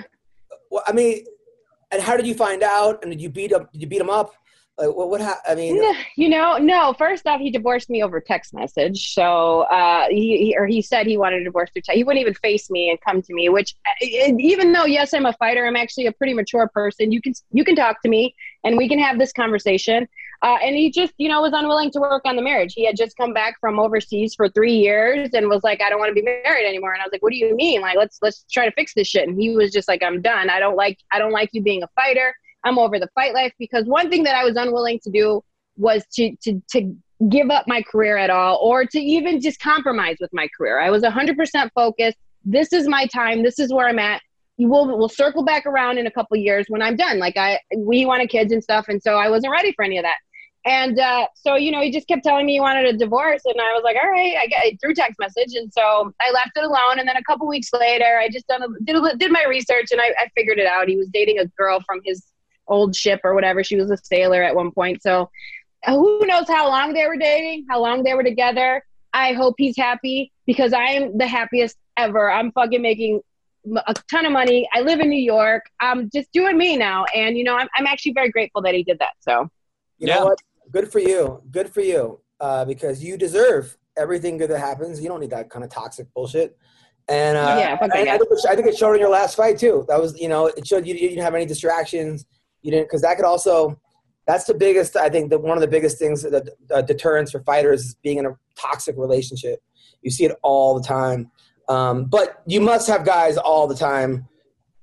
I 0.87 0.93
mean, 0.93 1.25
and 1.93 2.03
how 2.03 2.17
did 2.17 2.27
you 2.27 2.35
find 2.35 2.63
out? 2.63 3.03
And 3.03 3.13
did 3.13 3.21
you 3.21 3.29
beat 3.29 3.53
up? 3.53 3.73
Did 3.73 3.83
you 3.83 3.87
beat 3.87 4.01
him 4.01 4.11
up? 4.11 4.35
Like, 4.77 4.89
what? 4.89 5.09
What? 5.09 5.21
Ha- 5.21 5.41
I 5.49 5.55
mean, 5.55 5.81
you 6.17 6.29
know, 6.29 6.57
no. 6.57 6.93
First 6.95 7.27
off, 7.29 7.41
he 7.41 7.51
divorced 7.51 7.89
me 7.89 8.03
over 8.03 8.21
text 8.21 8.53
message. 8.53 9.15
So 9.15 9.61
uh, 9.63 10.07
he, 10.11 10.39
he 10.39 10.57
or 10.59 10.67
he 10.67 10.83
said 10.83 11.07
he 11.07 11.17
wanted 11.17 11.43
a 11.43 11.45
divorce 11.45 11.71
through 11.73 11.83
text. 11.83 11.97
He 11.97 12.03
wouldn't 12.03 12.21
even 12.21 12.35
face 12.35 12.69
me 12.71 12.91
and 12.91 13.01
come 13.01 13.23
to 13.23 13.33
me. 13.33 13.49
Which, 13.49 13.77
uh, 13.87 14.07
even 14.39 14.73
though 14.73 14.87
yes, 14.87 15.15
I'm 15.15 15.27
a 15.27 15.33
fighter, 15.35 15.65
I'm 15.65 15.77
actually 15.77 16.07
a 16.07 16.13
pretty 16.13 16.35
mature 16.35 16.69
person. 16.75 17.13
You 17.13 17.23
can 17.23 17.35
you 17.53 17.65
can 17.65 17.77
talk 17.77 18.03
to 18.03 18.09
me 18.09 18.35
and 18.65 18.77
we 18.77 18.89
can 18.89 18.99
have 18.99 19.19
this 19.21 19.33
conversation. 19.33 20.09
Uh, 20.43 20.57
and 20.63 20.77
he 20.77 20.91
just, 20.91 21.13
you 21.17 21.29
know, 21.29 21.43
was 21.43 21.53
unwilling 21.55 21.91
to 21.93 22.01
work 22.01 22.23
on 22.25 22.37
the 22.37 22.43
marriage. 22.43 22.75
He 22.75 22.85
had 22.85 22.97
just 22.97 23.17
come 23.17 23.33
back 23.33 23.57
from 23.61 23.79
overseas 23.79 24.35
for 24.35 24.49
three 24.49 24.77
years 24.77 25.31
and 25.33 25.49
was 25.49 25.63
like, 25.63 25.81
I 25.81 25.89
don't 25.89 25.99
want 25.99 26.11
to 26.11 26.15
be 26.15 26.23
married 26.23 26.67
anymore. 26.67 26.93
And 26.93 27.01
I 27.01 27.05
was 27.05 27.13
like, 27.13 27.23
What 27.23 27.33
do 27.33 27.39
you 27.39 27.55
mean? 27.55 27.81
Like, 27.81 27.97
let's 27.97 28.19
let's 28.23 28.45
try 28.51 28.67
to 28.67 28.73
fix 28.73 28.95
this 28.95 29.09
shit. 29.09 29.29
And 29.29 29.41
he 29.41 29.55
was 29.57 29.73
just 29.73 29.89
like, 29.89 30.03
I'm 30.03 30.21
done. 30.23 30.51
I 30.51 30.59
don't 30.59 30.77
like 30.77 30.99
I 31.13 31.19
don't 31.19 31.33
like 31.33 31.51
you 31.53 31.63
being 31.63 31.83
a 31.83 31.89
fighter. 31.95 32.35
I'm 32.65 32.79
over 32.79 32.99
the 32.99 33.09
fight 33.15 33.35
life 33.35 33.53
because 33.59 33.85
one 33.85 34.11
thing 34.11 34.25
that 34.25 34.35
I 34.35 34.45
was 34.45 34.57
unwilling 34.57 35.01
to 35.05 35.11
do 35.11 35.43
was 35.77 36.05
to 36.15 36.35
to 36.43 36.63
to 36.73 36.97
give 37.29 37.51
up 37.51 37.67
my 37.67 37.83
career 37.83 38.17
at 38.17 38.31
all 38.31 38.59
or 38.63 38.85
to 38.85 38.99
even 38.99 39.41
just 39.41 39.61
compromise 39.61 40.17
with 40.21 40.31
my 40.33 40.49
career. 40.57 40.81
I 40.81 40.91
was 40.91 41.03
100% 41.03 41.71
focused. 41.75 42.19
This 42.45 42.73
is 42.73 42.89
my 42.89 43.07
time. 43.07 43.43
This 43.43 43.59
is 43.59 43.73
where 43.73 43.89
I'm 43.89 43.99
at. 43.99 44.21
Will 44.59 44.97
we'll 44.97 45.09
circle 45.09 45.45
back 45.45 45.67
around 45.67 45.99
in 45.99 46.07
a 46.07 46.11
couple 46.11 46.37
years 46.37 46.67
when 46.69 46.81
I'm 46.81 46.97
done. 46.97 47.19
Like 47.19 47.37
I 47.37 47.61
we 47.77 48.07
wanted 48.07 48.29
kids 48.29 48.53
and 48.53 48.63
stuff 48.63 48.87
and 48.89 49.03
so 49.03 49.17
I 49.17 49.29
wasn't 49.29 49.53
ready 49.53 49.73
for 49.73 49.85
any 49.85 49.99
of 49.99 50.05
that. 50.05 50.17
And 50.67 50.99
uh, 50.99 51.27
so, 51.35 51.57
you 51.57 51.71
know, 51.71 51.83
he 51.83 51.91
just 51.91 52.09
kept 52.09 52.25
telling 52.25 52.47
me 52.47 52.55
he 52.55 52.61
wanted 52.61 52.87
a 52.87 52.97
divorce, 52.97 53.43
and 53.45 53.61
I 53.61 53.75
was 53.75 53.83
like, 53.85 53.97
"All 54.03 54.11
right," 54.11 54.35
I 54.35 54.47
got 54.47 54.81
through 54.81 54.95
text 54.95 55.19
message, 55.21 55.55
and 55.55 55.71
so 55.71 56.11
I 56.23 56.31
left 56.33 56.53
it 56.57 56.65
alone. 56.65 56.99
And 56.99 57.07
then 57.07 57.17
a 57.17 57.23
couple 57.25 57.47
weeks 57.47 57.69
later, 57.79 58.19
I 58.19 58.31
just 58.31 58.47
done 58.47 58.63
a, 58.63 58.67
did 58.83 58.97
a, 58.97 59.17
did 59.17 59.31
my 59.31 59.45
research, 59.47 59.89
and 59.93 60.01
I, 60.01 60.15
I 60.19 60.29
figured 60.35 60.59
it 60.59 60.67
out. 60.67 60.89
He 60.89 60.97
was 60.97 61.09
dating 61.13 61.39
a 61.39 61.47
girl 61.59 61.81
from 61.85 62.01
his 62.03 62.25
old 62.67 62.97
ship 62.97 63.21
or 63.25 63.35
whatever. 63.35 63.63
She 63.63 63.77
was 63.77 63.91
a 63.91 63.99
sailor 63.99 64.43
at 64.43 64.57
one 64.57 64.71
point, 64.71 65.03
so 65.03 65.29
who 65.87 66.25
knows 66.25 66.49
how 66.49 66.69
long 66.69 66.95
they 66.95 67.07
were 67.07 67.19
dating, 67.19 67.67
how 67.69 67.83
long 67.83 68.03
they 68.03 68.15
were 68.15 68.23
together. 68.23 68.83
I 69.13 69.35
hope 69.35 69.57
he's 69.59 69.77
happy 69.77 70.33
because 70.47 70.73
I 70.73 70.87
am 70.93 71.19
the 71.19 71.27
happiest 71.27 71.77
ever. 71.99 72.31
I'm 72.31 72.53
fucking 72.53 72.81
making 72.81 73.21
a 73.87 73.95
ton 74.11 74.27
of 74.27 74.33
money. 74.33 74.69
I 74.75 74.81
live 74.81 75.01
in 75.01 75.09
New 75.09 75.23
York. 75.23 75.65
I'm 75.81 76.11
just 76.11 76.33
doing 76.33 76.57
me 76.59 76.77
now, 76.77 77.05
and 77.15 77.37
you 77.37 77.45
know, 77.45 77.57
I'm 77.57 77.69
I'm 77.77 77.87
actually 77.87 78.13
very 78.13 78.31
grateful 78.31 78.63
that 78.63 78.75
he 78.75 78.83
did 78.83 78.99
that. 78.99 79.15
So, 79.21 79.49
You 79.99 80.09
Yeah. 80.09 80.17
know 80.17 80.25
what? 80.27 80.39
Good 80.71 80.91
for 80.91 80.99
you. 80.99 81.43
Good 81.51 81.73
for 81.73 81.81
you. 81.81 82.21
Uh, 82.41 82.65
because 82.65 83.03
you 83.03 83.17
deserve 83.17 83.77
everything 83.97 84.37
good 84.39 84.51
that 84.51 84.59
happens. 84.59 85.01
You 85.01 85.09
don't 85.09 85.21
need 85.21 85.31
that 85.31 85.49
kind 85.51 85.65
of 85.65 85.71
toxic 85.71 86.13
bullshit. 86.15 86.57
And 87.09 87.37
uh, 87.37 87.57
Yeah, 87.59 87.79
fuck 87.79 87.91
I, 87.95 88.05
that 88.05 88.09
I, 88.09 88.19
think 88.19 88.31
it, 88.31 88.47
I 88.51 88.55
think 88.57 88.67
it 88.67 88.77
showed 88.77 88.95
in 88.95 89.01
your 89.01 89.11
last 89.11 89.37
fight 89.37 89.57
too. 89.59 89.85
That 89.89 90.01
was, 90.01 90.19
you 90.21 90.29
know, 90.29 90.47
it 90.47 90.67
showed 90.67 90.87
you, 90.87 90.95
you 90.95 91.09
didn't 91.11 91.23
have 91.23 91.35
any 91.35 91.47
distractions. 91.47 92.27
You 92.63 92.73
didn't, 92.73 92.87
because 92.87 93.03
that 93.03 93.17
could 93.17 93.25
also, 93.25 93.81
that's 94.27 94.45
the 94.45 94.55
biggest. 94.55 94.97
I 94.97 95.09
think 95.11 95.31
that 95.31 95.39
one 95.39 95.57
of 95.57 95.61
the 95.61 95.69
biggest 95.69 95.99
things 95.99 96.23
that 96.23 96.49
uh, 96.71 96.83
deterrents 96.83 97.31
for 97.31 97.41
fighters 97.45 97.85
is 97.85 97.95
being 98.03 98.19
in 98.19 98.27
a 98.27 98.37
toxic 98.57 98.97
relationship. 98.99 99.63
You 100.03 100.11
see 100.11 100.25
it 100.25 100.33
all 100.43 100.75
the 100.79 100.87
time. 100.87 101.31
Um, 101.69 102.05
but 102.05 102.43
you 102.47 102.61
must 102.61 102.89
have 102.89 103.05
guys 103.05 103.37
all 103.37 103.67
the 103.67 103.75
time 103.75 104.29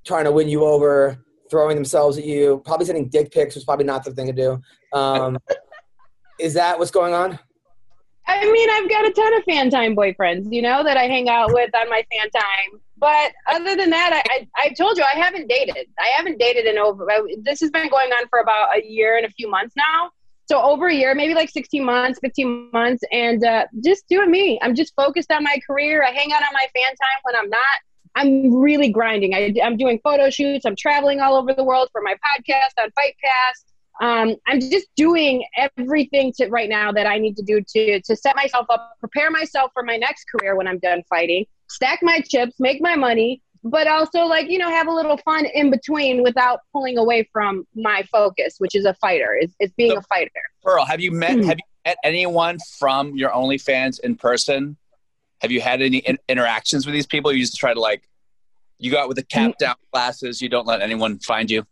trying 0.05 0.25
to 0.25 0.31
win 0.31 0.49
you 0.49 0.63
over, 0.63 1.23
throwing 1.49 1.75
themselves 1.75 2.17
at 2.17 2.25
you, 2.25 2.61
probably 2.65 2.85
sending 2.85 3.07
dick 3.09 3.31
pics 3.31 3.55
was 3.55 3.63
probably 3.63 3.85
not 3.85 4.03
the 4.03 4.11
thing 4.11 4.27
to 4.27 4.33
do. 4.33 4.61
Um, 4.93 5.37
is 6.39 6.53
that 6.55 6.79
what's 6.79 6.91
going 6.91 7.13
on? 7.13 7.37
I 8.27 8.49
mean, 8.49 8.69
I've 8.69 8.89
got 8.89 9.05
a 9.05 9.11
ton 9.11 9.33
of 9.33 9.43
fan 9.43 9.69
time 9.69 9.95
boyfriends, 9.95 10.47
you 10.51 10.61
know, 10.61 10.83
that 10.83 10.95
I 10.95 11.03
hang 11.03 11.27
out 11.27 11.53
with 11.53 11.69
on 11.75 11.89
my 11.89 12.03
fan 12.11 12.29
time. 12.31 12.81
But 12.97 13.31
other 13.49 13.75
than 13.75 13.89
that, 13.89 14.13
I, 14.13 14.33
I, 14.33 14.47
I 14.65 14.69
told 14.69 14.97
you 14.97 15.03
I 15.03 15.17
haven't 15.17 15.47
dated. 15.47 15.87
I 15.99 16.11
haven't 16.15 16.39
dated 16.39 16.65
in 16.65 16.77
over. 16.77 17.07
This 17.41 17.59
has 17.61 17.71
been 17.71 17.89
going 17.89 18.11
on 18.11 18.27
for 18.29 18.39
about 18.39 18.77
a 18.77 18.85
year 18.85 19.17
and 19.17 19.25
a 19.25 19.29
few 19.29 19.49
months 19.49 19.75
now. 19.75 20.11
So 20.51 20.61
over 20.61 20.89
a 20.89 20.93
year, 20.93 21.15
maybe 21.15 21.33
like 21.33 21.49
16 21.49 21.81
months, 21.81 22.19
15 22.19 22.71
months, 22.73 23.05
and 23.09 23.41
uh, 23.41 23.67
just 23.81 24.05
doing 24.09 24.29
me. 24.29 24.59
I'm 24.61 24.75
just 24.75 24.93
focused 24.97 25.31
on 25.31 25.45
my 25.45 25.57
career. 25.65 26.03
I 26.03 26.11
hang 26.11 26.33
out 26.33 26.41
on 26.41 26.49
my 26.51 26.65
fan 26.75 26.89
time 26.89 27.21
when 27.23 27.35
I'm 27.37 27.49
not. 27.49 27.61
I'm 28.15 28.53
really 28.59 28.89
grinding. 28.89 29.33
I, 29.33 29.53
I'm 29.63 29.77
doing 29.77 30.01
photo 30.03 30.29
shoots. 30.29 30.65
I'm 30.65 30.75
traveling 30.75 31.21
all 31.21 31.37
over 31.37 31.53
the 31.53 31.63
world 31.63 31.87
for 31.93 32.01
my 32.01 32.15
podcast 32.15 32.83
on 32.83 32.91
Fight 32.91 33.15
Pass. 33.23 33.65
Um, 34.01 34.35
I'm 34.45 34.59
just 34.59 34.87
doing 34.97 35.45
everything 35.55 36.33
to 36.33 36.49
right 36.49 36.67
now 36.67 36.91
that 36.91 37.07
I 37.07 37.17
need 37.17 37.37
to 37.37 37.43
do 37.43 37.61
to 37.61 38.01
to 38.01 38.15
set 38.17 38.35
myself 38.35 38.65
up, 38.69 38.97
prepare 38.99 39.31
myself 39.31 39.71
for 39.73 39.83
my 39.83 39.95
next 39.95 40.25
career 40.25 40.57
when 40.57 40.67
I'm 40.67 40.79
done 40.79 41.01
fighting, 41.09 41.45
stack 41.69 41.99
my 42.01 42.19
chips, 42.19 42.55
make 42.59 42.81
my 42.81 42.97
money, 42.97 43.41
but 43.63 43.87
also 43.87 44.25
like 44.25 44.49
you 44.49 44.57
know 44.57 44.69
have 44.69 44.87
a 44.87 44.91
little 44.91 45.17
fun 45.17 45.45
in 45.45 45.69
between 45.69 46.23
without 46.23 46.61
pulling 46.71 46.97
away 46.97 47.27
from 47.31 47.65
my 47.75 48.03
focus, 48.11 48.55
which 48.57 48.75
is 48.75 48.85
a 48.85 48.93
fighter. 48.95 49.37
Is 49.39 49.53
is 49.59 49.71
being 49.73 49.95
a 49.97 50.01
fighter. 50.01 50.31
Pearl, 50.63 50.85
have 50.85 50.99
you 50.99 51.11
met 51.11 51.35
Hmm. 51.37 51.43
have 51.43 51.57
you 51.57 51.63
met 51.85 51.97
anyone 52.03 52.57
from 52.79 53.15
your 53.15 53.29
OnlyFans 53.31 53.99
in 53.99 54.15
person? 54.15 54.77
Have 55.41 55.51
you 55.51 55.61
had 55.61 55.81
any 55.81 55.97
in- 55.97 56.19
interactions 56.29 56.85
with 56.85 56.93
these 56.93 57.07
people? 57.07 57.31
You 57.31 57.41
just 57.41 57.57
try 57.57 57.73
to 57.73 57.79
like, 57.79 58.03
you 58.77 58.91
go 58.91 58.99
out 58.99 59.07
with 59.07 59.17
the 59.17 59.23
cap 59.23 59.57
down 59.57 59.75
glasses. 59.91 60.39
You 60.39 60.49
don't 60.49 60.67
let 60.67 60.81
anyone 60.81 61.17
find 61.19 61.49
you. 61.49 61.65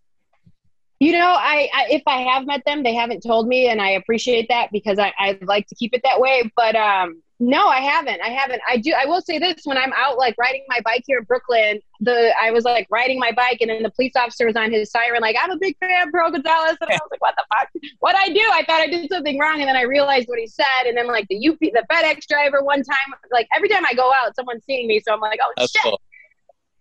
You 0.99 1.13
know, 1.13 1.29
I, 1.29 1.69
I 1.73 1.87
if 1.91 2.03
I 2.07 2.21
have 2.23 2.45
met 2.45 2.63
them, 2.65 2.83
they 2.83 2.93
haven't 2.93 3.21
told 3.21 3.47
me, 3.47 3.69
and 3.69 3.81
I 3.81 3.91
appreciate 3.91 4.47
that 4.49 4.69
because 4.71 4.99
I 4.99 5.13
I 5.17 5.37
like 5.43 5.67
to 5.67 5.75
keep 5.75 5.93
it 5.93 6.01
that 6.03 6.19
way. 6.19 6.51
But 6.57 6.75
um, 6.75 7.21
no, 7.39 7.69
I 7.69 7.79
haven't. 7.79 8.21
I 8.21 8.27
haven't. 8.27 8.61
I 8.67 8.75
do. 8.75 8.91
I 8.91 9.05
will 9.05 9.21
say 9.21 9.39
this: 9.39 9.61
when 9.63 9.77
I'm 9.77 9.93
out, 9.95 10.17
like 10.17 10.35
riding 10.37 10.65
my 10.67 10.81
bike 10.83 11.03
here 11.07 11.19
in 11.19 11.23
Brooklyn, 11.23 11.79
the 12.01 12.33
I 12.41 12.51
was 12.51 12.65
like 12.65 12.85
riding 12.91 13.17
my 13.17 13.31
bike, 13.31 13.59
and 13.61 13.69
then 13.69 13.81
the 13.81 13.91
police 13.91 14.11
officer 14.17 14.45
was 14.45 14.57
on 14.57 14.73
his 14.73 14.91
siren, 14.91 15.21
like 15.21 15.37
I'm 15.41 15.51
a 15.51 15.57
big 15.57 15.77
fan, 15.79 16.07
of 16.07 16.11
Pearl 16.11 16.31
Gonzalez, 16.31 16.75
and 16.81 16.89
I 16.89 16.95
was 16.95 17.07
like, 17.09 17.21
what 17.21 17.33
the 17.37 17.45
fuck? 17.57 17.69
What 17.99 18.17
I 18.17 18.27
do? 18.27 18.41
I 18.41 18.65
thought 18.65 18.81
I 18.81 18.87
did 18.87 19.09
something 19.09 19.39
wrong, 19.39 19.61
and 19.61 19.69
then 19.69 19.77
I 19.77 19.83
realized 19.83 20.27
what 20.27 20.37
he 20.37 20.47
said, 20.47 20.65
and 20.85 20.97
then 20.97 21.07
like 21.07 21.27
the 21.29 21.47
UP, 21.47 21.59
the 21.59 21.85
FedEx 21.89 22.27
driver, 22.27 22.61
one 22.61 22.83
time, 22.83 23.15
like 23.31 23.47
every 23.55 23.69
time 23.69 23.85
I 23.85 23.93
go 23.93 24.11
out, 24.21 24.35
someone's 24.35 24.65
seeing 24.65 24.85
me, 24.85 24.99
so 24.99 25.13
I'm 25.13 25.21
like, 25.21 25.39
oh 25.41 25.53
That's 25.55 25.71
shit. 25.71 25.81
cool. 25.81 26.01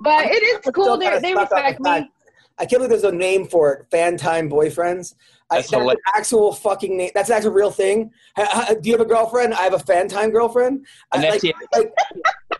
But 0.01 0.27
it 0.27 0.43
is 0.43 0.73
cool. 0.75 0.97
They 0.97 1.21
they 1.21 1.33
stuck 1.33 1.53
on 1.53 1.63
the 1.63 1.63
respect 1.63 1.81
me. 1.81 2.11
Fact- 2.59 2.63
I 2.63 2.67
can't 2.67 2.81
believe 2.81 2.91
there's 2.91 3.05
a 3.13 3.17
name 3.17 3.47
for 3.47 3.73
it. 3.73 3.87
Fan 3.91 4.17
time 4.17 4.51
boyfriends. 4.51 5.15
I, 5.51 5.57
That's 5.57 5.69
that's 5.71 5.73
an 5.73 5.79
hilarious. 5.81 6.03
actual 6.15 6.53
fucking 6.53 6.95
name. 6.97 7.11
That's 7.15 7.31
an 7.31 7.37
actual 7.37 7.53
real 7.53 7.71
thing. 7.71 8.11
Ha- 8.37 8.47
ha- 8.51 8.75
Do 8.79 8.89
you 8.91 8.93
have 8.95 9.01
a 9.01 9.09
girlfriend? 9.09 9.55
I 9.55 9.63
have 9.63 9.73
a 9.73 9.79
fan 9.79 10.07
time 10.09 10.31
girlfriend. 10.31 10.87
I, 11.11 11.17
An 11.25 11.31
like, 11.31 11.41
FTA. 11.41 11.53
like, 11.75 11.93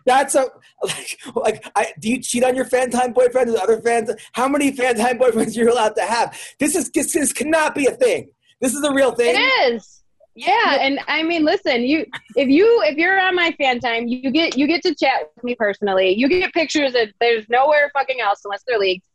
that's 0.05 0.33
a 0.33 0.47
like 0.83 1.19
like. 1.35 1.71
I, 1.75 1.93
do 1.99 2.09
you 2.09 2.19
cheat 2.21 2.43
on 2.43 2.55
your 2.55 2.65
fan 2.65 2.89
time 2.89 3.13
boyfriend? 3.13 3.49
Is 3.49 3.55
other 3.55 3.79
fans? 3.79 4.09
How 4.33 4.47
many 4.47 4.71
fan 4.71 4.95
time 4.95 5.19
boyfriends 5.19 5.55
you're 5.57 5.69
allowed 5.69 5.95
to 5.97 6.01
have? 6.03 6.35
This 6.59 6.75
is 6.75 6.89
this, 6.89 7.13
this 7.13 7.31
cannot 7.31 7.75
be 7.75 7.85
a 7.85 7.91
thing. 7.91 8.31
This 8.59 8.73
is 8.73 8.83
a 8.83 8.91
real 8.91 9.11
thing. 9.11 9.35
It 9.37 9.73
is. 9.73 10.01
Yeah, 10.35 10.77
and 10.79 10.99
I 11.07 11.21
mean, 11.21 11.43
listen, 11.43 11.83
you 11.83 12.05
if 12.35 12.47
you 12.49 12.81
if 12.85 12.97
you're 12.97 13.19
on 13.19 13.35
my 13.35 13.51
fan 13.59 13.79
time, 13.79 14.07
you 14.07 14.31
get 14.31 14.57
you 14.57 14.65
get 14.67 14.81
to 14.83 14.95
chat 14.95 15.29
with 15.35 15.43
me 15.43 15.53
personally. 15.53 16.15
You 16.17 16.27
get 16.29 16.53
pictures 16.53 16.93
that 16.93 17.09
there's 17.19 17.47
nowhere 17.49 17.91
fucking 17.93 18.19
else 18.21 18.41
unless 18.45 18.63
they're 18.65 18.79
leaked. 18.79 19.05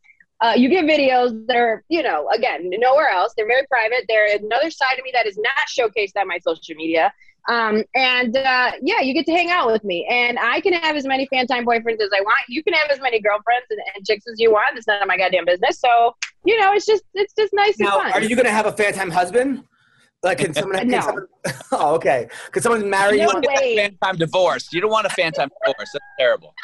Uh, 0.40 0.52
you 0.56 0.68
get 0.68 0.84
videos 0.84 1.46
that 1.46 1.56
are, 1.56 1.84
you 1.88 2.02
know, 2.02 2.28
again, 2.34 2.68
nowhere 2.78 3.08
else. 3.08 3.32
They're 3.36 3.46
very 3.46 3.66
private. 3.70 4.04
They're 4.08 4.36
another 4.36 4.70
side 4.70 4.98
of 4.98 5.04
me 5.04 5.10
that 5.14 5.26
is 5.26 5.38
not 5.38 5.54
showcased 5.68 6.20
on 6.20 6.26
my 6.28 6.38
social 6.38 6.74
media. 6.74 7.12
Um, 7.48 7.82
and 7.94 8.36
uh, 8.36 8.72
yeah, 8.82 9.00
you 9.00 9.12
get 9.14 9.26
to 9.26 9.32
hang 9.32 9.50
out 9.50 9.70
with 9.70 9.84
me, 9.84 10.06
and 10.10 10.38
I 10.38 10.60
can 10.60 10.72
have 10.72 10.96
as 10.96 11.04
many 11.06 11.26
fan 11.26 11.46
time 11.46 11.66
boyfriends 11.66 12.00
as 12.00 12.08
I 12.16 12.20
want. 12.22 12.36
You 12.48 12.62
can 12.64 12.72
have 12.72 12.90
as 12.90 13.00
many 13.00 13.20
girlfriends 13.20 13.66
and, 13.70 13.80
and 13.94 14.04
chicks 14.06 14.24
as 14.26 14.40
you 14.40 14.50
want. 14.50 14.76
It's 14.78 14.86
none 14.86 15.00
of 15.02 15.06
my 15.08 15.18
goddamn 15.18 15.44
business. 15.44 15.78
So 15.78 16.14
you 16.46 16.58
know, 16.58 16.72
it's 16.72 16.86
just 16.86 17.04
it's 17.14 17.34
just 17.34 17.52
nice 17.52 17.78
Now, 17.78 18.00
and 18.00 18.12
fun. 18.12 18.22
are 18.22 18.26
you 18.26 18.34
going 18.34 18.46
to 18.46 18.52
have 18.52 18.64
a 18.66 18.72
fan 18.72 18.94
time 18.94 19.10
husband? 19.10 19.64
Like, 20.22 20.38
can 20.38 20.54
someone? 20.54 20.78
Can 20.78 20.88
No. 20.88 21.00
someone 21.02 21.26
oh, 21.72 21.94
okay. 21.96 22.28
Could 22.50 22.62
someone 22.62 22.88
marry 22.88 23.16
You 23.16 23.22
you? 23.22 23.26
No 23.28 23.34
want 23.34 23.46
way. 23.46 23.76
that 23.76 23.90
fan 23.90 23.98
time 24.02 24.16
divorce. 24.16 24.72
You 24.72 24.80
don't 24.80 24.90
want 24.90 25.06
a 25.06 25.10
fan 25.10 25.32
time 25.32 25.50
divorce. 25.66 25.90
That's 25.92 26.04
terrible. 26.18 26.54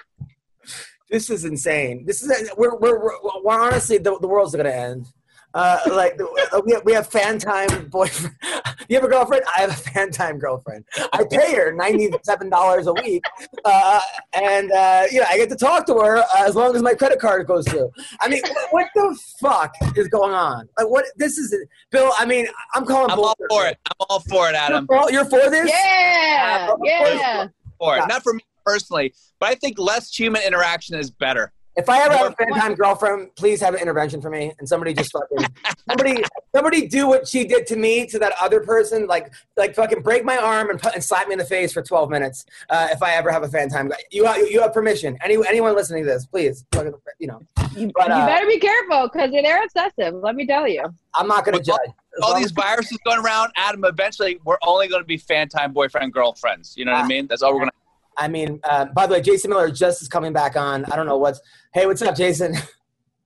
This 1.10 1.28
is 1.30 1.44
insane. 1.44 2.04
This 2.06 2.22
is 2.22 2.50
we're 2.56 2.76
we're, 2.76 2.98
we're, 3.02 3.12
we're 3.44 3.60
honestly 3.60 3.98
the, 3.98 4.18
the 4.20 4.28
world's 4.28 4.54
gonna 4.54 4.70
end. 4.70 5.06
Uh, 5.52 5.80
like 5.90 6.16
we 6.64 6.72
have, 6.72 6.84
we 6.84 6.92
have 6.92 7.08
fan 7.08 7.38
time 7.38 7.88
boyfriend. 7.88 8.36
You 8.88 8.96
have 8.96 9.04
a 9.04 9.08
girlfriend? 9.08 9.44
I 9.56 9.60
have 9.60 9.70
a 9.70 9.74
fan 9.74 10.10
time 10.10 10.36
girlfriend. 10.40 10.84
I 11.12 11.22
pay 11.30 11.54
her 11.54 11.70
ninety 11.72 12.10
seven 12.24 12.50
dollars 12.50 12.88
a 12.88 12.92
week, 12.92 13.22
uh, 13.64 14.00
and 14.32 14.72
uh, 14.72 15.04
you 15.12 15.20
know 15.20 15.26
I 15.28 15.36
get 15.36 15.48
to 15.50 15.54
talk 15.54 15.86
to 15.86 15.94
her 15.94 16.16
uh, 16.18 16.24
as 16.38 16.56
long 16.56 16.74
as 16.74 16.82
my 16.82 16.94
credit 16.94 17.20
card 17.20 17.46
goes 17.46 17.68
through. 17.68 17.92
I 18.20 18.28
mean, 18.28 18.42
what 18.72 18.88
the 18.96 19.16
fuck 19.40 19.72
is 19.96 20.08
going 20.08 20.32
on? 20.32 20.68
Like, 20.76 20.88
what? 20.88 21.04
This 21.16 21.38
is 21.38 21.54
Bill. 21.92 22.10
I 22.18 22.26
mean, 22.26 22.48
I'm 22.74 22.84
calling. 22.84 23.12
I'm 23.12 23.20
all 23.20 23.36
for 23.48 23.66
it. 23.68 23.78
I'm 23.86 24.06
all 24.10 24.18
for 24.28 24.48
it, 24.48 24.56
Adam. 24.56 24.88
You're 24.90 25.02
for, 25.02 25.12
you're 25.12 25.24
for 25.26 25.50
this? 25.50 25.70
Yeah, 25.70 26.68
Uh, 26.72 26.76
yeah. 26.82 27.46
For 27.78 27.94
Yeah. 27.96 28.04
it. 28.04 28.08
Not 28.08 28.24
for 28.24 28.32
me 28.34 28.40
personally, 28.64 29.14
but 29.38 29.48
I 29.48 29.54
think 29.54 29.78
less 29.78 30.14
human 30.16 30.42
interaction 30.42 30.96
is 30.96 31.10
better. 31.10 31.52
If 31.76 31.88
I 31.88 32.02
ever 32.02 32.16
have 32.16 32.32
a 32.32 32.34
fan 32.34 32.48
time 32.60 32.74
girlfriend, 32.74 33.34
please 33.36 33.60
have 33.60 33.74
an 33.74 33.80
intervention 33.80 34.20
for 34.20 34.28
me, 34.28 34.52
and 34.58 34.68
somebody 34.68 34.92
just 34.92 35.12
fucking 35.12 35.46
somebody 35.88 36.22
somebody 36.54 36.88
do 36.88 37.06
what 37.06 37.28
she 37.28 37.44
did 37.44 37.64
to 37.68 37.76
me 37.76 38.06
to 38.06 38.18
that 38.18 38.32
other 38.40 38.60
person, 38.60 39.06
like 39.06 39.32
like 39.56 39.76
fucking 39.76 40.02
break 40.02 40.24
my 40.24 40.36
arm 40.36 40.68
and 40.70 40.80
put, 40.82 40.94
and 40.94 41.02
slap 41.02 41.28
me 41.28 41.32
in 41.34 41.38
the 41.38 41.44
face 41.44 41.72
for 41.72 41.80
twelve 41.80 42.10
minutes. 42.10 42.44
Uh, 42.68 42.88
if 42.90 43.02
I 43.04 43.12
ever 43.12 43.30
have 43.30 43.44
a 43.44 43.48
fan 43.48 43.68
time, 43.68 43.90
you 44.10 44.26
have, 44.26 44.38
you 44.50 44.60
have 44.60 44.74
permission. 44.74 45.16
Any 45.22 45.38
anyone 45.48 45.76
listening 45.76 46.02
to 46.04 46.10
this, 46.10 46.26
please, 46.26 46.64
fucking, 46.72 46.92
you 47.20 47.28
know. 47.28 47.40
You, 47.76 47.92
But, 47.94 48.08
you 48.08 48.14
uh, 48.14 48.26
better 48.26 48.46
be 48.46 48.58
careful 48.58 49.08
because 49.10 49.30
they're 49.30 49.62
obsessive. 49.62 50.14
Let 50.14 50.34
me 50.34 50.44
tell 50.46 50.66
you. 50.66 50.82
I'm 51.14 51.28
not 51.28 51.44
going 51.44 51.52
to 51.54 51.60
With 51.60 51.70
all- 51.70 51.78
judge. 51.86 51.94
As 52.16 52.22
All 52.24 52.34
these 52.36 52.50
viruses 52.50 52.98
going 53.04 53.24
around, 53.24 53.52
Adam. 53.56 53.84
Eventually, 53.84 54.40
we're 54.44 54.58
only 54.66 54.88
going 54.88 55.00
to 55.00 55.06
be 55.06 55.16
fan 55.16 55.48
time 55.48 55.72
boyfriend 55.72 56.12
girlfriends. 56.12 56.74
You 56.76 56.84
know 56.84 56.92
what. 56.92 57.04
I 57.04 57.06
mean? 57.06 57.28
That's 57.28 57.40
all 57.42 57.52
we're 57.52 57.60
going 57.60 57.70
to. 57.70 57.79
I 58.16 58.28
mean, 58.28 58.60
uh, 58.64 58.86
by 58.86 59.06
the 59.06 59.14
way, 59.14 59.20
Jason 59.22 59.50
Miller 59.50 59.70
just 59.70 60.02
is 60.02 60.08
coming 60.08 60.32
back 60.32 60.56
on. 60.56 60.84
I 60.86 60.96
don't 60.96 61.06
know 61.06 61.16
what's. 61.18 61.40
Hey, 61.72 61.86
what's 61.86 62.02
up, 62.02 62.16
Jason? 62.16 62.54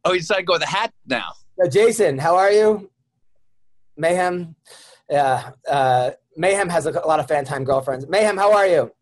Oh, 0.07 0.13
you 0.13 0.19
decided 0.21 0.41
to 0.43 0.45
go 0.45 0.53
with 0.53 0.61
the 0.61 0.67
hat 0.69 0.93
now. 1.07 1.33
Yo, 1.59 1.67
Jason, 1.67 2.19
how 2.19 2.37
are 2.37 2.53
you? 2.53 2.91
Mayhem. 3.97 4.55
Yeah. 5.09 5.53
Uh, 5.67 6.11
Mayhem 6.37 6.69
has 6.69 6.85
a, 6.85 6.91
a 6.91 7.07
lot 7.09 7.21
of 7.21 7.27
fan 7.27 7.47
time 7.47 7.65
girlfriends. 7.65 8.07
Mayhem, 8.07 8.37
how 8.37 8.53
are 8.53 8.67
you? 8.67 8.93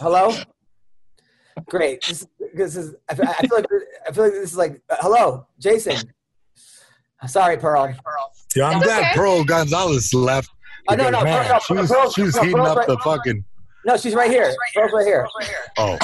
Hello. 0.00 0.34
Great. 1.68 2.04
This, 2.04 2.26
this 2.54 2.74
is. 2.74 2.96
I 3.08 3.14
feel, 3.14 3.26
I 3.28 3.32
feel 3.46 3.56
like 3.56 3.66
I 4.08 4.12
feel 4.12 4.24
like 4.24 4.32
this 4.32 4.50
is 4.50 4.56
like. 4.56 4.82
uh, 4.90 4.96
hello, 5.00 5.46
Jason. 5.60 5.96
Sorry, 7.28 7.56
Pearl. 7.56 7.94
Yeah, 8.56 8.66
I'm 8.70 8.76
It's 8.78 8.86
glad 8.86 9.02
okay. 9.02 9.12
Pearl 9.14 9.44
Gonzalez 9.44 10.12
left. 10.12 10.50
Oh, 10.88 10.94
no, 10.96 11.04
because, 11.06 11.12
no, 11.12 11.24
man, 11.24 11.46
Pearl- 11.48 11.60
she 11.60 11.72
was, 11.74 11.90
Pearl- 11.90 12.10
she 12.10 12.22
was 12.22 12.34
Pearl- 12.34 12.42
heating 12.44 12.56
Pearl's 12.58 12.76
up 12.78 12.86
the 12.86 12.94
right- 12.96 13.04
fucking. 13.04 13.44
No, 13.86 13.96
she's 13.96 14.14
right 14.14 14.30
here. 14.30 14.52
Pearl's 14.74 14.92
right 14.92 15.06
here. 15.06 15.26
Oh, 15.78 15.96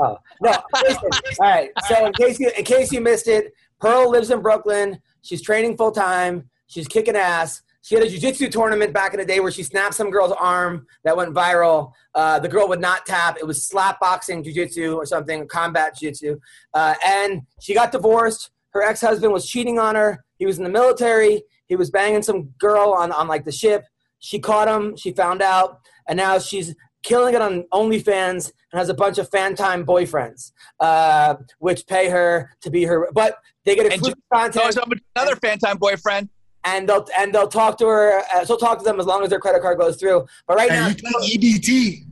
Oh 0.00 0.16
no! 0.40 0.56
Listen. 0.82 1.10
All 1.40 1.46
right. 1.46 1.70
So 1.86 2.06
in 2.06 2.12
case 2.14 2.40
you 2.40 2.50
in 2.56 2.64
case 2.64 2.90
you 2.90 3.00
missed 3.02 3.28
it, 3.28 3.52
Pearl 3.80 4.10
lives 4.10 4.30
in 4.30 4.40
Brooklyn. 4.40 4.98
She's 5.20 5.42
training 5.42 5.76
full 5.76 5.92
time. 5.92 6.48
She's 6.66 6.88
kicking 6.88 7.16
ass. 7.16 7.62
She 7.82 7.94
had 7.94 8.04
a 8.04 8.08
jiu-jitsu 8.08 8.48
tournament 8.50 8.92
back 8.92 9.14
in 9.14 9.20
the 9.20 9.26
day 9.26 9.40
where 9.40 9.50
she 9.50 9.62
snapped 9.62 9.94
some 9.94 10.10
girl's 10.10 10.32
arm 10.32 10.86
that 11.04 11.16
went 11.16 11.34
viral. 11.34 11.92
Uh, 12.14 12.38
the 12.38 12.48
girl 12.48 12.68
would 12.68 12.80
not 12.80 13.06
tap. 13.06 13.38
It 13.40 13.46
was 13.46 13.66
slap 13.66 13.98
boxing 14.00 14.44
jiu-jitsu 14.44 14.94
or 14.94 15.06
something, 15.06 15.48
combat 15.48 15.96
jiu-jitsu. 15.98 16.38
Uh, 16.74 16.94
and 17.04 17.42
she 17.60 17.72
got 17.74 17.90
divorced. 17.90 18.50
Her 18.70 18.82
ex-husband 18.82 19.32
was 19.32 19.48
cheating 19.48 19.78
on 19.78 19.94
her. 19.94 20.22
He 20.38 20.44
was 20.44 20.58
in 20.58 20.64
the 20.64 20.70
military. 20.70 21.42
He 21.66 21.76
was 21.76 21.90
banging 21.90 22.22
some 22.22 22.50
girl 22.58 22.92
on, 22.92 23.12
on 23.12 23.28
like 23.28 23.44
the 23.46 23.52
ship. 23.52 23.84
She 24.18 24.38
caught 24.38 24.68
him. 24.68 24.94
She 24.96 25.12
found 25.12 25.40
out. 25.40 25.80
And 26.06 26.18
now 26.18 26.38
she's 26.38 26.74
killing 27.02 27.34
it 27.34 27.40
on 27.42 27.64
OnlyFans 27.72 28.52
and 28.72 28.78
has 28.78 28.88
a 28.88 28.94
bunch 28.94 29.18
of 29.18 29.28
fan 29.30 29.54
time 29.54 29.84
boyfriends, 29.84 30.52
uh, 30.80 31.34
which 31.58 31.86
pay 31.86 32.08
her 32.08 32.50
to 32.60 32.70
be 32.70 32.84
her. 32.84 33.08
But 33.12 33.36
they 33.64 33.74
get 33.74 33.86
And 33.86 33.94
exclusive 33.94 34.18
So 34.32 34.38
content, 34.38 34.68
is 34.68 35.00
another 35.16 35.36
fan 35.36 35.58
time 35.58 35.78
boyfriend. 35.78 36.28
and 36.64 36.88
they'll 36.88 37.06
and 37.18 37.34
they'll 37.34 37.48
talk 37.48 37.78
to 37.78 37.86
her. 37.86 38.22
Uh, 38.34 38.44
she'll 38.44 38.56
talk 38.58 38.78
to 38.78 38.84
them 38.84 39.00
as 39.00 39.06
long 39.06 39.22
as 39.22 39.30
their 39.30 39.40
credit 39.40 39.62
card 39.62 39.78
goes 39.78 39.96
through. 39.96 40.26
But 40.46 40.56
right 40.56 40.68
now, 40.70 40.88
And 40.88 41.00
you 41.22 41.38
EBT. 41.38 42.04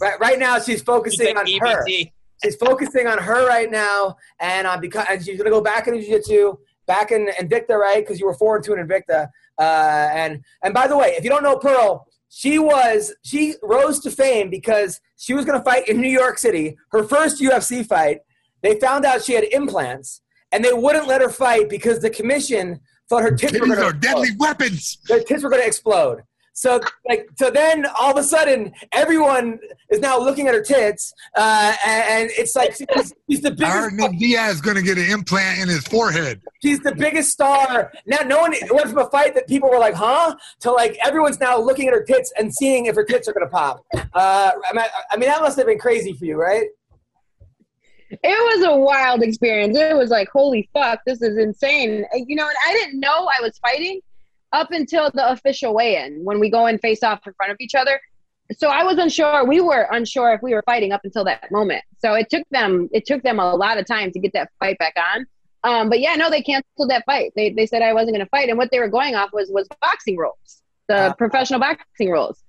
right, 0.00 0.18
right 0.20 0.38
now 0.38 0.58
she's 0.58 0.82
focusing 0.82 1.26
take 1.26 1.38
on 1.38 1.46
her. 1.60 1.84
She's 2.42 2.56
focusing 2.56 3.06
on 3.06 3.18
her 3.18 3.46
right 3.46 3.70
now, 3.70 4.16
and 4.40 4.66
on 4.66 4.80
because 4.80 5.04
and 5.10 5.22
she's 5.22 5.36
gonna 5.36 5.50
go 5.50 5.60
back 5.60 5.86
into 5.88 6.00
jiu-jitsu, 6.00 6.56
back 6.86 7.10
in 7.12 7.26
Invicta, 7.38 7.76
right? 7.76 8.02
Because 8.02 8.18
you 8.18 8.24
were 8.24 8.32
four 8.34 8.56
and 8.56 8.64
two 8.64 8.72
in 8.72 8.86
Invicta. 8.86 9.28
Uh, 9.58 10.08
and 10.14 10.42
and 10.62 10.72
by 10.72 10.86
the 10.86 10.96
way, 10.96 11.08
if 11.18 11.24
you 11.24 11.28
don't 11.28 11.42
know 11.42 11.56
Pearl, 11.58 12.06
she 12.30 12.58
was 12.58 13.12
she 13.22 13.54
rose 13.62 14.00
to 14.00 14.10
fame 14.10 14.48
because 14.48 15.00
she 15.18 15.34
was 15.34 15.44
gonna 15.44 15.62
fight 15.62 15.88
in 15.88 16.00
New 16.00 16.08
York 16.08 16.38
City, 16.38 16.76
her 16.92 17.02
first 17.02 17.42
UFC 17.42 17.84
fight. 17.84 18.20
They 18.62 18.78
found 18.78 19.04
out 19.04 19.22
she 19.22 19.34
had 19.34 19.44
implants, 19.44 20.22
and 20.52 20.64
they 20.64 20.72
wouldn't 20.72 21.08
let 21.08 21.20
her 21.20 21.28
fight 21.28 21.68
because 21.68 22.00
the 22.00 22.10
commission 22.10 22.80
thought 23.08 23.22
her 23.22 23.36
tits 23.36 23.58
were 23.58 23.66
gonna 23.66 23.82
are 23.82 23.92
deadly 23.92 24.28
weapons. 24.38 24.98
their 25.08 25.22
tits 25.22 25.42
were 25.42 25.50
going 25.50 25.62
to 25.62 25.66
explode. 25.66 26.22
So 26.60 26.78
like 27.08 27.26
so 27.38 27.50
then 27.50 27.86
all 27.98 28.10
of 28.10 28.18
a 28.18 28.22
sudden 28.22 28.74
everyone 28.92 29.58
is 29.88 30.00
now 30.00 30.18
looking 30.18 30.46
at 30.46 30.52
her 30.52 30.60
tits 30.60 31.14
uh, 31.34 31.74
and, 31.86 32.04
and 32.22 32.30
it's 32.36 32.54
like 32.54 32.74
she's, 32.74 33.14
she's 33.30 33.40
the 33.40 33.48
I 33.48 33.54
biggest 33.54 33.72
heard 33.72 33.92
Nick 33.94 34.18
Diaz 34.18 34.56
is 34.56 34.60
going 34.60 34.76
to 34.76 34.82
get 34.82 34.98
an 34.98 35.10
implant 35.10 35.62
in 35.62 35.68
his 35.70 35.84
forehead. 35.84 36.42
she's 36.62 36.80
the 36.80 36.94
biggest 36.94 37.30
star 37.30 37.90
now 38.06 38.18
no 38.26 38.40
one 38.40 38.52
it 38.52 38.70
went 38.70 38.90
from 38.90 38.98
a 38.98 39.08
fight 39.08 39.34
that 39.36 39.48
people 39.48 39.70
were 39.70 39.78
like 39.78 39.94
huh 39.94 40.36
to 40.60 40.70
like 40.70 40.98
everyone's 41.02 41.40
now 41.40 41.58
looking 41.58 41.88
at 41.88 41.94
her 41.94 42.04
tits 42.04 42.30
and 42.38 42.54
seeing 42.54 42.84
if 42.84 42.94
her 42.94 43.04
tits 43.04 43.26
are 43.26 43.32
going 43.32 43.46
to 43.46 43.50
pop 43.50 43.82
uh, 43.94 44.50
I, 44.70 44.74
mean, 44.74 44.84
I 45.12 45.16
mean 45.16 45.30
that 45.30 45.40
must 45.40 45.56
have 45.56 45.66
been 45.66 45.78
crazy 45.78 46.12
for 46.12 46.26
you 46.26 46.36
right 46.36 46.66
It 48.10 48.18
was 48.22 48.66
a 48.66 48.76
wild 48.76 49.22
experience. 49.22 49.78
It 49.78 49.96
was 49.96 50.10
like, 50.10 50.28
holy 50.32 50.68
fuck, 50.74 50.98
this 51.06 51.22
is 51.22 51.38
insane. 51.38 52.04
You 52.12 52.34
know, 52.34 52.48
and 52.48 52.56
I 52.66 52.72
didn't 52.72 52.98
know 52.98 53.28
I 53.38 53.40
was 53.40 53.56
fighting 53.58 54.00
up 54.52 54.70
until 54.72 55.10
the 55.12 55.30
official 55.30 55.74
weigh-in 55.74 56.24
when 56.24 56.40
we 56.40 56.50
go 56.50 56.66
and 56.66 56.80
face 56.80 57.02
off 57.02 57.20
in 57.26 57.32
front 57.34 57.52
of 57.52 57.56
each 57.60 57.74
other. 57.74 58.00
So 58.58 58.68
I 58.68 58.82
was 58.82 58.98
unsure. 58.98 59.44
We 59.46 59.60
were 59.60 59.86
unsure 59.92 60.32
if 60.34 60.42
we 60.42 60.54
were 60.54 60.62
fighting 60.66 60.90
up 60.92 61.02
until 61.04 61.24
that 61.24 61.52
moment. 61.52 61.84
So 61.98 62.14
it 62.14 62.28
took 62.30 62.42
them 62.50 62.88
it 62.92 63.06
took 63.06 63.22
them 63.22 63.38
a 63.38 63.54
lot 63.54 63.78
of 63.78 63.86
time 63.86 64.10
to 64.10 64.18
get 64.18 64.32
that 64.32 64.50
fight 64.58 64.76
back 64.78 64.94
on. 65.14 65.26
Um, 65.62 65.88
but 65.88 66.00
yeah, 66.00 66.16
no, 66.16 66.30
they 66.30 66.42
canceled 66.42 66.90
that 66.90 67.04
fight. 67.06 67.32
They 67.36 67.50
they 67.50 67.66
said 67.66 67.82
I 67.82 67.92
wasn't 67.92 68.16
going 68.16 68.24
to 68.26 68.30
fight, 68.30 68.48
and 68.48 68.58
what 68.58 68.70
they 68.72 68.80
were 68.80 68.88
going 68.88 69.14
off 69.14 69.30
was 69.32 69.50
was 69.52 69.68
boxing 69.80 70.16
rules, 70.16 70.62
the 70.88 71.10
Ah. 71.10 71.12
professional 71.12 71.60
boxing 71.60 72.10
rules, 72.10 72.42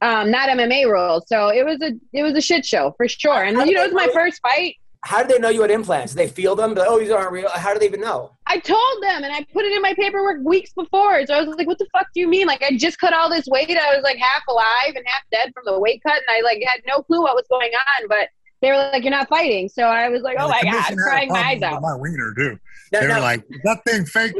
um, 0.00 0.30
not 0.30 0.48
MMA 0.48 0.84
rules. 0.88 1.26
So 1.28 1.48
it 1.48 1.64
was 1.64 1.80
a 1.82 1.92
it 2.12 2.22
was 2.22 2.34
a 2.34 2.40
shit 2.40 2.64
show 2.64 2.92
for 2.96 3.08
sure. 3.08 3.42
And 3.42 3.56
you 3.66 3.74
know, 3.74 3.82
it 3.82 3.92
was 3.92 4.06
my 4.06 4.12
first 4.12 4.40
fight. 4.42 4.76
How 5.04 5.22
do 5.22 5.32
they 5.32 5.38
know 5.38 5.48
you 5.48 5.62
had 5.62 5.70
implants 5.70 6.14
did 6.14 6.18
they 6.18 6.28
feel 6.32 6.56
them 6.56 6.74
But, 6.74 6.86
oh 6.88 6.98
these 6.98 7.10
aren't 7.10 7.32
real 7.32 7.48
how 7.50 7.72
do 7.72 7.78
they 7.78 7.86
even 7.86 8.00
know 8.00 8.36
I 8.46 8.58
told 8.58 9.02
them 9.02 9.24
and 9.24 9.32
I 9.32 9.44
put 9.52 9.64
it 9.64 9.72
in 9.72 9.82
my 9.82 9.92
paperwork 9.92 10.38
weeks 10.42 10.72
before. 10.72 11.24
So 11.26 11.34
I 11.34 11.42
was 11.42 11.54
like, 11.54 11.66
what 11.66 11.76
the 11.78 11.86
fuck 11.92 12.06
do 12.14 12.20
you 12.20 12.26
mean? 12.28 12.46
Like, 12.46 12.62
I 12.62 12.74
just 12.78 12.98
cut 12.98 13.12
all 13.12 13.28
this 13.28 13.46
weight. 13.46 13.68
I 13.70 13.94
was 13.94 14.02
like 14.02 14.16
half 14.16 14.42
alive 14.48 14.94
and 14.96 15.04
half 15.06 15.22
dead 15.30 15.52
from 15.52 15.64
the 15.66 15.78
weight 15.78 16.02
cut. 16.02 16.14
And 16.16 16.24
I 16.30 16.40
like 16.40 16.62
had 16.66 16.80
no 16.86 17.02
clue 17.02 17.20
what 17.20 17.34
was 17.34 17.44
going 17.50 17.70
on. 17.74 18.08
But 18.08 18.30
they 18.62 18.70
were 18.70 18.78
like, 18.78 19.04
you're 19.04 19.10
not 19.10 19.28
fighting. 19.28 19.68
So 19.68 19.82
I 19.82 20.08
was 20.08 20.22
like, 20.22 20.38
oh 20.40 20.44
The 20.44 20.48
my 20.48 20.62
God, 20.62 20.70
commission 20.70 20.82
had 20.82 20.92
a 20.98 21.10
crying 21.10 21.28
my 21.28 21.40
eyes 21.42 21.62
out. 21.62 21.82
My 21.82 21.94
wiener, 21.94 22.32
too. 22.34 22.58
now, 22.90 23.00
They 23.00 23.06
were 23.06 23.12
now, 23.12 23.20
like, 23.20 23.44
that 23.64 23.84
thing 23.86 24.06
fake. 24.06 24.32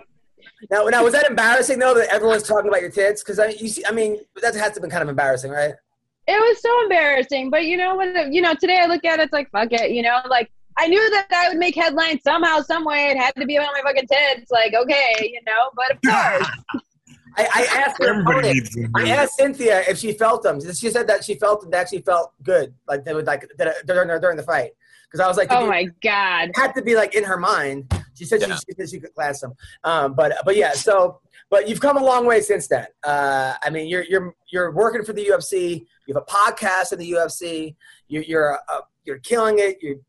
now, 0.71 0.85
now 0.85 1.05
was 1.05 1.13
that 1.13 1.27
embarrassing 1.29 1.79
though 1.79 1.93
that 1.93 2.09
everyone's 2.09 2.45
talking 2.45 2.69
about 2.69 2.81
your 2.81 2.91
tits 2.91 3.23
because 3.23 3.39
I, 3.39 3.49
you 3.49 3.69
see, 3.69 3.85
I 3.87 3.91
mean 3.93 4.17
that 4.41 4.55
has 4.55 4.55
to 4.55 4.61
have 4.77 4.81
been 4.81 4.91
kind 4.91 5.03
of 5.03 5.11
embarrassing 5.11 5.51
right 5.51 5.75
It 6.29 6.39
was 6.39 6.61
so 6.61 6.83
embarrassing. 6.83 7.49
But 7.51 7.65
you 7.65 7.77
know 7.79 7.95
what? 7.97 8.33
You 8.33 8.43
know, 8.43 8.55
today 8.55 8.79
I 8.83 8.87
look 8.87 9.05
at 9.05 9.19
it, 9.19 9.25
it's 9.25 9.33
like, 9.33 9.51
fuck 9.51 9.73
it. 9.73 9.91
You 9.93 10.03
know, 10.03 10.19
like, 10.29 10.51
I 10.77 10.87
knew 10.87 11.11
that 11.11 11.27
I 11.33 11.49
would 11.49 11.59
make 11.59 11.75
headlines 11.75 12.23
somehow, 12.23 12.61
some 12.61 12.85
way. 12.85 13.07
It 13.07 13.17
had 13.17 13.35
to 13.37 13.47
be 13.47 13.57
about 13.57 13.73
my 13.73 13.81
fucking 13.83 14.07
tits. 14.09 14.51
Like, 14.51 14.75
okay, 14.75 15.15
you 15.21 15.41
know, 15.47 15.71
but 15.75 15.93
of 15.93 15.99
course. 16.03 16.83
I, 17.37 17.45
I 17.55 17.79
asked 17.81 18.03
her 18.03 18.09
Everybody 18.11 18.59
opponent, 18.59 18.73
them. 18.73 18.93
I 18.97 19.09
asked 19.11 19.37
Cynthia 19.37 19.83
if 19.89 19.99
she 19.99 20.13
felt 20.13 20.43
them. 20.43 20.61
She 20.61 20.91
said 20.91 21.07
that 21.07 21.25
she 21.25 21.35
felt 21.37 21.61
them. 21.61 21.71
They 21.71 21.79
actually 21.79 22.01
felt 22.03 22.33
good, 22.43 22.75
like 22.89 23.05
they 23.05 23.15
would 23.15 23.27
like 23.27 23.49
during 23.87 24.21
during 24.21 24.37
the 24.37 24.43
fight. 24.43 24.73
Because 25.05 25.21
I 25.21 25.29
was 25.29 25.37
like, 25.37 25.49
oh 25.53 25.65
it 25.65 25.69
my 25.69 25.87
God. 26.03 26.51
had 26.57 26.75
to 26.75 26.83
be 26.83 26.95
like 26.97 27.15
in 27.15 27.25
her 27.25 27.37
mind. 27.39 27.93
She 28.15 28.25
said 28.25 28.41
Yeah. 28.41 28.57
she, 28.57 28.61
she 28.69 28.75
said 28.77 28.91
she 28.91 29.01
could 29.01 29.15
class 29.15 29.41
them. 29.41 29.55
Um, 29.85 30.15
but 30.15 30.37
but 30.45 30.57
yeah, 30.57 30.73
so 30.73 31.21
but 31.49 31.69
you've 31.69 31.81
come 31.81 31.97
a 31.97 32.05
long 32.05 32.27
way 32.27 32.41
since 32.41 32.67
then. 32.67 32.87
Uh, 33.05 33.55
I 33.63 33.71
mean, 33.71 33.89
you're 33.89 34.05
you're 34.05 34.35
you're 34.51 34.73
working 34.73 35.05
for 35.05 35.13
the 35.13 35.25
UFC. 35.25 35.87
You 36.09 36.15
have 36.15 36.23
a 36.23 36.27
podcast 36.27 36.93
in 36.93 36.99
the 36.99 37.13
UFC. 37.13 37.77
You're 38.09 38.23
you're 38.23 38.59
uh, 38.73 38.81
you're 39.05 39.19
killing 39.19 39.57
it. 39.59 39.77
You 39.83 40.03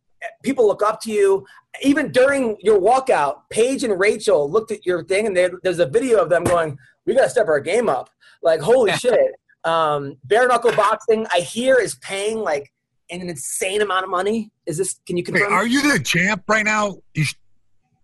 people 0.43 0.65
look 0.65 0.81
up 0.81 1.01
to 1.01 1.11
you. 1.11 1.45
Even 1.83 2.11
during 2.11 2.57
your 2.61 2.79
walkout, 2.79 3.41
Paige 3.49 3.83
and 3.83 3.99
Rachel 3.99 4.49
looked 4.49 4.71
at 4.71 4.85
your 4.85 5.03
thing, 5.03 5.27
and 5.27 5.35
they, 5.35 5.49
there's 5.61 5.79
a 5.79 5.85
video 5.85 6.19
of 6.19 6.29
them 6.29 6.45
going, 6.45 6.77
"We 7.05 7.13
got 7.13 7.23
to 7.23 7.29
step 7.29 7.47
our 7.47 7.59
game 7.59 7.89
up." 7.89 8.09
Like 8.41 8.61
holy 8.61 8.91
shit. 8.93 9.35
Um, 9.65 10.15
bare 10.23 10.47
knuckle 10.47 10.71
boxing, 10.71 11.27
I 11.33 11.41
hear, 11.41 11.75
is 11.75 11.95
paying 11.95 12.39
like 12.39 12.71
an 13.09 13.27
insane 13.29 13.81
amount 13.81 14.05
of 14.05 14.09
money. 14.09 14.51
Is 14.65 14.77
this? 14.77 15.01
Can 15.05 15.17
you 15.17 15.23
Wait, 15.27 15.33
confirm? 15.41 15.51
are 15.51 15.67
you 15.67 15.91
the 15.91 15.99
champ 16.01 16.43
right 16.47 16.63
now? 16.63 16.95
You 17.13 17.25
sh- 17.25 17.35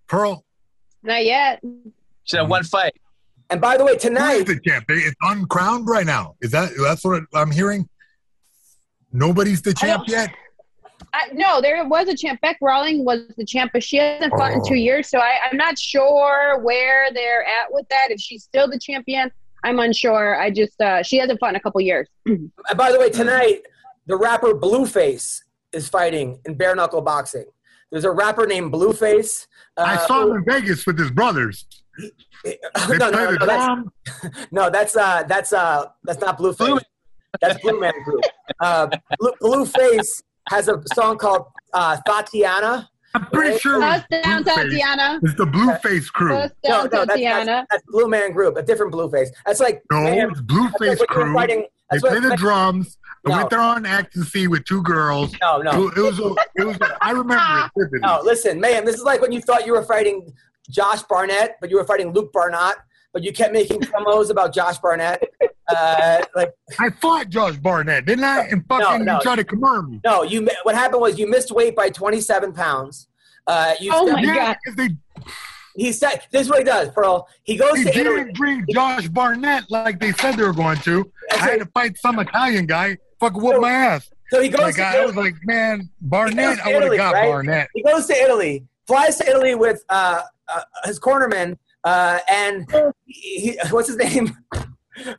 Pearl? 0.07 0.43
Not 1.01 1.23
yet. 1.23 1.63
She 2.25 2.35
had 2.35 2.49
one 2.49 2.65
fight. 2.65 2.93
And 3.49 3.61
by 3.61 3.77
the 3.77 3.83
way, 3.85 3.91
Who 3.91 3.97
is 3.97 4.03
tonight, 4.03 4.43
the 4.47 4.59
champ? 4.59 4.85
It's 4.89 5.15
uncrowned 5.21 5.87
right 5.87 6.05
now. 6.05 6.35
Is 6.41 6.51
that 6.51 6.71
that's 6.81 7.03
what 7.03 7.23
I'm 7.33 7.51
hearing? 7.51 7.87
Nobody's 9.11 9.61
the 9.61 9.73
champ 9.73 10.03
yet. 10.07 10.29
I, 11.13 11.29
no, 11.33 11.61
there 11.61 11.85
was 11.87 12.07
a 12.09 12.15
champ. 12.15 12.41
Beck 12.41 12.57
Rawling 12.61 13.03
was 13.03 13.21
the 13.37 13.45
champ, 13.45 13.71
but 13.73 13.83
she 13.83 13.97
hasn't 13.97 14.31
fought 14.33 14.51
in 14.51 14.59
Oh. 14.61 14.67
two 14.67 14.75
years. 14.75 15.09
So 15.09 15.19
I, 15.19 15.37
I'm 15.49 15.57
not 15.57 15.77
sure 15.79 16.59
where 16.59 17.11
they're 17.13 17.43
at 17.43 17.71
with 17.71 17.87
that. 17.89 18.07
If 18.11 18.19
she's 18.19 18.43
still 18.43 18.69
the 18.69 18.79
champion, 18.79 19.31
I'm 19.63 19.79
unsure. 19.79 20.39
I 20.39 20.49
just 20.51 20.79
uh, 20.81 21.03
she 21.03 21.17
hasn't 21.17 21.39
fought 21.39 21.49
in 21.49 21.55
a 21.55 21.59
couple 21.61 21.79
years. 21.81 22.07
and 22.25 22.51
by 22.75 22.91
the 22.91 22.99
way, 22.99 23.09
tonight 23.09 23.61
the 24.07 24.17
rapper 24.17 24.53
Blueface 24.53 25.41
is 25.71 25.87
fighting 25.87 26.39
in 26.45 26.55
bare 26.55 26.75
knuckle 26.75 27.01
boxing. 27.01 27.45
There's 27.91 28.05
a 28.05 28.11
rapper 28.11 28.45
named 28.45 28.73
Blueface. 28.73 29.47
Uh, 29.77 29.83
I 29.87 29.97
saw 30.07 30.27
him 30.27 30.37
in 30.37 30.45
Vegas 30.45 30.85
with 30.85 30.97
his 30.99 31.11
brothers. 31.11 31.65
They 32.43 32.57
no, 32.97 33.09
no, 33.09 33.09
no, 33.09 33.31
no, 33.31 33.45
that's, 33.45 34.47
no, 34.51 34.69
that's 34.69 34.95
uh, 34.95 35.23
that's 35.27 35.53
uh, 35.53 35.85
that's 36.03 36.19
not 36.19 36.37
Blueface. 36.37 36.81
That's 37.41 37.59
Blue 37.61 37.79
Man 37.79 37.93
Group. 38.03 38.23
Uh, 38.59 38.87
Blue, 39.19 39.33
Blueface 39.41 40.23
has 40.49 40.67
a 40.67 40.81
song 40.93 41.17
called 41.17 41.47
uh, 41.73 41.97
Thotiana. 42.07 42.87
I'm 43.13 43.25
pretty 43.27 43.57
sure 43.59 43.75
it 43.75 43.79
was 43.79 44.01
Bust 44.09 44.23
down, 44.23 44.43
Blueface. 44.43 44.79
Thotiana. 44.79 45.19
It's 45.23 45.35
the 45.35 45.45
Blueface 45.45 46.07
crew. 46.11 46.29
Bust 46.35 46.53
No, 46.65 46.69
down, 46.69 46.83
no, 46.91 47.05
that's, 47.05 47.19
Thotiana. 47.19 47.45
that's, 47.45 47.67
that's 47.71 47.83
Blue 47.87 48.07
Man 48.07 48.31
Group, 48.33 48.57
a 48.57 48.61
different 48.61 48.93
Blueface. 48.93 49.29
That's 49.45 49.59
like 49.59 49.81
No, 49.91 50.01
man, 50.01 50.29
it's 50.29 50.39
that's 50.39 50.41
Blueface 50.41 50.79
like 50.79 50.81
when 50.81 50.89
you 50.89 50.99
were 50.99 51.05
crew. 51.07 51.33
fighting. 51.33 51.65
They 51.91 51.99
play 51.99 52.19
what, 52.19 52.29
the 52.29 52.35
drums. 52.35 52.97
I 53.25 53.29
No. 53.29 53.37
went 53.37 53.49
there 53.51 53.59
on 53.59 53.85
ecstasy 53.85 54.47
with 54.47 54.65
two 54.65 54.81
girls. 54.83 55.33
no, 55.41 55.57
no. 55.61 55.87
It 55.89 55.97
was. 55.97 56.19
A, 56.19 56.35
it 56.55 56.65
was. 56.65 56.77
A, 56.81 56.97
I 57.01 57.11
remember 57.11 57.35
it 57.65 57.71
vividly. 57.77 57.99
No, 58.01 58.21
listen, 58.23 58.59
man, 58.59 58.85
this 58.85 58.95
is 58.95 59.03
like 59.03 59.21
when 59.21 59.31
you 59.31 59.41
thought 59.41 59.65
you 59.65 59.73
were 59.73 59.83
fighting 59.83 60.31
Josh 60.69 61.03
Barnett, 61.03 61.57
but 61.61 61.69
you 61.69 61.77
were 61.77 61.85
fighting 61.85 62.13
Luke 62.13 62.31
Barnett, 62.33 62.75
but 63.13 63.23
you 63.23 63.31
kept 63.31 63.53
making 63.53 63.81
promos 63.81 64.29
about 64.29 64.53
Josh 64.53 64.77
Barnett. 64.79 65.23
Uh, 65.67 66.23
like, 66.35 66.53
I 66.79 66.89
fought 66.91 67.29
Josh 67.29 67.55
Barnett, 67.57 68.05
didn't 68.05 68.23
I? 68.23 68.45
And 68.47 68.63
fucking 68.67 69.05
no. 69.05 69.15
you 69.15 69.21
tried 69.21 69.37
to 69.37 69.43
command 69.43 69.89
me. 69.89 70.01
no, 70.05 70.21
you. 70.23 70.47
What 70.63 70.75
happened 70.75 71.01
was 71.01 71.17
you 71.17 71.27
missed 71.27 71.51
weight 71.51 71.75
by 71.75 71.89
27 71.89 72.53
pounds. 72.53 73.07
Uh, 73.47 73.73
you 73.79 73.91
Oh 73.93 74.11
my 74.11 74.21
yeah, 74.21 74.55
they. 74.77 74.89
he 75.75 75.91
said 75.91 76.21
this 76.31 76.43
is 76.43 76.49
what 76.49 76.59
he 76.59 76.63
does, 76.65 76.89
Pearl. 76.89 77.27
He 77.43 77.55
goes 77.55 77.77
He 77.77 77.83
to 77.85 77.91
didn't 77.91 78.35
bring 78.35 78.65
Josh 78.71 79.07
Barnett 79.07 79.69
like 79.71 79.99
they 79.99 80.11
said 80.13 80.33
they 80.35 80.43
were 80.43 80.53
going 80.53 80.77
to. 80.79 81.11
I 81.31 81.37
had 81.37 81.59
to 81.59 81.65
fight 81.67 81.97
some 81.97 82.19
Italian 82.19 82.65
guy. 82.65 82.97
Fuck 83.19 83.35
whoop 83.35 83.59
my 83.61 83.71
ass. 83.71 84.09
So 84.29 84.41
he 84.41 84.49
goes 84.49 84.61
Like 84.61 84.75
to 84.75 84.83
I 84.85 85.05
was 85.05 85.15
like, 85.15 85.35
man, 85.45 85.89
Barnett, 86.01 86.59
I 86.59 86.73
would 86.73 86.83
have 86.83 86.97
got 86.97 87.13
right? 87.13 87.27
Barnett. 87.27 87.69
He 87.73 87.83
goes 87.83 88.07
to 88.07 88.13
Italy, 88.13 88.65
flies 88.87 89.17
to 89.17 89.29
Italy 89.29 89.53
with 89.55 89.83
uh, 89.89 90.21
uh, 90.47 90.61
his 90.85 90.99
cornerman, 90.99 91.57
uh, 91.83 92.19
and 92.29 92.65
he, 93.05 93.51
he, 93.51 93.57
what's 93.71 93.87
his 93.87 93.97
name? 93.97 94.35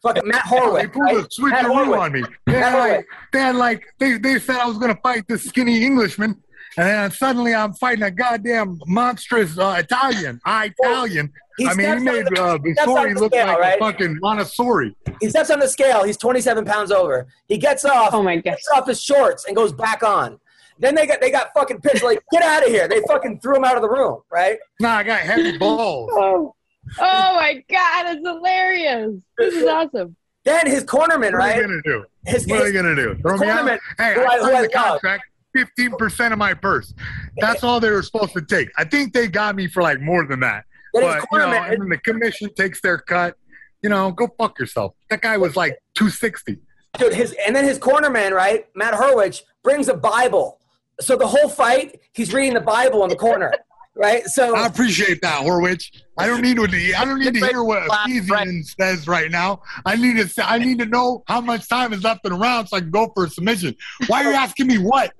Fucking 0.02 0.26
Matt 0.26 0.44
They 0.50 0.56
Horwich. 0.56 0.92
pulled 0.92 1.04
Right? 1.04 1.16
a 1.16 1.18
Matt 1.18 1.30
switcheroo 1.66 1.98
on 2.00 2.12
me. 2.12 2.22
They 2.46 2.52
had 2.54 2.78
like, 2.78 3.06
they 3.32 3.38
had 3.40 3.56
like, 3.56 3.84
they, 3.98 4.16
they 4.16 4.38
said 4.38 4.56
I 4.56 4.66
was 4.66 4.78
gonna 4.78 4.98
fight 5.02 5.24
this 5.28 5.44
skinny 5.44 5.84
Englishman, 5.84 6.30
and 6.78 6.86
then 6.88 7.10
suddenly 7.10 7.54
I'm 7.54 7.74
fighting 7.74 8.02
a 8.04 8.10
goddamn 8.10 8.80
monstrous 8.86 9.58
uh, 9.58 9.76
Italian. 9.78 10.40
I 10.46 10.72
Italian. 10.78 11.30
He 11.58 11.66
I 11.66 11.74
mean, 11.74 11.78
he 11.78 11.84
steps 11.84 12.02
made 12.02 12.26
on 12.26 12.34
the- 12.34 12.42
uh, 12.42 12.58
he 12.64 12.72
steps 12.74 12.88
on 12.88 12.94
Visori 12.96 13.14
the 13.14 13.20
look 13.20 13.32
scale, 13.34 13.46
like 13.48 13.58
right? 13.58 13.76
a 13.76 13.78
fucking 13.78 14.18
Montessori. 14.20 14.96
He 15.20 15.28
steps 15.30 15.50
on 15.50 15.58
the 15.60 15.68
scale. 15.68 16.04
He's 16.04 16.16
27 16.18 16.64
pounds 16.64 16.90
over. 16.90 17.26
He 17.48 17.56
gets 17.58 17.84
off. 17.84 18.10
Oh 18.14 18.22
my 18.22 18.36
god. 18.36 18.52
Takes 18.52 18.68
off 18.74 18.86
his 18.86 19.02
shorts 19.02 19.44
and 19.46 19.54
goes 19.56 19.72
back 19.72 20.02
on. 20.02 20.38
Then 20.78 20.94
they 20.94 21.06
got 21.06 21.20
they 21.20 21.30
got 21.30 21.48
fucking 21.54 21.80
pissed. 21.80 22.02
Like, 22.04 22.20
get 22.32 22.42
out 22.42 22.62
of 22.64 22.68
here. 22.68 22.86
They 22.88 23.00
fucking 23.08 23.40
threw 23.40 23.56
him 23.56 23.64
out 23.64 23.76
of 23.76 23.82
the 23.82 23.88
room, 23.88 24.20
right? 24.30 24.58
Nah, 24.80 24.96
I 24.96 25.02
got 25.02 25.20
heavy 25.20 25.56
balls. 25.58 26.10
Oh. 26.12 26.54
oh 26.98 27.34
my 27.34 27.62
god, 27.70 28.06
it's 28.16 28.26
hilarious. 28.26 29.12
This 29.38 29.54
is 29.54 29.64
awesome. 29.66 30.16
Then 30.44 30.66
his 30.66 30.84
cornerman, 30.84 31.32
right? 31.32 31.32
What 31.32 31.34
are 31.34 31.38
right? 31.38 31.56
they 31.56 31.62
gonna 31.62 31.82
do? 31.84 32.04
His, 32.26 32.46
What 32.46 32.58
are 32.58 32.60
they 32.60 32.64
his, 32.66 32.72
gonna 32.74 32.94
do? 32.94 33.16
Throw 33.22 33.36
me 33.38 33.48
out? 33.48 33.64
cornerman, 33.66 33.78
Hey, 33.98 34.14
who 34.14 34.20
I- 34.20 34.24
I 34.24 34.38
who 34.38 34.44
I 34.44 34.52
signed 34.52 34.64
the 34.64 34.68
contract. 34.68 35.24
Fifteen 35.54 35.90
percent 35.96 36.32
of 36.32 36.38
my 36.38 36.52
purse. 36.54 36.92
That's 37.38 37.64
all 37.64 37.80
they 37.80 37.90
were 37.90 38.02
supposed 38.02 38.34
to 38.34 38.42
take. 38.42 38.68
I 38.76 38.84
think 38.84 39.12
they 39.14 39.26
got 39.26 39.56
me 39.56 39.66
for 39.68 39.82
like 39.82 40.00
more 40.00 40.26
than 40.26 40.40
that. 40.40 40.64
then 40.92 41.02
But 41.02 41.22
you 41.32 41.38
know, 41.38 41.46
cornerman, 41.46 41.72
and 41.72 41.82
then 41.82 41.88
the 41.88 41.98
commission 41.98 42.50
takes 42.54 42.80
their 42.82 42.98
cut. 42.98 43.36
You 43.82 43.88
know, 43.88 44.10
go 44.12 44.28
fuck 44.38 44.58
yourself. 44.58 44.92
That 45.10 45.22
guy 45.22 45.38
was 45.38 45.56
like 45.56 45.78
two 45.94 46.10
sixty. 46.10 46.58
dude, 46.98 47.14
his 47.14 47.34
and 47.46 47.56
then 47.56 47.64
his 47.64 47.78
cornerman, 47.78 48.32
right? 48.32 48.66
Matt 48.74 48.92
Horwich 48.94 49.42
brings 49.64 49.88
a 49.88 49.94
Bible. 49.94 50.60
So 51.00 51.16
the 51.16 51.26
whole 51.26 51.48
fight, 51.48 52.00
he's 52.14 52.32
reading 52.32 52.54
the 52.54 52.60
Bible 52.60 53.02
in 53.04 53.10
the 53.10 53.16
corner, 53.16 53.52
right? 53.96 54.24
So 54.26 54.56
I 54.56 54.66
appreciate 54.66 55.20
that, 55.22 55.42
Horwich. 55.42 55.90
I 56.18 56.26
don't 56.26 56.40
need 56.40 56.56
to. 56.56 56.94
I 56.94 57.04
don't 57.04 57.18
need 57.20 57.34
to 57.34 57.46
hear 57.46 57.62
what 57.62 57.82
Ephesians 58.06 58.74
says 58.80 59.06
right 59.06 59.30
now. 59.30 59.60
I 59.84 59.96
need 59.96 60.16
to. 60.26 60.48
I 60.50 60.58
need 60.58 60.78
to 60.78 60.86
know 60.86 61.22
how 61.28 61.42
much 61.42 61.68
time 61.68 61.92
is 61.92 62.02
left 62.02 62.24
in 62.24 62.32
the 62.32 62.38
round 62.38 62.70
so 62.70 62.78
I 62.78 62.80
can 62.80 62.90
go 62.90 63.10
for 63.14 63.26
a 63.26 63.28
submission. 63.30 63.74
Why 64.06 64.24
are 64.24 64.30
you 64.30 64.36
asking 64.36 64.66
me 64.68 64.78
what? 64.78 65.12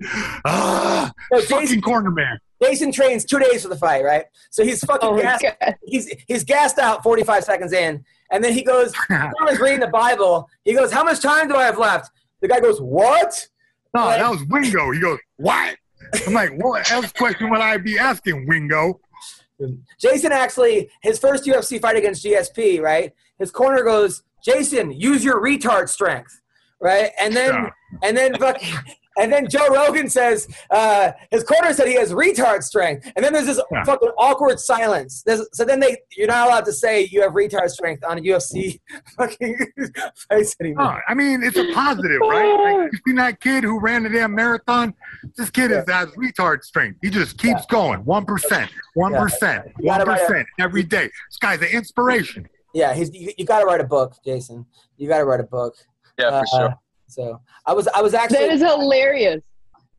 Ah, 0.45 1.11
So 1.33 1.41
fucking 1.41 1.81
corner 1.81 2.09
man. 2.11 2.39
Jason 2.63 2.91
trains 2.91 3.23
two 3.23 3.37
days 3.37 3.61
for 3.61 3.67
the 3.69 3.75
fight, 3.75 4.03
right? 4.03 4.25
So 4.49 4.63
he's 4.63 4.83
fucking 4.83 5.07
Oh 5.09 5.21
gassed. 5.21 5.43
god. 5.43 5.75
He's 5.85 6.11
he's 6.27 6.43
gassed 6.43 6.79
out 6.79 7.03
45 7.03 7.43
seconds 7.43 7.71
in, 7.73 8.03
and 8.31 8.43
then 8.43 8.53
he 8.53 8.63
goes. 8.63 8.91
Thomas 9.07 9.59
reading 9.59 9.81
the 9.81 9.87
Bible. 9.87 10.49
He 10.65 10.73
goes, 10.73 10.91
"How 10.91 11.03
much 11.03 11.19
time 11.21 11.47
do 11.47 11.55
I 11.55 11.65
have 11.65 11.77
left?" 11.77 12.09
The 12.41 12.47
guy 12.47 12.59
goes, 12.59 12.79
"What?" 12.81 13.47
No, 13.95 14.07
that 14.07 14.29
was 14.29 14.43
Wingo. 14.45 14.91
He 14.91 14.99
goes, 14.99 15.19
what? 15.37 15.75
I'm 16.27 16.33
like, 16.33 16.51
what 16.57 16.89
else 16.91 17.11
question 17.11 17.49
would 17.49 17.59
I 17.61 17.77
be 17.77 17.97
asking, 17.97 18.47
Wingo? 18.47 18.99
Jason 19.99 20.31
actually, 20.31 20.89
his 21.01 21.17
first 21.19 21.45
UFC 21.45 21.81
fight 21.81 21.95
against 21.95 22.23
GSP, 22.23 22.79
right? 22.81 23.13
His 23.39 23.49
corner 23.51 23.83
goes, 23.83 24.23
Jason, 24.43 24.91
use 24.91 25.23
your 25.23 25.41
retard 25.41 25.89
strength, 25.89 26.39
right? 26.79 27.11
And 27.19 27.35
then, 27.35 27.53
Yeah. 27.53 27.69
and 28.03 28.15
then, 28.15 28.35
fucking, 28.35 28.73
and 29.19 29.31
then 29.31 29.47
Joe 29.49 29.67
Rogan 29.69 30.09
says, 30.09 30.47
uh, 30.71 31.11
his 31.31 31.43
corner 31.43 31.73
said 31.73 31.87
he 31.87 31.95
has 31.95 32.13
retard 32.13 32.63
strength, 32.63 33.11
and 33.15 33.23
then 33.25 33.33
there's 33.33 33.45
this 33.47 33.61
Yeah. 33.71 33.83
fucking 33.83 34.09
awkward 34.17 34.59
silence. 34.59 35.23
There's, 35.25 35.47
so 35.53 35.65
then 35.65 35.79
they, 35.79 35.97
you're 36.15 36.27
not 36.27 36.47
allowed 36.47 36.65
to 36.65 36.73
say 36.73 37.05
you 37.11 37.21
have 37.21 37.33
retard 37.33 37.69
strength 37.69 38.03
on 38.03 38.17
a 38.17 38.21
UFC 38.21 38.79
fucking 39.17 39.57
fights 40.29 40.55
anymore. 40.61 40.83
No, 40.85 40.97
I 41.07 41.13
mean, 41.13 41.43
it's 41.43 41.57
a 41.57 41.71
positive, 41.73 42.19
right? 42.21 42.81
Like, 42.83 42.91
you 42.91 42.99
seen 43.07 43.15
that 43.17 43.39
kid 43.41 43.63
who 43.63 43.79
ran 43.79 44.03
the 44.03 44.09
damn 44.09 44.33
marathon? 44.35 44.93
This 45.35 45.49
kid 45.49 45.71
is 45.71 45.83
has 45.87 46.09
retard 46.11 46.63
strength. 46.63 46.99
He 47.01 47.09
just 47.09 47.37
keeps 47.37 47.65
going. 47.67 48.03
1%, 48.03 48.69
1%, 48.97 49.71
You 49.79 49.85
gotta 49.85 50.05
write 50.05 50.21
1% 50.29 50.45
every 50.59 50.83
day. 50.83 51.05
This 51.05 51.37
guy's 51.39 51.61
an 51.61 51.67
inspiration. 51.69 52.47
Yeah, 52.73 52.93
he's 52.93 53.13
you, 53.13 53.31
you 53.37 53.45
got 53.45 53.59
to 53.61 53.65
write 53.65 53.81
a 53.81 53.85
book, 53.85 54.13
Jason. 54.23 54.65
You 54.97 55.07
got 55.07 55.19
to 55.19 55.25
write 55.25 55.39
a 55.39 55.43
book. 55.43 55.75
Yeah, 56.19 56.29
for 56.29 56.35
Uh, 56.35 56.45
sure. 56.59 56.75
So 57.07 57.41
I 57.65 57.73
was, 57.73 57.87
I 57.87 58.01
was 58.01 58.13
actually. 58.13 58.39
That 58.39 58.51
is 58.53 58.61
hilarious. 58.61 59.41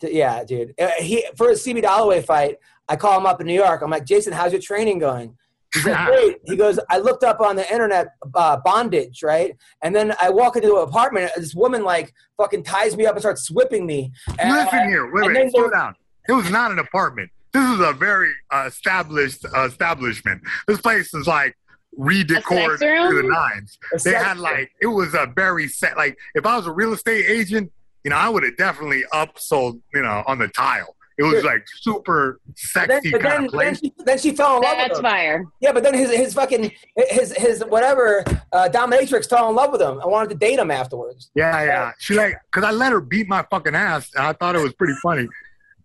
D- 0.01 0.17
Yeah, 0.19 0.45
dude. 0.45 0.75
Uh, 0.81 0.91
he 0.99 1.25
for 1.37 1.49
his 1.51 1.65
CB 1.65 1.83
Dollaway 1.83 2.25
fight, 2.25 2.57
I 2.89 2.97
call 2.97 3.19
him 3.19 3.27
up 3.27 3.41
in 3.41 3.47
New 3.47 3.55
York. 3.55 3.83
I'm 3.83 3.91
like, 3.91 4.05
Jason, 4.05 4.33
how's 4.33 4.53
your 4.53 4.61
training 4.63 4.99
going? 4.99 5.37
He's 5.75 5.85
like, 5.87 6.07
great. 6.07 6.37
He 6.45 6.57
goes, 6.57 6.79
I 6.89 6.99
looked 6.99 7.25
up 7.25 7.41
on 7.41 7.57
the 7.57 7.71
internet 7.73 8.09
uh, 8.35 8.59
bondage, 8.65 9.23
right? 9.23 9.57
And 9.83 9.95
then 9.95 10.15
I 10.23 10.31
walk 10.31 10.57
into 10.57 10.77
an 10.77 10.83
apartment. 10.89 11.31
and 11.35 11.45
This 11.45 11.55
woman 11.55 11.83
like 11.83 12.15
fucking 12.37 12.63
ties 12.65 12.97
me 12.97 13.07
up 13.07 13.15
and 13.15 13.21
starts 13.21 13.51
whipping 13.51 13.85
me. 13.87 14.13
And, 14.39 14.53
Listen 14.53 14.89
here. 14.89 15.13
Wait, 15.13 15.27
and 15.27 15.35
wait. 15.35 15.51
Slow 15.51 15.69
down. 15.71 15.95
It 16.29 16.33
was 16.33 16.51
not 16.51 16.71
an 16.71 16.79
apartment. 16.79 17.31
This 17.53 17.69
is 17.71 17.81
a 17.81 17.93
very 17.95 18.31
uh, 18.51 18.65
established 18.69 19.45
uh, 19.57 19.63
establishment. 19.65 20.43
This 20.69 20.81
place 20.81 21.13
is 21.15 21.27
like 21.27 21.57
redecored 21.97 22.79
to 22.81 22.85
the 22.87 23.23
nines. 23.29 23.79
A 23.95 23.99
They 23.99 24.15
had 24.15 24.39
like 24.39 24.71
it 24.81 24.87
was 24.87 25.15
a 25.15 25.27
very 25.35 25.69
set. 25.69 25.97
Like 25.97 26.17
if 26.35 26.47
I 26.47 26.57
was 26.57 26.67
a 26.67 26.73
real 26.73 26.93
estate 26.93 27.27
agent, 27.29 27.71
you 28.05 28.11
know, 28.11 28.17
I 28.17 28.29
would 28.29 28.43
have 28.45 28.57
definitely 28.57 29.05
upsold. 29.13 29.81
You 29.95 30.03
know, 30.03 30.23
on 30.27 30.39
the 30.39 30.49
tile. 30.49 30.95
It 31.19 31.25
was 31.25 31.43
like 31.43 31.67
super 31.81 32.39
But 32.47 32.87
then, 32.87 32.89
sexy 33.03 33.11
but 33.11 33.21
kind 33.23 33.33
then, 33.33 33.45
of 33.47 33.53
then, 33.53 33.75
she, 33.75 33.93
then 34.07 34.19
she 34.19 34.31
fell 34.37 34.59
in 34.59 34.63
love 34.63 34.77
That's 34.77 34.91
with 34.91 34.99
him. 34.99 35.03
fire. 35.03 35.45
Yeah, 35.61 35.73
but 35.73 35.83
then 35.83 35.95
his 35.95 36.13
his 36.13 36.33
fucking 36.33 36.71
his 36.97 37.37
his 37.37 37.65
whatever 37.65 38.23
uh, 38.53 38.69
dominatrix 38.73 39.29
fell 39.29 39.49
in 39.51 39.57
love 39.57 39.73
with 39.73 39.83
him. 39.83 40.01
I 40.01 40.07
wanted 40.07 40.29
to 40.29 40.37
date 40.37 40.61
him 40.61 40.71
afterwards. 40.71 41.33
Yeah, 41.35 41.65
yeah. 41.65 41.93
She 41.99 42.15
like, 42.15 42.37
cause 42.53 42.63
I 42.63 42.71
let 42.71 42.93
her 42.93 43.01
beat 43.01 43.27
my 43.27 43.45
fucking 43.51 43.75
ass, 43.75 44.13
and 44.15 44.25
I 44.29 44.33
thought 44.33 44.55
it 44.55 44.63
was 44.63 44.75
pretty 44.75 44.95
funny. 45.03 45.27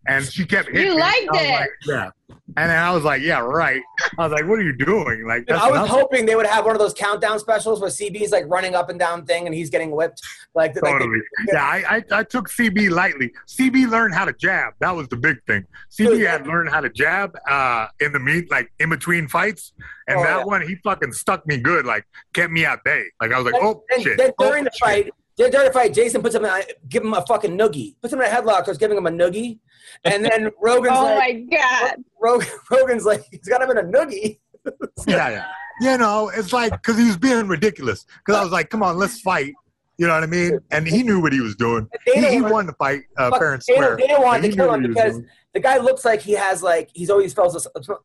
And 0.05 0.25
she 0.25 0.45
kept 0.45 0.67
hitting 0.69 0.85
You 0.87 0.95
me. 0.95 0.99
liked 1.01 1.29
I 1.33 1.39
it. 1.41 1.51
Like, 1.59 1.69
yeah. 1.85 2.09
And 2.57 2.69
then 2.69 2.77
I 2.77 2.91
was 2.91 3.03
like, 3.03 3.21
yeah, 3.21 3.39
right. 3.39 3.81
I 4.17 4.23
was 4.27 4.31
like, 4.33 4.45
what 4.47 4.59
are 4.59 4.63
you 4.63 4.75
doing? 4.75 5.25
Like, 5.25 5.45
Dude, 5.45 5.55
that's 5.55 5.63
I 5.63 5.69
was 5.69 5.77
enough. 5.79 5.89
hoping 5.89 6.25
they 6.25 6.35
would 6.35 6.45
have 6.45 6.65
one 6.65 6.75
of 6.75 6.79
those 6.79 6.93
countdown 6.93 7.39
specials 7.39 7.79
where 7.79 7.89
CB's 7.89 8.31
like 8.31 8.43
running 8.47 8.75
up 8.75 8.89
and 8.89 8.99
down 8.99 9.25
thing 9.25 9.45
and 9.45 9.55
he's 9.55 9.69
getting 9.69 9.91
whipped. 9.91 10.21
Like, 10.53 10.75
like 10.81 10.91
Totally. 10.93 11.19
Yeah, 11.47 11.63
I, 11.63 11.83
I, 12.11 12.19
I 12.19 12.23
took 12.23 12.49
CB 12.49 12.89
lightly. 12.89 13.31
CB 13.47 13.89
learned 13.89 14.13
how 14.13 14.25
to 14.25 14.33
jab. 14.33 14.73
That 14.81 14.93
was 14.95 15.07
the 15.07 15.15
big 15.15 15.37
thing. 15.47 15.65
CB 15.91 16.27
had 16.27 16.45
learned 16.45 16.69
how 16.69 16.81
to 16.81 16.89
jab 16.89 17.37
uh, 17.49 17.87
in 18.01 18.11
the 18.11 18.19
meet, 18.19 18.51
like 18.51 18.71
in 18.79 18.89
between 18.89 19.27
fights. 19.29 19.71
And 20.07 20.19
Oh, 20.19 20.23
that 20.23 20.39
yeah. 20.39 20.43
one, 20.43 20.67
he 20.67 20.75
fucking 20.83 21.13
stuck 21.13 21.47
me 21.47 21.57
good. 21.57 21.85
Like, 21.85 22.05
kept 22.33 22.51
me 22.51 22.65
at 22.65 22.83
bay. 22.83 23.05
Like, 23.21 23.31
I 23.31 23.37
was 23.39 23.45
like, 23.51 23.61
oh, 23.63 23.83
then, 23.89 24.01
shit. 24.01 24.17
then 24.17 24.31
oh, 24.37 24.47
during 24.49 24.65
the 24.65 24.71
fight, 24.79 25.05
then 25.05 25.11
during 25.37 25.51
the 25.67 25.73
fight, 25.73 25.93
Jason 25.93 26.21
puts 26.21 26.35
him, 26.35 26.45
in, 26.45 26.51
a- 26.51 26.63
give 26.89 27.03
him 27.03 27.13
a 27.13 27.25
fucking 27.25 27.57
noogie, 27.57 27.95
puts 28.01 28.13
him 28.13 28.21
in 28.21 28.27
a 28.27 28.29
headlock, 28.29 28.63
starts 28.63 28.77
giving 28.77 28.97
him 28.97 29.05
a 29.07 29.11
noogie, 29.11 29.59
and 30.05 30.23
then 30.23 30.51
Rogan's 30.61 30.97
Oh 30.97 31.03
like, 31.03 31.17
my 31.49 31.57
god. 31.57 31.95
Rog- 32.21 32.45
Rogan's 32.71 33.05
like, 33.05 33.23
he's 33.31 33.47
got 33.47 33.61
him 33.61 33.71
in 33.71 33.77
a 33.77 33.83
noogie. 33.83 34.39
yeah, 35.07 35.29
yeah. 35.29 35.45
You 35.81 35.97
know, 35.97 36.29
it's 36.33 36.53
like 36.53 36.71
because 36.71 36.97
he 36.97 37.05
was 37.05 37.17
being 37.17 37.47
ridiculous. 37.47 38.05
Because 38.19 38.39
I 38.39 38.43
was 38.43 38.51
like, 38.53 38.69
"Come 38.69 38.83
on, 38.83 38.97
let's 38.97 39.19
fight." 39.21 39.53
You 39.97 40.07
know 40.07 40.13
what 40.13 40.23
I 40.23 40.27
mean? 40.27 40.59
And 40.71 40.87
he 40.87 41.01
knew 41.03 41.19
what 41.21 41.33
he 41.33 41.39
was 41.41 41.55
doing. 41.55 41.87
He, 42.05 42.13
Dana 42.13 42.29
he 42.29 42.41
wanted- 42.41 42.53
won 42.53 42.65
the 42.67 42.73
fight, 42.73 43.01
uh, 43.17 43.29
fuck, 43.31 43.39
fair 43.39 43.53
and 43.53 43.63
Dana, 43.63 43.77
square. 43.83 43.97
Dana 43.97 44.21
wanted 44.21 44.41
But 44.41 44.45
he 44.45 44.49
to 44.51 44.55
kill 44.55 44.65
him 44.65 44.81
what 44.81 44.81
he 44.81 44.87
was 44.87 44.95
because 45.17 45.21
the 45.53 45.59
guy 45.59 45.77
looks 45.77 46.05
like 46.05 46.21
he 46.21 46.33
has 46.33 46.61
like 46.63 46.89
he's 46.93 47.09
always 47.09 47.33
felt 47.33 47.55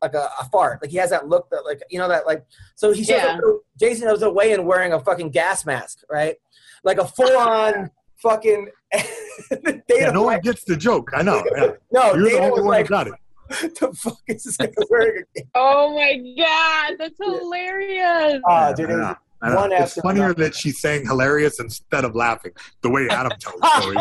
like 0.02 0.14
a, 0.14 0.28
a 0.40 0.44
fart, 0.50 0.80
like 0.82 0.90
he 0.90 0.96
has 0.96 1.10
that 1.10 1.28
look 1.28 1.48
that 1.50 1.64
like 1.66 1.82
you 1.90 1.98
know 1.98 2.09
that 2.09 2.26
like 2.26 2.44
so 2.74 2.90
he 2.92 3.05
shows 3.05 3.22
Yeah. 3.22 3.38
up, 3.44 3.60
Jason 3.78 4.09
goes 4.09 4.22
away 4.22 4.52
and 4.52 4.66
wearing 4.66 4.92
a 4.94 5.00
fucking 5.00 5.30
gas 5.30 5.64
mask, 5.66 6.00
right? 6.10 6.36
Like 6.84 6.98
a 6.98 7.06
full 7.06 7.36
on 7.36 7.90
fucking. 8.22 8.68
Dana 9.50 9.82
Yeah, 9.88 10.10
no 10.10 10.22
one 10.22 10.40
gets 10.40 10.64
the 10.64 10.76
joke. 10.76 11.10
I 11.14 11.22
know. 11.22 11.42
Yeah. 11.56 11.70
no, 11.92 12.14
You're 12.14 12.30
the 12.30 12.38
only 12.38 12.62
one 12.62 12.70
like, 12.70 12.86
who 12.86 12.90
got 12.90 13.06
it. 13.09 13.14
the 13.80 13.92
fuck 13.94 14.18
is 14.26 14.44
this 14.44 14.56
guy 14.59 14.68
wearing? 14.90 15.24
Oh 15.55 15.94
my 15.94 16.16
god. 16.36 16.96
That's 16.98 17.18
hilarious. 17.18 18.40
oh, 18.48 18.74
dude, 18.74 18.90
it 18.90 18.92
I 18.92 18.96
was 18.96 19.02
know. 19.06 19.16
I 19.40 19.48
know. 19.50 19.56
one 19.56 19.72
It's 19.72 19.82
after 19.82 20.00
funnier 20.02 20.24
another. 20.24 20.44
that 20.44 20.55
she's 20.55 20.80
saying 20.80 21.06
hilarious 21.06 21.60
instead 21.60 22.05
of 22.05 22.14
laughing. 22.14 22.52
The 22.82 22.90
way 22.90 23.09
Adam 23.09 23.32
tells 23.40 23.60
the 23.60 23.80
story. 23.80 23.96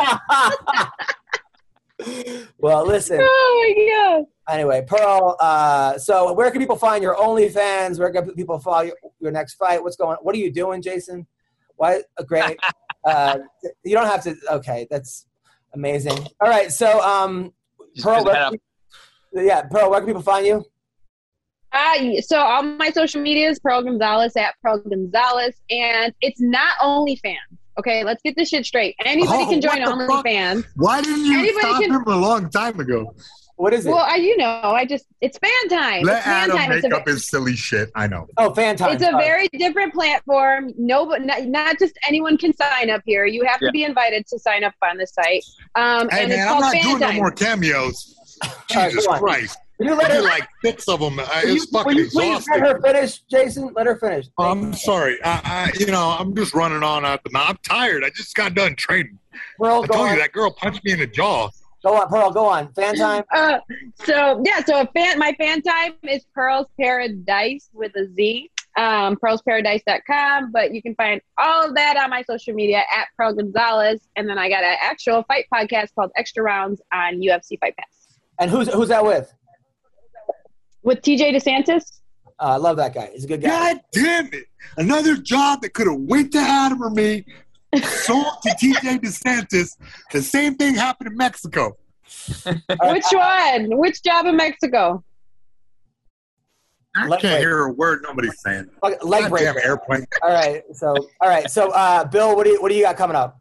well, 2.58 2.86
listen. 2.86 3.20
Oh 3.22 3.76
my 3.78 4.16
god. 4.18 4.26
Anyway, 4.54 4.84
Pearl. 4.88 5.36
Uh, 5.40 5.98
so, 5.98 6.32
where 6.34 6.50
can 6.52 6.60
people 6.62 6.76
find 6.78 7.04
your 7.04 7.16
OnlyFans? 7.16 8.00
Where 8.00 8.12
can 8.12 8.32
people 8.34 8.60
follow 8.60 8.84
your, 8.84 8.96
your 9.20 9.32
next 9.32 9.56
fight? 9.56 9.82
What's 9.84 9.96
going? 9.96 10.12
on? 10.18 10.24
What 10.24 10.36
are 10.36 10.40
you 10.40 10.52
doing, 10.52 10.82
Jason? 10.82 11.28
Why? 11.78 12.02
uh, 12.20 12.24
Great. 12.24 12.60
uh, 13.08 13.38
you 13.84 13.94
don't 13.96 14.08
have 14.08 14.24
to. 14.24 14.36
Okay, 14.52 14.88
that's 14.92 15.26
amazing. 15.74 16.18
All 16.42 16.50
right. 16.50 16.72
So, 16.72 17.00
um, 17.02 17.54
Just- 17.96 18.06
Pearl. 18.06 18.24
Where, 18.26 18.52
yeah, 19.46 19.62
Pearl. 19.64 19.90
Where 19.90 20.00
can 20.02 20.08
people 20.08 20.22
find 20.22 20.46
you? 20.46 20.66
Uh, 21.74 22.22
so 22.22 22.40
all 22.40 22.64
my 22.64 22.90
social 22.90 23.22
media 23.22 23.50
is 23.50 23.60
Pearl 23.60 23.84
Gonzalez 23.84 24.36
at 24.36 24.56
Pearl 24.64 24.80
Gonzalez, 24.80 25.56
and 25.70 26.14
it's 26.22 26.40
not 26.42 26.78
OnlyFans. 26.82 27.36
Okay, 27.78 28.04
let's 28.04 28.22
get 28.24 28.36
this 28.36 28.50
shit 28.50 28.66
straight. 28.66 28.96
Anybody 29.06 29.44
Oh, 29.44 29.50
can 29.50 29.62
join 29.62 29.82
what 29.82 29.98
the 30.00 30.08
fuck? 30.08 30.26
OnlyFans. 30.26 30.66
Why 30.76 31.02
didn't 31.02 31.26
you 31.26 31.38
Anybody 31.40 31.60
stop 31.60 31.82
can- 31.82 31.92
him 31.94 32.04
a 32.08 32.16
long 32.18 32.50
time 32.50 32.80
ago? 32.80 33.14
What 33.58 33.74
is 33.74 33.86
it? 33.86 33.90
Well, 33.90 34.06
I, 34.08 34.16
you 34.18 34.38
know, 34.38 34.62
I 34.64 34.86
just 34.86 35.06
it's 35.20 35.38
fan 35.40 35.52
time. 35.70 36.04
Let 36.04 36.18
it's 36.18 36.26
fan 36.26 36.44
Adam 36.44 36.58
time. 36.58 36.70
make 36.70 36.84
It's 36.84 36.94
a, 36.94 36.98
up 36.98 37.08
his 37.08 37.28
silly 37.28 37.56
shit. 37.56 37.90
I 37.96 38.06
know. 38.08 38.28
oh, 38.38 38.54
fan 38.54 38.76
time. 38.78 38.94
it's 38.94 39.02
a 39.04 39.08
Sorry. 39.12 39.24
very 39.26 39.48
different 39.58 39.94
platform. 39.94 40.74
No, 40.78 41.06
but 41.08 41.24
not, 41.24 41.44
not 41.46 41.80
just 41.80 41.98
anyone 42.08 42.38
can 42.38 42.56
sign 42.56 42.90
up 42.92 43.02
here. 43.06 43.26
You 43.26 43.44
have 43.46 43.60
Yeah. 43.62 43.70
to 43.70 43.72
be 43.72 43.84
invited 43.84 44.28
to 44.28 44.38
sign 44.40 44.64
up 44.64 44.74
on 44.84 44.98
the 44.98 45.08
site. 45.08 45.44
Um, 45.76 46.08
Hey 46.10 46.24
and 46.24 46.32
it's 46.32 46.38
man, 46.40 46.48
I'm 46.50 46.60
not 46.60 46.72
fan 46.74 46.84
doing 46.84 47.00
time. 47.00 47.14
no 47.16 47.22
more 47.22 47.32
cameos. 47.32 48.16
Jesus 48.70 49.06
go 49.08 49.14
on. 49.14 49.20
Christ! 49.20 49.58
You 49.80 49.94
let 49.96 50.12
her, 50.12 50.22
like 50.22 50.48
six 50.64 50.88
of 50.88 51.00
them. 51.00 51.18
will 51.18 51.26
It's 51.34 51.46
you, 51.46 51.54
will 51.72 51.84
fucking 51.84 51.98
you 51.98 52.10
please 52.10 52.38
exhausting. 52.38 52.64
let 52.64 52.76
her 52.76 52.82
finish, 52.82 53.20
Jason? 53.32 53.74
Let 53.76 53.86
her 53.88 53.96
finish. 53.98 54.28
I'm 54.38 54.74
sorry. 54.74 55.18
I, 55.24 55.42
I, 55.44 55.72
you 55.80 55.88
know, 55.88 56.16
I'm 56.20 56.36
just 56.36 56.54
running 56.54 56.84
on 56.84 57.06
at 57.06 57.24
the 57.24 57.32
mouth. 57.32 57.50
I'm 57.50 57.58
tired. 57.64 58.04
I 58.04 58.10
just 58.12 58.36
got 58.36 58.54
done 58.54 58.76
training. 58.76 59.18
Pearl, 59.60 59.84
I 59.84 59.88
go 59.88 59.94
told 59.96 60.10
you 60.12 60.18
that 60.18 60.32
girl 60.32 60.52
punched 60.52 60.84
me 60.84 60.92
in 60.94 61.00
the 61.00 61.08
jaw. 61.08 61.50
Go 61.88 61.96
on, 61.96 62.08
Pearl. 62.10 62.32
Go 62.32 62.46
on. 62.46 62.74
Fan 62.74 62.96
time. 62.98 63.24
Uh, 63.34 63.60
so 64.04 64.42
yeah, 64.46 64.64
so 64.66 64.82
a 64.82 64.88
fan, 64.88 65.18
my 65.18 65.34
fan 65.40 65.62
time 65.62 65.94
is 66.04 66.26
Pearl's 66.36 66.68
Paradise 66.80 67.70
with 67.74 67.96
a 67.96 68.08
Z. 68.14 68.52
Um, 68.78 69.16
pearlsparadise.com, 69.16 70.52
but 70.52 70.72
you 70.72 70.84
can 70.84 70.94
find 70.96 71.20
all 71.40 71.68
of 71.68 71.74
that 71.76 71.98
on 71.98 72.12
my 72.12 72.22
social 72.22 72.54
media 72.54 72.84
at 72.96 73.08
Pearl 73.18 73.34
Gonzalez. 73.34 74.02
And 74.16 74.30
then 74.30 74.38
I 74.38 74.50
got 74.50 74.64
an 74.64 74.76
actual 74.80 75.24
fight 75.24 75.46
podcast 75.52 75.96
called 75.96 76.12
Extra 76.16 76.44
Rounds 76.44 76.80
on 76.94 77.16
UFC 77.16 77.60
Fight 77.60 77.76
Pass 77.76 78.20
And 78.40 78.52
who's 78.52 78.72
who's 78.72 78.90
that 78.90 79.04
with? 79.04 79.34
with 80.84 81.02
TJ 81.02 81.36
DeSantis. 81.36 82.02
Uh, 82.40 82.44
I 82.44 82.58
love 82.58 82.78
that 82.78 82.94
guy. 82.94 83.10
He's 83.14 83.24
a 83.24 83.28
good 83.28 83.42
guy. 83.42 83.74
God 83.74 83.82
damn 83.92 84.26
it! 84.28 84.46
Another 84.78 85.18
job 85.18 85.62
that 85.62 85.74
could 85.74 85.88
have 85.88 86.00
went 86.00 86.32
to 86.34 86.38
Adam 86.38 86.84
or 86.84 86.92
me, 86.92 87.26
sold 87.76 88.26
to 88.44 88.50
TJ 88.62 89.00
DeSantis. 89.02 89.78
The 90.12 90.22
same 90.22 90.56
thing 90.56 90.76
happened 90.76 91.12
in 91.12 91.18
Mexico. 91.18 91.78
Which 92.46 93.06
one? 93.12 93.78
Which 93.78 94.02
job 94.04 94.26
in 94.28 94.36
Mexico? 94.38 95.04
I 96.96 97.06
Leg 97.08 97.20
can't 97.22 97.34
break. 97.34 97.40
hear 97.42 97.66
a 97.66 97.72
word 97.74 98.02
nobody's 98.08 98.42
saying. 98.42 98.68
Leg- 98.82 99.04
Leg 99.04 99.30
break. 99.30 99.44
airplane. 99.64 100.06
All 100.24 100.30
right. 100.34 100.64
So 100.74 100.96
all 101.22 101.30
right. 101.30 101.50
So 101.52 101.70
uh, 101.72 102.06
Bill, 102.06 102.36
what 102.36 102.46
do 102.46 102.52
you 102.52 102.62
what 102.62 102.70
do 102.70 102.76
you 102.76 102.84
got 102.84 102.98
coming 102.98 103.16
up? 103.16 103.40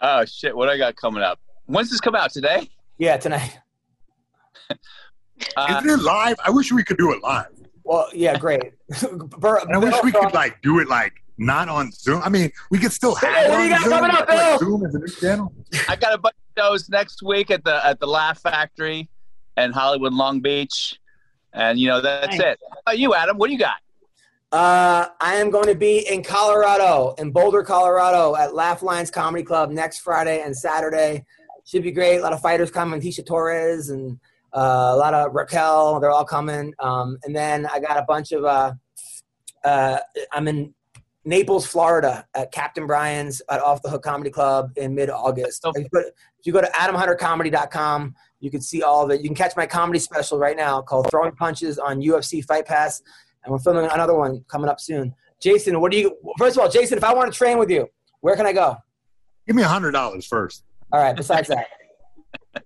Oh 0.00 0.24
shit! 0.24 0.56
What 0.56 0.66
do 0.66 0.72
I 0.72 0.78
got 0.78 0.96
coming 0.96 1.22
up? 1.22 1.38
When's 1.66 1.90
this 1.90 2.00
come 2.00 2.14
out 2.16 2.32
today? 2.32 2.68
Yeah, 2.98 3.16
tonight. 3.16 3.58
Uh, 5.56 5.76
Isn't 5.82 5.88
it 6.00 6.02
live? 6.02 6.36
I 6.44 6.50
wish 6.50 6.70
we 6.70 6.84
could 6.84 6.98
do 6.98 7.12
it 7.12 7.22
live. 7.22 7.46
Well, 7.82 8.08
yeah, 8.12 8.36
great. 8.36 8.72
Bur- 9.38 9.62
I 9.72 9.78
wish 9.78 9.94
we 10.04 10.12
could 10.12 10.34
like 10.34 10.60
do 10.60 10.80
it 10.80 10.88
like 10.88 11.14
not 11.40 11.68
on 11.68 11.90
Zoom. 11.90 12.20
I 12.22 12.28
mean, 12.28 12.52
we 12.70 12.78
could 12.78 12.92
still 12.92 13.14
have 13.16 13.34
Hey, 13.34 13.46
it 13.46 13.50
what 13.50 13.56
do 13.56 13.62
on 13.62 13.64
you 13.64 13.70
got 13.70 13.80
Zoom, 13.82 13.90
coming 13.90 14.10
up, 14.10 14.26
but, 14.28 14.36
like, 14.36 14.48
Bill? 14.50 14.58
Zoom 14.58 14.84
is 14.86 14.94
a 14.94 14.98
new 14.98 15.08
channel. 15.08 15.52
I 15.88 15.96
got 15.96 16.12
a 16.14 16.18
bunch 16.18 16.34
of 16.56 16.62
shows 16.62 16.88
next 16.88 17.22
week 17.22 17.50
at 17.50 17.64
the 17.64 17.84
at 17.84 17.98
the 17.98 18.06
Laugh 18.06 18.40
Factory 18.40 19.08
and 19.56 19.74
Hollywood 19.74 20.12
Long 20.12 20.40
Beach, 20.40 21.00
and 21.52 21.78
you 21.80 21.88
know 21.88 22.00
that's 22.00 22.36
Nice. 22.36 22.40
it. 22.40 22.58
How 22.70 22.78
about 22.86 22.98
you, 22.98 23.14
Adam? 23.14 23.38
What 23.38 23.48
do 23.48 23.54
you 23.54 23.58
got? 23.58 23.76
Uh, 24.52 25.06
I 25.20 25.36
am 25.36 25.50
going 25.50 25.66
to 25.66 25.74
be 25.76 26.06
in 26.10 26.22
Colorado, 26.24 27.14
in 27.18 27.30
Boulder, 27.30 27.62
Colorado, 27.62 28.34
at 28.36 28.52
Laugh 28.54 28.82
Lines 28.82 29.10
Comedy 29.10 29.44
Club 29.44 29.70
next 29.70 29.98
Friday 30.00 30.42
and 30.42 30.56
Saturday. 30.56 31.24
Should 31.64 31.84
be 31.84 31.92
great. 31.92 32.18
A 32.18 32.22
lot 32.22 32.32
of 32.32 32.40
fighters 32.40 32.70
coming. 32.70 33.00
Tisha 33.00 33.24
Torres 33.24 33.90
and 33.90 34.18
uh, 34.52 34.90
a 34.92 34.96
lot 34.96 35.14
of 35.14 35.32
Raquel. 35.34 36.00
They're 36.00 36.10
all 36.10 36.24
coming. 36.24 36.74
Um, 36.80 37.16
and 37.22 37.34
then 37.34 37.64
I 37.66 37.78
got 37.80 37.96
a 37.96 38.02
bunch 38.02 38.32
of. 38.32 38.44
Uh, 38.44 38.72
uh, 39.64 39.98
I'm 40.32 40.48
in 40.48 40.74
Naples, 41.24 41.66
Florida, 41.66 42.26
at 42.34 42.50
Captain 42.50 42.86
Brian's 42.86 43.42
at 43.50 43.60
Off 43.60 43.82
the 43.82 43.90
Hook 43.90 44.02
Comedy 44.02 44.30
Club 44.30 44.72
in 44.76 44.94
mid-August. 44.94 45.62
Oh. 45.64 45.72
If 45.74 45.82
you 45.84 45.88
go 45.92 46.00
to, 46.02 46.08
if 46.08 46.46
you 46.46 46.52
go 46.52 46.60
to 46.62 46.68
AdamHunterComedy.com, 46.68 48.14
you 48.40 48.50
can 48.50 48.60
see 48.62 48.82
all 48.82 49.04
of 49.04 49.10
it. 49.10 49.20
You 49.20 49.28
can 49.28 49.34
catch 49.36 49.54
my 49.56 49.66
comedy 49.66 49.98
special 49.98 50.38
right 50.38 50.56
now 50.56 50.80
called 50.80 51.10
Throwing 51.10 51.32
Punches 51.32 51.78
on 51.78 52.00
UFC 52.00 52.42
Fight 52.44 52.66
Pass 52.66 53.02
and 53.44 53.52
we're 53.52 53.58
filming 53.58 53.86
another 53.90 54.14
one 54.14 54.44
coming 54.48 54.68
up 54.68 54.80
soon. 54.80 55.14
Jason, 55.40 55.80
what 55.80 55.90
do 55.92 55.98
you? 55.98 56.16
First 56.38 56.56
of 56.56 56.62
all, 56.62 56.68
Jason, 56.70 56.98
if 56.98 57.04
I 57.04 57.14
want 57.14 57.32
to 57.32 57.36
train 57.36 57.58
with 57.58 57.70
you, 57.70 57.88
where 58.20 58.36
can 58.36 58.46
I 58.46 58.52
go? 58.52 58.76
Give 59.46 59.56
me 59.56 59.62
a 59.62 59.68
hundred 59.68 59.92
dollars 59.92 60.26
first, 60.26 60.64
All 60.92 61.00
right. 61.00 61.16
Besides 61.16 61.48
that, 61.48 61.66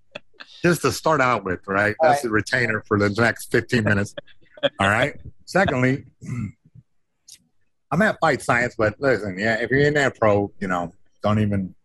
just 0.62 0.82
to 0.82 0.90
start 0.90 1.20
out 1.20 1.44
with. 1.44 1.60
Right, 1.66 1.94
All 2.00 2.08
that's 2.08 2.18
right. 2.18 2.28
the 2.28 2.30
retainer 2.30 2.82
for 2.86 2.98
the 2.98 3.10
next 3.10 3.52
fifteen 3.52 3.84
minutes. 3.84 4.14
All 4.80 4.88
right. 4.88 5.14
Secondly, 5.44 6.06
I'm 7.94 8.02
at 8.02 8.18
Fight 8.20 8.42
Science, 8.42 8.74
but 8.76 8.96
listen, 8.98 9.38
yeah, 9.38 9.60
if 9.60 9.70
you're 9.70 9.78
in 9.78 9.94
that 9.94 10.18
pro, 10.18 10.50
you 10.58 10.66
know, 10.66 10.92
don't 11.22 11.38
even 11.38 11.76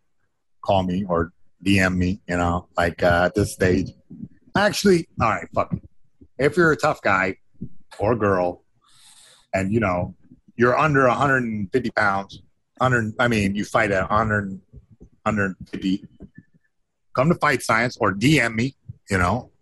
call 0.60 0.82
me 0.82 1.04
or 1.04 1.32
DM 1.64 1.96
me. 1.96 2.20
You 2.26 2.36
know, 2.36 2.66
like 2.76 3.00
uh, 3.04 3.26
at 3.26 3.36
this 3.36 3.52
stage. 3.52 3.90
Actually, 4.56 5.08
all 5.20 5.28
right, 5.28 5.46
fuck. 5.54 5.72
it. 5.72 5.80
If 6.36 6.56
you're 6.56 6.72
a 6.72 6.76
tough 6.76 7.00
guy 7.00 7.36
or 8.00 8.16
girl, 8.16 8.64
and 9.54 9.72
you 9.72 9.78
know 9.78 10.16
you're 10.56 10.76
under 10.76 11.06
150 11.06 11.90
pounds, 11.92 12.42
100. 12.78 13.14
I 13.20 13.28
mean, 13.28 13.54
you 13.54 13.64
fight 13.64 13.92
at 13.92 14.10
100, 14.10 14.50
150. 15.22 16.08
Come 17.14 17.28
to 17.28 17.36
Fight 17.36 17.62
Science 17.62 17.96
or 18.00 18.12
DM 18.12 18.56
me. 18.56 18.74
You 19.08 19.18
know, 19.18 19.52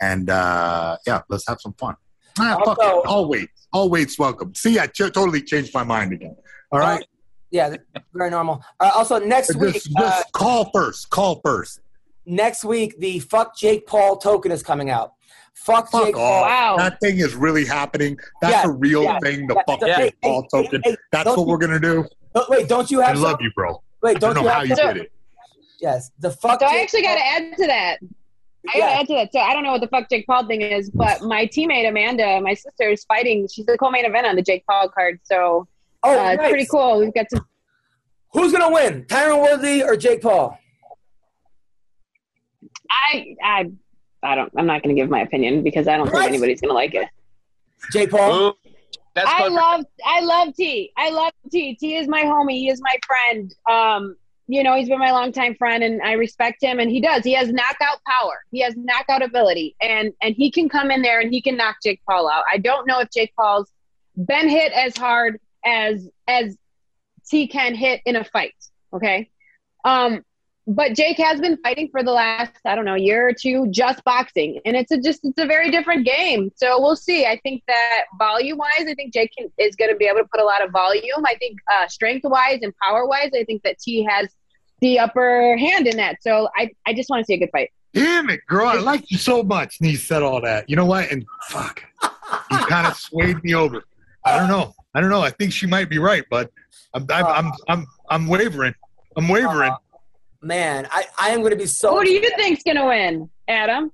and 0.00 0.30
uh 0.30 0.96
yeah, 1.08 1.22
let's 1.28 1.48
have 1.48 1.60
some 1.60 1.72
fun. 1.72 1.96
Ah, 2.38 2.56
fuck 2.64 2.78
Also- 2.78 3.00
it. 3.00 3.06
All 3.06 3.28
weights, 3.28 3.66
all 3.72 3.88
weights 3.90 4.18
welcome. 4.18 4.54
See, 4.54 4.78
I 4.78 4.86
ch- 4.86 4.98
totally 4.98 5.42
changed 5.42 5.72
my 5.74 5.82
mind 5.84 6.12
again. 6.12 6.36
All 6.72 6.78
right, 6.78 7.04
yeah, 7.50 7.74
very 8.14 8.30
normal. 8.30 8.62
Uh, 8.78 8.90
also, 8.94 9.18
next 9.18 9.54
week, 9.56 9.74
just, 9.74 9.90
just 9.96 10.20
uh, 10.20 10.30
call 10.32 10.70
first. 10.72 11.10
Call 11.10 11.40
first. 11.44 11.80
next 12.26 12.64
week, 12.64 12.98
the 13.00 13.18
fuck 13.20 13.56
Jake 13.56 13.86
Paul 13.86 14.16
token 14.16 14.52
is 14.52 14.62
coming 14.62 14.90
out. 14.90 15.14
Fuck, 15.54 15.90
Fuck 15.90 16.06
Jake 16.06 16.16
off. 16.16 16.20
Paul. 16.20 16.42
Wow. 16.42 16.76
That 16.78 17.00
thing 17.00 17.18
is 17.18 17.34
really 17.34 17.64
happening. 17.66 18.16
That's 18.40 18.64
Yeah, 18.64 18.70
a 18.70 18.72
real 18.72 19.02
yeah, 19.02 19.18
thing. 19.22 19.46
The 19.46 19.54
yeah, 19.56 19.62
fuck 19.66 19.80
yeah. 19.82 19.96
Jake 19.98 20.16
Hey, 20.22 20.28
Paul 20.28 20.46
hey, 20.52 20.62
token. 20.62 20.80
hey, 20.84 20.96
That's 21.12 21.26
what 21.26 21.38
you- 21.38 21.44
we're 21.44 21.58
gonna 21.58 21.80
do. 21.80 22.06
Don't- 22.34 22.48
wait, 22.48 22.68
don't 22.68 22.90
you 22.90 23.00
have? 23.00 23.08
I 23.08 23.12
have? 23.12 23.20
love 23.20 23.30
some- 23.32 23.38
you, 23.42 23.50
bro. 23.54 23.82
Wait, 24.02 24.18
don't 24.20 24.34
don't 24.34 24.44
you 24.44 24.48
know 24.48 24.54
how 24.54 24.60
have? 24.60 24.68
you 24.68 24.76
did 24.76 24.96
it. 24.98 25.12
Yes, 25.80 26.10
the 26.20 26.30
fuck. 26.30 26.60
So 26.60 26.66
I 26.66 26.80
actually 26.80 27.02
got 27.02 27.14
to 27.16 27.26
add 27.26 27.56
to 27.56 27.66
that. 27.66 27.98
I 28.68 28.78
Yeah. 28.78 28.80
gotta 28.86 29.00
add 29.00 29.06
to 29.08 29.14
that. 29.14 29.32
So 29.32 29.38
I 29.40 29.54
don't 29.54 29.62
know 29.64 29.72
what 29.72 29.80
the 29.80 29.88
fuck 29.88 30.08
Jake 30.10 30.26
Paul 30.26 30.46
thing 30.46 30.60
is, 30.62 30.90
but 30.90 31.22
my 31.34 31.46
teammate 31.46 31.88
Amanda, 31.88 32.40
my 32.40 32.54
sister, 32.54 32.90
is 32.90 33.04
fighting. 33.04 33.48
She's 33.52 33.66
the 33.66 33.78
co-main 33.78 34.04
event 34.04 34.26
on 34.26 34.36
the 34.36 34.42
Jake 34.42 34.64
Paul 34.68 34.88
card, 34.88 35.20
so 35.24 35.66
Oh, 36.02 36.18
uh, 36.18 36.30
it's 36.32 36.48
pretty 36.48 36.66
cool. 36.70 36.98
We've 37.00 37.12
got 37.14 37.26
some. 37.30 37.46
Who's 38.32 38.52
gonna 38.52 38.72
win, 38.72 39.04
Tyron 39.04 39.42
Woodley 39.42 39.82
or 39.82 39.96
Jake 39.96 40.22
Paul? 40.22 40.56
I 42.90 43.34
I 43.42 43.70
I 44.22 44.34
don't. 44.34 44.52
I'm 44.56 44.66
not 44.66 44.82
gonna 44.82 44.94
give 44.94 45.08
my 45.10 45.20
opinion 45.20 45.62
because 45.62 45.88
I 45.88 45.96
don't 45.96 46.06
What? 46.12 46.18
think 46.20 46.28
anybody's 46.30 46.60
gonna 46.60 46.74
like 46.74 46.94
it. 46.94 47.08
Jake 47.92 48.10
Paul. 48.10 48.56
I 49.16 49.48
love 49.48 49.84
I 50.06 50.20
love 50.20 50.54
T. 50.54 50.92
I 50.96 51.10
love 51.10 51.32
T. 51.50 51.74
T 51.74 51.96
is 51.96 52.08
my 52.08 52.22
homie. 52.22 52.52
He 52.52 52.68
is 52.70 52.80
my 52.80 52.94
friend. 53.06 53.54
Um, 53.68 54.16
you 54.50 54.64
know, 54.64 54.74
he's 54.74 54.88
been 54.88 54.98
my 54.98 55.12
longtime 55.12 55.54
friend, 55.54 55.84
and 55.84 56.02
I 56.02 56.12
respect 56.12 56.60
him. 56.60 56.80
And 56.80 56.90
he 56.90 57.00
does. 57.00 57.22
He 57.22 57.34
has 57.34 57.52
knockout 57.52 58.02
power. 58.04 58.42
He 58.50 58.60
has 58.62 58.74
knockout 58.76 59.22
ability, 59.22 59.76
and 59.80 60.12
and 60.20 60.34
he 60.34 60.50
can 60.50 60.68
come 60.68 60.90
in 60.90 61.02
there 61.02 61.20
and 61.20 61.32
he 61.32 61.40
can 61.40 61.56
knock 61.56 61.76
Jake 61.84 62.00
Paul 62.08 62.28
out. 62.28 62.42
I 62.52 62.58
don't 62.58 62.86
know 62.86 62.98
if 62.98 63.10
Jake 63.10 63.32
Paul's 63.36 63.70
been 64.16 64.48
hit 64.48 64.72
as 64.72 64.96
hard 64.96 65.38
as 65.64 66.10
as 66.26 66.56
T 67.28 67.46
can 67.46 67.76
hit 67.76 68.00
in 68.04 68.16
a 68.16 68.24
fight. 68.24 68.54
Okay, 68.92 69.30
um, 69.84 70.24
but 70.66 70.94
Jake 70.94 71.18
has 71.18 71.40
been 71.40 71.56
fighting 71.58 71.88
for 71.92 72.02
the 72.02 72.10
last 72.10 72.52
I 72.64 72.74
don't 72.74 72.84
know 72.84 72.96
year 72.96 73.28
or 73.28 73.32
two, 73.32 73.68
just 73.70 74.02
boxing, 74.02 74.60
and 74.64 74.76
it's 74.76 74.90
a 74.90 74.98
just 74.98 75.20
it's 75.22 75.38
a 75.38 75.46
very 75.46 75.70
different 75.70 76.04
game. 76.04 76.50
So 76.56 76.80
we'll 76.80 76.96
see. 76.96 77.24
I 77.24 77.38
think 77.44 77.62
that 77.68 78.06
volume 78.18 78.58
wise, 78.58 78.88
I 78.88 78.94
think 78.94 79.14
Jake 79.14 79.30
can, 79.38 79.46
is 79.58 79.76
going 79.76 79.92
to 79.92 79.96
be 79.96 80.06
able 80.06 80.18
to 80.18 80.28
put 80.28 80.40
a 80.40 80.44
lot 80.44 80.64
of 80.64 80.72
volume. 80.72 81.24
I 81.24 81.36
think 81.36 81.60
uh, 81.72 81.86
strength 81.86 82.24
wise 82.24 82.58
and 82.62 82.74
power 82.82 83.06
wise, 83.06 83.30
I 83.32 83.44
think 83.44 83.62
that 83.62 83.78
T 83.78 84.02
has 84.10 84.28
the 84.80 84.98
upper 84.98 85.56
hand 85.56 85.86
in 85.86 85.96
that. 85.96 86.16
So 86.22 86.48
I 86.56 86.70
I 86.86 86.94
just 86.94 87.10
want 87.10 87.20
to 87.20 87.24
see 87.24 87.34
a 87.34 87.38
good 87.38 87.50
fight. 87.52 87.70
Damn 87.92 88.30
it, 88.30 88.40
girl! 88.46 88.68
I 88.68 88.74
like 88.74 89.10
you 89.10 89.18
so 89.18 89.42
much. 89.42 89.78
And 89.80 89.88
he 89.88 89.96
said 89.96 90.22
all 90.22 90.40
that. 90.42 90.68
You 90.70 90.76
know 90.76 90.86
what? 90.86 91.10
And 91.10 91.24
fuck, 91.48 91.82
he 92.50 92.56
kind 92.56 92.86
of 92.86 92.96
swayed 92.96 93.42
me 93.42 93.54
over. 93.54 93.82
I 94.24 94.38
don't 94.38 94.48
know. 94.48 94.74
I 94.94 95.00
don't 95.00 95.10
know. 95.10 95.22
I 95.22 95.30
think 95.30 95.52
she 95.52 95.66
might 95.66 95.88
be 95.88 95.98
right, 95.98 96.24
but 96.30 96.50
I'm 96.94 97.06
I'm 97.10 97.26
I'm 97.26 97.52
I'm, 97.68 97.86
I'm 98.10 98.26
wavering. 98.26 98.74
I'm 99.16 99.28
wavering. 99.28 99.72
Uh, 99.72 99.76
man, 100.42 100.86
I, 100.90 101.04
I 101.18 101.30
am 101.30 101.42
gonna 101.42 101.56
be 101.56 101.66
so. 101.66 101.96
Who 101.96 102.04
do 102.04 102.12
you 102.12 102.30
think's 102.36 102.62
going 102.62 102.76
to 102.76 102.86
win, 102.86 103.30
Adam? 103.48 103.92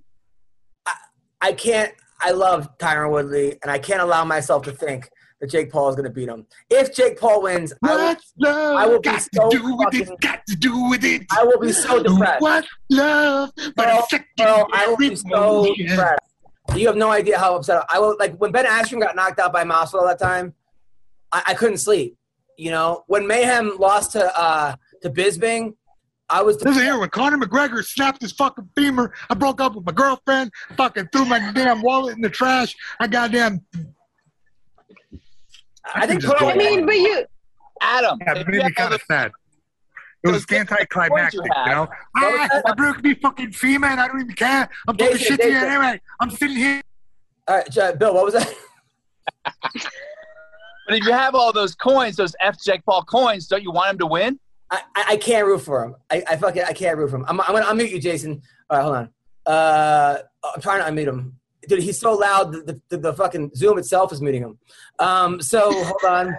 I, 0.87 0.95
I 1.41 1.53
can't. 1.53 1.93
I 2.21 2.31
love 2.31 2.77
Tyron 2.79 3.11
Woodley, 3.11 3.59
and 3.63 3.71
I 3.71 3.79
can't 3.79 4.01
allow 4.01 4.25
myself 4.25 4.63
to 4.65 4.73
think 4.73 5.11
that 5.41 5.51
Jake 5.51 5.71
Paul 5.71 5.89
is 5.89 5.97
going 5.97 6.05
to 6.05 6.11
beat 6.11 6.29
him. 6.29 6.47
If 6.71 6.95
Jake 6.95 7.19
Paul 7.19 7.43
wins, 7.43 7.73
I 7.83 7.95
will, 7.95 8.05
What's 8.05 8.33
love 8.39 8.77
I 8.77 8.87
will 8.87 9.01
be 9.01 9.09
got 9.09 9.29
so 9.35 9.51
to 9.51 9.59
do 9.59 9.77
with 9.77 9.95
it? 9.95 10.21
Got 10.21 10.47
to 10.47 10.57
do 10.57 10.89
with 10.89 11.05
it. 11.05 11.23
I 11.31 11.45
will 11.45 11.59
be 11.61 11.73
so 11.73 12.03
depressed. 12.03 12.41
What 12.41 12.65
love? 12.91 13.51
But 13.75 14.09
second 14.09 14.27
bro, 14.37 14.67
I 14.73 14.87
will 14.87 14.97
be 14.97 15.15
so 15.15 15.65
emotion. 15.65 15.87
depressed. 15.87 16.21
You 16.75 16.87
have 16.89 16.97
no 16.97 17.11
idea 17.11 17.39
how 17.39 17.55
upset 17.57 17.85
I 17.89 17.99
will. 17.99 18.17
Like 18.19 18.37
when 18.39 18.51
Ben 18.53 18.65
Askren 18.65 19.01
got 19.01 19.15
knocked 19.15 19.39
out 19.39 19.53
by 19.53 19.65
Masvidal 19.65 20.07
that 20.07 20.19
time, 20.19 20.55
I, 21.33 21.43
I 21.49 21.55
couldn't 21.55 21.79
sleep. 21.79 22.17
You 22.59 22.71
know, 22.71 23.05
when 23.07 23.27
Mayhem 23.27 23.77
lost 23.79 24.13
to 24.13 24.39
uh, 24.39 24.77
to 25.03 25.11
Bisping, 25.11 25.75
I 26.29 26.43
was. 26.43 26.61
Listen 26.63 26.83
here, 26.83 26.99
when 26.99 27.11
Conor 27.11 27.39
McGregor 27.39 27.85
snapped 27.85 28.23
his 28.23 28.33
fucking 28.33 28.69
femur, 28.75 29.13
I 29.31 29.35
broke 29.35 29.61
up 29.61 29.77
with 29.77 29.85
my 29.85 29.93
girlfriend, 29.93 30.51
fucking 30.77 31.09
threw 31.13 31.25
my 31.27 31.53
damn 31.53 31.83
wallet 31.83 32.17
in 32.17 32.23
the 32.23 32.31
trash. 32.31 32.75
I 32.99 33.07
goddamn. 33.07 33.65
I 35.95 36.07
think. 36.07 36.21
just 36.23 36.35
I 36.43 36.55
mean, 36.57 36.87
but 36.87 36.97
you. 36.97 37.25
Adam, 37.81 38.19
Yeah, 38.21 38.33
if 38.33 38.39
it 38.49 38.55
you 38.55 38.59
made 38.59 38.67
me 38.67 38.73
kind 38.73 38.95
of 38.95 39.03
sad. 39.03 39.33
It 40.25 40.31
was 40.31 40.45
anticlimactic, 40.51 41.35
you 41.35 41.43
you 41.45 41.71
know? 41.71 41.89
Ah, 42.17 42.49
I 42.67 42.73
broke 42.75 43.03
me 43.03 43.15
fucking 43.15 43.53
femur 43.53 43.87
and 43.89 44.01
I 44.01 44.09
don't 44.09 44.21
even 44.23 44.35
care. 44.35 44.69
I'm 44.89 44.97
talking 44.97 45.19
Jason, 45.19 45.37
shit 45.37 45.41
to 45.43 45.51
you 45.51 45.57
anyway. 45.59 46.01
I'm 46.19 46.31
sitting 46.31 46.57
here. 46.57 46.83
All 47.47 47.59
right, 47.59 47.71
J- 47.71 47.93
Bill. 47.97 48.15
What 48.15 48.25
was 48.25 48.35
that? 48.35 48.53
But 50.89 50.99
if 50.99 51.05
you 51.05 51.13
have 51.13 51.35
all 51.35 51.53
those 51.53 51.75
coins, 51.75 52.15
those 52.17 52.35
F 52.41 52.57
Jake 52.65 52.85
Paul 52.85 53.03
coins, 53.03 53.49
don't 53.49 53.63
you 53.63 53.73
want 53.73 53.91
him 53.91 53.99
to 53.99 54.07
win? 54.07 54.39
I, 54.71 54.81
I 54.95 55.05
I 55.11 55.17
can't 55.17 55.45
root 55.45 55.59
for 55.63 55.83
him. 55.85 55.97
I, 56.11 56.23
I 56.31 56.37
fucking 56.37 56.63
I 56.63 56.73
can't 56.73 56.97
root 56.97 57.11
for 57.11 57.17
him. 57.17 57.25
I'm, 57.27 57.41
I'm 57.41 57.47
gonna 57.49 57.65
unmute 57.67 57.91
you, 57.91 57.99
Jason. 58.01 58.41
All 58.71 58.77
right, 58.77 58.83
hold 58.85 58.97
on. 58.97 59.11
Uh, 59.53 60.19
I'm 60.55 60.61
trying 60.61 60.81
to 60.85 60.91
unmute 61.03 61.09
him. 61.09 61.39
Dude, 61.69 61.83
he's 61.83 61.99
so 61.99 62.15
loud. 62.15 62.53
The, 62.53 62.81
the, 62.89 62.99
the 62.99 63.13
fucking 63.13 63.53
Zoom 63.55 63.79
itself 63.79 64.13
is 64.13 64.21
muting 64.21 64.43
him. 64.43 64.59
Um, 64.99 65.41
so 65.41 65.73
hold 65.73 66.05
on. 66.05 66.37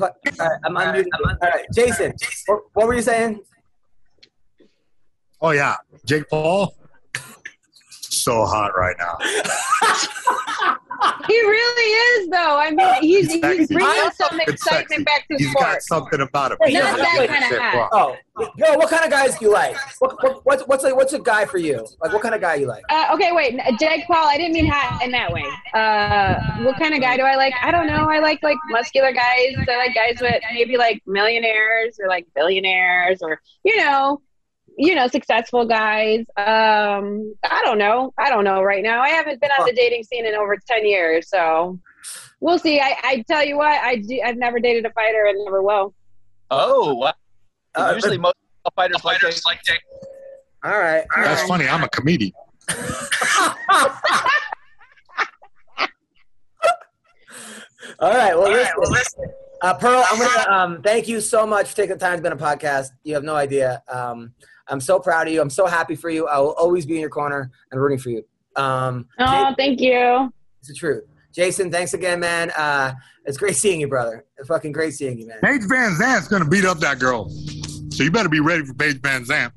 All 0.00 0.10
right, 0.38 0.50
I'm 0.64 0.74
unmuting. 0.74 1.06
All 1.24 1.36
right, 1.42 1.66
Jason. 1.74 2.12
What, 2.46 2.60
what 2.74 2.86
were 2.86 2.94
you 2.94 3.02
saying? 3.02 3.40
Oh, 5.40 5.50
yeah. 5.50 5.76
Jake 6.04 6.28
Paul. 6.28 6.76
So 7.90 8.44
hot 8.44 8.72
right 8.76 8.96
now. 8.98 10.76
He 11.26 11.40
really 11.40 11.90
is, 12.22 12.28
though. 12.28 12.58
I 12.58 12.70
mean, 12.70 12.94
he's 13.02 13.30
he's 13.32 13.40
Sexy. 13.40 13.74
bringing 13.74 14.10
some 14.12 14.40
It's 14.40 14.62
sexy. 14.62 14.82
excitement 14.84 15.04
back 15.06 15.26
to 15.28 15.36
He's 15.36 15.52
got 15.54 15.82
something 15.82 16.20
about 16.20 16.52
him. 16.52 16.58
Wait, 16.60 16.74
Not 16.74 16.98
Yeah, 16.98 17.04
that 17.04 17.28
kind 17.28 17.44
of 17.44 17.58
hat. 17.60 17.88
Oh, 17.92 18.16
Bill. 18.56 18.76
What 18.78 18.90
kind 18.90 19.04
of 19.04 19.10
guys 19.10 19.36
do 19.38 19.46
you 19.46 19.52
like? 19.52 19.76
What, 19.98 20.22
what, 20.22 20.44
what's 20.46 20.62
what's 20.66 20.84
a, 20.84 20.94
what's 20.94 21.12
a 21.14 21.18
guy 21.18 21.44
for 21.46 21.58
you? 21.58 21.86
Like, 22.02 22.12
what 22.12 22.22
kind 22.22 22.34
of 22.34 22.40
guy 22.40 22.56
you 22.56 22.66
like? 22.66 22.84
Uh, 22.90 23.08
okay, 23.14 23.32
wait, 23.32 23.58
Jake 23.80 24.06
Paul. 24.06 24.28
I 24.28 24.36
didn't 24.36 24.52
mean 24.52 24.66
hot 24.70 25.02
in 25.02 25.10
that 25.12 25.32
way. 25.32 25.44
Uh, 25.74 26.62
what 26.64 26.78
kind 26.78 26.94
of 26.94 27.00
guy 27.00 27.16
do 27.16 27.22
I 27.22 27.34
like? 27.36 27.54
I 27.62 27.70
don't 27.70 27.86
know. 27.86 28.08
I 28.08 28.18
like 28.20 28.42
like 28.42 28.58
muscular 28.68 29.12
guys. 29.12 29.54
I 29.68 29.76
like 29.76 29.94
guys 29.94 30.18
with 30.20 30.34
maybe 30.52 30.76
like 30.76 31.02
millionaires 31.06 31.98
or 32.00 32.08
like 32.08 32.26
billionaires 32.34 33.22
or 33.22 33.40
you 33.64 33.76
know, 33.78 34.20
you 34.76 34.94
know, 34.94 35.06
successful 35.08 35.66
guys. 35.66 36.20
Um, 36.36 37.34
I 37.44 37.62
don't 37.64 37.78
know. 37.78 38.12
I 38.18 38.28
don't 38.28 38.44
know 38.44 38.62
right 38.62 38.82
now. 38.82 39.00
I 39.00 39.08
haven't 39.08 39.40
been 39.40 39.50
on 39.58 39.66
the 39.66 39.72
dating 39.72 40.04
scene 40.04 40.26
in 40.26 40.34
over 40.34 40.56
ten 40.68 40.86
years, 40.86 41.28
so 41.28 41.78
we'll 42.40 42.58
see. 42.58 42.80
I, 42.80 42.96
I 43.02 43.24
tell 43.28 43.44
you 43.44 43.56
what, 43.56 43.80
I 43.82 43.96
do, 43.96 44.20
I've 44.24 44.36
never 44.36 44.60
dated 44.60 44.84
a 44.86 44.90
fighter 44.92 45.24
and 45.26 45.44
never 45.44 45.62
will. 45.62 45.94
Oh, 46.50 46.94
wow. 46.94 47.14
Uh, 47.74 47.92
usually 47.94 48.18
most 48.18 48.36
fighters 48.74 49.00
fighters 49.00 49.42
like 49.46 49.62
Jake. 49.64 49.82
All 50.64 50.78
right. 50.78 51.04
all 51.16 51.24
That's 51.24 51.42
right. 51.42 51.48
funny. 51.48 51.68
I'm 51.68 51.84
a 51.84 51.88
comedian. 51.88 52.32
All 58.00 58.10
right. 58.10 58.36
Well, 58.36 58.50
listen. 58.50 59.24
Uh, 59.62 59.74
Pearl, 59.74 60.04
I'm 60.10 60.18
gonna 60.18 60.50
um, 60.50 60.82
thank 60.82 61.08
you 61.08 61.20
so 61.20 61.46
much 61.46 61.70
for 61.70 61.76
taking 61.76 61.96
the 61.96 61.98
time 61.98 62.16
to 62.16 62.22
be 62.22 62.28
on 62.28 62.32
a 62.32 62.36
podcast. 62.36 62.90
You 63.04 63.14
have 63.14 63.24
no 63.24 63.34
idea. 63.34 63.82
Um, 63.88 64.34
I'm 64.68 64.80
so 64.80 64.98
proud 64.98 65.28
of 65.28 65.32
you. 65.32 65.40
I'm 65.40 65.50
so 65.50 65.66
happy 65.66 65.94
for 65.96 66.10
you. 66.10 66.26
I 66.26 66.38
will 66.38 66.52
always 66.54 66.86
be 66.86 66.94
in 66.94 67.00
your 67.00 67.10
corner 67.10 67.50
and 67.70 67.80
rooting 67.80 67.98
for 67.98 68.10
you. 68.10 68.24
Um, 68.56 69.06
Oh, 69.18 69.24
Jason, 69.26 69.54
thank 69.56 69.80
you. 69.80 70.32
it's 70.60 70.68
the 70.68 70.74
truth. 70.74 71.04
Jason, 71.32 71.70
thanks 71.70 71.92
again, 71.94 72.18
man. 72.20 72.50
Uh, 72.56 72.92
it's 73.26 73.36
great 73.36 73.56
seeing 73.56 73.80
you, 73.80 73.88
brother. 73.88 74.24
It's 74.38 74.48
fucking 74.48 74.72
great 74.72 74.94
seeing 74.94 75.18
you, 75.18 75.26
man. 75.26 75.38
Paige 75.42 75.62
Van 75.68 75.94
Zant's 75.96 76.28
going 76.28 76.42
to 76.42 76.48
beat 76.48 76.64
up 76.64 76.78
that 76.78 76.98
girl. 76.98 77.28
So 77.90 78.02
you 78.02 78.10
better 78.10 78.28
be 78.28 78.40
ready 78.40 78.64
for 78.64 78.72
Paige 78.74 79.00
Van 79.02 79.24
Zant. 79.24 79.52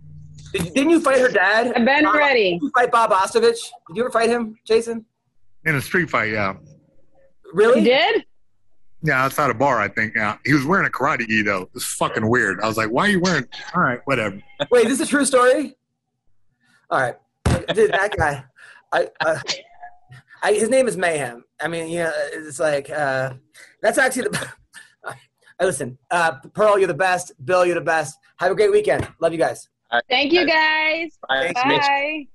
Did, 0.53 0.73
didn't 0.73 0.90
you 0.90 0.99
fight 0.99 1.19
her 1.19 1.30
dad? 1.30 1.68
I've 1.76 1.86
been 1.86 2.06
ready. 2.11 2.53
Did 2.53 2.64
you 2.64 2.72
fight 2.76 2.91
Bob 2.91 3.11
Ostovich? 3.11 3.60
Did 3.88 3.95
you 3.95 4.02
ever 4.03 4.11
fight 4.11 4.30
him, 4.30 4.57
Jason? 4.65 5.06
In 5.65 5.76
a 5.76 5.81
street 5.81 6.10
fight, 6.10 6.31
yeah. 6.31 6.56
Really? 7.53 7.80
You 7.80 7.86
did? 7.86 8.26
Yeah, 9.02 9.24
outside 9.24 9.50
a 9.50 9.54
bar, 9.54 9.80
I 9.80 9.88
think. 9.88 10.16
Yeah. 10.16 10.38
He 10.46 10.54
was 10.54 10.66
wearing 10.66 10.86
a 10.86 10.90
karate 10.90 11.28
gi, 11.28 11.44
though. 11.44 11.70
It's 11.74 11.86
fucking 11.94 12.28
weird. 12.28 12.60
I 12.62 12.68
was 12.68 12.78
like, 12.78 12.90
why 12.90 13.08
are 13.08 13.10
you 13.10 13.22
wearing. 13.22 13.46
All 13.76 13.82
right, 13.82 14.00
whatever. 14.06 14.42
Wait, 14.72 14.88
is 14.88 14.98
this 14.98 15.08
a 15.08 15.10
true 15.10 15.26
story? 15.26 15.76
All 16.90 17.00
right, 17.00 17.16
dude, 17.74 17.92
that 17.92 18.16
guy. 18.18 18.44
I, 18.92 19.08
uh, 19.22 19.40
I, 20.42 20.54
his 20.54 20.70
name 20.70 20.88
is 20.88 20.98
Mayhem. 20.98 21.44
I 21.62 21.68
mean, 21.68 21.90
you 21.90 22.00
know, 22.00 22.12
it's 22.34 22.60
like 22.60 22.90
uh, 22.90 23.34
that's 23.82 23.98
actually 23.98 24.24
the. 24.24 24.50
Uh, 25.62 25.66
listen, 25.66 25.98
uh, 26.10 26.40
Pearl, 26.54 26.80
you're 26.80 26.88
the 26.88 26.94
best. 26.94 27.34
Bill, 27.44 27.66
you're 27.66 27.76
the 27.76 27.82
best. 27.82 28.18
Have 28.38 28.50
a 28.50 28.56
great 28.56 28.72
weekend. 28.72 29.06
Love 29.20 29.34
you 29.34 29.38
guys. 29.38 29.68
Thank 30.10 30.32
you 30.32 30.48
guys. 30.48 31.20
Bye. 31.28 31.52
Bye. 31.54 32.28